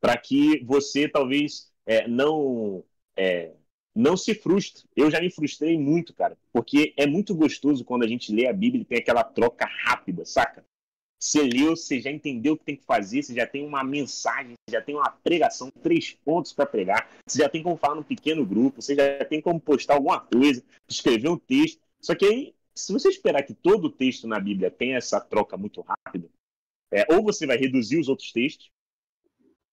para 0.00 0.16
que 0.16 0.64
você 0.64 1.08
talvez 1.08 1.70
é, 1.86 2.08
não. 2.08 2.82
É, 3.16 3.52
não 3.94 4.14
se 4.14 4.34
frustre. 4.34 4.84
Eu 4.94 5.10
já 5.10 5.20
me 5.20 5.30
frustrei 5.30 5.78
muito, 5.78 6.12
cara, 6.12 6.36
porque 6.52 6.92
é 6.98 7.06
muito 7.06 7.34
gostoso 7.34 7.82
quando 7.82 8.02
a 8.02 8.06
gente 8.06 8.30
lê 8.30 8.46
a 8.46 8.52
Bíblia 8.52 8.82
e 8.82 8.84
tem 8.84 8.98
aquela 8.98 9.24
troca 9.24 9.64
rápida, 9.64 10.22
saca? 10.26 10.66
Você 11.18 11.42
leu, 11.42 11.74
você 11.74 11.98
já 11.98 12.10
entendeu 12.10 12.52
o 12.52 12.58
que 12.58 12.64
tem 12.64 12.76
que 12.76 12.84
fazer, 12.84 13.22
você 13.22 13.34
já 13.34 13.46
tem 13.46 13.64
uma 13.64 13.82
mensagem, 13.82 14.52
você 14.52 14.76
já 14.76 14.82
tem 14.82 14.94
uma 14.94 15.10
pregação, 15.10 15.70
três 15.82 16.12
pontos 16.12 16.52
para 16.52 16.66
pregar, 16.66 17.08
você 17.26 17.38
já 17.38 17.48
tem 17.48 17.62
como 17.62 17.78
falar 17.78 17.94
num 17.94 18.02
pequeno 18.02 18.44
grupo, 18.44 18.82
você 18.82 18.94
já 18.94 19.24
tem 19.24 19.40
como 19.40 19.58
postar 19.58 19.94
alguma 19.94 20.20
coisa, 20.20 20.62
escrever 20.86 21.30
um 21.30 21.38
texto. 21.38 21.80
Só 22.02 22.14
que 22.14 22.26
aí, 22.26 22.54
se 22.76 22.92
você 22.92 23.08
esperar 23.08 23.42
que 23.42 23.54
todo 23.54 23.90
texto 23.90 24.28
na 24.28 24.38
Bíblia 24.38 24.70
tenha 24.70 24.98
essa 24.98 25.20
troca 25.20 25.56
muito 25.56 25.80
rápida, 25.80 26.28
é, 26.92 27.06
ou 27.12 27.22
você 27.22 27.46
vai 27.46 27.56
reduzir 27.56 27.98
os 27.98 28.08
outros 28.08 28.32
textos, 28.32 28.70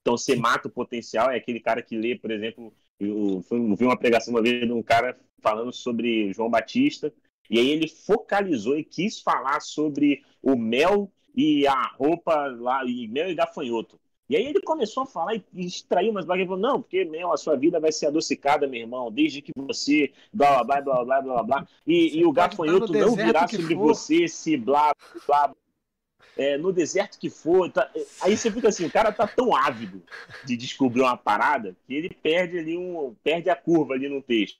então 0.01 0.17
você 0.17 0.37
mata 0.37 0.69
o 0.69 0.71
potencial, 0.71 1.31
é 1.31 1.37
aquele 1.37 1.61
cara 1.61 1.83
que 1.83 1.97
lê, 1.97 2.17
por 2.17 2.31
exemplo, 2.31 2.73
eu, 2.99 3.45
eu 3.51 3.77
vi 3.77 3.85
uma 3.85 3.99
pregação 3.99 4.33
uma 4.33 4.43
vez 4.43 4.67
de 4.67 4.73
um 4.73 4.83
cara 4.83 5.19
falando 5.41 5.73
sobre 5.73 6.33
João 6.33 6.49
Batista, 6.49 7.13
e 7.51 7.59
aí 7.59 7.69
ele 7.69 7.89
focalizou 7.89 8.79
e 8.79 8.85
quis 8.85 9.21
falar 9.21 9.61
sobre 9.61 10.25
o 10.41 10.57
mel 10.57 11.13
e 11.35 11.67
a 11.67 11.87
roupa 11.89 12.47
lá, 12.47 12.85
e 12.85 13.09
mel 13.09 13.31
e 13.31 13.35
gafanhoto. 13.35 14.01
E 14.33 14.37
aí 14.37 14.47
ele 14.47 14.63
começou 14.63 15.03
a 15.03 15.07
falar 15.07 15.35
e 15.35 15.45
extrair 15.55 16.09
umas 16.09 16.25
blagas. 16.25 16.41
Ele 16.41 16.49
falou, 16.49 16.63
não, 16.63 16.81
porque 16.81 17.05
mel, 17.05 17.35
a 17.35 17.37
sua 17.37 17.55
vida 17.55 17.79
vai 17.79 17.93
ser 17.93 18.07
adocicada, 18.07 18.67
meu 18.67 18.81
irmão, 18.81 19.13
desde 19.13 19.43
que 19.43 19.53
você, 19.55 20.11
blá, 20.33 20.65
blá, 20.65 20.81
blá, 20.81 21.05
blá, 21.05 21.21
blá, 21.21 21.43
blá, 21.43 21.69
E, 21.87 22.19
e 22.19 22.25
o 22.25 22.33
gafanhoto 22.33 22.95
não 22.95 23.15
virá 23.15 23.47
sobre 23.47 23.75
for. 23.75 23.89
você 23.89 24.27
se 24.27 24.57
blá, 24.57 24.91
blá, 25.27 25.55
é, 26.35 26.57
no 26.57 26.73
deserto 26.73 27.19
que 27.19 27.29
for. 27.29 27.71
Tá... 27.71 27.91
Aí 28.23 28.35
você 28.35 28.51
fica 28.51 28.69
assim, 28.69 28.87
o 28.87 28.91
cara 28.91 29.13
tá 29.13 29.27
tão 29.27 29.55
ávido 29.55 30.03
de 30.47 30.57
descobrir 30.57 31.03
uma 31.03 31.15
parada 31.19 31.77
que 31.87 31.93
ele 31.93 32.09
perde 32.09 32.59
ali 32.59 32.75
um. 32.75 33.15
perde 33.23 33.51
a 33.51 33.55
curva 33.55 33.93
ali 33.93 34.09
no 34.09 34.23
texto. 34.23 34.59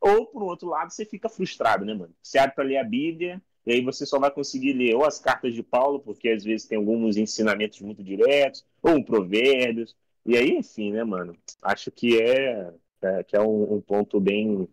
Ou, 0.00 0.24
por 0.24 0.44
outro 0.44 0.68
lado, 0.68 0.92
você 0.92 1.04
fica 1.04 1.28
frustrado, 1.28 1.84
né, 1.84 1.94
mano? 1.94 2.14
Você 2.22 2.38
abre 2.38 2.54
pra 2.54 2.62
ler 2.62 2.76
a 2.76 2.84
Bíblia, 2.84 3.42
e 3.66 3.72
aí 3.72 3.84
você 3.84 4.06
só 4.06 4.18
vai 4.18 4.30
conseguir 4.30 4.72
ler 4.72 4.94
ou 4.94 5.04
as 5.04 5.18
cartas 5.18 5.54
de 5.54 5.62
Paulo, 5.62 6.00
porque 6.00 6.30
às 6.30 6.42
vezes 6.42 6.66
tem 6.66 6.78
alguns 6.78 7.16
ensinamentos 7.16 7.80
muito 7.80 8.02
diretos, 8.02 8.64
ou 8.82 8.92
um 8.92 9.02
provérbios. 9.02 9.94
E 10.24 10.36
aí, 10.36 10.50
enfim, 10.50 10.92
né, 10.92 11.04
mano? 11.04 11.36
Acho 11.62 11.90
que 11.90 12.20
é, 12.20 12.72
é 13.02 13.22
que 13.22 13.36
é 13.36 13.40
um, 13.40 13.74
um, 13.74 13.80
ponto 13.80 14.18
bem, 14.20 14.68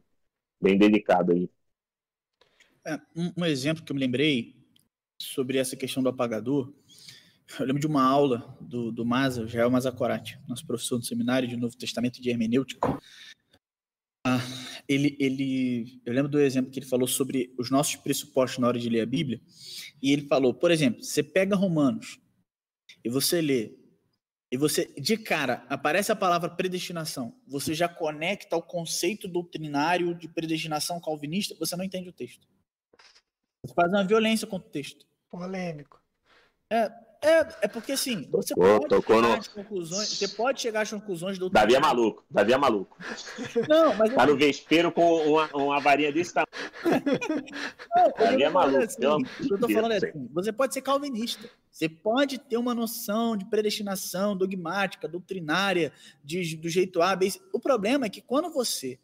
bem 0.61 0.77
delicado 0.77 1.33
aí. 1.33 1.49
É, 2.85 2.95
um, 3.15 3.33
um, 3.37 3.45
exemplo 3.45 3.83
que 3.83 3.91
eu 3.91 3.95
me 3.95 3.99
lembrei 3.99 4.55
sobre 5.21 5.57
essa 5.57 5.75
questão 5.75 6.01
do 6.01 6.09
apagador, 6.09 6.73
eu 7.59 7.65
lembro 7.65 7.81
de 7.81 7.87
uma 7.87 8.03
aula 8.03 8.57
do, 8.61 8.91
do 8.91 9.05
Maza, 9.05 9.47
Jael 9.47 9.69
Mazacorati, 9.69 10.39
nosso 10.47 10.65
professor 10.65 10.97
do 10.97 11.05
seminário 11.05 11.47
de 11.47 11.57
Novo 11.57 11.77
Testamento 11.77 12.21
de 12.21 12.29
Hermenêutica, 12.29 12.97
ele, 14.87 15.17
ele, 15.19 16.01
eu 16.05 16.13
lembro 16.13 16.31
do 16.31 16.39
exemplo 16.39 16.71
que 16.71 16.79
ele 16.79 16.85
falou 16.85 17.07
sobre 17.07 17.53
os 17.57 17.69
nossos 17.69 17.95
pressupostos 17.97 18.59
na 18.59 18.67
hora 18.67 18.79
de 18.79 18.89
ler 18.89 19.01
a 19.01 19.05
Bíblia, 19.05 19.41
e 20.01 20.13
ele 20.13 20.27
falou, 20.27 20.53
por 20.53 20.71
exemplo, 20.71 21.03
você 21.03 21.21
pega 21.21 21.55
Romanos 21.55 22.19
e 23.03 23.09
você 23.09 23.41
lê, 23.41 23.75
e 24.49 24.55
você, 24.55 24.85
de 24.97 25.17
cara, 25.17 25.65
aparece 25.69 26.11
a 26.11 26.15
palavra 26.15 26.49
predestinação, 26.49 27.37
você 27.45 27.73
já 27.73 27.89
conecta 27.89 28.55
ao 28.55 28.63
conceito 28.63 29.27
doutrinário 29.27 30.15
de 30.15 30.27
predestinação 30.27 31.01
calvinista, 31.01 31.55
você 31.59 31.75
não 31.75 31.83
entende 31.83 32.07
o 32.07 32.13
texto. 32.13 32.47
Você 33.65 33.73
faz 33.73 33.91
uma 33.91 34.05
violência 34.05 34.47
contra 34.47 34.69
o 34.69 34.71
texto. 34.71 35.05
Polêmico. 35.29 36.01
É, 36.71 36.89
É, 37.21 37.39
é 37.63 37.67
porque 37.67 37.93
assim, 37.93 38.27
você 38.29 38.53
Tocou- 38.53 38.87
pode 38.87 39.05
chegar 39.05 39.21
no- 39.21 39.33
às 39.33 39.47
conclusões, 39.47 40.07
você 40.09 40.27
pode 40.27 40.61
chegar 40.61 40.81
às 40.81 40.91
conclusões 40.91 41.39
do 41.39 41.49
Davi 41.49 41.73
é 41.75 41.79
maluco, 41.79 42.23
Davi 42.29 42.53
é 42.53 42.57
maluco. 42.57 42.95
Não, 43.67 43.95
mas 43.95 44.13
Tá 44.13 44.25
no 44.25 44.37
vespeiro 44.37 44.91
com 44.91 45.27
uma, 45.27 45.47
uma 45.55 45.79
varinha 45.79 46.11
desse 46.11 46.33
tamanho. 46.33 46.47
Não, 47.95 48.13
Davi 48.17 48.43
é 48.43 48.47
eu 48.47 48.51
maluco, 48.51 48.83
assim, 48.83 48.97
que 48.99 49.53
eu 49.53 49.59
tô 49.59 49.67
falando 49.69 49.91
é 49.93 49.97
assim, 49.97 50.27
você 50.31 50.51
pode 50.53 50.73
ser 50.73 50.81
calvinista. 50.81 51.49
Você 51.71 51.87
pode 51.89 52.39
ter 52.39 52.57
uma 52.57 52.73
noção 52.73 53.37
de 53.37 53.45
predestinação 53.45 54.35
dogmática, 54.35 55.07
doutrinária, 55.07 55.91
de, 56.23 56.55
do 56.55 56.67
jeito 56.69 57.01
A, 57.01 57.15
B. 57.15 57.31
O 57.53 57.59
problema 57.59 58.05
é 58.07 58.09
que 58.09 58.21
quando 58.21 58.49
você 58.51 58.97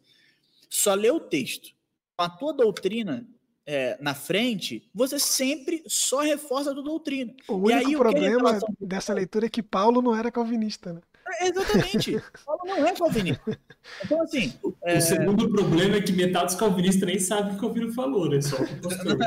só 0.68 0.94
lê 0.94 1.10
o 1.10 1.20
texto 1.20 1.72
com 2.16 2.24
a 2.24 2.28
tua 2.28 2.52
doutrina 2.52 3.26
é, 3.66 3.96
na 4.00 4.14
frente, 4.14 4.88
você 4.94 5.18
sempre 5.18 5.82
só 5.86 6.20
reforça 6.20 6.70
a 6.70 6.74
tua 6.74 6.82
doutrina. 6.82 7.34
O 7.48 7.70
E 7.70 7.72
único 7.72 7.74
aí, 7.74 7.84
o 7.84 7.88
que 7.88 7.94
é 7.94 7.98
problema 7.98 8.58
dessa 8.80 9.12
leitura 9.14 9.46
é 9.46 9.48
que 9.48 9.62
Paulo 9.62 10.02
não 10.02 10.14
era 10.14 10.30
calvinista, 10.30 10.92
né? 10.92 11.00
É, 11.40 11.48
Exatamente. 11.48 12.22
Paulo 12.44 12.60
não 12.66 12.86
é 12.86 12.92
calvinista. 12.94 13.58
Então, 14.04 14.22
assim, 14.22 14.52
O 14.62 15.00
segundo 15.00 15.50
problema 15.50 15.96
é 15.96 16.02
que 16.02 16.12
metade 16.12 16.46
dos 16.46 16.54
calvinistas 16.56 17.06
nem 17.06 17.18
sabe 17.18 17.48
o 17.48 17.50
que 17.50 17.56
o 17.56 17.60
Calvino 17.60 17.92
falou, 17.92 18.28
né? 18.28 18.40
Só 18.40 18.56
o 18.56 18.64
o. 18.64 19.18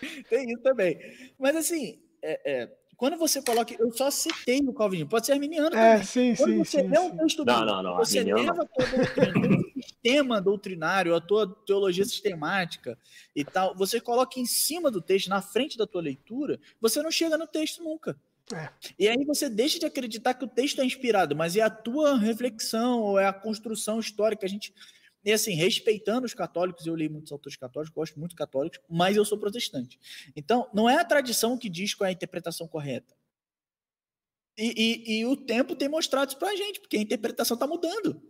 Tem 0.30 0.50
isso 0.50 0.62
também. 0.62 0.98
Mas 1.38 1.56
assim, 1.56 2.00
é, 2.22 2.40
é, 2.62 2.68
quando 3.00 3.16
você 3.16 3.40
coloca. 3.40 3.74
Eu 3.78 3.90
só 3.92 4.10
citei 4.10 4.60
o 4.60 4.74
Calvinismo, 4.74 5.08
pode 5.08 5.24
ser 5.24 5.32
arminiano 5.32 5.74
É, 5.74 5.92
também. 5.92 6.04
sim, 6.04 6.34
Quando 6.36 6.50
sim, 6.50 6.58
você 6.58 6.82
sim. 6.82 6.88
lê 6.88 6.98
um 6.98 7.10
sim. 7.10 7.16
texto 7.16 7.44
Não, 7.46 7.54
bíblico, 7.54 7.72
não, 7.76 7.82
não, 7.82 7.96
você 7.96 8.22
leva 8.22 8.54
doutrina, 8.54 9.32
o 9.32 9.40
teu 9.40 9.82
sistema 9.82 10.40
doutrinário, 10.42 11.14
a 11.14 11.20
tua 11.20 11.48
teologia 11.64 12.04
sistemática 12.04 12.98
e 13.34 13.42
tal, 13.42 13.74
você 13.74 14.02
coloca 14.02 14.38
em 14.38 14.44
cima 14.44 14.90
do 14.90 15.00
texto, 15.00 15.30
na 15.30 15.40
frente 15.40 15.78
da 15.78 15.86
tua 15.86 16.02
leitura, 16.02 16.60
você 16.78 17.02
não 17.02 17.10
chega 17.10 17.38
no 17.38 17.46
texto 17.46 17.82
nunca. 17.82 18.20
É. 18.52 18.68
E 18.98 19.08
aí 19.08 19.24
você 19.24 19.48
deixa 19.48 19.78
de 19.78 19.86
acreditar 19.86 20.34
que 20.34 20.44
o 20.44 20.48
texto 20.48 20.82
é 20.82 20.84
inspirado, 20.84 21.34
mas 21.34 21.56
é 21.56 21.62
a 21.62 21.70
tua 21.70 22.18
reflexão 22.18 23.00
ou 23.00 23.18
é 23.18 23.26
a 23.26 23.32
construção 23.32 23.98
histórica. 23.98 24.44
A 24.44 24.48
gente, 24.48 24.74
e 25.24 25.32
assim, 25.32 25.54
respeitando 25.54 26.26
os 26.26 26.34
católicos, 26.34 26.86
eu 26.86 26.94
leio 26.94 27.10
muitos 27.10 27.30
autores 27.32 27.56
católicos, 27.56 27.94
gosto 27.94 28.18
muito 28.18 28.30
de 28.30 28.36
católicos, 28.36 28.80
mas 28.88 29.16
eu 29.16 29.24
sou 29.24 29.38
protestante. 29.38 29.98
Então, 30.34 30.68
não 30.72 30.88
é 30.88 30.96
a 30.96 31.04
tradição 31.04 31.58
que 31.58 31.68
diz 31.68 31.94
qual 31.94 32.06
é 32.06 32.10
a 32.10 32.12
interpretação 32.12 32.66
correta. 32.66 33.14
E, 34.58 34.74
e- 34.76 35.20
e 35.20 35.26
o 35.26 35.36
tempo 35.36 35.74
tem 35.74 35.88
mostrado 35.88 36.28
isso 36.30 36.38
pra 36.38 36.54
gente, 36.54 36.80
porque 36.80 36.96
a 36.96 37.00
interpretação 37.00 37.54
está 37.54 37.66
mudando. 37.66 38.20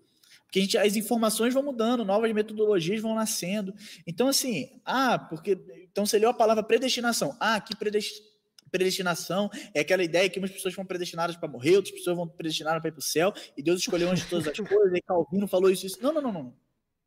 Porque 0.45 0.59
a 0.59 0.63
gente, 0.63 0.79
as 0.79 0.97
informações 0.97 1.55
vão 1.55 1.63
mudando, 1.63 2.05
novas 2.05 2.33
metodologias 2.33 3.01
vão 3.01 3.15
nascendo. 3.15 3.73
Então, 4.07 4.29
assim, 4.29 4.81
ah, 4.85 5.19
porque. 5.19 5.53
Então 5.91 6.05
você 6.05 6.19
leu 6.19 6.29
a 6.31 6.35
palavra 6.35 6.63
predestinação. 6.63 7.37
Ah, 7.41 7.61
que 7.61 7.75
predestinação 7.77 8.31
predestinação 8.71 9.51
é 9.75 9.81
aquela 9.81 10.05
ideia 10.05 10.31
que 10.31 10.39
umas 10.39 10.53
pessoas 10.53 10.73
foram 10.73 10.87
predestinadas 10.87 11.35
para 11.37 11.49
morrer, 11.49 11.75
outras 11.75 11.93
pessoas 11.93 12.17
vão 12.17 12.29
predestinadas 12.29 12.81
para 12.81 12.89
ir 12.89 12.93
para 12.93 13.01
o 13.01 13.03
céu, 13.03 13.35
e 13.57 13.63
Deus 13.65 13.81
escolheu 13.81 14.09
antes 14.09 14.23
de 14.23 14.31
todas 14.31 14.47
as 14.47 14.57
coisas, 14.69 14.97
e 14.97 15.03
Calvino 15.03 15.49
falou 15.49 15.69
isso, 15.73 15.87
isso. 15.87 16.01
Não, 16.01 16.13
não, 16.13 16.23
não, 16.23 16.33
não. 16.33 16.57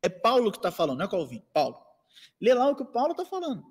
É 0.04 0.08
Paulo 0.10 0.52
que 0.52 0.58
está 0.58 0.70
falando, 0.70 0.98
não 0.98 1.06
é 1.06 1.08
Calvino. 1.08 1.42
Paulo. 1.52 1.78
Lê 2.38 2.52
lá 2.52 2.68
o 2.68 2.76
que 2.76 2.82
o 2.82 2.86
Paulo 2.86 3.12
está 3.12 3.24
falando. 3.24 3.64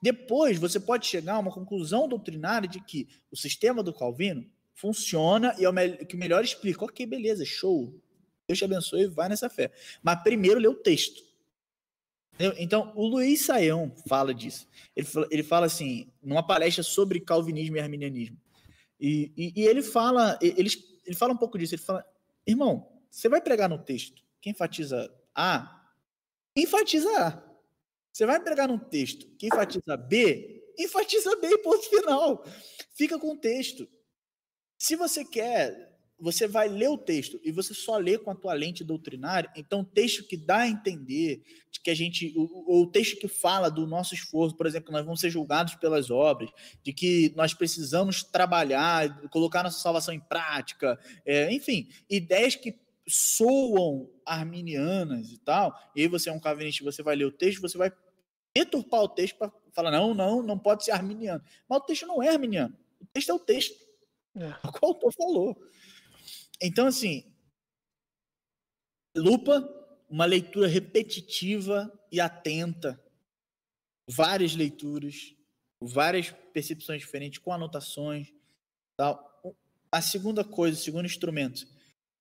Depois 0.00 0.58
você 0.58 0.78
pode 0.78 1.06
chegar 1.06 1.34
a 1.36 1.38
uma 1.38 1.50
conclusão 1.50 2.06
doutrinária 2.06 2.68
de 2.68 2.80
que 2.80 3.08
o 3.30 3.36
sistema 3.36 3.82
do 3.82 3.92
Calvino 3.92 4.44
funciona 4.74 5.54
e 5.58 5.64
é 5.64 5.68
o 5.70 6.06
que 6.06 6.16
melhor 6.16 6.44
explica. 6.44 6.84
Ok, 6.84 7.06
beleza, 7.06 7.44
show. 7.46 7.98
Deus 8.46 8.58
te 8.58 8.64
abençoe, 8.66 9.06
vai 9.06 9.28
nessa 9.30 9.48
fé. 9.48 9.72
Mas 10.02 10.22
primeiro 10.22 10.60
lê 10.60 10.68
o 10.68 10.74
texto. 10.74 11.22
Então, 12.58 12.92
o 12.94 13.06
Luiz 13.06 13.46
Saião 13.46 13.94
fala 14.06 14.34
disso. 14.34 14.68
Ele 14.94 15.06
fala, 15.06 15.28
ele 15.30 15.42
fala 15.42 15.66
assim, 15.66 16.12
numa 16.22 16.42
palestra 16.46 16.82
sobre 16.82 17.20
calvinismo 17.20 17.76
e 17.76 17.80
arminianismo. 17.80 18.36
E, 19.00 19.32
e- 19.36 19.52
e 19.62 19.66
ele 19.66 19.82
fala, 19.82 20.38
e- 20.42 20.52
ele, 20.58 20.70
ele 21.06 21.16
fala 21.16 21.32
um 21.32 21.36
pouco 21.38 21.56
disso. 21.56 21.74
Ele 21.74 21.82
fala, 21.82 22.04
irmão, 22.46 22.90
você 23.08 23.28
vai 23.28 23.40
pregar 23.40 23.68
no 23.68 23.78
texto 23.78 24.22
que 24.40 24.50
enfatiza 24.50 25.10
A, 25.34 25.82
enfatiza 26.56 27.08
A. 27.18 27.42
Você 28.12 28.26
vai 28.26 28.40
pregar 28.40 28.68
num 28.68 28.78
texto 28.78 29.26
que 29.38 29.46
enfatiza 29.46 29.96
B, 29.96 30.62
enfatiza 30.78 31.36
B, 31.36 31.58
ponto 31.58 31.88
final. 31.88 32.44
Fica 32.94 33.18
com 33.18 33.32
o 33.32 33.36
texto. 33.36 33.88
Se 34.78 34.96
você 34.96 35.24
quer, 35.24 35.92
você 36.18 36.46
vai 36.46 36.68
ler 36.68 36.88
o 36.88 36.98
texto 36.98 37.40
e 37.42 37.50
você 37.50 37.74
só 37.74 37.96
lê 37.96 38.16
com 38.18 38.30
a 38.30 38.34
tua 38.36 38.54
lente 38.54 38.84
doutrinária, 38.84 39.50
então 39.56 39.80
o 39.80 39.84
texto 39.84 40.24
que 40.28 40.36
dá 40.36 40.58
a 40.58 40.68
entender 40.68 41.42
de 41.70 41.80
que 41.80 41.90
a 41.90 41.94
gente, 41.94 42.32
o, 42.36 42.42
o- 42.42 42.82
o 42.82 42.86
texto 42.90 43.18
que 43.18 43.26
fala 43.26 43.68
do 43.68 43.84
nosso 43.86 44.14
esforço, 44.14 44.56
por 44.56 44.66
exemplo, 44.66 44.86
que 44.86 44.92
nós 44.92 45.04
vamos 45.04 45.20
ser 45.20 45.30
julgados 45.30 45.74
pelas 45.74 46.10
obras, 46.10 46.50
de 46.84 46.92
que 46.92 47.32
nós 47.34 47.52
precisamos 47.52 48.22
trabalhar, 48.22 49.28
colocar 49.30 49.62
nossa 49.64 49.80
salvação 49.80 50.14
em 50.14 50.20
prática, 50.20 50.98
é, 51.26 51.52
enfim, 51.52 51.88
ideias 52.08 52.54
que 52.54 52.78
soam 53.06 54.10
arminianas 54.24 55.30
e 55.30 55.38
tal, 55.38 55.78
e 55.94 56.02
aí 56.02 56.08
você 56.08 56.30
é 56.30 56.32
um 56.32 56.40
calvinista 56.40 56.84
você 56.84 57.02
vai 57.02 57.16
ler 57.16 57.26
o 57.26 57.32
texto, 57.32 57.60
você 57.60 57.76
vai 57.76 57.92
deturpar 58.56 59.02
o 59.02 59.08
texto 59.08 59.36
para 59.36 59.52
falar, 59.72 59.90
não, 59.90 60.14
não, 60.14 60.42
não 60.42 60.58
pode 60.58 60.84
ser 60.84 60.92
arminiano. 60.92 61.42
Mas 61.68 61.78
o 61.78 61.84
texto 61.84 62.06
não 62.06 62.22
é 62.22 62.28
arminiano. 62.28 62.76
O 63.00 63.06
texto 63.06 63.30
é 63.30 63.34
o 63.34 63.38
texto. 63.38 63.74
É. 64.36 64.48
O 64.66 64.72
qual 64.72 64.92
o 64.92 64.94
autor 64.94 65.12
falou. 65.12 65.68
Então, 66.60 66.86
assim, 66.86 67.24
lupa, 69.16 69.68
uma 70.08 70.24
leitura 70.24 70.68
repetitiva 70.68 71.92
e 72.10 72.20
atenta, 72.20 73.02
várias 74.08 74.54
leituras, 74.54 75.34
várias 75.80 76.30
percepções 76.52 77.00
diferentes, 77.00 77.40
com 77.40 77.52
anotações. 77.52 78.32
Tal. 78.96 79.32
A 79.90 80.00
segunda 80.00 80.44
coisa, 80.44 80.78
o 80.78 80.82
segundo 80.82 81.06
instrumento, 81.06 81.66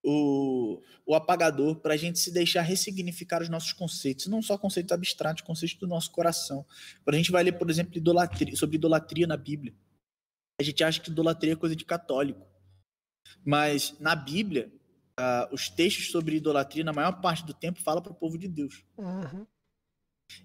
o, 0.03 0.81
o 1.05 1.15
apagador, 1.15 1.77
para 1.77 1.93
a 1.93 1.97
gente 1.97 2.19
se 2.19 2.31
deixar 2.31 2.61
ressignificar 2.61 3.41
os 3.41 3.49
nossos 3.49 3.71
conceitos, 3.71 4.27
não 4.27 4.41
só 4.41 4.57
conceitos 4.57 4.91
abstratos, 4.91 5.43
conceitos 5.43 5.77
do 5.77 5.87
nosso 5.87 6.11
coração. 6.11 6.65
Quando 7.03 7.15
a 7.15 7.17
gente 7.17 7.31
vai 7.31 7.43
ler, 7.43 7.53
por 7.53 7.69
exemplo, 7.69 7.97
idolatria, 7.97 8.55
sobre 8.55 8.75
idolatria 8.75 9.25
na 9.25 9.37
Bíblia, 9.37 9.73
a 10.59 10.63
gente 10.63 10.83
acha 10.83 10.99
que 10.99 11.09
idolatria 11.09 11.53
é 11.53 11.55
coisa 11.55 11.75
de 11.75 11.85
católico. 11.85 12.45
Mas 13.45 13.97
na 13.99 14.15
Bíblia, 14.15 14.71
ah, 15.17 15.49
os 15.51 15.69
textos 15.69 16.11
sobre 16.11 16.35
idolatria, 16.35 16.83
na 16.83 16.93
maior 16.93 17.21
parte 17.21 17.45
do 17.45 17.53
tempo, 17.53 17.81
fala 17.81 18.01
para 18.01 18.11
o 18.11 18.15
povo 18.15 18.37
de 18.37 18.47
Deus. 18.47 18.83
Uhum. 18.97 19.47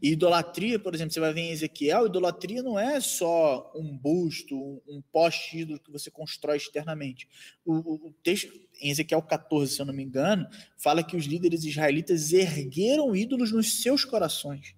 E 0.03 0.11
idolatria, 0.13 0.79
por 0.79 0.95
exemplo, 0.95 1.13
você 1.13 1.21
vai 1.21 1.33
ver 1.33 1.41
em 1.43 1.51
Ezequiel, 1.51 2.07
idolatria 2.07 2.63
não 2.63 2.79
é 2.79 3.01
só 3.01 3.73
um 3.75 3.97
busto, 3.97 4.57
um, 4.57 4.81
um 4.89 5.03
poste 5.13 5.59
ídolo 5.59 5.81
que 5.81 5.91
você 5.91 6.11
constrói 6.11 6.57
externamente. 6.57 7.29
O, 7.65 8.09
o- 8.09 8.13
texto, 8.23 8.53
em 8.81 8.91
Ezequiel 8.91 9.23
14, 9.23 9.75
se 9.75 9.81
eu 9.83 9.87
não 9.87 9.95
me 9.95 10.03
engano, 10.03 10.47
fala 10.77 11.03
que 11.03 11.17
os 11.17 11.25
líderes 11.27 11.65
israelitas 11.65 12.33
ergueram 12.33 13.15
ídolos 13.15 13.53
nos 13.53 13.83
seus 13.83 14.05
corações. 14.05 14.75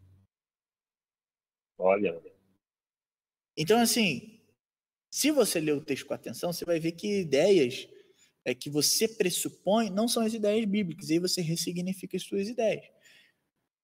Olha, 1.78 2.20
Então, 3.56 3.78
assim, 3.80 4.40
se 5.10 5.30
você 5.30 5.60
ler 5.60 5.74
o 5.74 5.84
texto 5.84 6.06
com 6.06 6.14
atenção, 6.14 6.52
você 6.52 6.64
vai 6.64 6.80
ver 6.80 6.92
que 6.92 7.20
ideias 7.22 7.88
é, 8.44 8.54
que 8.54 8.70
você 8.70 9.08
pressupõe 9.08 9.90
não 9.90 10.08
são 10.08 10.24
as 10.24 10.34
ideias 10.34 10.64
bíblicas, 10.66 11.10
e 11.10 11.14
aí 11.14 11.18
você 11.18 11.40
ressignifica 11.42 12.16
as 12.16 12.22
suas 12.24 12.48
ideias. 12.48 12.84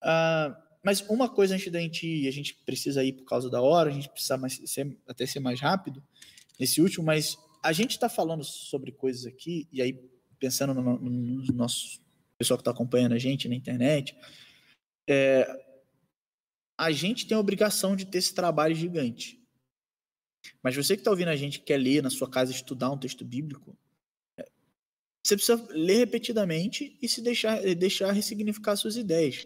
Ah, 0.01 0.55
mas 0.87 1.01
uma 1.09 1.27
coisa 1.27 1.53
antes 1.53 1.69
da 1.69 1.81
gente 1.81 2.07
ir, 2.07 2.29
a 2.29 2.31
gente 2.31 2.55
precisa 2.65 3.03
ir 3.03 3.11
por 3.11 3.25
causa 3.25 3.49
da 3.49 3.61
hora, 3.61 3.89
a 3.89 3.93
gente 3.93 4.07
precisa 4.07 4.37
mais, 4.37 4.53
ser- 4.63 4.97
até 5.05 5.25
ser 5.25 5.41
mais 5.41 5.59
rápido 5.59 6.01
nesse 6.57 6.81
último, 6.81 7.05
mas 7.05 7.37
a 7.61 7.73
gente 7.73 7.91
está 7.91 8.07
falando 8.07 8.41
sobre 8.41 8.93
coisas 8.93 9.25
aqui, 9.25 9.67
e 9.69 9.81
aí 9.81 9.91
pensando 10.39 10.73
no, 10.73 10.97
no, 10.97 11.09
no 11.09 11.53
nosso 11.53 11.99
pessoal 12.37 12.57
que 12.57 12.61
está 12.61 12.71
acompanhando 12.71 13.11
a 13.11 13.17
gente 13.17 13.49
na 13.49 13.55
internet, 13.55 14.15
é, 15.09 15.45
a 16.79 16.89
gente 16.89 17.27
tem 17.27 17.35
a 17.35 17.41
obrigação 17.41 17.93
de 17.93 18.05
ter 18.05 18.19
esse 18.19 18.33
trabalho 18.33 18.73
gigante. 18.73 19.43
Mas 20.63 20.73
você 20.73 20.95
que 20.95 21.01
está 21.01 21.11
ouvindo 21.11 21.31
a 21.31 21.35
gente 21.35 21.59
quer 21.59 21.75
ler 21.75 22.01
na 22.01 22.09
sua 22.09 22.29
casa 22.29 22.53
estudar 22.53 22.89
um 22.89 22.97
texto 22.97 23.25
bíblico, 23.25 23.77
é, 24.39 24.49
você 25.21 25.35
precisa 25.35 25.67
ler 25.69 25.97
repetidamente 25.97 26.97
e 27.01 27.09
se 27.09 27.21
deixar, 27.21 27.59
deixar 27.75 28.13
ressignificar 28.13 28.77
suas 28.77 28.95
ideias. 28.95 29.45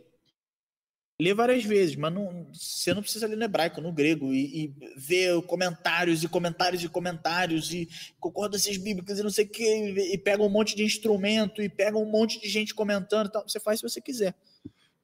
Lê 1.21 1.35
várias 1.35 1.63
vezes, 1.63 1.95
mas 1.95 2.11
não, 2.11 2.47
você 2.51 2.95
não 2.95 3.03
precisa 3.03 3.27
ler 3.27 3.35
no 3.35 3.43
hebraico, 3.43 3.79
no 3.79 3.93
grego, 3.93 4.33
e, 4.33 4.65
e 4.65 4.73
ver 4.97 5.39
comentários 5.43 6.23
e 6.23 6.27
comentários 6.27 6.83
e 6.83 6.89
comentários 6.89 7.71
e 7.71 7.87
concordâncias 8.19 8.75
bíblicas 8.75 9.19
e 9.19 9.23
não 9.23 9.29
sei 9.29 9.45
o 9.45 9.47
que, 9.47 9.63
e 9.63 10.17
pega 10.17 10.41
um 10.41 10.49
monte 10.49 10.75
de 10.75 10.83
instrumento 10.83 11.61
e 11.61 11.69
pega 11.69 11.95
um 11.95 12.09
monte 12.09 12.41
de 12.41 12.49
gente 12.49 12.73
comentando 12.73 13.27
e 13.27 13.31
tal. 13.31 13.47
Você 13.47 13.59
faz 13.59 13.79
se 13.79 13.87
você 13.87 14.01
quiser. 14.01 14.35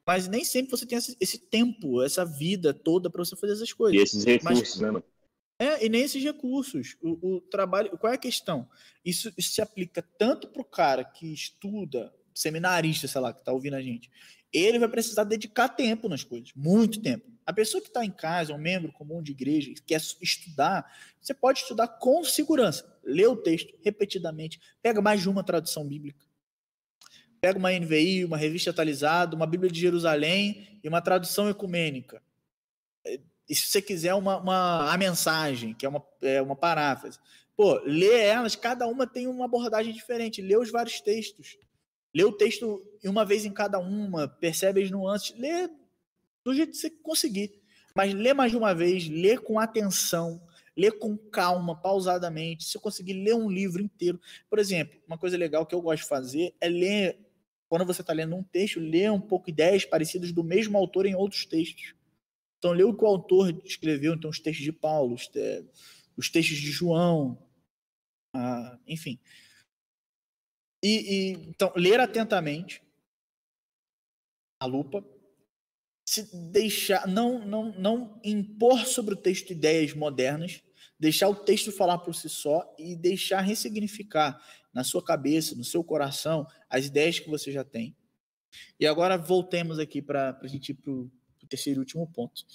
Mas 0.08 0.28
nem 0.28 0.44
sempre 0.44 0.72
você 0.72 0.88
tem 0.88 0.98
esse, 0.98 1.16
esse 1.20 1.38
tempo, 1.38 2.02
essa 2.02 2.26
vida 2.26 2.74
toda 2.74 3.12
para 3.12 3.24
você 3.24 3.36
fazer 3.36 3.54
essas 3.54 3.72
coisas. 3.72 4.00
e 4.00 4.04
esses 4.04 4.24
recursos, 4.24 4.82
né, 4.82 4.90
mano? 4.90 5.04
É, 5.60 5.86
e 5.86 5.88
nem 5.88 6.02
esses 6.02 6.24
recursos. 6.24 6.98
O, 7.00 7.36
o 7.36 7.42
trabalho. 7.42 7.96
Qual 7.96 8.12
é 8.12 8.16
a 8.16 8.20
questão? 8.20 8.68
Isso, 9.06 9.32
isso 9.38 9.52
se 9.52 9.62
aplica 9.62 10.02
tanto 10.18 10.48
para 10.48 10.64
o 10.64 10.66
cara 10.66 11.04
que 11.04 11.32
estuda, 11.32 12.12
seminarista, 12.34 13.08
sei 13.08 13.22
lá, 13.22 13.32
que 13.32 13.40
está 13.40 13.52
ouvindo 13.52 13.76
a 13.76 13.82
gente. 13.84 14.10
Ele 14.52 14.80
vai 14.80 14.88
precisar 14.88 15.24
dedicar 15.24 15.70
tempo 15.70 16.08
nas 16.08 16.24
coisas, 16.24 16.52
muito 16.56 17.02
tempo. 17.02 17.26
A 17.46 17.54
pessoa 17.54 17.82
que 17.82 17.88
está 17.88 18.04
em 18.04 18.12
casa, 18.12 18.54
um 18.54 18.58
membro 18.58 18.92
comum 18.92 19.22
de 19.22 19.32
igreja, 19.32 19.74
quer 19.86 20.02
estudar, 20.22 20.92
você 21.22 21.34
pode 21.34 21.60
estudar 21.60 21.88
com 21.88 22.24
segurança. 22.24 22.86
Lê 23.04 23.26
o 23.26 23.38
texto 23.38 23.74
repetidamente, 23.84 24.60
pega 24.82 25.02
mais 25.02 25.22
de 25.22 25.30
uma 25.30 25.44
tradução 25.44 25.88
bíblica. 25.88 26.26
Pega 27.40 27.58
uma 27.58 27.72
NVI, 27.72 28.26
uma 28.26 28.36
revista 28.36 28.72
atualizada, 28.72 29.36
uma 29.36 29.46
Bíblia 29.46 29.72
de 29.72 29.80
Jerusalém 29.80 30.80
e 30.84 30.90
uma 30.90 31.02
tradução 31.02 31.50
ecumênica. 31.50 32.22
E 33.50 33.56
se 33.56 33.68
você 33.68 33.82
quiser 33.82 34.14
uma, 34.14 34.38
uma 34.38 34.92
a 34.92 34.98
mensagem, 34.98 35.74
que 35.74 35.86
é 35.86 35.90
uma, 35.90 36.04
é 36.22 36.42
uma 36.42 36.56
paráfrase, 36.56 37.18
pô, 37.56 37.80
lê 37.86 38.24
elas, 38.24 38.56
cada 38.56 38.88
uma 38.88 39.08
tem 39.08 39.28
uma 39.28 39.46
abordagem 39.46 39.94
diferente. 39.94 40.42
Lê 40.42 40.58
os 40.58 40.70
vários 40.70 41.00
textos. 41.00 41.58
Lê 42.14 42.24
o 42.24 42.32
texto 42.32 42.84
uma 43.04 43.26
vez 43.26 43.46
em 43.46 43.52
cada 43.52 43.80
uma, 43.80 44.28
percebe 44.28 44.84
as 44.84 44.92
nuances, 44.92 45.38
lê 45.38 45.70
do 46.44 46.54
jeito 46.54 46.72
que 46.72 46.78
você 46.78 46.90
conseguir. 46.90 47.62
Mas 47.96 48.14
lê 48.14 48.34
mais 48.34 48.52
de 48.52 48.58
uma 48.58 48.74
vez, 48.74 49.08
lê 49.08 49.38
com 49.38 49.60
atenção, 49.60 50.42
lê 50.76 50.92
com 50.92 51.18
calma, 51.18 51.76
pausadamente. 51.76 52.64
Se 52.64 52.78
eu 52.78 52.82
conseguir 52.82 53.14
ler 53.14 53.34
um 53.34 53.50
livro 53.50 53.82
inteiro. 53.82 54.20
Por 54.50 54.60
exemplo, 54.60 55.00
uma 55.08 55.18
coisa 55.18 55.36
legal 55.36 55.66
que 55.66 55.74
eu 55.74 55.82
gosto 55.82 56.04
de 56.04 56.10
fazer 56.10 56.56
é 56.62 56.70
ler, 56.70 57.20
quando 57.68 57.86
você 57.86 58.02
está 58.02 58.14
lendo 58.14 58.36
um 58.36 58.44
texto, 58.44 58.80
ler 58.80 59.12
um 59.12 59.20
pouco 59.20 59.50
ideias 59.50 59.84
parecidas 59.84 60.32
do 60.32 60.44
mesmo 60.44 60.78
autor 60.78 61.06
em 61.06 61.16
outros 61.16 61.46
textos. 61.46 61.96
Então, 62.60 62.72
lê 62.72 62.84
o 62.84 62.94
que 62.94 63.04
o 63.04 63.08
autor 63.08 63.60
escreveu, 63.66 64.14
então, 64.14 64.30
os 64.30 64.40
textos 64.40 64.64
de 64.64 64.72
Paulo, 64.72 65.16
os, 65.16 65.30
os 66.16 66.30
textos 66.30 66.58
de 66.58 66.72
João, 66.72 67.38
ah, 68.34 68.78
enfim. 68.88 69.20
E, 70.84 70.90
e, 70.90 71.32
então, 71.50 71.72
ler 71.76 72.00
atentamente 72.00 72.82
a 74.60 74.66
lupa, 74.66 75.06
se 76.06 76.24
deixar, 76.52 77.08
não, 77.08 77.46
não, 77.46 77.72
não 77.78 78.22
impor 78.24 78.86
sobre 78.86 79.14
o 79.14 79.18
texto 79.18 79.52
ideias 79.52 79.94
modernas, 79.94 80.64
deixar 81.00 81.28
o 81.28 81.36
texto 81.36 81.72
falar 81.72 82.00
por 82.00 82.16
si 82.16 82.30
só 82.30 82.76
e 82.78 82.96
deixar 82.96 83.42
ressignificar 83.42 84.42
na 84.74 84.84
sua 84.84 85.04
cabeça, 85.04 85.56
no 85.56 85.64
seu 85.64 85.84
coração, 85.84 86.48
as 86.70 86.86
ideias 86.86 87.20
que 87.20 87.30
você 87.30 87.52
já 87.52 87.64
tem. 87.64 87.96
E 88.80 88.86
agora 88.88 89.18
voltemos 89.18 89.80
aqui 89.80 90.02
para 90.02 90.40
a 90.42 90.48
gente 90.48 90.70
ir 90.70 90.76
para 90.76 90.92
o 90.92 91.12
terceiro 91.50 91.80
e 91.80 91.82
último 91.82 92.08
ponto, 92.08 92.46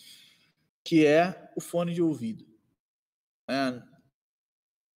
que 0.85 1.07
é 1.07 1.53
o 1.57 1.61
fone 1.61 1.93
de 1.93 2.03
ouvido. 2.03 2.47
É, 3.49 3.83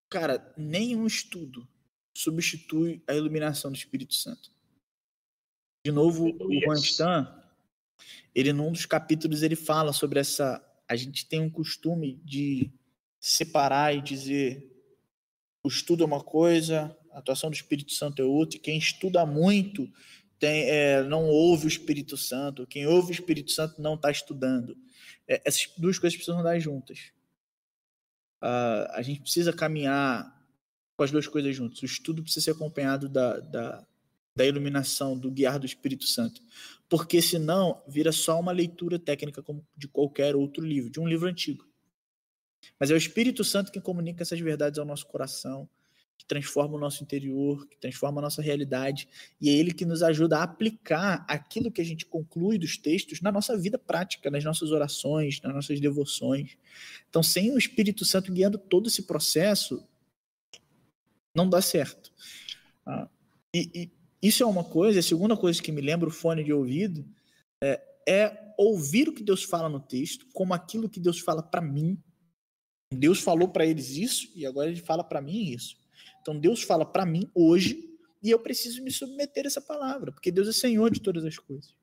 cara, 0.08 0.54
nenhum 0.56 1.06
estudo 1.06 1.68
substitui 2.16 3.02
a 3.06 3.14
iluminação 3.14 3.70
do 3.70 3.76
Espírito 3.76 4.14
Santo. 4.14 4.50
De 5.84 5.92
novo, 5.92 6.36
o 6.40 6.60
Juan 6.60 6.74
Stan, 6.80 7.42
ele 8.34 8.52
num 8.52 8.72
dos 8.72 8.86
capítulos 8.86 9.42
ele 9.42 9.56
fala 9.56 9.92
sobre 9.92 10.18
essa 10.18 10.62
a 10.88 10.94
gente 10.94 11.26
tem 11.26 11.40
um 11.40 11.50
costume 11.50 12.20
de 12.24 12.72
separar 13.18 13.94
e 13.94 14.00
dizer 14.00 14.72
o 15.64 15.68
estudo 15.68 16.04
é 16.04 16.06
uma 16.06 16.22
coisa, 16.22 16.96
a 17.10 17.18
atuação 17.18 17.50
do 17.50 17.56
Espírito 17.56 17.92
Santo 17.92 18.22
é 18.22 18.24
outra, 18.24 18.56
e 18.56 18.60
quem 18.60 18.78
estuda 18.78 19.26
muito 19.26 19.90
tem, 20.38 20.62
é, 20.70 21.02
não 21.02 21.24
ouve 21.24 21.66
o 21.66 21.68
Espírito 21.68 22.16
Santo, 22.16 22.66
quem 22.66 22.86
ouve 22.86 23.10
o 23.10 23.12
Espírito 23.12 23.50
Santo 23.50 23.82
não 23.82 23.94
está 23.94 24.10
estudando. 24.10 24.76
É, 25.26 25.42
essas 25.44 25.68
duas 25.76 25.98
coisas 25.98 26.16
precisam 26.16 26.38
andar 26.38 26.58
juntas. 26.60 27.10
Uh, 28.42 28.86
a 28.92 29.02
gente 29.02 29.22
precisa 29.22 29.52
caminhar 29.52 30.35
com 30.96 31.04
as 31.04 31.10
duas 31.10 31.26
coisas 31.26 31.54
juntas. 31.54 31.82
O 31.82 31.84
estudo 31.84 32.22
precisa 32.22 32.44
ser 32.44 32.50
acompanhado 32.52 33.08
da, 33.08 33.38
da, 33.38 33.86
da 34.34 34.46
iluminação, 34.46 35.16
do 35.16 35.30
guiar 35.30 35.58
do 35.58 35.66
Espírito 35.66 36.06
Santo. 36.06 36.40
Porque 36.88 37.20
senão 37.20 37.82
vira 37.86 38.12
só 38.12 38.40
uma 38.40 38.52
leitura 38.52 38.98
técnica 38.98 39.42
como 39.42 39.66
de 39.76 39.86
qualquer 39.88 40.34
outro 40.34 40.64
livro, 40.64 40.90
de 40.90 41.00
um 41.00 41.06
livro 41.06 41.28
antigo. 41.28 41.66
Mas 42.80 42.90
é 42.90 42.94
o 42.94 42.96
Espírito 42.96 43.44
Santo 43.44 43.70
que 43.70 43.80
comunica 43.80 44.22
essas 44.22 44.40
verdades 44.40 44.78
ao 44.78 44.86
nosso 44.86 45.06
coração, 45.06 45.68
que 46.18 46.24
transforma 46.26 46.76
o 46.76 46.80
nosso 46.80 47.02
interior, 47.02 47.66
que 47.68 47.76
transforma 47.76 48.20
a 48.20 48.22
nossa 48.22 48.40
realidade, 48.40 49.06
e 49.40 49.50
é 49.50 49.52
ele 49.52 49.72
que 49.72 49.84
nos 49.84 50.02
ajuda 50.02 50.38
a 50.38 50.42
aplicar 50.44 51.24
aquilo 51.28 51.70
que 51.70 51.80
a 51.80 51.84
gente 51.84 52.06
conclui 52.06 52.58
dos 52.58 52.78
textos 52.78 53.20
na 53.20 53.30
nossa 53.30 53.56
vida 53.56 53.78
prática, 53.78 54.30
nas 54.30 54.42
nossas 54.42 54.70
orações, 54.70 55.40
nas 55.42 55.54
nossas 55.54 55.78
devoções. 55.78 56.56
Então, 57.08 57.22
sem 57.22 57.52
o 57.52 57.58
Espírito 57.58 58.04
Santo 58.04 58.32
guiando 58.32 58.56
todo 58.56 58.88
esse 58.88 59.02
processo, 59.02 59.86
não 61.36 61.48
dá 61.48 61.60
certo. 61.60 62.10
Ah, 62.84 63.08
e, 63.54 63.70
e, 63.74 63.92
isso 64.22 64.42
é 64.42 64.46
uma 64.46 64.64
coisa, 64.64 64.98
a 64.98 65.02
segunda 65.02 65.36
coisa 65.36 65.62
que 65.62 65.70
me 65.70 65.82
lembra 65.82 66.08
o 66.08 66.12
fone 66.12 66.42
de 66.42 66.52
ouvido 66.52 67.06
é, 67.62 67.80
é 68.08 68.54
ouvir 68.58 69.08
o 69.08 69.12
que 69.12 69.22
Deus 69.22 69.44
fala 69.44 69.68
no 69.68 69.78
texto, 69.78 70.26
como 70.32 70.54
aquilo 70.54 70.88
que 70.88 70.98
Deus 70.98 71.20
fala 71.20 71.42
para 71.42 71.60
mim. 71.60 72.02
Deus 72.90 73.20
falou 73.20 73.48
para 73.48 73.66
eles 73.66 73.90
isso 73.90 74.30
e 74.34 74.46
agora 74.46 74.70
ele 74.70 74.80
fala 74.80 75.04
para 75.04 75.20
mim 75.20 75.50
isso. 75.50 75.76
Então 76.22 76.38
Deus 76.38 76.62
fala 76.62 76.84
para 76.84 77.04
mim 77.04 77.30
hoje 77.34 77.84
e 78.22 78.30
eu 78.30 78.38
preciso 78.38 78.82
me 78.82 78.90
submeter 78.90 79.44
a 79.44 79.48
essa 79.48 79.60
palavra, 79.60 80.10
porque 80.10 80.32
Deus 80.32 80.48
é 80.48 80.52
Senhor 80.52 80.90
de 80.90 81.00
todas 81.00 81.24
as 81.24 81.38
coisas. 81.38 81.76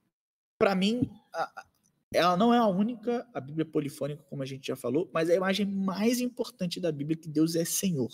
Para 0.57 0.73
mim, 0.73 1.09
a, 1.33 1.65
ela 2.13 2.35
não 2.35 2.53
é 2.53 2.57
a 2.57 2.67
única, 2.67 3.27
a 3.33 3.39
Bíblia 3.39 3.65
polifônica, 3.65 4.23
como 4.23 4.41
a 4.41 4.45
gente 4.45 4.67
já 4.67 4.75
falou, 4.75 5.09
mas 5.13 5.29
é 5.29 5.33
a 5.33 5.37
imagem 5.37 5.65
mais 5.65 6.19
importante 6.19 6.79
da 6.79 6.91
Bíblia 6.91 7.17
que 7.17 7.29
Deus 7.29 7.55
é 7.55 7.65
Senhor. 7.65 8.11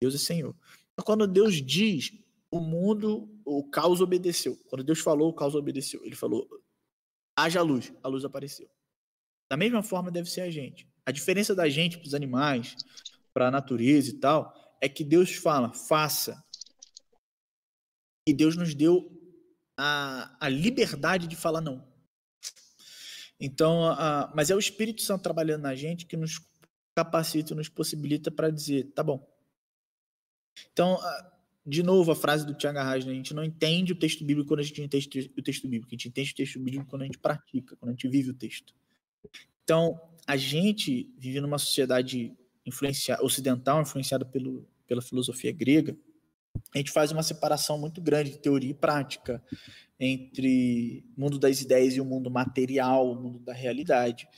Deus 0.00 0.14
é 0.14 0.18
Senhor. 0.18 0.54
Então, 0.92 1.04
quando 1.04 1.26
Deus 1.26 1.54
diz 1.54 2.12
o 2.50 2.60
mundo, 2.60 3.28
o 3.44 3.68
caos 3.68 4.00
obedeceu. 4.00 4.56
Quando 4.68 4.84
Deus 4.84 5.00
falou, 5.00 5.30
o 5.30 5.34
caos 5.34 5.54
obedeceu. 5.54 6.04
Ele 6.04 6.16
falou: 6.16 6.48
haja 7.36 7.62
luz, 7.62 7.92
a 8.02 8.08
luz 8.08 8.24
apareceu. 8.24 8.68
Da 9.50 9.56
mesma 9.56 9.82
forma 9.82 10.10
deve 10.10 10.30
ser 10.30 10.42
a 10.42 10.50
gente. 10.50 10.88
A 11.06 11.12
diferença 11.12 11.54
da 11.54 11.68
gente 11.68 11.98
para 11.98 12.06
os 12.06 12.14
animais, 12.14 12.76
para 13.32 13.48
a 13.48 13.50
natureza 13.50 14.10
e 14.10 14.14
tal, 14.14 14.54
é 14.80 14.88
que 14.88 15.02
Deus 15.02 15.32
fala, 15.32 15.72
faça. 15.72 16.42
E 18.26 18.34
Deus 18.34 18.56
nos 18.56 18.74
deu 18.74 19.10
a, 19.76 20.36
a 20.38 20.48
liberdade 20.48 21.26
de 21.26 21.36
falar 21.36 21.60
não. 21.60 21.86
Então, 23.40 23.84
a, 23.84 24.30
mas 24.34 24.50
é 24.50 24.54
o 24.54 24.58
Espírito 24.58 25.00
Santo 25.00 25.22
trabalhando 25.22 25.62
na 25.62 25.74
gente 25.74 26.04
que 26.04 26.16
nos 26.16 26.40
capacita, 26.94 27.54
nos 27.54 27.68
possibilita 27.68 28.30
para 28.30 28.50
dizer, 28.50 28.92
tá 28.92 29.02
bom, 29.02 29.24
então, 30.72 30.98
de 31.66 31.82
novo, 31.82 32.12
a 32.12 32.16
frase 32.16 32.46
do 32.46 32.54
Tiago 32.54 32.78
Arras, 32.78 33.04
né? 33.04 33.12
a 33.12 33.14
gente 33.14 33.34
não 33.34 33.44
entende 33.44 33.92
o 33.92 33.96
texto 33.96 34.24
bíblico 34.24 34.48
quando 34.48 34.60
a 34.60 34.64
gente 34.64 34.82
entende 34.82 35.30
o 35.36 35.42
texto 35.42 35.68
bíblico, 35.68 35.88
a 35.90 35.94
gente 35.94 36.08
entende 36.08 36.32
o 36.32 36.34
texto 36.34 36.58
bíblico 36.58 36.86
quando 36.86 37.02
a 37.02 37.04
gente 37.04 37.18
pratica, 37.18 37.76
quando 37.76 37.90
a 37.90 37.92
gente 37.92 38.08
vive 38.08 38.30
o 38.30 38.34
texto. 38.34 38.74
Então, 39.64 40.00
a 40.26 40.36
gente 40.36 41.12
vive 41.18 41.40
numa 41.40 41.58
sociedade 41.58 42.32
influenciada, 42.64 43.24
ocidental, 43.24 43.82
influenciada 43.82 44.24
pelo, 44.24 44.66
pela 44.86 45.02
filosofia 45.02 45.52
grega, 45.52 45.96
a 46.74 46.78
gente 46.78 46.90
faz 46.90 47.12
uma 47.12 47.22
separação 47.22 47.78
muito 47.78 48.00
grande 48.00 48.30
de 48.30 48.38
teoria 48.38 48.70
e 48.70 48.74
prática 48.74 49.42
entre 49.98 51.04
mundo 51.16 51.38
das 51.38 51.60
ideias 51.60 51.94
e 51.94 52.00
o 52.00 52.04
mundo 52.04 52.30
material, 52.30 53.10
o 53.10 53.20
mundo 53.20 53.38
da 53.38 53.52
realidade. 53.52 54.28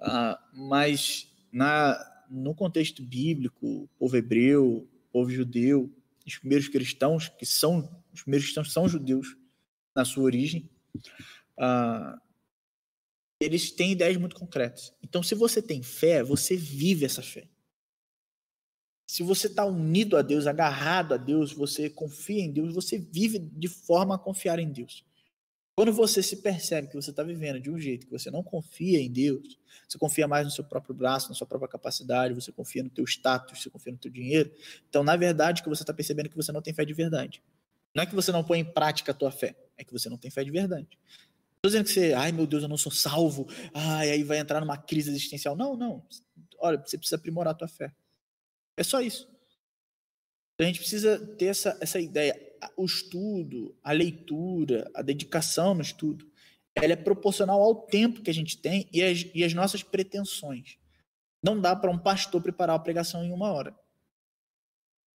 Uh, 0.00 0.66
mas 0.68 1.30
na, 1.52 1.98
no 2.30 2.54
contexto 2.54 3.02
bíblico, 3.02 3.66
o 3.66 3.88
povo 3.98 4.16
hebreu, 4.16 4.88
povo 5.12 5.30
judeu, 5.30 5.92
os 6.26 6.38
primeiros 6.38 6.68
cristãos, 6.68 7.28
que 7.28 7.46
são, 7.46 7.90
os 8.12 8.22
primeiros 8.22 8.46
cristãos 8.46 8.72
são 8.72 8.88
judeus 8.88 9.36
na 9.94 10.04
sua 10.04 10.24
origem, 10.24 10.68
uh, 11.58 12.20
eles 13.40 13.70
têm 13.70 13.92
ideias 13.92 14.16
muito 14.16 14.36
concretas. 14.36 14.92
Então, 15.02 15.22
se 15.22 15.34
você 15.34 15.62
tem 15.62 15.82
fé, 15.82 16.22
você 16.22 16.56
vive 16.56 17.06
essa 17.06 17.22
fé. 17.22 17.48
Se 19.06 19.22
você 19.22 19.48
está 19.48 19.64
unido 19.64 20.16
a 20.16 20.22
Deus, 20.22 20.46
agarrado 20.46 21.14
a 21.14 21.16
Deus, 21.16 21.52
você 21.52 21.90
confia 21.90 22.42
em 22.42 22.52
Deus, 22.52 22.74
você 22.74 22.98
vive 22.98 23.38
de 23.38 23.66
forma 23.66 24.14
a 24.14 24.18
confiar 24.18 24.58
em 24.58 24.70
Deus. 24.70 25.04
Quando 25.80 25.94
você 25.94 26.22
se 26.22 26.36
percebe 26.36 26.88
que 26.88 26.94
você 26.94 27.08
está 27.08 27.22
vivendo 27.22 27.58
de 27.58 27.70
um 27.70 27.78
jeito 27.78 28.04
que 28.06 28.12
você 28.12 28.30
não 28.30 28.42
confia 28.42 29.00
em 29.00 29.10
Deus, 29.10 29.58
você 29.88 29.96
confia 29.96 30.28
mais 30.28 30.44
no 30.44 30.50
seu 30.50 30.62
próprio 30.62 30.94
braço, 30.94 31.30
na 31.30 31.34
sua 31.34 31.46
própria 31.46 31.70
capacidade, 31.70 32.34
você 32.34 32.52
confia 32.52 32.82
no 32.82 32.90
teu 32.90 33.02
status, 33.06 33.62
você 33.62 33.70
confia 33.70 33.90
no 33.90 33.96
teu 33.96 34.10
dinheiro. 34.10 34.52
Então, 34.90 35.02
na 35.02 35.16
verdade, 35.16 35.62
que 35.62 35.70
você 35.70 35.82
está 35.82 35.94
percebendo 35.94 36.26
é 36.26 36.28
que 36.28 36.36
você 36.36 36.52
não 36.52 36.60
tem 36.60 36.74
fé 36.74 36.84
de 36.84 36.92
verdade. 36.92 37.42
Não 37.94 38.02
é 38.02 38.06
que 38.06 38.14
você 38.14 38.30
não 38.30 38.44
põe 38.44 38.58
em 38.58 38.64
prática 38.64 39.12
a 39.12 39.14
tua 39.14 39.30
fé, 39.30 39.56
é 39.78 39.82
que 39.82 39.90
você 39.90 40.10
não 40.10 40.18
tem 40.18 40.30
fé 40.30 40.44
de 40.44 40.50
verdade. 40.50 40.98
Estou 41.56 41.70
dizendo 41.70 41.84
que 41.86 41.92
você, 41.92 42.12
ai 42.12 42.30
meu 42.30 42.46
Deus, 42.46 42.62
eu 42.62 42.68
não 42.68 42.76
sou 42.76 42.92
salvo, 42.92 43.48
ai, 43.72 44.10
aí 44.10 44.22
vai 44.22 44.36
entrar 44.36 44.60
numa 44.60 44.76
crise 44.76 45.08
existencial. 45.08 45.56
Não, 45.56 45.78
não. 45.78 46.06
Olha, 46.58 46.76
você 46.76 46.98
precisa 46.98 47.16
aprimorar 47.16 47.52
a 47.52 47.56
tua 47.56 47.68
fé. 47.68 47.90
É 48.76 48.82
só 48.82 49.00
isso. 49.00 49.26
Então, 50.60 50.68
a 50.68 50.72
gente 50.72 50.80
precisa 50.80 51.18
ter 51.38 51.46
essa, 51.46 51.78
essa 51.80 51.98
ideia 51.98 52.38
o 52.76 52.84
estudo, 52.84 53.74
a 53.82 53.92
leitura, 53.92 54.90
a 54.94 55.00
dedicação 55.00 55.72
no 55.74 55.80
estudo, 55.80 56.30
ela 56.74 56.92
é 56.92 56.96
proporcional 56.96 57.62
ao 57.62 57.74
tempo 57.86 58.20
que 58.20 58.28
a 58.28 58.34
gente 58.34 58.58
tem 58.58 58.86
e 58.92 59.02
as, 59.02 59.24
e 59.34 59.42
as 59.42 59.54
nossas 59.54 59.82
pretensões. 59.82 60.76
Não 61.42 61.58
dá 61.58 61.74
para 61.74 61.90
um 61.90 61.96
pastor 61.96 62.42
preparar 62.42 62.76
a 62.76 62.78
pregação 62.78 63.24
em 63.24 63.32
uma 63.32 63.50
hora. 63.50 63.74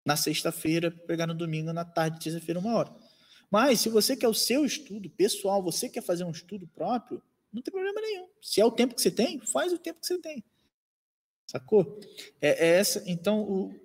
Na 0.03 0.15
sexta-feira, 0.15 0.89
pregar 0.89 1.27
no 1.27 1.35
domingo, 1.35 1.71
na 1.71 1.85
tarde 1.85 2.17
de 2.17 2.23
terça-feira, 2.23 2.59
uma 2.59 2.73
hora. 2.75 2.95
Mas 3.51 3.81
se 3.81 3.89
você 3.89 4.17
quer 4.17 4.27
o 4.27 4.33
seu 4.33 4.65
estudo 4.65 5.11
pessoal, 5.11 5.61
você 5.61 5.87
quer 5.87 6.01
fazer 6.01 6.23
um 6.23 6.31
estudo 6.31 6.65
próprio, 6.69 7.21
Não 7.53 7.61
tem 7.61 7.71
problema 7.71 8.01
nenhum. 8.01 8.27
Se 8.41 8.59
é 8.59 8.65
o 8.65 8.71
tempo 8.71 8.95
que 8.95 9.01
você 9.01 9.11
tem, 9.11 9.39
faz 9.41 9.71
o 9.71 9.77
tempo 9.77 10.01
que 10.01 10.07
você 10.07 10.17
tem. 10.17 10.43
Sacou? 11.45 11.99
É, 12.41 12.65
é 12.65 12.79
essa. 12.79 13.03
Então, 13.05 13.43
o, 13.43 13.84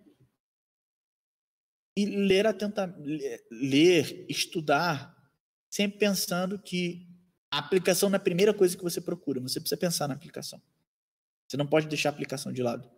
e 1.96 2.06
ler 2.06 2.46
atentamente, 2.46 3.44
ler, 3.50 4.26
estudar, 4.28 5.16
sempre 5.68 5.98
pensando 5.98 6.58
que 6.58 7.06
a 7.50 7.58
aplicação 7.58 8.08
não 8.08 8.16
é 8.16 8.18
a 8.18 8.22
primeira 8.22 8.54
coisa 8.54 8.76
que 8.76 8.82
você 8.82 9.00
procura, 9.00 9.40
você 9.40 9.60
precisa 9.60 9.80
pensar 9.80 10.08
na 10.08 10.14
aplicação. 10.14 10.60
Você 11.48 11.56
não 11.56 11.66
pode 11.66 11.88
deixar 11.88 12.10
a 12.10 12.12
aplicação 12.12 12.52
de 12.52 12.62
lado, 12.62 12.88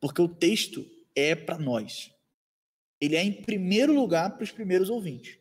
porque 0.00 0.20
o 0.20 0.28
texto 0.28 0.86
é 1.16 1.34
para 1.34 1.58
nós. 1.58 2.10
Ele 3.00 3.16
é 3.16 3.22
em 3.22 3.32
primeiro 3.32 3.92
lugar 3.92 4.36
para 4.36 4.44
os 4.44 4.50
primeiros 4.50 4.90
ouvintes, 4.90 5.38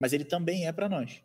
mas 0.00 0.12
ele 0.12 0.24
também 0.24 0.66
é 0.66 0.72
para 0.72 0.88
nós. 0.88 1.22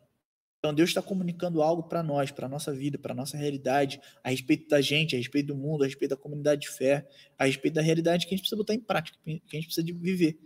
Então 0.58 0.74
Deus 0.74 0.90
está 0.90 1.00
comunicando 1.00 1.62
algo 1.62 1.84
para 1.84 2.02
nós, 2.02 2.30
para 2.30 2.46
nossa 2.46 2.72
vida, 2.74 2.98
para 2.98 3.12
a 3.12 3.16
nossa 3.16 3.36
realidade, 3.38 3.98
a 4.22 4.28
respeito 4.28 4.68
da 4.68 4.82
gente, 4.82 5.16
a 5.16 5.18
respeito 5.18 5.46
do 5.46 5.56
mundo, 5.56 5.82
a 5.82 5.86
respeito 5.86 6.10
da 6.10 6.16
comunidade 6.18 6.60
de 6.60 6.68
fé, 6.68 7.08
a 7.38 7.46
respeito 7.46 7.74
da 7.74 7.80
realidade 7.80 8.26
que 8.26 8.34
a 8.34 8.36
gente 8.36 8.42
precisa 8.42 8.58
botar 8.58 8.74
em 8.74 8.80
prática, 8.80 9.18
que 9.24 9.40
a 9.50 9.56
gente 9.56 9.64
precisa 9.64 9.82
de 9.82 9.94
viver. 9.94 10.38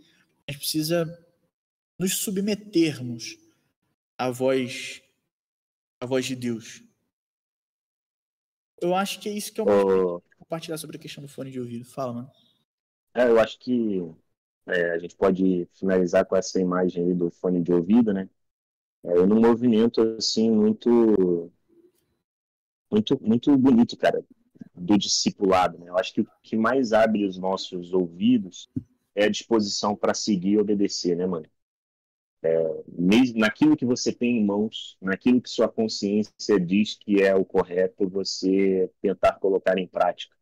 A 0.47 0.51
gente 0.51 0.59
precisa 0.59 1.05
nos 1.99 2.17
submetermos 2.17 3.37
à 4.17 4.29
voz, 4.29 5.01
à 5.99 6.05
voz 6.05 6.25
de 6.25 6.35
Deus. 6.35 6.83
Eu 8.81 8.93
acho 8.93 9.19
que 9.19 9.29
é 9.29 9.31
isso 9.31 9.53
que 9.53 9.61
eu 9.61 9.65
vou 9.65 10.23
compartilhar 10.37 10.77
sobre 10.77 10.97
a 10.97 10.99
questão 10.99 11.23
do 11.23 11.29
fone 11.29 11.49
de 11.49 11.59
ouvido. 11.59 11.85
Fala, 11.85 12.13
mano. 12.13 12.31
É, 13.13 13.27
eu 13.27 13.39
acho 13.39 13.57
que 13.59 14.01
é, 14.67 14.91
a 14.91 14.99
gente 14.99 15.15
pode 15.15 15.67
finalizar 15.73 16.25
com 16.25 16.35
essa 16.35 16.59
imagem 16.59 17.05
aí 17.05 17.13
do 17.13 17.31
fone 17.31 17.61
de 17.61 17.71
ouvido, 17.71 18.13
né? 18.13 18.29
É, 19.03 19.25
num 19.25 19.39
movimento 19.39 20.01
assim 20.17 20.51
muito 20.51 21.51
muito 22.91 23.19
muito 23.21 23.57
bonito, 23.57 23.95
cara, 23.97 24.23
do 24.73 24.97
discipulado, 24.97 25.77
né? 25.77 25.89
Eu 25.89 25.97
acho 25.97 26.13
que 26.13 26.21
o 26.21 26.27
que 26.43 26.57
mais 26.57 26.91
abre 26.93 27.25
os 27.25 27.37
nossos 27.37 27.93
ouvidos 27.93 28.69
é 29.15 29.25
a 29.25 29.29
disposição 29.29 29.95
para 29.95 30.13
seguir 30.13 30.51
e 30.51 30.57
obedecer, 30.59 31.15
né, 31.15 31.25
mano? 31.25 31.47
É, 32.43 32.83
mesmo 32.87 33.39
naquilo 33.39 33.75
que 33.75 33.85
você 33.85 34.13
tem 34.13 34.37
em 34.37 34.45
mãos, 34.45 34.97
naquilo 35.01 35.41
que 35.41 35.49
sua 35.49 35.67
consciência 35.67 36.59
diz 36.59 36.95
que 36.95 37.21
é 37.21 37.33
o 37.33 37.43
correto, 37.43 38.07
você 38.07 38.89
tentar 39.01 39.33
colocar 39.39 39.77
em 39.79 39.87
prática. 39.87 40.35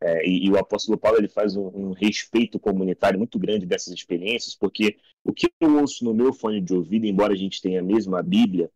É, 0.00 0.26
e, 0.26 0.46
e, 0.46 0.50
o 0.50 0.58
apóstolo 0.58 0.98
Paulo 0.98 1.18
ele 1.18 1.28
faz 1.28 1.56
um, 1.56 1.66
um, 1.68 1.92
respeito 1.92 2.58
comunitário 2.58 3.18
muito 3.18 3.38
grande 3.38 3.66
dessas 3.66 3.94
experiências, 3.94 4.54
porque 4.54 4.98
o 5.22 5.32
que 5.32 5.50
eu 5.60 5.78
ouço 5.78 6.04
no 6.04 6.14
meu 6.14 6.32
fone 6.32 6.60
de 6.60 6.74
ouvido, 6.74 7.06
embora 7.06 7.32
a 7.32 7.36
gente 7.36 7.60
tenha 7.62 7.80
a 7.80 7.82
mesma 7.82 8.22
Bíblia, 8.22 8.70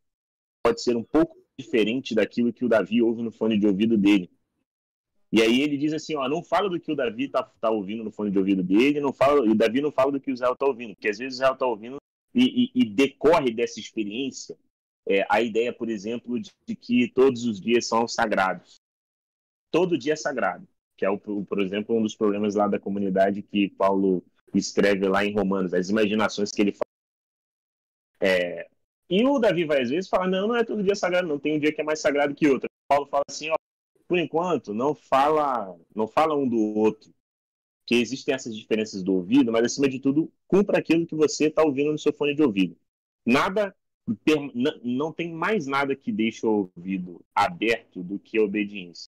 pode 0.62 0.82
ser 0.82 0.96
um 0.96 1.04
pouco 1.04 1.36
diferente 1.58 2.14
daquilo 2.14 2.52
que 2.52 2.64
o 2.64 2.68
Davi 2.68 3.02
ouve 3.02 3.22
no 3.22 3.32
fone 3.32 3.58
de 3.58 3.66
ouvido 3.66 3.98
dele. 3.98 4.30
E 5.30 5.42
aí 5.42 5.60
ele 5.60 5.76
diz 5.76 5.92
assim, 5.92 6.16
ó, 6.16 6.26
não 6.28 6.42
fala 6.42 6.70
do 6.70 6.80
que 6.80 6.90
o 6.90 6.96
Davi 6.96 7.24
está 7.24 7.42
tá 7.42 7.70
ouvindo 7.70 8.02
no 8.02 8.10
fone 8.10 8.30
de 8.30 8.38
ouvido 8.38 8.62
dele, 8.62 9.00
não 9.00 9.12
fala, 9.12 9.46
e 9.46 9.50
o 9.50 9.54
Davi 9.54 9.80
não 9.80 9.92
fala 9.92 10.12
do 10.12 10.20
que 10.20 10.30
o 10.30 10.34
Israel 10.34 10.54
está 10.54 10.66
ouvindo, 10.66 10.94
porque 10.94 11.08
às 11.08 11.18
vezes 11.18 11.34
o 11.34 11.36
Israel 11.36 11.52
está 11.52 11.66
ouvindo 11.66 11.96
e, 12.34 12.64
e, 12.64 12.82
e, 12.82 12.84
decorre 12.84 13.50
dessa 13.50 13.78
experiência 13.78 14.56
é, 15.06 15.26
a 15.28 15.40
ideia, 15.42 15.72
por 15.72 15.88
exemplo, 15.90 16.38
de, 16.38 16.50
de, 16.66 16.74
que 16.74 17.08
todos 17.08 17.44
os 17.44 17.60
dias 17.60 17.86
são 17.86 18.06
sagrados. 18.08 18.76
Todo 19.70 19.98
dia 19.98 20.14
é 20.14 20.16
sagrado, 20.16 20.66
que 20.96 21.04
é, 21.04 21.10
o, 21.10 21.18
por 21.18 21.60
exemplo, 21.60 21.96
um 21.96 22.02
dos 22.02 22.14
problemas 22.14 22.54
lá 22.54 22.66
da 22.66 22.78
comunidade 22.78 23.42
que 23.42 23.68
Paulo 23.70 24.24
escreve 24.54 25.06
lá 25.08 25.24
em 25.24 25.34
Romanos, 25.34 25.74
as 25.74 25.90
imaginações 25.90 26.50
que 26.50 26.62
ele 26.62 26.72
fala. 26.72 26.88
É, 28.20 28.68
e 29.10 29.24
o 29.24 29.38
Davi 29.38 29.64
vai 29.64 29.82
às 29.82 29.90
vezes 29.90 30.08
falar, 30.08 30.26
não, 30.26 30.48
não 30.48 30.56
é 30.56 30.64
todo 30.64 30.82
dia 30.82 30.94
sagrado, 30.94 31.28
não, 31.28 31.38
tem 31.38 31.56
um 31.56 31.58
dia 31.58 31.72
que 31.72 31.80
é 31.80 31.84
mais 31.84 32.00
sagrado 32.00 32.34
que 32.34 32.48
outro. 32.48 32.68
Paulo 32.88 33.06
fala 33.06 33.24
assim, 33.28 33.50
ó, 33.50 33.56
por 34.08 34.18
enquanto, 34.18 34.72
não 34.72 34.94
fala, 34.94 35.78
não 35.94 36.08
fala 36.08 36.34
um 36.34 36.48
do 36.48 36.58
outro. 36.58 37.12
Que 37.86 37.96
existem 37.96 38.34
essas 38.34 38.56
diferenças 38.56 39.02
do 39.02 39.14
ouvido, 39.14 39.52
mas 39.52 39.64
acima 39.64 39.88
de 39.88 39.98
tudo, 40.00 40.32
cumpra 40.46 40.78
aquilo 40.78 41.06
que 41.06 41.14
você 41.14 41.46
está 41.46 41.62
ouvindo 41.62 41.92
no 41.92 41.98
seu 41.98 42.12
fone 42.12 42.34
de 42.34 42.42
ouvido. 42.42 42.76
Nada, 43.24 43.74
não 44.82 45.12
tem 45.12 45.32
mais 45.32 45.66
nada 45.66 45.94
que 45.94 46.10
deixe 46.10 46.46
o 46.46 46.70
ouvido 46.76 47.24
aberto 47.34 48.02
do 48.02 48.18
que 48.18 48.38
a 48.38 48.42
obediência. 48.42 49.08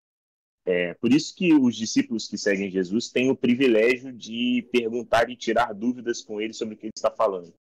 É, 0.65 0.93
por 0.95 1.11
isso 1.11 1.35
que 1.35 1.53
os 1.53 1.75
discípulos 1.75 2.27
que 2.27 2.37
seguem 2.37 2.69
Jesus 2.69 3.09
têm 3.09 3.31
o 3.31 3.35
privilégio 3.35 4.11
de 4.11 4.67
perguntar 4.71 5.29
e 5.29 5.35
tirar 5.35 5.73
dúvidas 5.73 6.21
com 6.21 6.39
ele 6.39 6.53
sobre 6.53 6.75
o 6.75 6.77
que 6.77 6.85
ele 6.85 6.93
está 6.95 7.09
falando. 7.09 7.53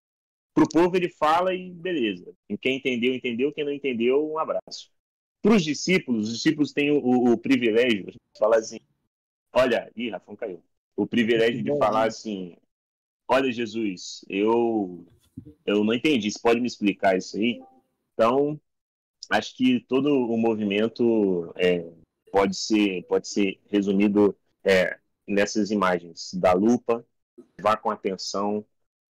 Para 0.54 0.64
o 0.64 0.68
povo 0.68 0.96
ele 0.96 1.10
fala 1.10 1.54
e 1.54 1.70
beleza. 1.70 2.34
Quem 2.60 2.78
entendeu, 2.78 3.14
entendeu. 3.14 3.52
Quem 3.52 3.64
não 3.64 3.72
entendeu, 3.72 4.32
um 4.32 4.38
abraço. 4.38 4.90
Para 5.42 5.54
os 5.54 5.62
discípulos, 5.62 6.28
os 6.28 6.34
discípulos 6.34 6.72
têm 6.72 6.90
o, 6.90 6.98
o, 6.98 7.32
o 7.32 7.38
privilégio 7.38 8.06
de 8.06 8.18
falar 8.38 8.58
assim: 8.58 8.80
olha, 9.52 9.90
ih, 9.96 10.10
Rafão 10.10 10.36
caiu. 10.36 10.62
O 10.96 11.06
privilégio 11.06 11.62
de 11.62 11.76
falar 11.78 12.02
né? 12.02 12.08
assim: 12.08 12.56
olha, 13.28 13.52
Jesus, 13.52 14.24
eu, 14.28 15.06
eu 15.64 15.84
não 15.84 15.94
entendi, 15.94 16.30
você 16.30 16.38
pode 16.38 16.60
me 16.60 16.66
explicar 16.66 17.16
isso 17.16 17.36
aí? 17.36 17.62
Então, 18.14 18.60
acho 19.30 19.56
que 19.56 19.80
todo 19.80 20.08
o 20.08 20.36
movimento 20.36 21.52
é, 21.56 21.86
pode, 22.32 22.56
ser, 22.56 23.04
pode 23.04 23.28
ser 23.28 23.60
resumido 23.66 24.36
é, 24.64 24.98
nessas 25.26 25.70
imagens 25.70 26.32
da 26.34 26.52
lupa, 26.52 27.04
vá 27.60 27.76
com 27.76 27.90
atenção, 27.90 28.64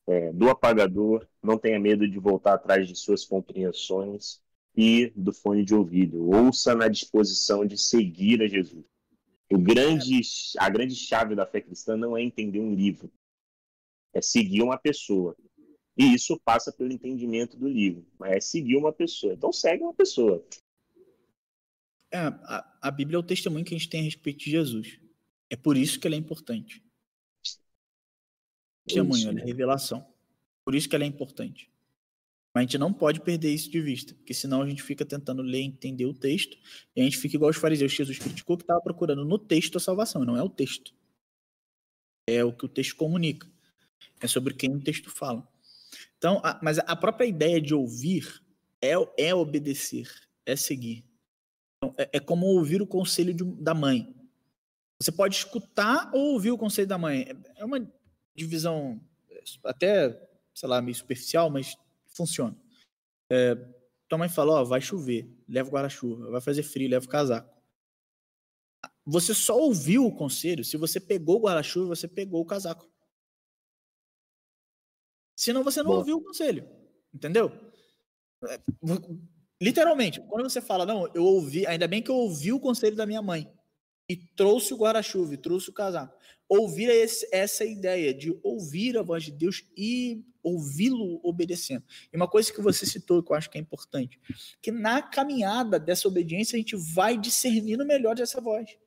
é, 0.08 0.32
do 0.32 0.50
apagador, 0.50 1.28
não 1.42 1.58
tenha 1.58 1.80
medo 1.80 2.08
de 2.08 2.20
voltar 2.20 2.54
atrás 2.54 2.88
de 2.88 2.96
suas 2.96 3.26
compreensões, 3.26 4.42
e 4.76 5.12
do 5.16 5.34
fone 5.34 5.64
de 5.64 5.74
ouvido. 5.74 6.30
Ouça 6.30 6.76
na 6.76 6.88
disposição 6.88 7.66
de 7.66 7.78
seguir 7.78 8.42
a 8.42 8.48
Jesus. 8.48 8.86
O 9.52 9.58
grande, 9.58 10.22
a 10.58 10.70
grande 10.70 10.96
chave 10.96 11.36
da 11.36 11.46
fé 11.46 11.62
cristã 11.62 11.96
não 11.96 12.18
é 12.18 12.22
entender 12.22 12.60
um 12.60 12.74
livro, 12.74 13.12
é 14.14 14.22
seguir 14.22 14.62
uma 14.62 14.78
pessoa. 14.78 15.36
E 15.98 16.14
isso 16.14 16.40
passa 16.44 16.74
pelo 16.74 16.92
entendimento 16.92 17.56
do 17.56 17.68
livro, 17.68 18.06
mas 18.20 18.34
é 18.34 18.40
seguir 18.42 18.76
uma 18.76 18.92
pessoa. 18.92 19.34
Então 19.34 19.54
segue 19.54 19.84
uma 19.84 19.94
pessoa. 19.94 20.46
É, 22.12 22.18
a, 22.18 22.78
a 22.82 22.92
Bíblia 22.92 23.18
é 23.18 23.20
o 23.20 23.24
testemunho 23.24 23.64
que 23.64 23.74
a 23.74 23.78
gente 23.78 23.90
tem 23.90 24.02
a 24.02 24.04
respeito 24.04 24.40
de 24.40 24.52
Jesus. 24.52 25.00
É 25.50 25.56
por 25.56 25.78
isso 25.78 26.00
que 26.00 26.08
ela 26.08 26.16
é 26.16 26.20
importante. 26.20 26.84
Testemunho, 28.86 29.40
é 29.40 29.44
revelação. 29.44 30.06
Por 30.66 30.76
isso 30.76 30.90
que 30.90 30.96
ela 30.96 31.06
é 31.06 31.08
importante. 31.08 31.72
Mas 32.56 32.62
a 32.62 32.66
gente 32.68 32.78
não 32.78 32.94
pode 32.94 33.20
perder 33.20 33.54
isso 33.54 33.70
de 33.70 33.82
vista, 33.82 34.16
porque 34.16 34.34
senão 34.34 34.62
a 34.62 34.70
gente 34.70 34.82
fica 34.82 35.06
tentando 35.06 35.42
ler 35.42 35.60
e 35.60 35.66
entender 35.66 36.06
o 36.06 36.14
texto, 36.14 36.58
e 36.96 37.02
a 37.02 37.04
gente 37.04 37.18
fica 37.18 37.36
igual 37.36 37.52
os 37.52 37.58
fariseus. 37.58 37.92
Jesus 37.92 38.18
criticou 38.18 38.56
que 38.56 38.64
estava 38.64 38.80
procurando 38.80 39.26
no 39.26 39.38
texto 39.38 39.76
a 39.76 39.82
salvação, 39.82 40.24
não 40.24 40.38
é 40.38 40.42
o 40.42 40.48
texto. 40.48 40.96
É 42.30 42.46
o 42.46 42.54
que 42.54 42.66
o 42.66 42.70
texto 42.70 42.96
comunica. 42.96 43.46
É 44.22 44.28
sobre 44.28 44.54
quem 44.54 44.74
o 44.74 44.82
texto 44.82 45.10
fala. 45.10 45.46
Então, 46.18 46.40
a, 46.46 46.58
mas 46.64 46.80
a 46.80 46.96
própria 46.96 47.26
ideia 47.26 47.60
de 47.60 47.76
ouvir 47.76 48.42
é, 48.82 48.94
é 49.18 49.36
obedecer, 49.36 50.10
é 50.46 50.56
seguir. 50.56 51.04
Então, 51.76 51.94
é, 51.98 52.10
é, 52.14 52.20
como 52.22 52.46
ouvir 52.46 52.82
o 52.82 52.88
conselho 52.88 53.34
de, 53.34 53.44
da 53.62 53.74
mãe. 53.74 54.16
Você 54.98 55.12
pode 55.12 55.36
escutar 55.36 56.10
ou 56.14 56.32
ouvir 56.32 56.52
o 56.52 56.58
conselho 56.58 56.88
da 56.88 56.98
mãe. 56.98 57.28
É 57.58 57.66
uma 57.66 57.86
divisão 58.34 59.02
até, 59.66 60.18
sei 60.54 60.70
lá, 60.70 60.82
meio 60.82 60.96
superficial, 60.96 61.50
mas 61.50 61.76
funciona. 62.16 62.58
É, 63.32 63.56
tua 64.08 64.18
mãe 64.18 64.30
fala, 64.30 64.62
ó, 64.62 64.64
vai 64.64 64.82
chover, 64.82 65.30
leva 65.48 65.70
o 65.70 65.72
guarda-chuva, 65.72 66.30
vai 66.30 66.42
fazer 66.42 66.64
frio, 66.64 66.90
leva 66.90 67.06
o 67.06 67.10
casaco. 67.10 67.54
Você 69.06 69.34
só 69.34 69.58
ouviu 69.58 70.06
o 70.06 70.16
conselho 70.16 70.64
se 70.64 70.78
você 70.78 71.00
pegou 71.00 71.38
o 71.38 71.42
guarda-chuva, 71.42 71.96
você 71.96 72.08
pegou 72.08 72.42
o 72.42 72.46
casaco. 72.46 72.90
Senão 75.36 75.64
você 75.64 75.84
não 75.84 75.92
ouviu 75.92 76.18
o 76.18 76.24
conselho, 76.24 76.68
entendeu? 77.14 77.52
É, 78.48 78.60
literalmente, 79.62 80.22
quando 80.22 80.50
você 80.50 80.62
fala, 80.62 80.86
não, 80.86 81.08
eu 81.14 81.24
ouvi, 81.24 81.68
ainda 81.68 81.88
bem 81.88 82.02
que 82.02 82.10
eu 82.10 82.16
ouvi 82.16 82.54
o 82.54 82.60
conselho 82.60 82.96
da 82.96 83.06
minha 83.06 83.22
mãe 83.22 83.52
e 84.10 84.16
trouxe 84.16 84.74
o 84.74 84.78
guarda-chuva, 84.78 85.34
e 85.34 85.38
trouxe 85.38 85.70
o 85.70 85.74
casaco. 85.74 86.18
Ouvir 86.48 86.90
esse, 86.90 87.28
essa 87.32 87.66
ideia 87.66 88.14
de 88.14 88.38
ouvir 88.44 88.98
a 88.98 89.02
voz 89.02 89.24
de 89.24 89.32
Deus 89.32 89.64
e 89.76 90.24
ouvi-lo 90.46 91.20
obedecendo. 91.24 91.84
E 92.14 92.16
uma 92.16 92.28
coisa 92.28 92.54
que 92.54 92.62
você 92.62 92.86
citou 92.86 93.24
que 93.24 93.32
eu 93.32 93.36
acho 93.36 93.50
que 93.50 93.58
é 93.58 93.62
importante, 93.62 94.20
que 94.62 94.72
na 94.72 95.02
caminhada 95.02 95.80
dessa 95.80 96.08
obediência 96.08 96.56
a 96.56 96.60
gente 96.60 96.76
vai 96.76 97.18
discernindo 97.18 97.86
melhor 97.86 98.16
dessa 98.16 98.40
voz. 98.40 98.78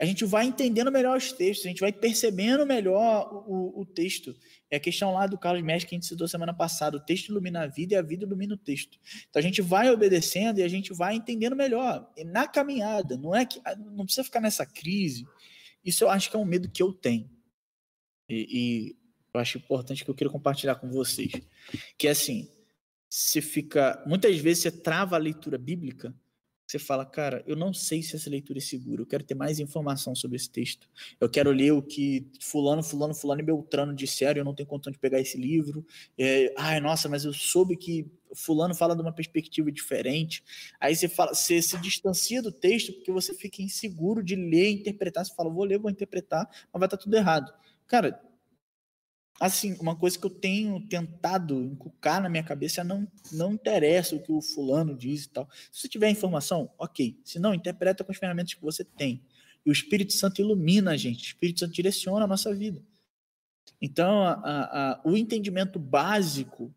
A 0.00 0.04
gente 0.04 0.24
vai 0.24 0.46
entendendo 0.46 0.90
melhor 0.90 1.16
os 1.16 1.30
textos, 1.30 1.64
a 1.64 1.68
gente 1.68 1.80
vai 1.80 1.92
percebendo 1.92 2.66
melhor 2.66 3.44
o, 3.46 3.82
o, 3.82 3.86
texto. 3.86 4.34
É 4.68 4.74
a 4.74 4.80
questão 4.80 5.12
lá 5.12 5.28
do 5.28 5.38
Carlos 5.38 5.62
Mestre 5.62 5.88
que 5.88 5.94
a 5.94 5.96
gente 5.96 6.08
citou 6.08 6.26
semana 6.26 6.52
passada: 6.52 6.96
o 6.96 7.00
texto 7.00 7.28
ilumina 7.28 7.62
a 7.62 7.66
vida 7.68 7.94
e 7.94 7.96
a 7.96 8.02
vida 8.02 8.24
ilumina 8.24 8.54
o 8.54 8.58
texto. 8.58 8.98
Então 9.30 9.38
a 9.38 9.42
gente 9.42 9.62
vai 9.62 9.88
obedecendo 9.90 10.58
e 10.58 10.64
a 10.64 10.68
gente 10.68 10.92
vai 10.92 11.14
entendendo 11.14 11.54
melhor. 11.54 12.10
E 12.16 12.24
na 12.24 12.48
caminhada, 12.48 13.16
não 13.16 13.32
é 13.32 13.46
que 13.46 13.60
não 13.78 14.04
precisa 14.04 14.24
ficar 14.24 14.40
nessa 14.40 14.66
crise. 14.66 15.24
Isso 15.84 16.02
eu 16.02 16.10
acho 16.10 16.28
que 16.28 16.34
é 16.34 16.38
um 16.38 16.44
medo 16.44 16.68
que 16.68 16.82
eu 16.82 16.92
tenho. 16.92 17.30
E, 18.28 18.48
e 18.50 19.01
eu 19.34 19.40
acho 19.40 19.58
importante 19.58 20.04
que 20.04 20.10
eu 20.10 20.14
queira 20.14 20.32
compartilhar 20.32 20.76
com 20.76 20.90
vocês. 20.90 21.32
Que 21.96 22.08
é 22.08 22.10
assim: 22.10 22.48
você 23.08 23.40
fica. 23.40 24.02
Muitas 24.06 24.36
vezes 24.38 24.62
você 24.62 24.70
trava 24.70 25.16
a 25.16 25.18
leitura 25.18 25.58
bíblica 25.58 26.14
você 26.72 26.78
fala, 26.78 27.04
cara, 27.04 27.44
eu 27.46 27.54
não 27.54 27.70
sei 27.74 28.02
se 28.02 28.16
essa 28.16 28.30
leitura 28.30 28.58
é 28.58 28.62
segura, 28.62 29.02
eu 29.02 29.06
quero 29.06 29.22
ter 29.22 29.34
mais 29.34 29.60
informação 29.60 30.14
sobre 30.14 30.36
esse 30.36 30.48
texto. 30.48 30.88
Eu 31.20 31.28
quero 31.28 31.50
ler 31.50 31.70
o 31.72 31.82
que 31.82 32.30
fulano, 32.40 32.82
fulano, 32.82 33.14
fulano 33.14 33.42
e 33.42 33.44
Beltrano 33.44 33.94
disseram, 33.94 34.38
eu 34.38 34.44
não 34.44 34.54
tenho 34.54 34.66
condição 34.66 34.90
de 34.90 34.98
pegar 34.98 35.20
esse 35.20 35.36
livro. 35.36 35.84
É, 36.16 36.50
ai, 36.56 36.80
nossa, 36.80 37.10
mas 37.10 37.26
eu 37.26 37.32
soube 37.34 37.76
que 37.76 38.10
fulano 38.34 38.74
fala 38.74 38.96
de 38.96 39.02
uma 39.02 39.12
perspectiva 39.12 39.70
diferente. 39.70 40.42
Aí 40.80 40.96
você 40.96 41.08
fala, 41.08 41.34
você 41.34 41.60
se 41.60 41.76
distancia 41.76 42.40
do 42.40 42.50
texto 42.50 42.90
porque 42.94 43.12
você 43.12 43.34
fica 43.34 43.60
inseguro 43.60 44.22
de 44.22 44.34
ler 44.34 44.70
interpretar. 44.70 45.26
Você 45.26 45.34
fala, 45.34 45.50
vou 45.50 45.64
ler, 45.64 45.78
vou 45.78 45.90
interpretar, 45.90 46.48
mas 46.72 46.80
vai 46.80 46.86
estar 46.86 46.96
tudo 46.96 47.14
errado. 47.14 47.52
Cara, 47.86 48.18
assim, 49.42 49.76
uma 49.80 49.96
coisa 49.96 50.16
que 50.16 50.24
eu 50.24 50.30
tenho 50.30 50.80
tentado 50.86 51.60
inculcar 51.64 52.22
na 52.22 52.28
minha 52.28 52.44
cabeça 52.44 52.80
é 52.80 52.84
não, 52.84 53.08
não 53.32 53.54
interessa 53.54 54.14
o 54.14 54.22
que 54.22 54.30
o 54.30 54.40
fulano 54.40 54.96
diz 54.96 55.24
e 55.24 55.30
tal. 55.30 55.48
Se 55.72 55.80
você 55.80 55.88
tiver 55.88 56.08
informação, 56.10 56.70
ok. 56.78 57.18
Se 57.24 57.40
não, 57.40 57.52
interpreta 57.52 58.04
com 58.04 58.12
as 58.12 58.18
ferramentas 58.18 58.54
que 58.54 58.62
você 58.62 58.84
tem. 58.84 59.20
E 59.66 59.70
o 59.70 59.72
Espírito 59.72 60.12
Santo 60.12 60.40
ilumina 60.40 60.92
a 60.92 60.96
gente, 60.96 61.24
o 61.24 61.26
Espírito 61.26 61.58
Santo 61.58 61.72
direciona 61.72 62.24
a 62.24 62.28
nossa 62.28 62.54
vida. 62.54 62.80
Então, 63.80 64.22
a, 64.22 64.32
a, 64.32 64.92
a, 64.92 65.00
o 65.04 65.16
entendimento 65.16 65.76
básico, 65.76 66.72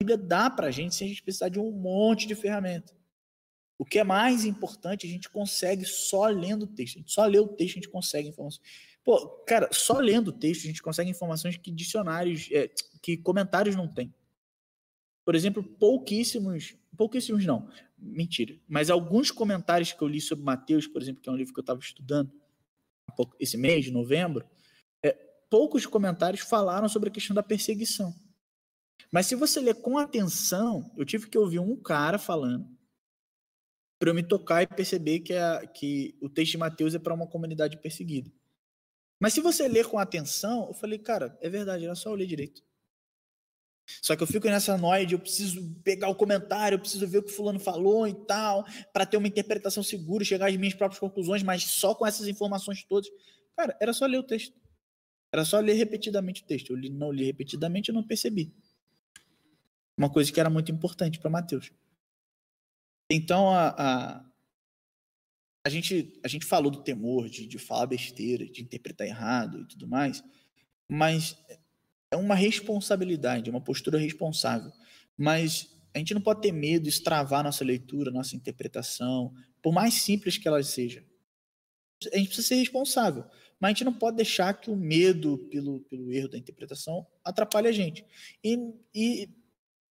a 0.00 0.04
Bíblia 0.04 0.16
dá 0.16 0.48
para 0.48 0.68
a 0.68 0.70
gente 0.70 0.94
sem 0.94 1.06
a 1.06 1.08
gente 1.08 1.22
precisar 1.22 1.48
de 1.48 1.58
um 1.58 1.72
monte 1.72 2.28
de 2.28 2.36
ferramenta. 2.36 2.94
O 3.76 3.84
que 3.84 3.98
é 3.98 4.04
mais 4.04 4.44
importante, 4.44 5.06
a 5.06 5.10
gente 5.10 5.28
consegue 5.28 5.84
só 5.84 6.26
lendo 6.26 6.62
o 6.62 6.66
texto. 6.68 6.96
A 6.96 6.98
gente 7.00 7.12
só 7.12 7.26
lê 7.26 7.38
o 7.40 7.48
texto, 7.48 7.72
a 7.72 7.80
gente 7.80 7.88
consegue 7.88 8.28
informações. 8.28 8.62
Pô, 9.06 9.28
cara, 9.46 9.68
só 9.70 10.00
lendo 10.00 10.28
o 10.28 10.32
texto 10.32 10.64
a 10.64 10.66
gente 10.66 10.82
consegue 10.82 11.08
informações 11.08 11.56
que 11.56 11.70
dicionários, 11.70 12.48
é, 12.50 12.68
que 13.00 13.16
comentários 13.16 13.76
não 13.76 13.86
têm. 13.86 14.12
Por 15.24 15.36
exemplo, 15.36 15.62
pouquíssimos, 15.62 16.76
pouquíssimos 16.96 17.46
não, 17.46 17.70
mentira, 17.96 18.58
mas 18.66 18.90
alguns 18.90 19.30
comentários 19.30 19.92
que 19.92 20.02
eu 20.02 20.08
li 20.08 20.20
sobre 20.20 20.44
Mateus, 20.44 20.88
por 20.88 21.00
exemplo, 21.00 21.22
que 21.22 21.28
é 21.28 21.32
um 21.32 21.36
livro 21.36 21.54
que 21.54 21.60
eu 21.60 21.62
estava 21.62 21.78
estudando 21.78 22.32
esse 23.38 23.56
mês 23.56 23.84
de 23.84 23.92
novembro, 23.92 24.44
é, 25.00 25.12
poucos 25.48 25.86
comentários 25.86 26.42
falaram 26.42 26.88
sobre 26.88 27.08
a 27.08 27.12
questão 27.12 27.32
da 27.32 27.44
perseguição. 27.44 28.12
Mas 29.12 29.26
se 29.26 29.36
você 29.36 29.60
ler 29.60 29.76
com 29.76 29.98
atenção, 29.98 30.92
eu 30.96 31.04
tive 31.04 31.28
que 31.28 31.38
ouvir 31.38 31.60
um 31.60 31.76
cara 31.76 32.18
falando 32.18 32.68
para 34.00 34.10
eu 34.10 34.14
me 34.14 34.24
tocar 34.24 34.62
e 34.62 34.66
perceber 34.66 35.20
que, 35.20 35.32
a, 35.32 35.64
que 35.64 36.18
o 36.20 36.28
texto 36.28 36.52
de 36.52 36.58
Mateus 36.58 36.92
é 36.92 36.98
para 36.98 37.14
uma 37.14 37.28
comunidade 37.28 37.80
perseguida. 37.80 38.32
Mas 39.18 39.32
se 39.32 39.40
você 39.40 39.66
ler 39.66 39.86
com 39.86 39.98
atenção, 39.98 40.68
eu 40.68 40.74
falei, 40.74 40.98
cara, 40.98 41.36
é 41.40 41.48
verdade, 41.48 41.84
era 41.84 41.94
só 41.94 42.10
eu 42.10 42.14
ler 42.14 42.26
direito. 42.26 42.62
Só 44.02 44.16
que 44.16 44.22
eu 44.22 44.26
fico 44.26 44.46
nessa 44.48 44.76
noia 44.76 45.06
de 45.06 45.14
eu 45.14 45.18
preciso 45.18 45.72
pegar 45.84 46.08
o 46.08 46.14
comentário, 46.14 46.74
eu 46.74 46.80
preciso 46.80 47.06
ver 47.06 47.18
o 47.18 47.22
que 47.22 47.30
fulano 47.30 47.60
falou 47.60 48.06
e 48.06 48.14
tal, 48.26 48.64
para 48.92 49.06
ter 49.06 49.16
uma 49.16 49.28
interpretação 49.28 49.82
segura, 49.82 50.24
chegar 50.24 50.48
às 50.48 50.56
minhas 50.56 50.74
próprias 50.74 50.98
conclusões, 50.98 51.42
mas 51.42 51.62
só 51.62 51.94
com 51.94 52.04
essas 52.06 52.26
informações 52.26 52.82
todas. 52.84 53.08
Cara, 53.56 53.76
era 53.80 53.92
só 53.92 54.06
ler 54.06 54.18
o 54.18 54.24
texto. 54.24 54.54
Era 55.32 55.44
só 55.44 55.60
ler 55.60 55.74
repetidamente 55.74 56.42
o 56.42 56.46
texto. 56.46 56.70
Eu 56.70 56.76
li, 56.76 56.90
não 56.90 57.12
li 57.12 57.24
repetidamente, 57.24 57.88
eu 57.88 57.94
não 57.94 58.02
percebi. 58.02 58.52
Uma 59.96 60.10
coisa 60.10 60.32
que 60.32 60.40
era 60.40 60.50
muito 60.50 60.70
importante 60.72 61.18
para 61.18 61.30
Mateus. 61.30 61.70
Então, 63.10 63.50
a, 63.50 63.68
a, 63.68 64.25
a 65.66 65.68
gente, 65.68 66.16
a 66.22 66.28
gente 66.28 66.46
falou 66.46 66.70
do 66.70 66.80
temor 66.80 67.28
de, 67.28 67.44
de 67.44 67.58
falar 67.58 67.88
besteira, 67.88 68.46
de 68.46 68.62
interpretar 68.62 69.04
errado 69.04 69.62
e 69.62 69.64
tudo 69.66 69.88
mais, 69.88 70.22
mas 70.88 71.36
é 72.08 72.14
uma 72.14 72.36
responsabilidade, 72.36 73.50
é 73.50 73.52
uma 73.52 73.60
postura 73.60 73.98
responsável. 73.98 74.70
Mas 75.18 75.76
a 75.92 75.98
gente 75.98 76.14
não 76.14 76.20
pode 76.20 76.40
ter 76.40 76.52
medo 76.52 76.84
de 76.84 76.90
extravar 76.90 77.42
nossa 77.42 77.64
leitura, 77.64 78.12
nossa 78.12 78.36
interpretação, 78.36 79.34
por 79.60 79.72
mais 79.72 79.94
simples 79.94 80.38
que 80.38 80.46
ela 80.46 80.62
seja. 80.62 81.04
A 82.12 82.16
gente 82.16 82.28
precisa 82.28 82.46
ser 82.46 82.54
responsável, 82.54 83.24
mas 83.58 83.70
a 83.70 83.72
gente 83.72 83.84
não 83.84 83.92
pode 83.92 84.18
deixar 84.18 84.54
que 84.54 84.70
o 84.70 84.76
medo 84.76 85.36
pelo, 85.50 85.80
pelo 85.80 86.12
erro 86.12 86.28
da 86.28 86.38
interpretação 86.38 87.04
atrapalhe 87.24 87.66
a 87.66 87.72
gente. 87.72 88.04
E, 88.44 88.56
e 88.94 89.28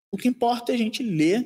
o 0.10 0.15
que 0.15 0.30
importa 0.30 0.72
é 0.72 0.76
a 0.76 0.77
gente 0.77 1.03
ler 1.03 1.45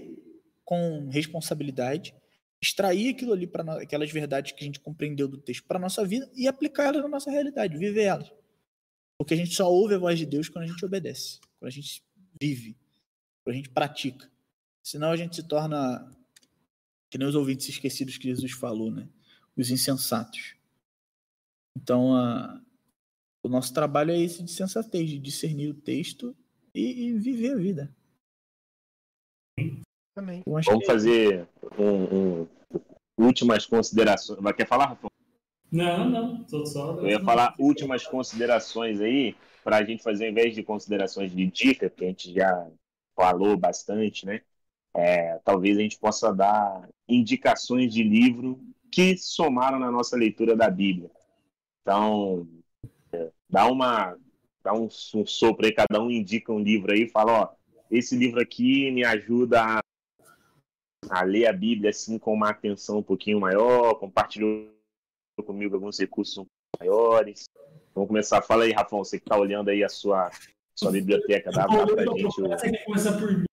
com 0.64 1.10
responsabilidade 1.10 2.14
extrair 2.62 3.10
aquilo 3.10 3.34
ali 3.34 3.48
para 3.48 3.82
aquelas 3.82 4.12
verdades 4.12 4.52
que 4.52 4.64
a 4.64 4.66
gente 4.66 4.80
compreendeu 4.80 5.28
do 5.28 5.38
texto 5.38 5.64
para 5.66 5.80
nossa 5.80 6.06
vida 6.06 6.30
e 6.36 6.48
aplicar 6.48 6.86
elas 6.86 7.02
na 7.02 7.08
nossa 7.08 7.32
realidade, 7.32 7.78
viver 7.78 8.04
elas. 8.04 8.32
Porque 9.18 9.34
a 9.34 9.38
gente 9.38 9.56
só 9.56 9.72
ouve 9.72 9.96
a 9.96 9.98
voz 9.98 10.18
de 10.18 10.26
Deus 10.26 10.50
quando 10.50 10.66
a 10.66 10.68
gente 10.68 10.84
obedece, 10.86 11.40
quando 11.60 11.70
a 11.70 11.74
gente 11.74 12.04
vive, 12.40 12.78
quando 13.44 13.54
a 13.54 13.58
gente 13.58 13.70
pratica. 13.70 14.30
Senão 14.84 15.12
a 15.12 15.18
gente 15.18 15.36
se 15.36 15.44
torna 15.44 16.16
que 17.10 17.18
nem 17.18 17.28
os 17.28 17.36
ouvintes 17.36 17.68
esquecidos 17.70 18.18
que 18.18 18.28
Jesus 18.28 18.52
falou, 18.52 18.92
né? 18.92 19.10
Os 19.58 19.70
insensatos. 19.72 20.56
Então, 21.76 22.16
a, 22.16 22.62
o 23.44 23.50
nosso 23.50 23.74
trabalho 23.74 24.12
é 24.12 24.20
esse 24.20 24.44
de 24.44 24.52
sensatez, 24.52 25.10
de 25.10 25.20
discernir 25.20 25.70
o 25.70 25.74
texto 25.74 26.36
e, 26.74 27.08
e 27.08 27.14
viver 27.18 27.54
a 27.54 27.58
vida. 27.58 27.96
Também. 30.20 30.44
Vamos 30.46 30.66
que... 30.66 30.86
fazer 30.86 31.48
um, 31.78 32.42
um, 32.42 32.48
últimas 33.18 33.66
considerações. 33.66 34.38
Vai 34.42 34.54
quer 34.54 34.68
falar, 34.68 34.88
Rafael? 34.88 35.12
Não, 35.72 36.10
não, 36.10 36.44
tô 36.44 36.66
só. 36.66 36.98
Eu 36.98 37.08
ia 37.08 37.24
falar 37.24 37.56
últimas 37.58 38.06
considerações 38.06 39.00
aí, 39.00 39.34
para 39.64 39.78
a 39.78 39.84
gente 39.84 40.04
fazer, 40.04 40.26
ao 40.26 40.32
invés 40.32 40.54
de 40.54 40.62
considerações 40.62 41.32
de 41.32 41.46
dica, 41.46 41.90
que 41.90 42.04
a 42.04 42.08
gente 42.10 42.34
já 42.34 42.68
falou 43.16 43.56
bastante, 43.56 44.26
né? 44.26 44.42
É, 44.94 45.40
talvez 45.46 45.78
a 45.78 45.82
gente 45.82 45.98
possa 45.98 46.34
dar 46.34 46.90
indicações 47.08 47.94
de 47.94 48.04
livro 48.04 48.60
que 48.92 49.16
somaram 49.16 49.80
na 49.80 49.90
nossa 49.90 50.18
leitura 50.18 50.54
da 50.54 50.70
Bíblia. 50.70 51.10
Então, 51.82 52.46
é, 53.14 53.30
dá 53.50 53.68
uma 53.68 54.18
dá 54.62 54.74
um, 54.74 54.90
um 55.16 55.26
sopro 55.26 55.66
aí, 55.66 55.72
cada 55.72 56.02
um 56.02 56.12
indica 56.12 56.52
um 56.52 56.60
livro 56.60 56.92
aí, 56.92 57.08
fala, 57.08 57.42
ó, 57.42 57.50
esse 57.90 58.18
livro 58.18 58.42
aqui 58.42 58.92
me 58.92 59.06
ajuda 59.06 59.64
a 59.64 59.89
a 61.08 61.24
ler 61.24 61.48
a 61.48 61.54
Bíblia 61.54 61.92
assim 61.92 62.18
com 62.18 62.34
uma 62.34 62.50
atenção 62.50 63.00
um 63.00 63.04
pouquinho 63.04 63.40
maior, 63.40 63.96
compartilhou 63.96 64.70
comigo 65.46 65.76
alguns 65.76 65.98
recursos 66.00 66.44
maiores. 66.80 67.46
Vamos 67.94 68.08
começar. 68.08 68.42
Fala 68.42 68.64
aí, 68.64 68.72
Rafão, 68.72 69.04
você 69.04 69.18
que 69.18 69.26
está 69.26 69.38
olhando 69.38 69.70
aí 69.70 69.84
a 69.84 69.90
sua, 69.90 70.30
sua 70.76 70.92
biblioteca, 70.92 71.52
dá, 71.52 71.66
dá 71.66 71.86
pra 71.86 72.06
gente. 72.06 72.42
O... 72.42 72.86
Começar 72.86 73.18
por 73.18 73.38
mim. 73.38 73.46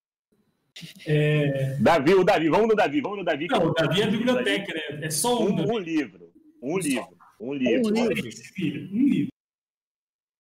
É... 1.07 1.77
Davi, 1.81 2.15
o 2.15 2.25
Davi, 2.25 2.49
vamos 2.49 2.69
no 2.69 2.75
Davi, 2.75 3.01
vamos 3.01 3.19
no 3.19 3.25
Davi. 3.25 3.47
Não, 3.47 3.67
o 3.67 3.73
Davi 3.73 4.03
é 4.03 4.05
a 4.05 4.11
biblioteca, 4.11 4.75
né? 4.75 5.07
É 5.07 5.11
só 5.11 5.43
um. 5.43 5.55
Um, 5.55 5.73
um 5.75 5.79
livro. 5.79 6.33
Um 6.63 6.79
livro. 6.79 7.17
Um 7.41 7.55
livro. 7.55 7.89
Um 7.89 7.93
livro. 7.93 8.89
Um 8.93 9.09
livro. 9.09 9.33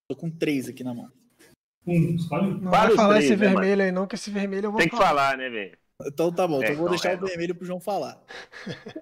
Tô 0.08 0.16
com 0.16 0.30
três 0.30 0.68
aqui 0.68 0.84
na 0.84 0.94
mão. 0.94 1.10
Um. 1.86 2.16
Não 2.60 2.70
vai 2.70 2.90
falar 2.90 3.14
três, 3.14 3.30
esse 3.30 3.36
né, 3.36 3.48
vermelho 3.48 3.82
aí, 3.82 3.92
não, 3.92 4.06
que 4.06 4.14
esse 4.14 4.30
vermelho 4.30 4.66
eu 4.66 4.72
vou 4.72 4.80
Tem 4.80 4.88
falar. 4.88 5.02
que 5.02 5.08
falar, 5.08 5.38
né, 5.38 5.48
velho? 5.48 5.78
Então 6.04 6.30
tá 6.30 6.46
bom, 6.46 6.58
então 6.58 6.68
é, 6.68 6.72
então 6.72 6.80
vou 6.82 6.90
deixar 6.90 7.12
é, 7.12 7.16
o 7.16 7.26
vermelho 7.26 7.54
pro 7.54 7.64
João 7.64 7.80
falar. 7.80 8.22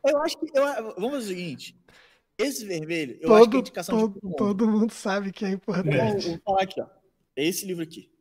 Eu 0.07 0.23
acho 0.23 0.39
que. 0.39 0.47
Eu, 0.55 0.65
vamos 0.95 1.11
fazer 1.11 1.17
o 1.17 1.23
seguinte. 1.23 1.77
Esse 2.39 2.65
vermelho, 2.65 3.19
eu 3.21 3.29
todo, 3.29 3.37
acho 3.37 3.51
que 3.51 3.57
é 3.57 3.61
indicação 3.61 3.99
todo, 3.99 4.15
de 4.15 4.21
todo 4.21 4.29
mundo. 4.29 4.37
Todo 4.37 4.69
mundo 4.69 4.93
sabe 4.93 5.33
que 5.33 5.45
é 5.45 5.51
importante. 5.51 6.27
Vou, 6.27 6.33
vou 6.33 6.41
falar 6.45 6.63
aqui, 6.63 6.81
ó. 6.81 6.87
É 7.37 7.45
esse 7.45 7.67
livro 7.67 7.83
aqui. 7.83 8.13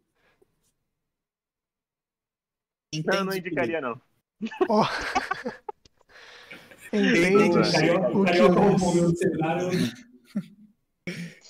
Entende 2.94 3.18
não, 3.18 3.26
não 3.26 3.34
indicaria, 3.34 3.82
não. 3.82 4.02
Oh. 4.70 4.84
Entende 6.94 7.58
o 7.58 8.24
que 8.24 8.32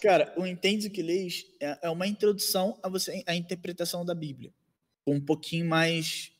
Cara, 0.01 0.33
o 0.37 0.45
Entende 0.45 0.87
o 0.87 0.91
que 0.91 1.01
lês 1.01 1.45
é, 1.59 1.79
é 1.83 1.89
uma 1.89 2.07
introdução 2.07 2.79
a 2.81 2.87
você 2.87 3.23
à 3.25 3.35
interpretação 3.35 4.05
da 4.05 4.15
Bíblia. 4.15 4.53
Um 5.05 5.19
pouquinho 5.19 5.65
mais 5.65 6.32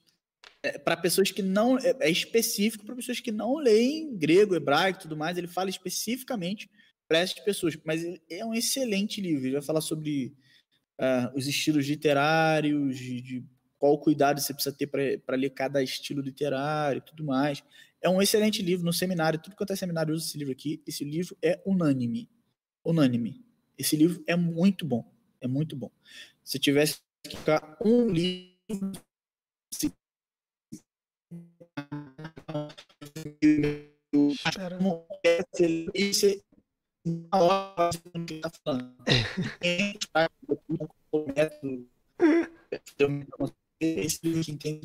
é, 0.64 0.78
para 0.78 0.96
pessoas 0.96 1.30
que 1.30 1.42
não. 1.42 1.78
É, 1.78 1.96
é 2.00 2.10
específico 2.10 2.86
para 2.86 2.96
pessoas 2.96 3.20
que 3.20 3.32
não 3.32 3.56
leem 3.58 4.18
grego, 4.18 4.56
hebraico 4.56 5.00
e 5.00 5.02
tudo 5.04 5.18
mais. 5.18 5.38
Ele 5.38 5.48
fala 5.48 5.70
especificamente 5.70 6.70
para 7.08 7.20
essas 7.20 7.40
pessoas. 7.40 7.78
Mas 7.84 8.02
é 8.30 8.46
um 8.46 8.54
excelente 8.54 9.20
livro. 9.20 9.46
Ele 9.46 9.54
vai 9.54 9.62
falar 9.62 9.82
sobre 9.82 10.34
uh, 11.00 11.38
os 11.38 11.48
estilos 11.48 11.86
literários, 11.86 12.98
de, 12.98 13.22
de 13.22 13.46
qual 13.78 14.00
cuidado 14.00 14.40
você 14.40 14.54
precisa 14.54 14.74
ter 14.74 14.88
para 14.88 15.36
ler 15.36 15.50
cada 15.50 15.84
estilo 15.84 16.22
literário 16.22 17.00
e 17.00 17.06
tudo 17.06 17.26
mais. 17.26 17.62
É 18.02 18.10
um 18.10 18.22
excelente 18.22 18.62
livro 18.62 18.86
no 18.86 18.94
seminário. 18.94 19.42
Tudo 19.42 19.58
quanto 19.58 19.74
é 19.74 19.76
seminário 19.76 20.14
usa 20.14 20.26
esse 20.26 20.38
livro 20.38 20.54
aqui. 20.54 20.82
Esse 20.88 21.04
livro 21.04 21.38
é 21.42 21.62
unânime. 21.66 22.30
Unânime. 22.86 23.44
Esse 23.78 23.98
livro 23.98 24.24
é 24.26 24.36
muito 24.36 24.86
bom. 24.86 25.06
É 25.42 25.48
muito 25.48 25.76
bom. 25.76 25.92
Se 26.42 26.58
tivesse 26.58 27.02
que 27.24 27.36
ficar 27.36 27.78
um 27.84 28.08
livro. 28.08 28.54
Que 33.14 33.92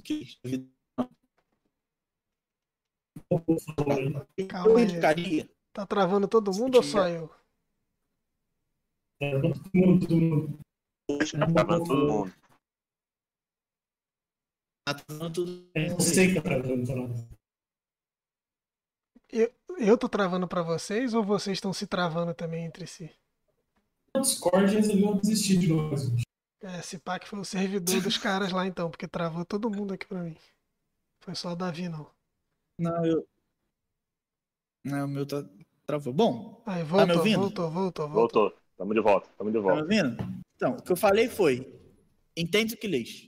que. 0.03 0.37
Calma 4.49 4.81
aí. 4.81 5.49
Tá 5.73 5.87
travando 5.87 6.27
todo 6.27 6.53
mundo 6.53 6.75
ou 6.77 6.83
só 6.83 7.09
eu? 7.09 7.31
Todo 9.21 9.53
todo 9.53 10.21
mundo. 10.21 10.59
Tá 11.07 11.49
falando 11.55 11.85
todo 11.85 12.13
mundo. 12.13 12.35
Tá. 14.95 15.05
É 15.75 15.89
você 15.91 16.29
que 16.29 16.35
tá 16.35 16.43
travando. 16.43 17.29
Eu 19.79 19.97
tô 19.97 20.09
travando 20.09 20.49
pra 20.49 20.63
vocês 20.63 21.15
ou 21.15 21.23
vocês 21.23 21.57
estão 21.59 21.73
se 21.73 21.87
travando 21.87 22.35
também 22.35 22.65
entre 22.65 22.87
si? 22.87 23.11
O 24.17 24.21
Discord 24.21 24.75
resolveu 24.75 25.15
desistir 25.15 25.59
de 25.59 25.69
nós. 25.69 26.11
É, 26.61 26.81
esse 26.81 26.99
que 26.99 27.29
foi 27.29 27.39
o 27.39 27.45
servidor 27.45 28.01
dos 28.03 28.19
caras 28.19 28.51
lá 28.51 28.67
então, 28.67 28.91
porque 28.91 29.07
travou 29.07 29.45
todo 29.45 29.71
mundo 29.71 29.95
aqui 29.95 30.07
pra 30.07 30.23
mim. 30.23 30.37
Foi 31.21 31.35
só 31.35 31.53
o 31.53 31.57
Davi, 31.57 31.89
não. 31.89 32.11
Não, 32.81 33.05
eu. 33.05 33.29
Não, 34.85 35.05
o 35.05 35.09
meu 35.09 35.27
tá. 35.27 35.45
Travou. 35.87 36.13
Bom, 36.13 36.63
Aí, 36.67 36.83
me 36.83 36.89
voltou, 36.89 37.17
ouvindo? 37.17 37.41
voltou, 37.41 37.71
voltou, 37.71 38.09
voltou. 38.09 38.43
Voltou. 38.43 38.63
Tamo 38.77 38.95
de 38.95 39.01
volta. 39.01 39.29
Tamo 39.39 39.51
de 39.51 39.57
tá 39.57 39.63
me 39.63 39.69
volta. 39.69 39.83
ouvindo? 39.83 40.17
Então, 40.57 40.73
o 40.73 40.83
que 40.83 40.93
eu 40.93 40.97
falei 40.97 41.29
foi: 41.29 41.81
entende 42.37 42.75
o 42.75 42.77
que 42.77 42.87
lês. 42.89 43.28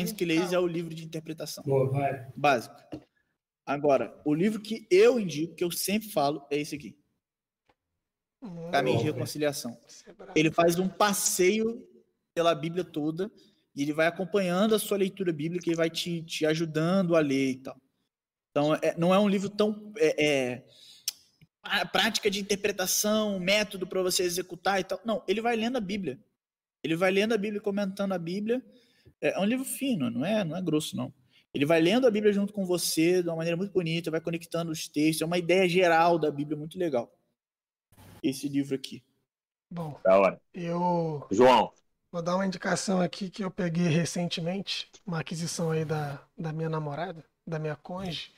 O 0.00 0.14
que 0.14 0.24
lês 0.24 0.52
é 0.52 0.58
o 0.58 0.66
livro 0.66 0.94
de 0.94 1.04
interpretação. 1.04 1.62
Boa, 1.64 1.90
vai. 1.90 2.32
Básico. 2.36 2.76
Agora, 3.64 4.20
o 4.24 4.34
livro 4.34 4.60
que 4.60 4.86
eu 4.90 5.20
indico, 5.20 5.54
que 5.54 5.62
eu 5.64 5.70
sempre 5.70 6.08
falo, 6.10 6.46
é 6.50 6.58
esse 6.58 6.74
aqui: 6.74 6.96
Hum, 8.42 8.70
Caminho 8.70 8.98
de 8.98 9.04
Reconciliação. 9.04 9.78
é. 10.06 10.12
Ele 10.34 10.50
faz 10.50 10.78
um 10.78 10.88
passeio 10.88 11.86
pela 12.34 12.54
Bíblia 12.54 12.82
toda 12.82 13.30
e 13.74 13.82
ele 13.82 13.92
vai 13.92 14.06
acompanhando 14.06 14.74
a 14.74 14.78
sua 14.78 14.96
leitura 14.98 15.32
bíblica 15.32 15.70
e 15.70 15.74
vai 15.74 15.88
te, 15.88 16.22
te 16.22 16.44
ajudando 16.44 17.14
a 17.14 17.20
ler 17.20 17.50
e 17.50 17.56
tal. 17.56 17.80
Então, 18.50 18.74
é- 18.74 18.96
não 18.98 19.14
é 19.14 19.18
um 19.18 19.28
livro 19.28 19.48
tão. 19.48 19.92
É, 19.96 20.24
é, 20.26 20.66
a 21.62 21.86
prática 21.86 22.28
de 22.28 22.40
interpretação, 22.40 23.38
método 23.38 23.86
para 23.86 24.02
você 24.02 24.24
executar 24.24 24.80
e 24.80 24.84
tal. 24.84 25.00
Não, 25.04 25.22
ele 25.28 25.40
vai 25.40 25.54
lendo 25.54 25.76
a 25.76 25.80
Bíblia. 25.80 26.20
Ele 26.82 26.96
vai 26.96 27.12
lendo 27.12 27.32
a 27.32 27.38
Bíblia, 27.38 27.58
e 27.58 27.62
comentando 27.62 28.12
a 28.12 28.18
Bíblia. 28.18 28.60
É, 29.22 29.34
é 29.34 29.38
um 29.40 29.44
livro 29.46 29.64
fino, 29.64 30.10
não 30.10 30.24
é, 30.24 30.44
não 30.44 30.56
é 30.56 30.62
grosso, 30.62 30.96
não. 30.96 31.14
Ele 31.54 31.66
vai 31.66 31.80
lendo 31.80 32.06
a 32.06 32.10
Bíblia 32.10 32.32
junto 32.32 32.52
com 32.52 32.66
você 32.66 33.22
de 33.22 33.28
uma 33.28 33.36
maneira 33.36 33.56
muito 33.56 33.72
bonita, 33.72 34.10
vai 34.10 34.20
conectando 34.20 34.72
os 34.72 34.88
textos. 34.88 35.22
É 35.22 35.26
uma 35.26 35.38
ideia 35.38 35.68
geral 35.68 36.18
da 36.18 36.30
Bíblia 36.30 36.56
muito 36.56 36.78
legal. 36.78 37.12
Esse 38.22 38.48
livro 38.48 38.74
aqui. 38.74 39.02
Bom, 39.70 39.98
Da 40.04 40.18
hora. 40.18 40.40
eu 40.54 41.26
João, 41.30 41.72
vou 42.10 42.22
dar 42.22 42.36
uma 42.36 42.46
indicação 42.46 43.00
aqui 43.00 43.30
que 43.30 43.42
eu 43.44 43.50
peguei 43.50 43.88
recentemente, 43.88 44.90
uma 45.06 45.20
aquisição 45.20 45.70
aí 45.70 45.84
da, 45.84 46.22
da 46.36 46.52
minha 46.52 46.68
namorada, 46.68 47.24
da 47.46 47.58
minha 47.58 47.76
cônjuge, 47.76 48.32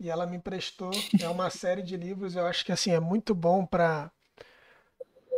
e 0.00 0.08
ela 0.10 0.26
me 0.26 0.36
emprestou. 0.36 1.06
É 1.20 1.28
uma 1.28 1.50
série 1.50 1.82
de 1.82 1.96
livros, 1.96 2.36
eu 2.36 2.46
acho 2.46 2.64
que 2.64 2.72
assim, 2.72 2.90
é 2.92 3.00
muito 3.00 3.34
bom 3.34 3.66
pra. 3.66 4.10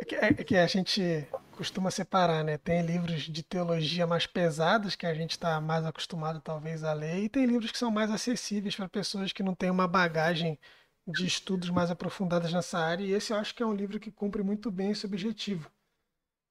É 0.00 0.04
que, 0.04 0.14
é 0.14 0.32
que 0.32 0.56
a 0.56 0.66
gente 0.66 1.26
costuma 1.60 1.90
separar, 1.90 2.42
né? 2.42 2.56
Tem 2.56 2.80
livros 2.80 3.24
de 3.24 3.42
teologia 3.42 4.06
mais 4.06 4.26
pesados, 4.26 4.96
que 4.96 5.04
a 5.04 5.12
gente 5.12 5.32
está 5.32 5.60
mais 5.60 5.84
acostumado 5.84 6.40
talvez 6.40 6.82
a 6.82 6.94
ler, 6.94 7.18
e 7.18 7.28
tem 7.28 7.44
livros 7.44 7.70
que 7.70 7.76
são 7.76 7.90
mais 7.90 8.10
acessíveis 8.10 8.74
para 8.74 8.88
pessoas 8.88 9.30
que 9.30 9.42
não 9.42 9.54
têm 9.54 9.68
uma 9.68 9.86
bagagem 9.86 10.58
de 11.06 11.26
estudos 11.26 11.68
mais 11.68 11.90
aprofundados 11.90 12.50
nessa 12.50 12.78
área, 12.78 13.04
e 13.04 13.12
esse 13.12 13.34
eu 13.34 13.36
acho 13.36 13.54
que 13.54 13.62
é 13.62 13.66
um 13.66 13.74
livro 13.74 14.00
que 14.00 14.10
cumpre 14.10 14.42
muito 14.42 14.70
bem 14.70 14.92
esse 14.92 15.04
objetivo. 15.04 15.70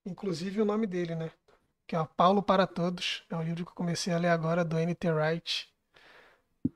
Inclusive 0.05 0.61
o 0.61 0.65
nome 0.65 0.85
dele, 0.85 1.15
né? 1.15 1.31
Que 1.87 1.95
é 1.95 1.99
o 1.99 2.05
Paulo 2.05 2.43
para 2.43 2.67
Todos. 2.67 3.23
É 3.31 3.35
um 3.35 3.41
livro 3.41 3.65
que 3.65 3.71
eu 3.71 3.75
comecei 3.75 4.13
a 4.13 4.19
ler 4.19 4.27
agora, 4.27 4.63
do 4.63 4.77
N.T. 4.77 5.11
Wright. 5.11 5.73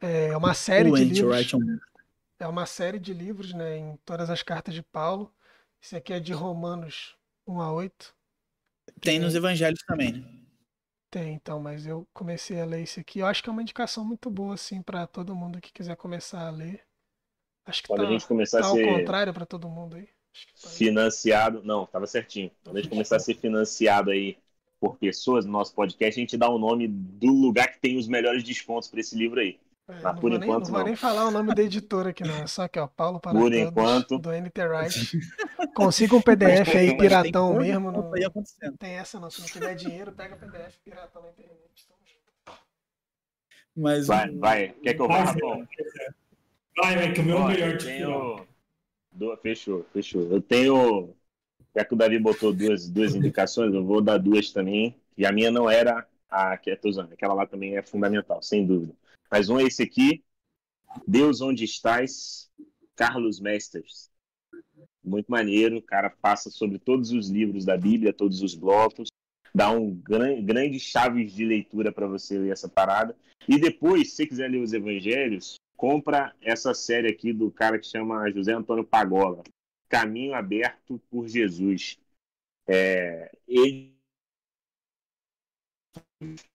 É 0.02 0.36
uma 0.36 0.56
série 0.56 0.90
O 0.90 0.96
de 0.96 1.04
livros. 1.04 1.36
Wright 1.36 1.56
é 1.56 2.46
É 2.46 2.48
uma 2.48 2.66
série 2.66 2.98
de 2.98 3.14
livros, 3.14 3.54
né, 3.54 3.78
em 3.78 3.96
todas 3.98 4.32
as 4.32 4.42
cartas 4.42 4.74
de 4.74 4.82
Paulo. 4.82 5.32
Esse 5.80 5.96
aqui 5.96 6.14
é 6.14 6.20
de 6.20 6.34
Romanos 6.34 7.16
1 7.46 7.62
a 7.62 7.72
8. 7.72 8.23
Tem 9.02 9.20
nos 9.20 9.36
evangelhos 9.36 9.80
também, 9.88 10.14
né? 10.14 10.44
Tem, 11.10 11.36
então, 11.36 11.60
mas 11.60 11.86
eu 11.86 12.08
comecei 12.12 12.60
a 12.60 12.66
ler 12.66 12.82
esse 12.82 13.00
aqui. 13.00 13.20
Eu 13.20 13.28
acho 13.28 13.44
que 13.44 13.50
é 13.50 13.52
uma 13.52 13.62
indicação 13.62 14.04
muito 14.04 14.32
boa, 14.32 14.56
assim, 14.56 14.82
para 14.82 15.06
todo 15.06 15.36
mundo 15.36 15.62
que 15.62 15.72
quiser 15.72 15.96
começar 15.96 16.48
a 16.48 16.50
ler. 16.50 16.82
Acho 17.66 17.84
que 17.84 17.88
quando 17.88 18.02
tá, 18.02 18.08
a 18.08 18.12
gente 18.12 18.26
começar 18.26 18.62
tá 18.62 18.66
a 18.66 18.70
ao 18.70 18.76
ser 18.76 18.86
contrário 18.86 19.34
para 19.34 19.46
todo 19.46 19.70
mundo 19.70 19.96
aí. 19.96 20.06
Tá 20.06 20.70
aí. 20.70 20.76
financiado. 20.76 21.62
Não, 21.64 21.86
tava 21.86 22.08
certinho. 22.08 22.50
Quando 22.64 22.78
a 22.78 22.82
gente 22.82 22.90
começar 22.90 23.18
a 23.18 23.20
ser 23.20 23.36
financiado 23.36 24.10
aí 24.10 24.38
por 24.80 24.98
pessoas 24.98 25.46
no 25.46 25.52
nosso 25.52 25.74
podcast, 25.76 26.20
a 26.20 26.24
gente 26.24 26.36
dá 26.36 26.50
o 26.50 26.58
nome 26.58 26.88
do 26.88 27.32
lugar 27.32 27.72
que 27.72 27.80
tem 27.80 27.96
os 27.96 28.08
melhores 28.08 28.44
descontos 28.44 28.90
para 28.90 29.00
esse 29.00 29.16
livro 29.16 29.40
aí. 29.40 29.60
É, 29.88 29.94
Mas 30.02 30.16
não 30.16 30.22
por 30.22 30.30
vou 30.30 30.38
nem, 30.40 30.50
enquanto, 30.50 30.68
não 30.68 30.72
vou 30.72 30.82
não. 30.82 30.86
nem 30.86 30.96
falar 30.96 31.26
o 31.28 31.32
nome 31.32 31.54
da 31.54 31.62
editora 31.62 32.10
aqui, 32.12 32.24
não. 32.24 32.36
É 32.44 32.48
só 32.48 32.64
aqui, 32.64 32.80
ó. 32.80 32.88
Paulo 32.88 33.20
para 33.20 33.38
Por 33.38 33.52
Todos, 33.52 33.56
enquanto. 33.56 34.20
do 34.20 34.32
NT 34.32 34.62
Wright. 34.66 35.12
Consiga 35.74 36.16
um 36.16 36.22
PDF 36.22 36.76
aí, 36.78 36.94
Mas 36.98 37.16
tem 37.18 37.34
piratão 37.34 37.48
coisa 37.48 37.60
mesmo. 37.60 37.92
Não 37.92 38.04
não 38.04 38.14
aí 38.14 38.24
acontecendo. 38.26 38.78
tem 38.78 38.92
essa, 38.94 39.20
não. 39.20 39.30
Se 39.30 39.42
não 39.42 39.48
tiver 39.48 39.76
dinheiro, 39.76 40.12
pega 40.14 40.36
PDF 40.38 40.78
piratão 40.84 41.22
na 41.24 41.30
internet. 41.30 41.88
Mas 43.76 44.08
Vai, 44.08 44.30
o- 44.30 44.40
vai. 44.40 44.74
Quer 44.84 44.94
que 44.96 45.02
eu 45.02 45.08
vá, 45.08 45.24
Vai? 45.26 45.68
Vai, 46.78 46.96
vai, 46.96 47.14
que 47.14 47.20
o 47.22 47.24
meu 47.24 47.38
é 47.40 47.48
melhor 47.48 47.78
de 47.78 47.86
tenho... 47.86 48.48
do- 49.12 49.38
Fechou, 49.38 49.86
fechou. 49.94 50.24
Eu 50.32 50.42
tenho. 50.42 51.16
Já 51.76 51.86
que 51.86 51.94
o 51.94 51.98
Davi 51.98 52.20
botou 52.20 52.54
duas, 52.54 52.90
duas 52.90 53.16
indicações, 53.16 53.74
eu 53.74 53.86
vou 53.86 54.02
dar 54.02 54.18
duas 54.20 54.52
também. 54.52 54.96
E 55.18 55.26
a 55.26 55.32
minha 55.32 55.52
não 55.52 55.70
era 55.70 56.08
a 56.30 56.58
que 56.58 56.76
tô 56.78 56.90
usando. 56.90 57.14
Aquela 57.14 57.34
lá 57.36 57.46
também 57.48 57.78
é 57.78 57.84
fundamental, 57.84 58.42
sem 58.44 58.66
dúvida. 58.66 58.94
Mas 59.34 59.50
um 59.50 59.60
é 59.60 59.64
esse 59.64 59.82
aqui. 59.82 60.24
Deus 61.08 61.42
Onde 61.42 61.64
Estás, 61.64 62.52
Carlos 62.96 63.40
Mesters. 63.40 64.12
Muito 65.04 65.26
maneiro. 65.26 65.78
O 65.78 65.82
cara 65.82 66.12
passa 66.12 66.52
sobre 66.52 66.78
todos 66.78 67.12
os 67.12 67.30
livros 67.32 67.66
da 67.66 67.76
Bíblia, 67.76 68.14
todos 68.14 68.44
os 68.44 68.54
blocos. 68.54 69.10
Dá 69.52 69.72
um 69.72 69.90
gran, 69.90 70.40
grandes 70.46 70.84
chaves 70.84 71.34
de 71.34 71.46
leitura 71.46 71.92
para 71.92 72.06
você 72.06 72.38
ler 72.38 72.52
essa 72.52 72.70
parada. 72.70 73.18
E 73.50 73.58
depois, 73.60 74.12
se 74.12 74.18
você 74.18 74.28
quiser 74.28 74.52
ler 74.52 74.62
os 74.62 74.72
evangelhos, 74.72 75.56
compra 75.76 76.36
essa 76.40 76.76
série 76.76 77.10
aqui 77.10 77.34
do 77.34 77.50
cara 77.50 77.80
que 77.80 77.88
chama 77.88 78.30
José 78.30 78.54
Antônio 78.54 78.84
Pagola, 78.84 79.42
Caminho 79.90 80.36
Aberto 80.36 81.02
por 81.10 81.28
Jesus. 81.28 81.98
É, 82.68 83.36
ele 83.48 83.98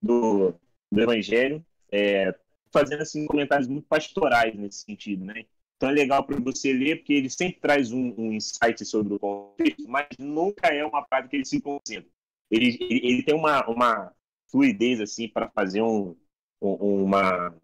do, 0.00 0.54
do 0.92 1.00
Evangelho, 1.00 1.66
é, 1.90 2.32
fazendo 2.72 3.02
assim 3.02 3.26
comentários 3.26 3.68
muito 3.68 3.86
pastorais 3.86 4.54
nesse 4.56 4.80
sentido, 4.84 5.24
né? 5.24 5.44
Então 5.76 5.90
é 5.90 5.92
legal 5.92 6.24
para 6.26 6.38
você 6.40 6.72
ler, 6.72 6.96
porque 6.96 7.12
ele 7.12 7.30
sempre 7.30 7.60
traz 7.60 7.92
um, 7.92 8.12
um 8.18 8.32
insight 8.32 8.84
sobre 8.84 9.14
o 9.14 9.18
contexto, 9.18 9.88
mas 9.88 10.06
nunca 10.18 10.68
é 10.68 10.84
uma 10.84 11.02
parte 11.04 11.28
que 11.28 11.36
ele 11.36 11.44
se 11.44 11.60
concentra. 11.60 12.10
Ele, 12.50 12.76
ele, 12.80 13.00
ele 13.06 13.22
tem 13.22 13.34
uma, 13.34 13.66
uma 13.68 14.12
fluidez 14.50 15.00
assim 15.00 15.28
para 15.28 15.48
fazer 15.50 15.82
um, 15.82 16.16
um- 16.60 17.04
uma 17.04 17.54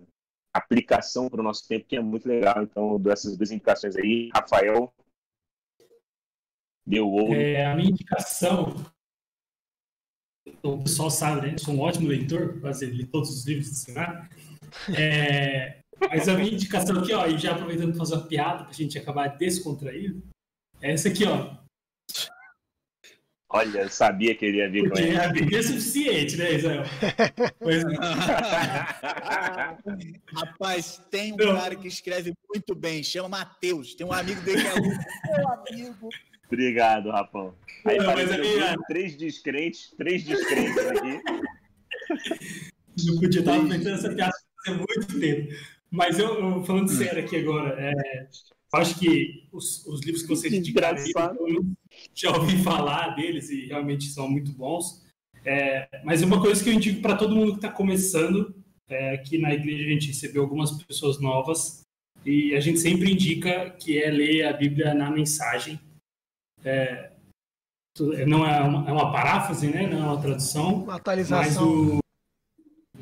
aplicação 0.53 1.29
para 1.29 1.41
o 1.41 1.45
nosso 1.45 1.67
tempo 1.67 1.87
que 1.87 1.97
é 1.97 2.01
muito 2.01 2.29
legal. 2.29 2.63
Então, 2.63 2.93
eu 2.93 2.99
dou 2.99 3.13
essas 3.13 3.37
duas 3.37 3.51
indicações 3.51 3.97
aí. 3.97 4.31
Rafael 4.33 4.93
deu 6.87 7.09
ouro. 7.09 7.35
É, 7.35 7.67
a 7.67 7.75
minha 7.75 7.91
indicação, 7.91 8.75
o 10.63 10.79
pessoal 10.83 11.11
sabe, 11.11 11.47
né? 11.47 11.55
Eu 11.55 11.59
sou 11.59 11.75
um 11.75 11.81
ótimo 11.81 12.09
leitor, 12.09 12.61
quase 12.61 12.87
li 12.87 13.07
todos 13.07 13.31
os 13.31 13.47
livros 13.47 13.71
do 13.71 13.75
Senado. 13.77 14.29
É, 14.99 15.79
mas 16.01 16.29
a 16.29 16.35
minha 16.35 16.53
indicação 16.53 16.99
aqui, 16.99 17.13
ó, 17.13 17.27
e 17.27 17.39
já 17.39 17.53
aproveitando 17.53 17.91
para 17.91 17.99
fazer 17.99 18.15
uma 18.15 18.27
piada 18.27 18.63
para 18.65 18.71
a 18.71 18.75
gente 18.75 18.99
acabar 18.99 19.29
descontraído, 19.37 20.23
é 20.81 20.93
essa 20.93 21.09
aqui, 21.09 21.25
ó. 21.25 21.55
Olha, 23.51 23.83
eu 23.83 23.89
sabia 23.89 24.35
que 24.35 24.45
ele 24.45 24.59
ia 24.59 24.69
vir 24.69 24.83
com 24.83 24.89
Porque 24.89 25.03
ele. 25.05 25.17
a 25.17 25.29
Bíblia 25.29 25.61
é 25.61 25.63
suficiente, 25.63 26.37
né, 26.37 26.55
Israel? 26.55 26.83
Pois 27.61 27.85
é. 27.85 27.87
Rapaz, 30.35 31.01
tem 31.11 31.33
um 31.33 31.37
Não. 31.37 31.55
cara 31.57 31.77
que 31.77 31.87
escreve 31.87 32.33
muito 32.53 32.75
bem, 32.75 33.03
chama 33.05 33.29
Matheus. 33.29 33.95
Tem 33.95 34.05
um 34.07 34.13
amigo 34.13 34.41
dele 34.43 34.63
que 34.63 34.69
é 34.69 34.75
um 34.75 35.37
meu 35.37 35.49
amigo. 35.49 36.09
Obrigado, 36.47 37.11
Rapão. 37.11 37.55
Aí 37.87 37.99
Não, 37.99 38.07
mas 38.07 38.25
apareceu 38.31 38.55
a 38.55 38.57
minha- 38.57 38.77
três 38.89 39.17
descrentes, 39.17 39.91
três 39.97 40.25
descrentes 40.25 40.79
aqui. 40.79 41.21
Não 43.07 43.19
podia 43.21 43.41
estar 43.41 43.55
aproveitando 43.57 43.95
essa 43.95 44.09
piada 44.15 44.33
muito 44.73 45.19
tempo. 45.21 45.53
Mas 45.91 46.19
eu, 46.19 46.35
eu 46.41 46.65
falando 46.65 46.89
sério 46.89 47.23
aqui 47.25 47.37
agora, 47.37 47.77
é, 47.81 47.93
eu 48.73 48.79
acho 48.81 48.99
que 48.99 49.47
os, 49.53 49.87
os 49.87 50.01
livros 50.03 50.23
que 50.23 50.29
vocês 50.29 50.53
indicaram, 50.53 50.99
eu 51.47 51.65
já 52.13 52.31
ouvi 52.37 52.63
falar 52.63 53.11
deles 53.15 53.49
e 53.51 53.67
realmente 53.67 54.07
são 54.07 54.29
muito 54.29 54.53
bons. 54.53 55.05
É, 55.45 55.89
mas 56.05 56.23
uma 56.23 56.41
coisa 56.41 56.63
que 56.63 56.71
eu 56.71 56.75
indico 56.75 57.01
para 57.03 57.17
todo 57.17 57.35
mundo 57.37 57.53
que 57.53 57.59
está 57.59 57.71
começando, 57.71 58.55
é, 58.89 59.15
aqui 59.15 59.39
na 59.39 59.55
igreja 59.55 59.85
a 59.85 59.89
gente 59.93 60.09
recebeu 60.09 60.43
algumas 60.43 60.73
pessoas 60.83 61.21
novas 61.21 61.83
e 62.25 62.55
a 62.55 62.61
gente 62.61 62.81
sempre 62.81 63.13
indica 63.13 63.71
que 63.71 64.03
é 64.03 64.11
ler 64.11 64.47
a 64.47 64.53
Bíblia 64.53 64.95
na 64.95 65.11
mensagem. 65.11 65.79
É, 66.65 67.13
tu- 67.95 68.13
não 68.27 68.45
é 68.47 68.61
uma, 68.63 68.89
é 68.89 68.93
uma 68.93 69.13
paráfrase, 69.13 69.69
né? 69.69 69.87
Não 69.87 69.99
é 69.99 70.07
uma 70.13 70.21
tradução, 70.21 70.77
Uma 70.83 70.87
mas 70.87 70.97
atualização. 70.97 71.99
o 71.99 71.99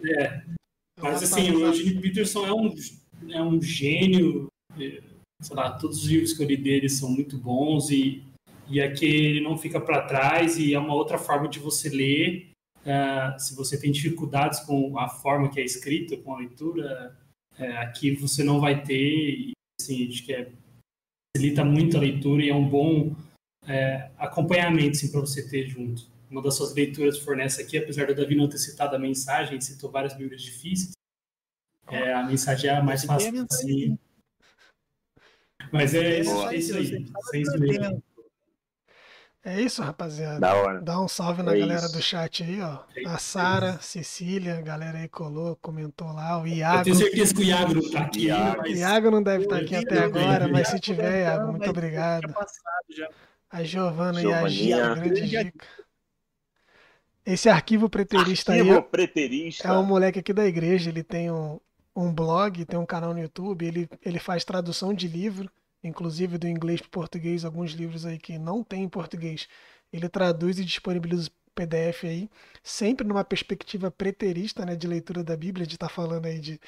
é, 0.04 0.42
mas 1.02 1.22
assim, 1.22 1.50
o 1.50 1.56
atualização. 1.56 1.68
Eugene 1.68 2.00
Peterson 2.00 2.46
é 2.46 2.52
um, 2.52 2.74
é 3.30 3.42
um 3.42 3.60
gênio 3.60 4.48
sei 5.42 5.56
lá, 5.56 5.72
todos 5.72 5.98
os 5.98 6.08
livros 6.08 6.32
que 6.32 6.42
eu 6.42 6.46
li 6.46 6.56
dele 6.56 6.88
são 6.88 7.10
muito 7.10 7.36
bons 7.36 7.90
e, 7.90 8.22
e 8.68 8.80
aqui 8.80 9.04
ele 9.04 9.40
não 9.40 9.58
fica 9.58 9.80
para 9.80 10.02
trás 10.02 10.56
e 10.56 10.72
é 10.72 10.78
uma 10.78 10.94
outra 10.94 11.18
forma 11.18 11.48
de 11.48 11.58
você 11.58 11.88
ler. 11.88 12.50
Uh, 12.82 13.38
se 13.38 13.54
você 13.54 13.78
tem 13.78 13.92
dificuldades 13.92 14.60
com 14.60 14.98
a 14.98 15.08
forma 15.08 15.50
que 15.50 15.60
é 15.60 15.64
escrita, 15.64 16.16
com 16.16 16.34
a 16.34 16.38
leitura, 16.38 17.16
uh, 17.58 17.78
aqui 17.78 18.12
você 18.12 18.42
não 18.42 18.60
vai 18.60 18.82
ter. 18.82 19.50
E, 19.50 19.52
assim, 19.80 20.08
acho 20.08 20.24
que 20.24 20.32
é, 20.32 20.50
facilita 21.36 21.64
muito 21.64 21.96
a 21.96 22.00
leitura 22.00 22.44
e 22.44 22.50
é 22.50 22.54
um 22.54 22.68
bom 22.68 23.08
uh, 23.08 24.10
acompanhamento 24.18 24.92
assim, 24.92 25.10
para 25.10 25.20
você 25.20 25.48
ter 25.48 25.66
junto. 25.68 26.10
Uma 26.32 26.40
das 26.40 26.54
suas 26.54 26.74
leituras 26.74 27.18
fornece 27.18 27.60
aqui, 27.60 27.76
apesar 27.76 28.06
do 28.06 28.14
Davi 28.14 28.34
não 28.34 28.48
ter 28.48 28.56
citado 28.56 28.96
a 28.96 28.98
mensagem, 28.98 29.60
citou 29.60 29.90
várias 29.90 30.14
bíblias 30.14 30.40
difíceis. 30.40 30.92
É, 31.90 32.14
a 32.14 32.24
mensagem 32.24 32.70
é 32.70 32.74
a 32.74 32.82
mais 32.82 33.04
fácil. 33.04 33.46
Assim, 33.50 33.98
mas 35.70 35.94
é, 35.94 36.20
é 36.20 36.56
isso 36.56 36.74
aí. 36.74 37.06
É 39.44 39.60
isso, 39.60 39.82
rapaziada. 39.82 40.40
Da 40.40 40.54
hora. 40.54 40.80
Dá 40.80 41.00
um 41.02 41.08
salve 41.08 41.42
na 41.42 41.54
é 41.54 41.58
galera 41.58 41.84
isso. 41.84 41.92
do 41.92 42.00
chat 42.00 42.42
aí, 42.44 42.62
ó. 42.62 42.78
É 42.96 43.06
a 43.08 43.18
Sara, 43.18 43.78
Cecília, 43.82 44.56
a 44.56 44.62
galera 44.62 44.98
aí 44.98 45.08
colou, 45.08 45.56
comentou 45.56 46.12
lá. 46.12 46.40
O 46.40 46.46
Iago. 46.46 46.78
Eu 46.78 46.84
tenho 46.84 46.96
certeza 46.96 47.34
que 47.34 47.40
o 47.40 47.44
Iago 47.44 47.74
não 47.74 47.90
tá 47.90 48.00
aqui. 48.00 48.26
Iago, 48.26 48.56
mas... 48.58 48.78
Iago 48.78 49.10
não 49.10 49.22
deve 49.22 49.44
estar 49.44 49.56
tá 49.56 49.62
aqui 49.62 49.76
até 49.76 49.98
agora, 49.98 50.48
mas 50.48 50.68
se 50.68 50.80
tiver, 50.80 51.24
Iago, 51.24 51.50
muito 51.50 51.68
obrigado. 51.68 52.32
A 53.50 53.62
Giovana 53.62 54.22
e 54.22 54.32
a 54.32 54.48
Gia, 54.48 54.94
grande 54.94 55.28
dica. 55.28 55.66
Esse 57.24 57.48
arquivo 57.48 57.88
preterista 57.88 58.52
arquivo 58.52 58.76
aí 58.76 58.82
preterista. 58.82 59.68
é 59.68 59.72
um 59.72 59.84
moleque 59.84 60.18
aqui 60.18 60.32
da 60.32 60.46
igreja, 60.46 60.90
ele 60.90 61.02
tem 61.02 61.30
um, 61.30 61.60
um 61.94 62.12
blog, 62.12 62.64
tem 62.64 62.78
um 62.78 62.86
canal 62.86 63.14
no 63.14 63.20
YouTube, 63.20 63.64
ele, 63.64 63.88
ele 64.04 64.18
faz 64.18 64.44
tradução 64.44 64.92
de 64.92 65.06
livro 65.06 65.50
inclusive 65.82 66.38
do 66.38 66.46
inglês 66.46 66.80
para 66.80 66.90
português, 66.90 67.44
alguns 67.44 67.72
livros 67.72 68.06
aí 68.06 68.18
que 68.18 68.38
não 68.38 68.62
tem 68.62 68.84
em 68.84 68.88
português, 68.88 69.48
ele 69.92 70.08
traduz 70.08 70.58
e 70.58 70.64
disponibiliza 70.64 71.30
PDF 71.54 72.04
aí, 72.04 72.30
sempre 72.62 73.06
numa 73.06 73.24
perspectiva 73.24 73.90
preterista, 73.90 74.64
né, 74.64 74.74
de 74.76 74.86
leitura 74.86 75.22
da 75.22 75.36
Bíblia, 75.36 75.66
de 75.66 75.74
estar 75.74 75.88
tá 75.88 75.94
falando 75.94 76.26
aí 76.26 76.38
de, 76.38 76.60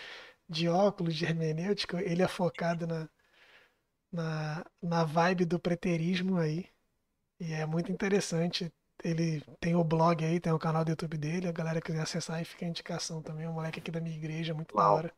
de 0.48 0.68
óculos, 0.68 1.14
de 1.14 1.24
hermenêutica, 1.24 2.02
ele 2.02 2.22
é 2.22 2.28
focado 2.28 2.86
na, 2.86 3.08
na, 4.12 4.66
na 4.82 5.04
vibe 5.04 5.44
do 5.46 5.58
preterismo 5.58 6.38
aí, 6.38 6.66
e 7.40 7.52
é 7.52 7.66
muito 7.66 7.90
interessante. 7.90 8.72
Ele 9.04 9.42
tem 9.60 9.76
o 9.76 9.84
blog 9.84 10.24
aí, 10.24 10.40
tem 10.40 10.52
o 10.52 10.58
canal 10.58 10.84
do 10.84 10.90
YouTube 10.90 11.18
dele, 11.18 11.46
a 11.46 11.52
galera 11.52 11.80
quiser 11.80 12.00
acessar 12.00 12.36
aí, 12.36 12.44
fica 12.44 12.64
a 12.64 12.68
indicação 12.68 13.20
também, 13.22 13.46
um 13.46 13.52
moleque 13.52 13.78
aqui 13.78 13.90
da 13.90 14.00
minha 14.00 14.16
igreja, 14.16 14.54
muito 14.54 14.74
da 14.74 14.90
hora. 14.90 15.12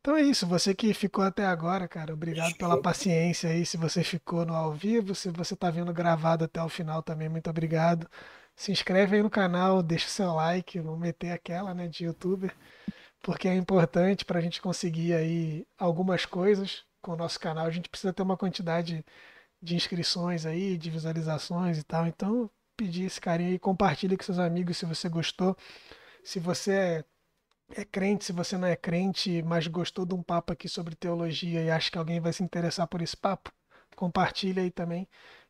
Então 0.00 0.16
é 0.16 0.22
isso, 0.22 0.46
você 0.46 0.74
que 0.74 0.94
ficou 0.94 1.22
até 1.24 1.44
agora, 1.44 1.86
cara, 1.86 2.14
obrigado 2.14 2.54
pela 2.56 2.80
paciência 2.80 3.50
aí. 3.50 3.66
Se 3.66 3.76
você 3.76 4.02
ficou 4.02 4.46
no 4.46 4.54
ao 4.54 4.72
vivo, 4.72 5.14
se 5.14 5.30
você 5.30 5.54
tá 5.54 5.70
vendo 5.70 5.92
gravado 5.92 6.44
até 6.44 6.62
o 6.62 6.68
final 6.70 7.02
também, 7.02 7.28
muito 7.28 7.50
obrigado. 7.50 8.08
Se 8.56 8.72
inscreve 8.72 9.16
aí 9.16 9.22
no 9.22 9.28
canal, 9.30 9.82
deixa 9.82 10.06
o 10.06 10.10
seu 10.10 10.32
like, 10.34 10.78
vamos 10.80 11.00
meter 11.00 11.32
aquela, 11.32 11.74
né, 11.74 11.88
de 11.88 12.04
youtuber, 12.04 12.54
porque 13.22 13.48
é 13.48 13.54
importante 13.54 14.24
para 14.24 14.38
a 14.38 14.42
gente 14.42 14.62
conseguir 14.62 15.14
aí 15.14 15.66
algumas 15.78 16.24
coisas 16.24 16.84
com 17.02 17.12
o 17.12 17.16
nosso 17.16 17.38
canal. 17.40 17.66
A 17.66 17.70
gente 17.70 17.88
precisa 17.88 18.12
ter 18.12 18.22
uma 18.22 18.36
quantidade 18.36 19.04
de 19.62 19.76
inscrições 19.76 20.46
aí, 20.46 20.78
de 20.78 20.90
visualizações 20.90 21.78
e 21.78 21.84
tal. 21.84 22.06
Então, 22.06 22.50
pedir 22.80 23.04
esse 23.04 23.20
carinho 23.20 23.50
aí, 23.50 23.58
compartilhe 23.58 24.16
com 24.16 24.24
seus 24.24 24.38
amigos 24.38 24.78
se 24.78 24.86
você 24.86 25.06
gostou. 25.06 25.54
Se 26.24 26.40
você 26.40 26.72
é 26.72 27.04
é 27.72 27.84
crente, 27.84 28.24
se 28.24 28.32
você 28.32 28.56
não 28.56 28.66
é 28.66 28.74
crente, 28.74 29.42
mas 29.42 29.66
gostou 29.68 30.04
de 30.04 30.12
um 30.12 30.22
papo 30.22 30.52
aqui 30.52 30.68
sobre 30.68 30.96
teologia 30.96 31.62
e 31.62 31.70
acha 31.70 31.88
que 31.88 31.98
alguém 31.98 32.18
vai 32.18 32.32
se 32.32 32.42
interessar 32.42 32.88
por 32.88 33.00
esse 33.00 33.16
papo, 33.16 33.52
compartilha 33.94 34.60
aí 34.60 34.72
também 34.72 35.06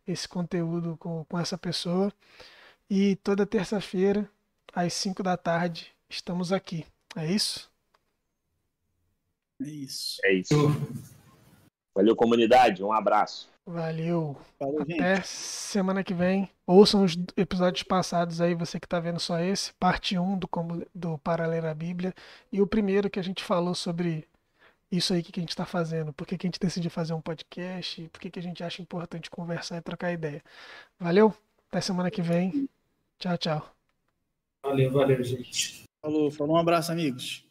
esse 0.06 0.28
conteúdo 0.28 0.98
com, 0.98 1.24
com 1.24 1.38
essa 1.38 1.56
pessoa. 1.56 2.12
E 2.90 3.16
toda 3.16 3.46
terça-feira, 3.46 4.28
às 4.74 4.92
5 4.92 5.22
da 5.22 5.36
tarde, 5.36 5.92
estamos 6.10 6.52
aqui. 6.52 6.84
É 7.16 7.26
isso? 7.26 7.70
É 9.62 9.64
isso. 9.64 10.20
É 10.24 10.32
isso. 10.34 10.54
Valeu, 11.94 12.14
comunidade. 12.14 12.82
Um 12.82 12.92
abraço. 12.92 13.48
Valeu. 13.64 14.36
Valeu 14.58 14.82
Até 14.82 15.16
gente. 15.16 15.28
semana 15.28 16.02
que 16.02 16.12
vem. 16.12 16.50
Ouçam 16.72 17.02
os 17.02 17.18
episódios 17.36 17.82
passados 17.82 18.40
aí, 18.40 18.54
você 18.54 18.78
que 18.78 18.86
está 18.86 19.00
vendo 19.00 19.18
só 19.18 19.40
esse, 19.40 19.72
parte 19.72 20.16
1 20.16 20.38
do, 20.38 20.48
do 20.94 21.18
Paralelo 21.18 21.66
à 21.66 21.74
Bíblia. 21.74 22.14
E 22.52 22.62
o 22.62 22.66
primeiro 22.66 23.10
que 23.10 23.18
a 23.18 23.24
gente 23.24 23.42
falou 23.42 23.74
sobre 23.74 24.24
isso 24.88 25.12
aí 25.12 25.20
que 25.20 25.40
a 25.40 25.42
gente 25.42 25.48
está 25.48 25.66
fazendo. 25.66 26.12
Por 26.12 26.24
que, 26.24 26.36
a 26.36 26.38
gente 26.40 26.60
decidiu 26.60 26.88
fazer 26.88 27.12
um 27.12 27.20
podcast? 27.20 28.08
Por 28.12 28.20
que, 28.20 28.30
que 28.30 28.38
a 28.38 28.42
gente 28.42 28.62
acha 28.62 28.80
importante 28.80 29.28
conversar 29.28 29.78
e 29.78 29.82
trocar 29.82 30.12
ideia. 30.12 30.44
Valeu? 30.96 31.34
Até 31.70 31.80
semana 31.80 32.08
que 32.08 32.22
vem. 32.22 32.68
Tchau, 33.18 33.36
tchau. 33.36 33.74
Valeu, 34.62 34.92
valeu, 34.92 35.24
gente. 35.24 35.82
Falou, 36.00 36.30
falou 36.30 36.54
um 36.54 36.60
abraço, 36.60 36.92
amigos. 36.92 37.44